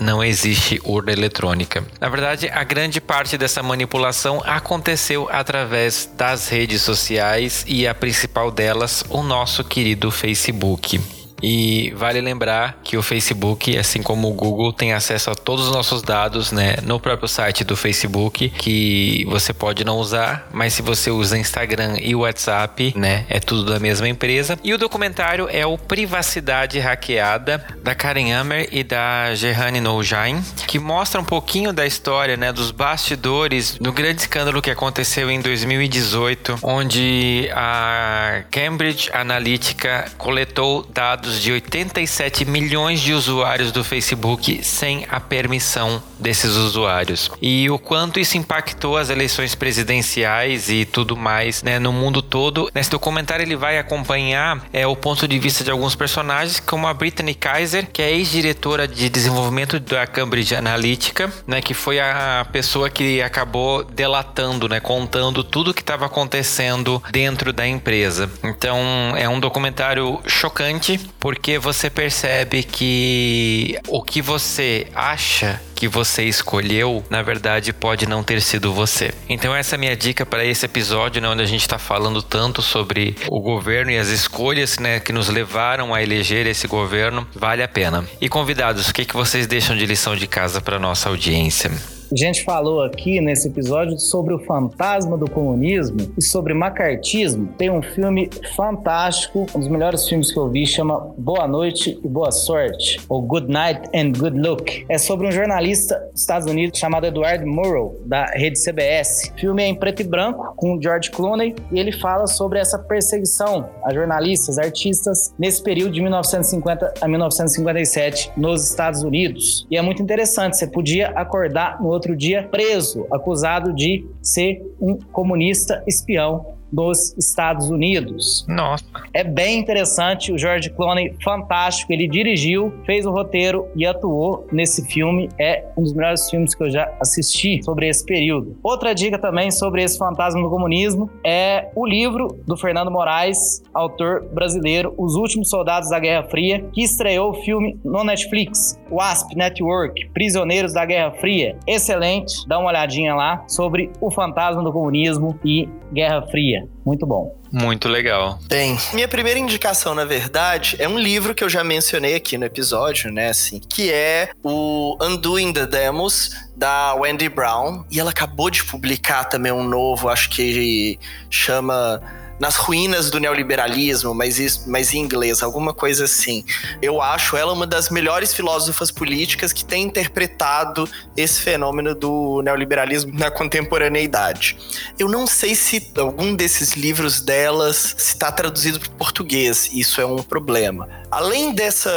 não 0.00 0.22
existe 0.22 0.80
urna 0.84 1.12
eletrônica. 1.12 1.84
Na 2.00 2.08
verdade, 2.08 2.48
a 2.48 2.64
grande 2.64 3.00
parte 3.00 3.36
dessa 3.36 3.62
manipulação 3.62 4.42
aconteceu 4.44 5.28
através 5.30 6.10
das 6.16 6.48
redes 6.48 6.82
sociais 6.82 7.64
e 7.66 7.86
a 7.86 7.94
principal 7.94 8.50
delas, 8.50 9.04
o 9.08 9.22
nosso 9.22 9.64
querido 9.64 10.10
Facebook. 10.10 11.17
E 11.42 11.92
vale 11.96 12.20
lembrar 12.20 12.80
que 12.82 12.96
o 12.96 13.02
Facebook, 13.02 13.76
assim 13.76 14.02
como 14.02 14.28
o 14.28 14.34
Google, 14.34 14.72
tem 14.72 14.92
acesso 14.92 15.30
a 15.30 15.34
todos 15.34 15.66
os 15.66 15.72
nossos 15.72 16.02
dados, 16.02 16.52
né, 16.52 16.76
no 16.82 16.98
próprio 16.98 17.28
site 17.28 17.64
do 17.64 17.76
Facebook, 17.76 18.48
que 18.50 19.24
você 19.28 19.52
pode 19.52 19.84
não 19.84 19.98
usar, 19.98 20.48
mas 20.52 20.74
se 20.74 20.82
você 20.82 21.10
usa 21.10 21.38
Instagram 21.38 21.96
e 22.00 22.14
WhatsApp, 22.14 22.92
né, 22.96 23.24
é 23.28 23.38
tudo 23.40 23.64
da 23.64 23.78
mesma 23.78 24.08
empresa. 24.08 24.58
E 24.62 24.72
o 24.74 24.78
documentário 24.78 25.48
é 25.50 25.64
o 25.64 25.78
Privacidade 25.78 26.78
Hackeada 26.78 27.64
da 27.82 27.94
Karen 27.94 28.32
Hammer 28.32 28.68
e 28.72 28.82
da 28.82 29.34
Gerhane 29.34 29.80
Noujain, 29.80 30.42
que 30.66 30.78
mostra 30.78 31.20
um 31.20 31.24
pouquinho 31.24 31.72
da 31.72 31.86
história, 31.86 32.36
né, 32.36 32.52
dos 32.52 32.70
bastidores 32.70 33.76
do 33.80 33.92
grande 33.92 34.22
escândalo 34.22 34.60
que 34.60 34.70
aconteceu 34.70 35.30
em 35.30 35.40
2018, 35.40 36.58
onde 36.62 37.48
a 37.54 38.42
Cambridge 38.50 39.10
Analytica 39.12 40.06
coletou 40.16 40.86
dados 40.92 41.27
de 41.36 41.52
87 41.52 42.44
milhões 42.44 43.00
de 43.00 43.12
usuários 43.12 43.72
do 43.72 43.84
Facebook 43.84 44.60
sem 44.62 45.06
a 45.08 45.20
permissão 45.20 46.02
desses 46.18 46.56
usuários. 46.56 47.30
E 47.40 47.70
o 47.70 47.78
quanto 47.78 48.18
isso 48.18 48.36
impactou 48.36 48.96
as 48.96 49.10
eleições 49.10 49.54
presidenciais 49.54 50.68
e 50.68 50.84
tudo 50.84 51.16
mais, 51.16 51.62
né, 51.62 51.78
no 51.78 51.92
mundo 51.92 52.22
todo. 52.22 52.70
Nesse 52.74 52.90
documentário 52.90 53.44
ele 53.44 53.56
vai 53.56 53.78
acompanhar 53.78 54.64
é, 54.72 54.86
o 54.86 54.96
ponto 54.96 55.26
de 55.28 55.38
vista 55.38 55.62
de 55.62 55.70
alguns 55.70 55.94
personagens, 55.94 56.60
como 56.60 56.86
a 56.86 56.94
Brittany 56.94 57.34
Kaiser, 57.34 57.88
que 57.92 58.02
é 58.02 58.10
ex-diretora 58.10 58.86
de 58.88 59.08
desenvolvimento 59.08 59.78
da 59.78 60.06
Cambridge 60.06 60.54
Analytica, 60.54 61.32
né, 61.46 61.60
que 61.60 61.74
foi 61.74 62.00
a 62.00 62.46
pessoa 62.52 62.90
que 62.90 63.22
acabou 63.22 63.84
delatando, 63.84 64.68
né, 64.68 64.80
contando 64.80 65.44
tudo 65.44 65.70
o 65.70 65.74
que 65.74 65.82
estava 65.82 66.06
acontecendo 66.06 67.02
dentro 67.10 67.52
da 67.52 67.66
empresa. 67.66 68.30
Então 68.42 68.78
é 69.16 69.28
um 69.28 69.40
documentário 69.40 70.20
chocante 70.26 71.00
porque 71.18 71.58
você 71.58 71.90
percebe 71.90 72.62
que 72.62 73.78
o 73.88 74.02
que 74.02 74.22
você 74.22 74.86
acha 74.94 75.60
que 75.74 75.86
você 75.86 76.24
escolheu, 76.24 77.04
na 77.08 77.22
verdade, 77.22 77.72
pode 77.72 78.06
não 78.06 78.24
ter 78.24 78.42
sido 78.42 78.72
você. 78.72 79.12
Então 79.28 79.54
essa 79.54 79.74
é 79.74 79.76
a 79.76 79.78
minha 79.78 79.96
dica 79.96 80.26
para 80.26 80.44
esse 80.44 80.66
episódio, 80.66 81.22
né, 81.22 81.28
onde 81.28 81.42
a 81.42 81.46
gente 81.46 81.60
está 81.60 81.78
falando 81.78 82.20
tanto 82.20 82.60
sobre 82.60 83.14
o 83.28 83.40
governo 83.40 83.92
e 83.92 83.98
as 83.98 84.08
escolhas 84.08 84.78
né, 84.78 84.98
que 84.98 85.12
nos 85.12 85.28
levaram 85.28 85.94
a 85.94 86.02
eleger 86.02 86.46
esse 86.46 86.66
governo. 86.66 87.26
Vale 87.34 87.62
a 87.62 87.68
pena. 87.68 88.04
E 88.20 88.28
convidados, 88.28 88.88
o 88.88 88.94
que, 88.94 89.04
que 89.04 89.14
vocês 89.14 89.46
deixam 89.46 89.76
de 89.76 89.86
lição 89.86 90.16
de 90.16 90.26
casa 90.26 90.60
para 90.60 90.78
nossa 90.78 91.08
audiência? 91.08 91.70
A 92.10 92.16
gente 92.16 92.42
falou 92.42 92.80
aqui 92.80 93.20
nesse 93.20 93.48
episódio 93.48 93.98
sobre 93.98 94.32
o 94.32 94.38
fantasma 94.38 95.18
do 95.18 95.30
comunismo 95.30 96.10
e 96.16 96.22
sobre 96.22 96.54
macartismo. 96.54 97.48
Tem 97.58 97.70
um 97.70 97.82
filme 97.82 98.30
fantástico, 98.56 99.46
um 99.54 99.58
dos 99.58 99.68
melhores 99.68 100.08
filmes 100.08 100.32
que 100.32 100.38
eu 100.38 100.48
vi, 100.48 100.66
chama 100.66 101.12
Boa 101.18 101.46
Noite 101.46 102.00
e 102.02 102.08
Boa 102.08 102.30
Sorte, 102.30 102.98
ou 103.10 103.20
Good 103.20 103.52
Night 103.52 103.90
and 103.94 104.12
Good 104.18 104.38
Look. 104.40 104.86
É 104.88 104.96
sobre 104.96 105.26
um 105.26 105.30
jornalista 105.30 105.98
dos 106.10 106.22
Estados 106.22 106.50
Unidos 106.50 106.78
chamado 106.78 107.06
Edward 107.06 107.44
Murrow, 107.44 108.00
da 108.06 108.24
rede 108.24 108.58
CBS. 108.58 109.30
O 109.34 109.38
filme 109.38 109.62
é 109.62 109.66
em 109.66 109.74
preto 109.74 110.00
e 110.00 110.04
branco, 110.04 110.54
com 110.56 110.80
George 110.80 111.10
Clooney, 111.10 111.54
e 111.70 111.78
ele 111.78 111.92
fala 111.92 112.26
sobre 112.26 112.58
essa 112.58 112.78
perseguição 112.78 113.68
a 113.84 113.92
jornalistas, 113.92 114.56
artistas, 114.56 115.34
nesse 115.38 115.62
período 115.62 115.92
de 115.92 116.00
1950 116.00 116.94
a 117.02 117.06
1957 117.06 118.32
nos 118.34 118.66
Estados 118.66 119.02
Unidos. 119.02 119.66
E 119.70 119.76
é 119.76 119.82
muito 119.82 120.02
interessante, 120.02 120.56
você 120.56 120.66
podia 120.66 121.08
acordar 121.08 121.82
no 121.82 121.97
outro 121.98 122.16
dia 122.16 122.48
preso, 122.48 123.06
acusado 123.10 123.74
de 123.74 124.06
ser 124.22 124.62
um 124.80 124.96
comunista 124.96 125.82
espião 125.86 126.57
dos 126.72 127.16
Estados 127.16 127.70
Unidos. 127.70 128.44
Nossa. 128.48 128.84
É 129.12 129.24
bem 129.24 129.58
interessante. 129.58 130.32
O 130.32 130.38
George 130.38 130.70
Clooney, 130.70 131.14
fantástico. 131.22 131.92
Ele 131.92 132.08
dirigiu, 132.08 132.72
fez 132.84 133.06
o 133.06 133.10
roteiro 133.10 133.66
e 133.74 133.86
atuou 133.86 134.46
nesse 134.52 134.84
filme. 134.86 135.28
É 135.38 135.64
um 135.76 135.82
dos 135.82 135.92
melhores 135.92 136.28
filmes 136.30 136.54
que 136.54 136.62
eu 136.62 136.70
já 136.70 136.90
assisti 137.00 137.62
sobre 137.62 137.88
esse 137.88 138.04
período. 138.04 138.56
Outra 138.62 138.94
dica 138.94 139.18
também 139.18 139.50
sobre 139.50 139.82
esse 139.82 139.98
fantasma 139.98 140.40
do 140.40 140.50
comunismo 140.50 141.10
é 141.24 141.68
o 141.74 141.86
livro 141.86 142.38
do 142.46 142.56
Fernando 142.56 142.90
Moraes, 142.90 143.62
autor 143.72 144.24
brasileiro, 144.32 144.94
Os 144.96 145.14
Últimos 145.14 145.48
Soldados 145.48 145.90
da 145.90 145.98
Guerra 145.98 146.24
Fria, 146.24 146.64
que 146.72 146.82
estreou 146.82 147.30
o 147.30 147.34
filme 147.34 147.78
no 147.84 148.04
Netflix. 148.04 148.78
WASP 148.90 149.36
Network, 149.36 150.08
Prisioneiros 150.10 150.72
da 150.72 150.84
Guerra 150.84 151.12
Fria. 151.12 151.56
Excelente. 151.66 152.46
Dá 152.46 152.58
uma 152.58 152.68
olhadinha 152.68 153.14
lá 153.14 153.44
sobre 153.46 153.90
o 154.00 154.10
fantasma 154.10 154.62
do 154.62 154.72
comunismo 154.72 155.38
e 155.44 155.68
Guerra 155.92 156.22
Fria. 156.22 156.57
Muito 156.84 157.06
bom. 157.06 157.34
Muito 157.50 157.88
legal. 157.88 158.38
Bem, 158.48 158.78
minha 158.92 159.08
primeira 159.08 159.38
indicação, 159.38 159.94
na 159.94 160.04
verdade, 160.04 160.76
é 160.78 160.88
um 160.88 160.98
livro 160.98 161.34
que 161.34 161.42
eu 161.42 161.48
já 161.48 161.64
mencionei 161.64 162.14
aqui 162.14 162.36
no 162.36 162.44
episódio, 162.44 163.10
né, 163.10 163.28
assim, 163.28 163.60
que 163.60 163.90
é 163.90 164.30
o 164.42 164.96
Undoing 165.00 165.52
the 165.52 165.66
Demos, 165.66 166.30
da 166.56 166.94
Wendy 166.94 167.28
Brown. 167.28 167.84
E 167.90 167.98
ela 167.98 168.10
acabou 168.10 168.50
de 168.50 168.64
publicar 168.64 169.24
também 169.24 169.52
um 169.52 169.64
novo, 169.64 170.08
acho 170.08 170.28
que 170.30 170.98
chama 171.30 172.00
nas 172.38 172.56
ruínas 172.56 173.10
do 173.10 173.18
neoliberalismo, 173.18 174.14
mas, 174.14 174.66
mas 174.66 174.94
em 174.94 174.98
inglês, 174.98 175.42
alguma 175.42 175.72
coisa 175.74 176.04
assim. 176.04 176.44
Eu 176.80 177.00
acho 177.02 177.36
ela 177.36 177.52
uma 177.52 177.66
das 177.66 177.90
melhores 177.90 178.32
filósofas 178.32 178.90
políticas 178.90 179.52
que 179.52 179.64
tem 179.64 179.84
interpretado 179.84 180.88
esse 181.16 181.40
fenômeno 181.40 181.94
do 181.94 182.42
neoliberalismo 182.42 183.12
na 183.18 183.30
contemporaneidade. 183.30 184.56
Eu 184.98 185.08
não 185.08 185.26
sei 185.26 185.54
se 185.54 185.90
algum 185.96 186.34
desses 186.34 186.72
livros 186.74 187.20
delas 187.20 187.94
está 187.98 188.30
traduzido 188.30 188.78
para 188.80 188.88
o 188.88 188.92
português, 188.92 189.70
isso 189.72 190.00
é 190.00 190.06
um 190.06 190.22
problema. 190.22 190.88
Além 191.10 191.52
dessa 191.52 191.90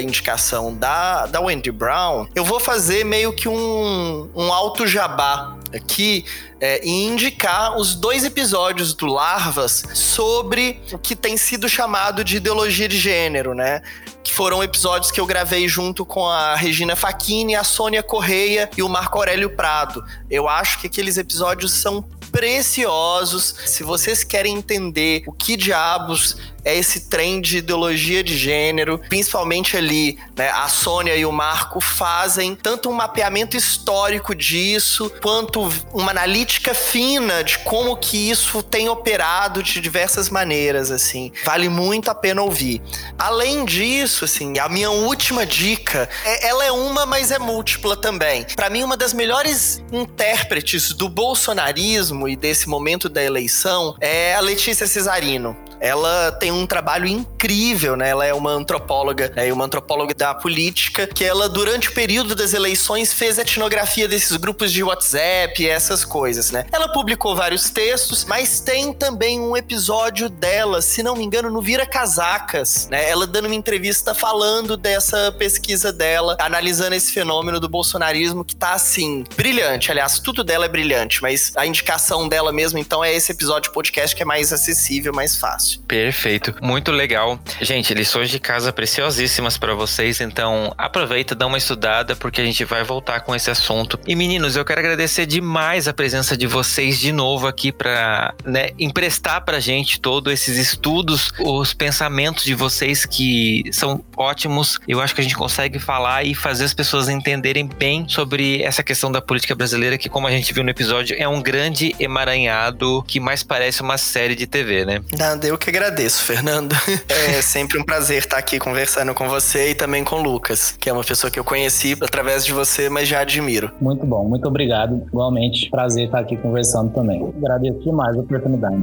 indicação 0.00 0.74
da, 0.74 1.26
da 1.26 1.40
Wendy 1.40 1.70
Brown, 1.70 2.26
eu 2.34 2.44
vou 2.44 2.58
fazer 2.58 3.04
meio 3.04 3.32
que 3.32 3.48
um, 3.48 4.28
um 4.34 4.52
alto 4.52 4.86
jabá 4.86 5.56
aqui 5.76 6.24
é, 6.60 6.84
e 6.84 7.04
indicar 7.04 7.76
os 7.76 7.94
dois 7.94 8.24
episódios 8.24 8.94
do 8.94 9.06
Larvas 9.06 9.84
sobre 9.94 10.80
o 10.92 10.98
que 10.98 11.14
tem 11.14 11.36
sido 11.36 11.68
chamado 11.68 12.24
de 12.24 12.36
ideologia 12.36 12.88
de 12.88 12.98
gênero, 12.98 13.54
né? 13.54 13.82
Que 14.24 14.32
foram 14.32 14.62
episódios 14.62 15.10
que 15.10 15.20
eu 15.20 15.26
gravei 15.26 15.68
junto 15.68 16.04
com 16.04 16.26
a 16.26 16.56
Regina 16.56 16.96
Facchini, 16.96 17.54
a 17.54 17.62
Sônia 17.62 18.02
Correia 18.02 18.68
e 18.76 18.82
o 18.82 18.88
Marco 18.88 19.18
Aurélio 19.18 19.54
Prado. 19.54 20.04
Eu 20.30 20.48
acho 20.48 20.80
que 20.80 20.86
aqueles 20.86 21.16
episódios 21.16 21.72
são 21.72 22.04
preciosos. 22.36 23.54
Se 23.64 23.82
vocês 23.82 24.22
querem 24.22 24.56
entender 24.56 25.22
o 25.26 25.32
que 25.32 25.56
diabos 25.56 26.36
é 26.66 26.76
esse 26.76 27.08
trem 27.08 27.40
de 27.40 27.58
ideologia 27.58 28.24
de 28.24 28.36
gênero, 28.36 28.98
principalmente 29.08 29.76
ali, 29.76 30.18
né, 30.36 30.50
a 30.50 30.66
Sônia 30.68 31.14
e 31.14 31.24
o 31.24 31.30
Marco 31.30 31.80
fazem 31.80 32.56
tanto 32.56 32.90
um 32.90 32.92
mapeamento 32.92 33.56
histórico 33.56 34.34
disso, 34.34 35.08
quanto 35.22 35.72
uma 35.94 36.10
analítica 36.10 36.74
fina 36.74 37.44
de 37.44 37.60
como 37.60 37.96
que 37.96 38.30
isso 38.30 38.64
tem 38.64 38.88
operado 38.88 39.62
de 39.62 39.80
diversas 39.80 40.28
maneiras, 40.28 40.90
assim. 40.90 41.30
Vale 41.44 41.68
muito 41.68 42.10
a 42.10 42.14
pena 42.16 42.42
ouvir. 42.42 42.82
Além 43.16 43.64
disso, 43.64 44.24
assim, 44.24 44.58
a 44.58 44.68
minha 44.68 44.90
última 44.90 45.46
dica, 45.46 46.08
é, 46.24 46.48
ela 46.48 46.64
é 46.64 46.72
uma, 46.72 47.06
mas 47.06 47.30
é 47.30 47.38
múltipla 47.38 47.96
também. 47.96 48.44
Para 48.56 48.68
mim, 48.68 48.82
uma 48.82 48.96
das 48.96 49.12
melhores 49.12 49.80
intérpretes 49.92 50.92
do 50.92 51.08
bolsonarismo 51.08 52.25
e 52.28 52.36
desse 52.36 52.68
momento 52.68 53.08
da 53.08 53.22
eleição 53.22 53.94
é 54.00 54.34
a 54.34 54.40
Letícia 54.40 54.86
Cesarino. 54.86 55.56
Ela 55.80 56.32
tem 56.32 56.50
um 56.50 56.66
trabalho 56.66 57.06
incrível, 57.06 57.96
né? 57.96 58.10
Ela 58.10 58.26
é 58.26 58.34
uma 58.34 58.50
antropóloga, 58.50 59.32
é 59.36 59.52
uma 59.52 59.64
antropóloga 59.64 60.14
da 60.14 60.34
política, 60.34 61.06
que 61.06 61.24
ela, 61.24 61.48
durante 61.48 61.88
o 61.88 61.92
período 61.92 62.34
das 62.34 62.54
eleições, 62.54 63.12
fez 63.12 63.38
etnografia 63.38 64.08
desses 64.08 64.36
grupos 64.36 64.72
de 64.72 64.82
WhatsApp 64.82 65.62
e 65.62 65.68
essas 65.68 66.04
coisas, 66.04 66.50
né? 66.50 66.66
Ela 66.72 66.88
publicou 66.92 67.36
vários 67.36 67.70
textos, 67.70 68.24
mas 68.24 68.60
tem 68.60 68.92
também 68.92 69.40
um 69.40 69.56
episódio 69.56 70.28
dela, 70.28 70.80
se 70.80 71.02
não 71.02 71.16
me 71.16 71.24
engano, 71.24 71.50
no 71.50 71.60
Vira 71.60 71.86
Casacas, 71.86 72.88
né? 72.90 73.08
Ela 73.08 73.26
dando 73.26 73.46
uma 73.46 73.54
entrevista 73.54 74.14
falando 74.14 74.76
dessa 74.76 75.32
pesquisa 75.32 75.92
dela, 75.92 76.36
analisando 76.40 76.94
esse 76.94 77.12
fenômeno 77.12 77.60
do 77.60 77.68
bolsonarismo 77.68 78.44
que 78.44 78.56
tá 78.56 78.72
assim, 78.72 79.24
brilhante. 79.36 79.90
Aliás, 79.90 80.18
tudo 80.18 80.42
dela 80.42 80.64
é 80.64 80.68
brilhante, 80.68 81.20
mas 81.20 81.52
a 81.56 81.66
indicação 81.66 82.28
dela 82.28 82.52
mesmo, 82.52 82.78
então, 82.78 83.04
é 83.04 83.14
esse 83.14 83.32
episódio 83.32 83.68
de 83.68 83.74
podcast 83.74 84.14
que 84.14 84.22
é 84.22 84.26
mais 84.26 84.52
acessível, 84.52 85.12
mais 85.12 85.36
fácil 85.36 85.65
fácil. 85.66 85.80
Perfeito, 85.86 86.54
muito 86.62 86.92
legal. 86.92 87.38
Gente, 87.60 87.92
lições 87.94 88.30
de 88.30 88.38
casa 88.38 88.72
preciosíssimas 88.72 89.58
para 89.58 89.74
vocês, 89.74 90.20
então 90.20 90.72
aproveita, 90.78 91.34
dá 91.34 91.46
uma 91.46 91.58
estudada 91.58 92.14
porque 92.14 92.40
a 92.40 92.44
gente 92.44 92.64
vai 92.64 92.84
voltar 92.84 93.20
com 93.20 93.34
esse 93.34 93.50
assunto. 93.50 93.98
E 94.06 94.14
meninos, 94.14 94.56
eu 94.56 94.64
quero 94.64 94.80
agradecer 94.80 95.26
demais 95.26 95.88
a 95.88 95.92
presença 95.92 96.36
de 96.36 96.46
vocês 96.46 96.98
de 96.98 97.12
novo 97.12 97.46
aqui 97.46 97.72
para 97.72 98.34
né, 98.44 98.70
emprestar 98.78 99.44
pra 99.44 99.58
gente 99.58 100.00
todos 100.00 100.32
esses 100.32 100.56
estudos, 100.56 101.32
os 101.40 101.74
pensamentos 101.74 102.44
de 102.44 102.54
vocês 102.54 103.04
que 103.04 103.64
são 103.72 104.04
ótimos. 104.16 104.78
Eu 104.86 105.00
acho 105.00 105.14
que 105.14 105.20
a 105.20 105.24
gente 105.24 105.36
consegue 105.36 105.78
falar 105.78 106.24
e 106.24 106.34
fazer 106.34 106.64
as 106.64 106.74
pessoas 106.74 107.08
entenderem 107.08 107.66
bem 107.66 108.08
sobre 108.08 108.62
essa 108.62 108.82
questão 108.82 109.10
da 109.10 109.20
política 109.20 109.54
brasileira, 109.54 109.98
que 109.98 110.08
como 110.08 110.26
a 110.26 110.30
gente 110.30 110.52
viu 110.52 110.62
no 110.62 110.70
episódio, 110.70 111.16
é 111.18 111.26
um 111.26 111.42
grande 111.42 111.94
emaranhado 111.98 113.02
que 113.06 113.18
mais 113.18 113.42
parece 113.42 113.82
uma 113.82 113.98
série 113.98 114.34
de 114.34 114.46
TV, 114.46 114.84
né? 114.84 115.00
Nada, 115.16 115.46
eu 115.46 115.55
Eu 115.56 115.58
que 115.58 115.70
agradeço, 115.70 116.22
Fernando. 116.22 116.76
É 117.08 117.40
sempre 117.40 117.78
um 117.78 117.84
prazer 117.84 118.18
estar 118.18 118.36
aqui 118.36 118.58
conversando 118.58 119.14
com 119.14 119.28
você 119.28 119.70
e 119.70 119.74
também 119.74 120.04
com 120.04 120.16
o 120.16 120.22
Lucas, 120.22 120.76
que 120.78 120.88
é 120.88 120.92
uma 120.92 121.04
pessoa 121.04 121.30
que 121.30 121.38
eu 121.38 121.44
conheci 121.44 121.96
através 122.00 122.44
de 122.44 122.52
você, 122.52 122.88
mas 122.88 123.08
já 123.08 123.20
admiro. 123.20 123.70
Muito 123.80 124.04
bom, 124.06 124.24
muito 124.24 124.46
obrigado. 124.46 125.02
Igualmente, 125.06 125.70
prazer 125.70 126.06
estar 126.06 126.20
aqui 126.20 126.36
conversando 126.36 126.92
também. 126.92 127.32
Agradeço 127.38 127.80
demais 127.80 128.16
a 128.16 128.20
oportunidade. 128.20 128.82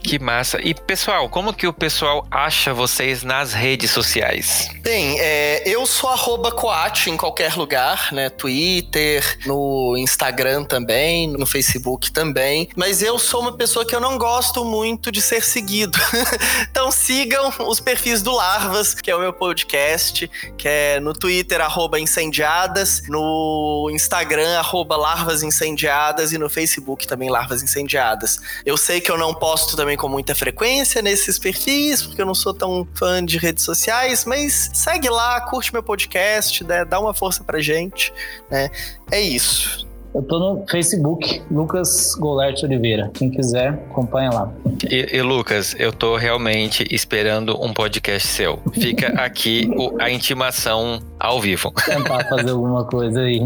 Que 0.00 0.18
massa. 0.18 0.60
E 0.60 0.74
pessoal, 0.74 1.28
como 1.28 1.52
que 1.52 1.66
o 1.66 1.72
pessoal 1.72 2.26
acha 2.30 2.74
vocês 2.74 3.22
nas 3.22 3.52
redes 3.52 3.90
sociais? 3.90 4.68
Bem, 4.82 5.18
é, 5.20 5.62
eu 5.68 5.86
sou 5.86 6.10
arroba 6.10 6.50
Coate 6.50 7.10
em 7.10 7.16
qualquer 7.16 7.54
lugar, 7.54 8.12
né? 8.12 8.28
Twitter, 8.28 9.38
no 9.46 9.96
Instagram 9.96 10.64
também, 10.64 11.28
no 11.28 11.46
Facebook 11.46 12.10
também. 12.10 12.68
Mas 12.76 13.02
eu 13.02 13.18
sou 13.18 13.40
uma 13.40 13.56
pessoa 13.56 13.84
que 13.84 13.94
eu 13.94 14.00
não 14.00 14.18
gosto 14.18 14.64
muito 14.64 15.12
de 15.12 15.20
ser 15.20 15.42
seguido. 15.42 15.98
então 16.70 16.90
sigam 16.90 17.52
os 17.66 17.80
perfis 17.80 18.22
do 18.22 18.32
Larvas, 18.32 18.94
que 18.94 19.10
é 19.10 19.16
o 19.16 19.20
meu 19.20 19.32
podcast, 19.32 20.28
que 20.56 20.68
é 20.68 21.00
no 21.00 21.12
Twitter, 21.12 21.60
arroba 21.60 21.98
incendiadas, 21.98 23.02
no 23.08 23.88
Instagram, 23.92 24.58
arroba 24.58 24.96
larvas 24.96 25.42
incendiadas 25.42 26.32
e 26.32 26.38
no 26.38 26.48
Facebook 26.48 27.06
também 27.06 27.30
larvas 27.30 27.62
incendiadas. 27.62 28.38
Eu 28.64 28.76
sei 28.76 29.00
que 29.00 29.10
eu 29.10 29.18
não 29.18 29.34
posto 29.34 29.76
também 29.76 29.96
com 29.96 30.08
muita 30.08 30.34
frequência 30.34 31.02
nesses 31.02 31.38
perfis, 31.38 32.02
porque 32.02 32.20
eu 32.20 32.26
não 32.26 32.34
sou 32.34 32.54
tão 32.54 32.86
fã 32.94 33.24
de 33.24 33.38
redes 33.38 33.64
sociais, 33.64 34.24
mas 34.24 34.70
segue 34.74 35.08
lá, 35.08 35.40
curte 35.42 35.72
meu 35.72 35.82
podcast, 35.82 36.64
né, 36.64 36.84
dá 36.84 37.00
uma 37.00 37.14
força 37.14 37.42
pra 37.44 37.60
gente, 37.60 38.12
né? 38.50 38.70
É 39.10 39.20
isso. 39.20 39.87
Eu 40.14 40.22
tô 40.22 40.38
no 40.38 40.66
Facebook, 40.66 41.42
Lucas 41.50 42.14
Golert 42.18 42.62
Oliveira. 42.64 43.10
Quem 43.14 43.30
quiser, 43.30 43.68
acompanha 43.90 44.30
lá. 44.30 44.52
E, 44.90 45.16
e, 45.16 45.22
Lucas, 45.22 45.76
eu 45.78 45.92
tô 45.92 46.16
realmente 46.16 46.86
esperando 46.90 47.60
um 47.62 47.72
podcast 47.72 48.26
seu. 48.26 48.58
Fica 48.72 49.08
aqui 49.20 49.70
o, 49.76 50.00
a 50.00 50.10
intimação 50.10 51.00
ao 51.18 51.40
vivo. 51.40 51.72
Tentar 51.84 52.24
fazer 52.28 52.50
alguma 52.50 52.84
coisa 52.84 53.20
aí. 53.20 53.40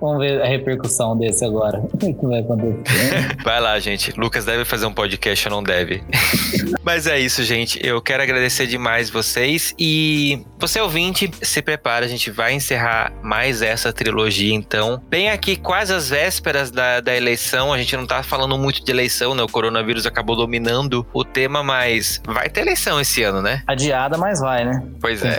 Vamos 0.00 0.18
ver 0.18 0.42
a 0.42 0.46
repercussão 0.46 1.16
desse 1.16 1.44
agora. 1.44 1.78
O 1.78 1.98
que 1.98 2.14
vai 2.26 2.40
acontecer? 2.40 3.36
Vai 3.44 3.60
lá, 3.60 3.78
gente. 3.78 4.12
Lucas 4.18 4.44
deve 4.44 4.64
fazer 4.64 4.86
um 4.86 4.92
podcast 4.92 5.48
ou 5.48 5.54
não 5.54 5.62
deve? 5.62 6.02
Mas 6.82 7.06
é 7.06 7.18
isso, 7.18 7.42
gente. 7.44 7.78
Eu 7.84 8.00
quero 8.02 8.22
agradecer 8.22 8.66
demais 8.66 9.08
vocês. 9.08 9.74
E 9.78 10.44
você 10.58 10.80
ouvinte, 10.80 11.30
se 11.40 11.62
prepara. 11.62 12.04
A 12.04 12.08
gente 12.08 12.30
vai 12.30 12.52
encerrar 12.52 13.12
mais 13.22 13.62
essa 13.62 13.92
trilogia, 13.92 14.52
então. 14.52 15.00
Bem 15.08 15.30
aqui, 15.30 15.56
quase 15.56 15.92
às 15.94 16.10
vésperas 16.10 16.70
da, 16.70 17.00
da 17.00 17.14
eleição. 17.14 17.72
A 17.72 17.78
gente 17.78 17.96
não 17.96 18.06
tá 18.06 18.22
falando 18.22 18.58
muito 18.58 18.84
de 18.84 18.90
eleição, 18.90 19.34
né? 19.34 19.42
O 19.42 19.48
coronavírus 19.48 20.06
acabou 20.06 20.36
dominando 20.36 21.06
o 21.12 21.24
tema, 21.24 21.62
mas 21.62 22.20
vai 22.26 22.48
ter 22.48 22.62
eleição 22.62 23.00
esse 23.00 23.22
ano, 23.22 23.40
né? 23.40 23.62
Adiada, 23.66 24.18
mas 24.18 24.40
vai, 24.40 24.64
né? 24.64 24.82
Pois 25.00 25.22
é. 25.24 25.38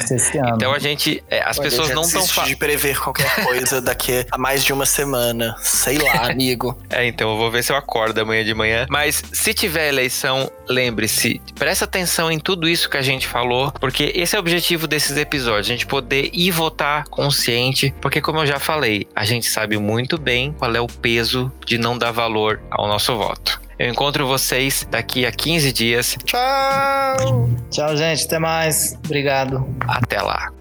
Então 0.56 0.74
a 0.74 0.80
gente. 0.80 1.24
É, 1.30 1.42
as 1.44 1.60
pessoas 1.60 1.73
não 1.94 2.04
estão. 2.04 2.44
de 2.46 2.56
prever 2.56 3.00
qualquer 3.00 3.44
coisa 3.44 3.82
daqui 3.82 4.26
a 4.32 4.38
mais 4.38 4.64
de 4.64 4.74
uma 4.74 4.86
semana. 4.86 5.56
Sei 5.60 5.98
lá, 5.98 6.28
amigo. 6.32 6.78
é, 6.90 7.06
então 7.08 7.32
eu 7.32 7.38
vou 7.38 7.52
ver 7.52 7.64
se 7.64 7.72
eu 7.72 7.76
acordo 7.76 8.20
amanhã 8.20 8.44
de 8.44 8.54
manhã. 8.54 8.86
Mas 8.90 9.24
se 9.32 9.54
tiver 9.54 9.90
eleição, 9.90 10.50
lembre-se, 10.68 11.42
presta 11.56 11.86
atenção 11.86 12.32
em 12.32 12.40
tudo 12.40 12.68
isso 12.68 12.90
que 12.90 12.98
a 12.98 13.02
gente 13.02 13.28
falou, 13.28 13.72
porque 13.80 14.12
esse 14.16 14.36
é 14.36 14.40
o 14.40 14.42
objetivo 14.42 14.88
desses 14.88 15.18
episódios, 15.18 15.68
a 15.68 15.72
gente 15.74 15.86
poder 15.86 16.30
ir 16.34 16.52
votar 16.52 17.06
consciente, 17.06 17.94
porque 18.02 18.22
como 18.22 18.40
eu 18.40 18.46
já 18.46 18.60
falei, 18.60 19.08
a 19.16 19.26
gente 19.26 19.48
sabe 19.48 19.78
muito 19.78 20.18
bem 20.18 20.54
qual 20.54 20.74
é 20.76 20.82
o 20.82 20.88
peso 20.88 21.52
de 21.66 21.78
não 21.78 21.98
dar 21.98 22.12
valor 22.12 22.62
ao 22.70 22.88
nosso 22.88 23.16
voto. 23.16 23.62
Eu 23.80 23.90
encontro 23.90 24.28
vocês 24.28 24.88
daqui 24.90 25.26
a 25.26 25.32
15 25.32 25.74
dias. 25.74 26.16
Tchau! 26.26 27.50
Tchau, 27.72 27.98
gente. 27.98 28.26
Até 28.26 28.40
mais. 28.40 28.98
Obrigado. 29.04 29.68
Até 29.88 30.22
lá. 30.22 30.52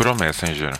Pro 0.00 0.14
Messenger. 0.14 0.72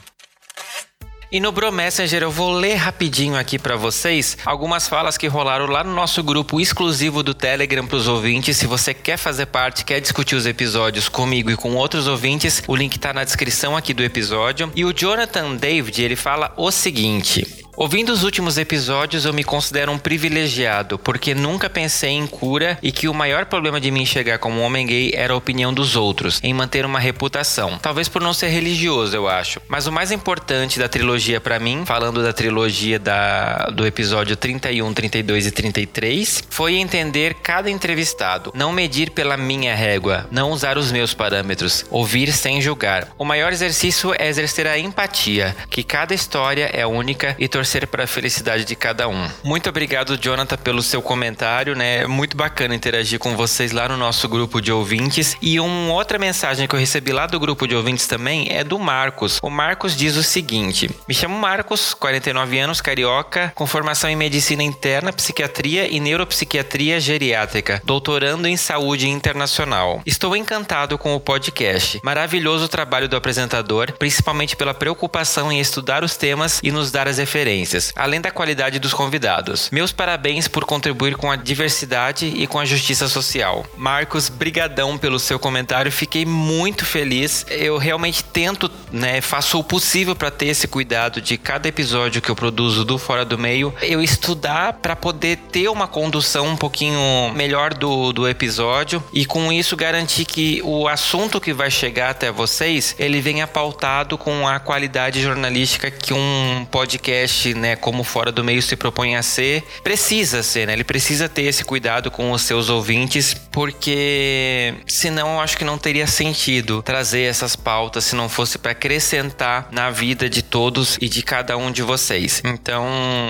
E 1.30 1.40
no 1.40 1.52
Bro 1.52 1.70
Messenger 1.70 2.22
eu 2.22 2.30
vou 2.30 2.52
ler 2.52 2.76
rapidinho 2.76 3.36
aqui 3.36 3.58
para 3.58 3.76
vocês 3.76 4.38
algumas 4.46 4.88
falas 4.88 5.18
que 5.18 5.26
rolaram 5.26 5.66
lá 5.66 5.84
no 5.84 5.94
nosso 5.94 6.22
grupo 6.22 6.58
exclusivo 6.58 7.22
do 7.22 7.34
Telegram 7.34 7.86
para 7.86 7.98
os 7.98 8.08
ouvintes. 8.08 8.56
Se 8.56 8.66
você 8.66 8.94
quer 8.94 9.18
fazer 9.18 9.44
parte, 9.44 9.84
quer 9.84 10.00
discutir 10.00 10.36
os 10.36 10.46
episódios 10.46 11.06
comigo 11.06 11.50
e 11.50 11.56
com 11.56 11.74
outros 11.74 12.08
ouvintes, 12.08 12.62
o 12.66 12.74
link 12.74 12.98
tá 12.98 13.12
na 13.12 13.22
descrição 13.22 13.76
aqui 13.76 13.92
do 13.92 14.02
episódio. 14.02 14.72
E 14.74 14.86
o 14.86 14.92
Jonathan 14.94 15.54
David, 15.54 16.02
ele 16.02 16.16
fala 16.16 16.54
o 16.56 16.70
seguinte: 16.70 17.46
Ouvindo 17.80 18.12
os 18.12 18.24
últimos 18.24 18.58
episódios, 18.58 19.24
eu 19.24 19.32
me 19.32 19.42
considero 19.42 19.90
um 19.90 19.96
privilegiado, 19.96 20.98
porque 20.98 21.34
nunca 21.34 21.70
pensei 21.70 22.10
em 22.10 22.26
cura 22.26 22.78
e 22.82 22.92
que 22.92 23.08
o 23.08 23.14
maior 23.14 23.46
problema 23.46 23.80
de 23.80 23.90
me 23.90 24.02
enxergar 24.02 24.36
como 24.36 24.60
um 24.60 24.64
homem 24.64 24.86
gay 24.86 25.12
era 25.14 25.32
a 25.32 25.36
opinião 25.38 25.72
dos 25.72 25.96
outros, 25.96 26.40
em 26.42 26.52
manter 26.52 26.84
uma 26.84 26.98
reputação. 26.98 27.78
Talvez 27.78 28.06
por 28.06 28.20
não 28.20 28.34
ser 28.34 28.48
religioso, 28.48 29.16
eu 29.16 29.26
acho. 29.26 29.62
Mas 29.66 29.86
o 29.86 29.92
mais 29.92 30.12
importante 30.12 30.78
da 30.78 30.90
trilogia 30.90 31.40
para 31.40 31.58
mim, 31.58 31.84
falando 31.86 32.22
da 32.22 32.34
trilogia 32.34 32.98
da, 32.98 33.70
do 33.70 33.86
episódio 33.86 34.36
31, 34.36 34.92
32 34.92 35.46
e 35.46 35.50
33, 35.50 36.44
foi 36.50 36.74
entender 36.74 37.32
cada 37.36 37.70
entrevistado, 37.70 38.52
não 38.54 38.72
medir 38.72 39.08
pela 39.08 39.38
minha 39.38 39.74
régua, 39.74 40.28
não 40.30 40.50
usar 40.50 40.76
os 40.76 40.92
meus 40.92 41.14
parâmetros, 41.14 41.86
ouvir 41.90 42.30
sem 42.30 42.60
julgar. 42.60 43.08
O 43.16 43.24
maior 43.24 43.50
exercício 43.50 44.14
é 44.18 44.28
exercer 44.28 44.66
a 44.66 44.78
empatia, 44.78 45.56
que 45.70 45.82
cada 45.82 46.12
história 46.12 46.68
é 46.74 46.86
única 46.86 47.34
e 47.38 47.48
torcer 47.48 47.69
torcer 47.70 47.86
para 47.86 48.02
a 48.02 48.06
felicidade 48.06 48.64
de 48.64 48.74
cada 48.74 49.06
um. 49.06 49.28
Muito 49.44 49.68
obrigado, 49.68 50.18
Jonathan, 50.18 50.56
pelo 50.56 50.82
seu 50.82 51.00
comentário, 51.00 51.76
né? 51.76 51.98
É 51.98 52.06
muito 52.06 52.36
bacana 52.36 52.74
interagir 52.74 53.20
com 53.20 53.36
vocês 53.36 53.70
lá 53.70 53.88
no 53.88 53.96
nosso 53.96 54.28
grupo 54.28 54.60
de 54.60 54.72
ouvintes. 54.72 55.36
E 55.40 55.60
uma 55.60 55.92
outra 55.92 56.18
mensagem 56.18 56.66
que 56.66 56.74
eu 56.74 56.80
recebi 56.80 57.12
lá 57.12 57.26
do 57.26 57.38
grupo 57.38 57.68
de 57.68 57.76
ouvintes 57.76 58.08
também 58.08 58.48
é 58.50 58.64
do 58.64 58.76
Marcos. 58.76 59.38
O 59.40 59.48
Marcos 59.48 59.96
diz 59.96 60.16
o 60.16 60.22
seguinte: 60.22 60.90
Me 61.06 61.14
chamo 61.14 61.38
Marcos, 61.38 61.94
49 61.94 62.58
anos, 62.58 62.80
carioca, 62.80 63.52
com 63.54 63.66
formação 63.66 64.10
em 64.10 64.16
medicina 64.16 64.64
interna, 64.64 65.12
psiquiatria 65.12 65.86
e 65.86 66.00
neuropsiquiatria 66.00 66.98
geriátrica, 66.98 67.80
doutorando 67.84 68.48
em 68.48 68.56
saúde 68.56 69.08
internacional. 69.08 70.02
Estou 70.04 70.34
encantado 70.34 70.98
com 70.98 71.14
o 71.14 71.20
podcast. 71.20 72.00
Maravilhoso 72.02 72.66
trabalho 72.68 73.08
do 73.08 73.16
apresentador, 73.16 73.92
principalmente 73.92 74.56
pela 74.56 74.74
preocupação 74.74 75.52
em 75.52 75.60
estudar 75.60 76.02
os 76.02 76.16
temas 76.16 76.58
e 76.64 76.72
nos 76.72 76.90
dar 76.90 77.06
as 77.06 77.18
referências 77.18 77.49
além 77.96 78.20
da 78.20 78.30
qualidade 78.30 78.78
dos 78.78 78.94
convidados. 78.94 79.68
Meus 79.70 79.92
parabéns 79.92 80.48
por 80.48 80.64
contribuir 80.64 81.16
com 81.16 81.30
a 81.30 81.36
diversidade 81.36 82.26
e 82.26 82.46
com 82.46 82.58
a 82.58 82.64
justiça 82.64 83.08
social. 83.08 83.66
Marcos, 83.76 84.28
brigadão 84.28 84.96
pelo 84.96 85.18
seu 85.18 85.38
comentário, 85.38 85.90
fiquei 85.90 86.24
muito 86.24 86.84
feliz. 86.84 87.44
Eu 87.48 87.78
realmente 87.78 88.22
tento, 88.22 88.70
né, 88.92 89.20
faço 89.20 89.58
o 89.58 89.64
possível 89.64 90.14
para 90.14 90.30
ter 90.30 90.46
esse 90.46 90.68
cuidado 90.68 91.20
de 91.20 91.36
cada 91.36 91.68
episódio 91.68 92.22
que 92.22 92.30
eu 92.30 92.36
produzo 92.36 92.84
do 92.84 92.98
Fora 92.98 93.24
do 93.24 93.38
Meio, 93.38 93.74
eu 93.82 94.02
estudar 94.02 94.74
para 94.74 94.94
poder 94.94 95.36
ter 95.50 95.68
uma 95.68 95.88
condução 95.88 96.48
um 96.48 96.56
pouquinho 96.56 97.32
melhor 97.34 97.74
do, 97.74 98.12
do 98.12 98.28
episódio 98.28 99.02
e 99.12 99.24
com 99.24 99.52
isso 99.52 99.76
garantir 99.76 100.24
que 100.24 100.60
o 100.64 100.88
assunto 100.88 101.40
que 101.40 101.52
vai 101.52 101.70
chegar 101.70 102.10
até 102.10 102.30
vocês, 102.30 102.94
ele 102.98 103.20
venha 103.20 103.46
pautado 103.46 104.18
com 104.18 104.46
a 104.46 104.58
qualidade 104.58 105.20
jornalística 105.22 105.90
que 105.90 106.12
um 106.12 106.66
podcast 106.70 107.39
né, 107.54 107.76
como 107.76 108.04
fora 108.04 108.30
do 108.30 108.44
meio 108.44 108.62
se 108.62 108.76
propõe 108.76 109.16
a 109.16 109.22
ser, 109.22 109.62
precisa 109.82 110.42
ser, 110.42 110.66
né? 110.66 110.72
Ele 110.72 110.84
precisa 110.84 111.28
ter 111.28 111.42
esse 111.42 111.64
cuidado 111.64 112.10
com 112.10 112.32
os 112.32 112.42
seus 112.42 112.68
ouvintes, 112.68 113.34
porque 113.34 114.74
senão 114.86 115.34
eu 115.34 115.40
acho 115.40 115.56
que 115.56 115.64
não 115.64 115.78
teria 115.78 116.06
sentido 116.06 116.82
trazer 116.82 117.22
essas 117.22 117.56
pautas 117.56 118.04
se 118.04 118.14
não 118.14 118.28
fosse 118.28 118.58
para 118.58 118.72
acrescentar 118.72 119.68
na 119.70 119.90
vida 119.90 120.28
de 120.28 120.42
todos 120.42 120.96
e 121.00 121.08
de 121.08 121.22
cada 121.22 121.56
um 121.56 121.70
de 121.70 121.82
vocês. 121.82 122.42
Então, 122.44 122.86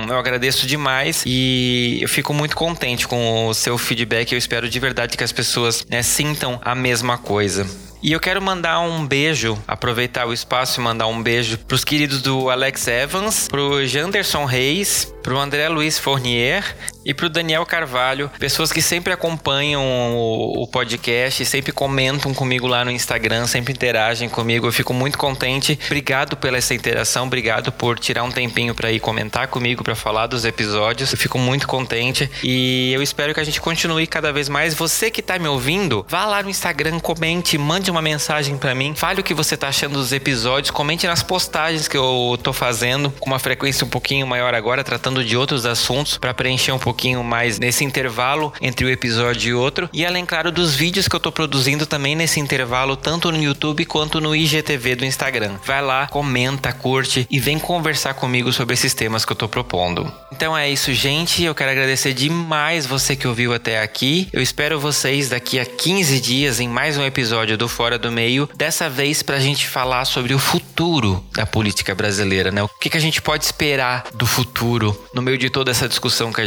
eu 0.08 0.18
agradeço 0.18 0.66
demais 0.66 1.22
e 1.26 1.98
eu 2.00 2.08
fico 2.08 2.32
muito 2.32 2.56
contente 2.56 3.06
com 3.06 3.46
o 3.46 3.54
seu 3.54 3.76
feedback. 3.78 4.32
Eu 4.32 4.38
espero 4.38 4.68
de 4.68 4.78
verdade 4.80 5.16
que 5.16 5.24
as 5.24 5.32
pessoas 5.32 5.84
né, 5.88 6.02
sintam 6.02 6.60
a 6.64 6.74
mesma 6.74 7.18
coisa. 7.18 7.89
E 8.02 8.12
eu 8.12 8.20
quero 8.20 8.40
mandar 8.40 8.80
um 8.80 9.06
beijo, 9.06 9.58
aproveitar 9.68 10.26
o 10.26 10.32
espaço 10.32 10.80
e 10.80 10.82
mandar 10.82 11.06
um 11.06 11.22
beijo 11.22 11.58
pros 11.58 11.84
queridos 11.84 12.22
do 12.22 12.48
Alex 12.48 12.88
Evans, 12.88 13.46
pro 13.46 13.86
Janderson 13.86 14.46
Reis, 14.46 15.12
pro 15.22 15.38
André 15.38 15.68
Luiz 15.68 15.98
Fournier 15.98 16.64
e 17.04 17.14
pro 17.14 17.28
Daniel 17.28 17.64
Carvalho, 17.64 18.30
pessoas 18.38 18.72
que 18.72 18.82
sempre 18.82 19.12
acompanham 19.12 19.82
o, 19.82 20.62
o 20.62 20.66
podcast, 20.66 21.44
sempre 21.44 21.72
comentam 21.72 22.34
comigo 22.34 22.66
lá 22.66 22.84
no 22.84 22.90
Instagram, 22.90 23.46
sempre 23.46 23.72
interagem 23.72 24.28
comigo. 24.28 24.66
Eu 24.66 24.72
fico 24.72 24.92
muito 24.92 25.16
contente. 25.16 25.78
Obrigado 25.86 26.36
pela 26.36 26.58
essa 26.58 26.74
interação, 26.74 27.26
obrigado 27.26 27.72
por 27.72 27.98
tirar 27.98 28.22
um 28.22 28.30
tempinho 28.30 28.74
para 28.74 28.92
ir 28.92 29.00
comentar 29.00 29.48
comigo, 29.48 29.82
para 29.82 29.94
falar 29.94 30.26
dos 30.26 30.44
episódios. 30.44 31.12
Eu 31.12 31.18
fico 31.18 31.38
muito 31.38 31.66
contente 31.66 32.30
e 32.42 32.92
eu 32.92 33.02
espero 33.02 33.32
que 33.34 33.40
a 33.40 33.44
gente 33.44 33.60
continue 33.60 34.06
cada 34.06 34.32
vez 34.32 34.48
mais. 34.48 34.74
Você 34.74 35.10
que 35.10 35.22
tá 35.22 35.38
me 35.38 35.48
ouvindo, 35.48 36.04
vá 36.08 36.26
lá 36.26 36.42
no 36.42 36.50
Instagram, 36.50 37.00
comente, 37.00 37.56
mande 37.56 37.90
uma 37.90 38.02
mensagem 38.02 38.56
para 38.56 38.74
mim, 38.74 38.94
fale 38.94 39.20
o 39.20 39.24
que 39.24 39.34
você 39.34 39.56
tá 39.56 39.68
achando 39.68 39.94
dos 39.94 40.12
episódios, 40.12 40.70
comente 40.70 41.06
nas 41.06 41.22
postagens 41.22 41.88
que 41.88 41.96
eu 41.96 42.38
tô 42.42 42.52
fazendo 42.52 43.10
com 43.18 43.30
uma 43.30 43.38
frequência 43.38 43.84
um 43.84 43.90
pouquinho 43.90 44.26
maior 44.26 44.54
agora, 44.54 44.84
tratando 44.84 45.24
de 45.24 45.36
outros 45.36 45.64
assuntos 45.64 46.18
para 46.18 46.34
preencher 46.34 46.72
um 46.72 46.78
pouquinho 46.78 46.90
pouquinho 47.00 47.24
mais 47.24 47.58
nesse 47.58 47.82
intervalo 47.82 48.52
entre 48.60 48.84
o 48.84 48.90
episódio 48.90 49.50
e 49.50 49.54
outro. 49.54 49.88
E 49.90 50.04
além, 50.04 50.26
claro, 50.26 50.52
dos 50.52 50.74
vídeos 50.74 51.08
que 51.08 51.16
eu 51.16 51.20
tô 51.20 51.32
produzindo 51.32 51.86
também 51.86 52.14
nesse 52.14 52.38
intervalo, 52.38 52.94
tanto 52.94 53.32
no 53.32 53.42
YouTube 53.42 53.86
quanto 53.86 54.20
no 54.20 54.36
IGTV 54.36 54.96
do 54.96 55.06
Instagram. 55.06 55.54
Vai 55.64 55.80
lá, 55.80 56.08
comenta, 56.08 56.70
curte 56.74 57.26
e 57.30 57.40
vem 57.40 57.58
conversar 57.58 58.12
comigo 58.12 58.52
sobre 58.52 58.74
esses 58.74 58.92
temas 58.92 59.24
que 59.24 59.32
eu 59.32 59.36
tô 59.36 59.48
propondo. 59.48 60.12
Então 60.30 60.56
é 60.56 60.68
isso, 60.68 60.92
gente. 60.92 61.42
Eu 61.42 61.54
quero 61.54 61.70
agradecer 61.70 62.12
demais 62.12 62.84
você 62.84 63.16
que 63.16 63.26
ouviu 63.26 63.54
até 63.54 63.80
aqui. 63.80 64.28
Eu 64.30 64.42
espero 64.42 64.78
vocês 64.78 65.30
daqui 65.30 65.58
a 65.58 65.64
15 65.64 66.20
dias 66.20 66.60
em 66.60 66.68
mais 66.68 66.98
um 66.98 67.04
episódio 67.04 67.56
do 67.56 67.66
Fora 67.66 67.98
do 67.98 68.12
Meio. 68.12 68.46
Dessa 68.54 68.90
vez 68.90 69.22
pra 69.22 69.38
gente 69.38 69.66
falar 69.66 70.04
sobre 70.04 70.34
o 70.34 70.38
futuro 70.38 71.24
da 71.34 71.46
política 71.46 71.94
brasileira, 71.94 72.50
né? 72.50 72.62
O 72.62 72.68
que, 72.68 72.90
que 72.90 72.98
a 72.98 73.00
gente 73.00 73.22
pode 73.22 73.46
esperar 73.46 74.04
do 74.12 74.26
futuro 74.26 74.94
no 75.14 75.22
meio 75.22 75.38
de 75.38 75.48
toda 75.48 75.70
essa 75.70 75.88
discussão 75.88 76.30
que 76.30 76.42
a 76.42 76.46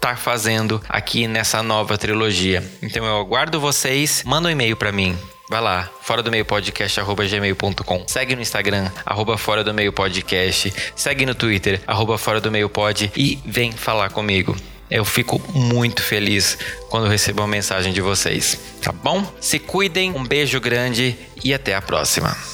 tá 0.00 0.16
fazendo 0.16 0.80
aqui 0.88 1.26
nessa 1.26 1.62
nova 1.62 1.96
trilogia. 1.98 2.62
Então 2.82 3.04
eu 3.04 3.18
aguardo 3.18 3.60
vocês. 3.60 4.22
Manda 4.24 4.48
um 4.48 4.50
e-mail 4.50 4.76
para 4.76 4.92
mim. 4.92 5.16
Vai 5.48 5.60
lá, 5.60 5.90
fora 6.00 6.22
do 6.22 6.30
meio 6.30 6.44
podcast, 6.44 6.98
arroba 6.98 7.26
gmail.com. 7.26 8.04
Segue 8.06 8.34
no 8.34 8.40
Instagram, 8.40 8.90
arroba 9.04 9.36
fora 9.36 9.62
do 9.62 9.74
meio 9.74 9.92
podcast. 9.92 10.72
Segue 10.96 11.26
no 11.26 11.34
Twitter, 11.34 11.82
arroba 11.86 12.16
fora 12.16 12.40
do 12.40 12.50
meio 12.50 12.68
pod 12.68 13.12
e 13.14 13.38
vem 13.44 13.70
falar 13.70 14.10
comigo. 14.10 14.56
Eu 14.90 15.04
fico 15.04 15.40
muito 15.54 16.02
feliz 16.02 16.58
quando 16.88 17.08
recebo 17.08 17.42
uma 17.42 17.48
mensagem 17.48 17.92
de 17.92 18.00
vocês, 18.00 18.58
tá 18.80 18.92
bom? 18.92 19.24
Se 19.40 19.58
cuidem, 19.58 20.12
um 20.12 20.24
beijo 20.24 20.60
grande 20.60 21.16
e 21.44 21.52
até 21.52 21.74
a 21.74 21.82
próxima. 21.82 22.53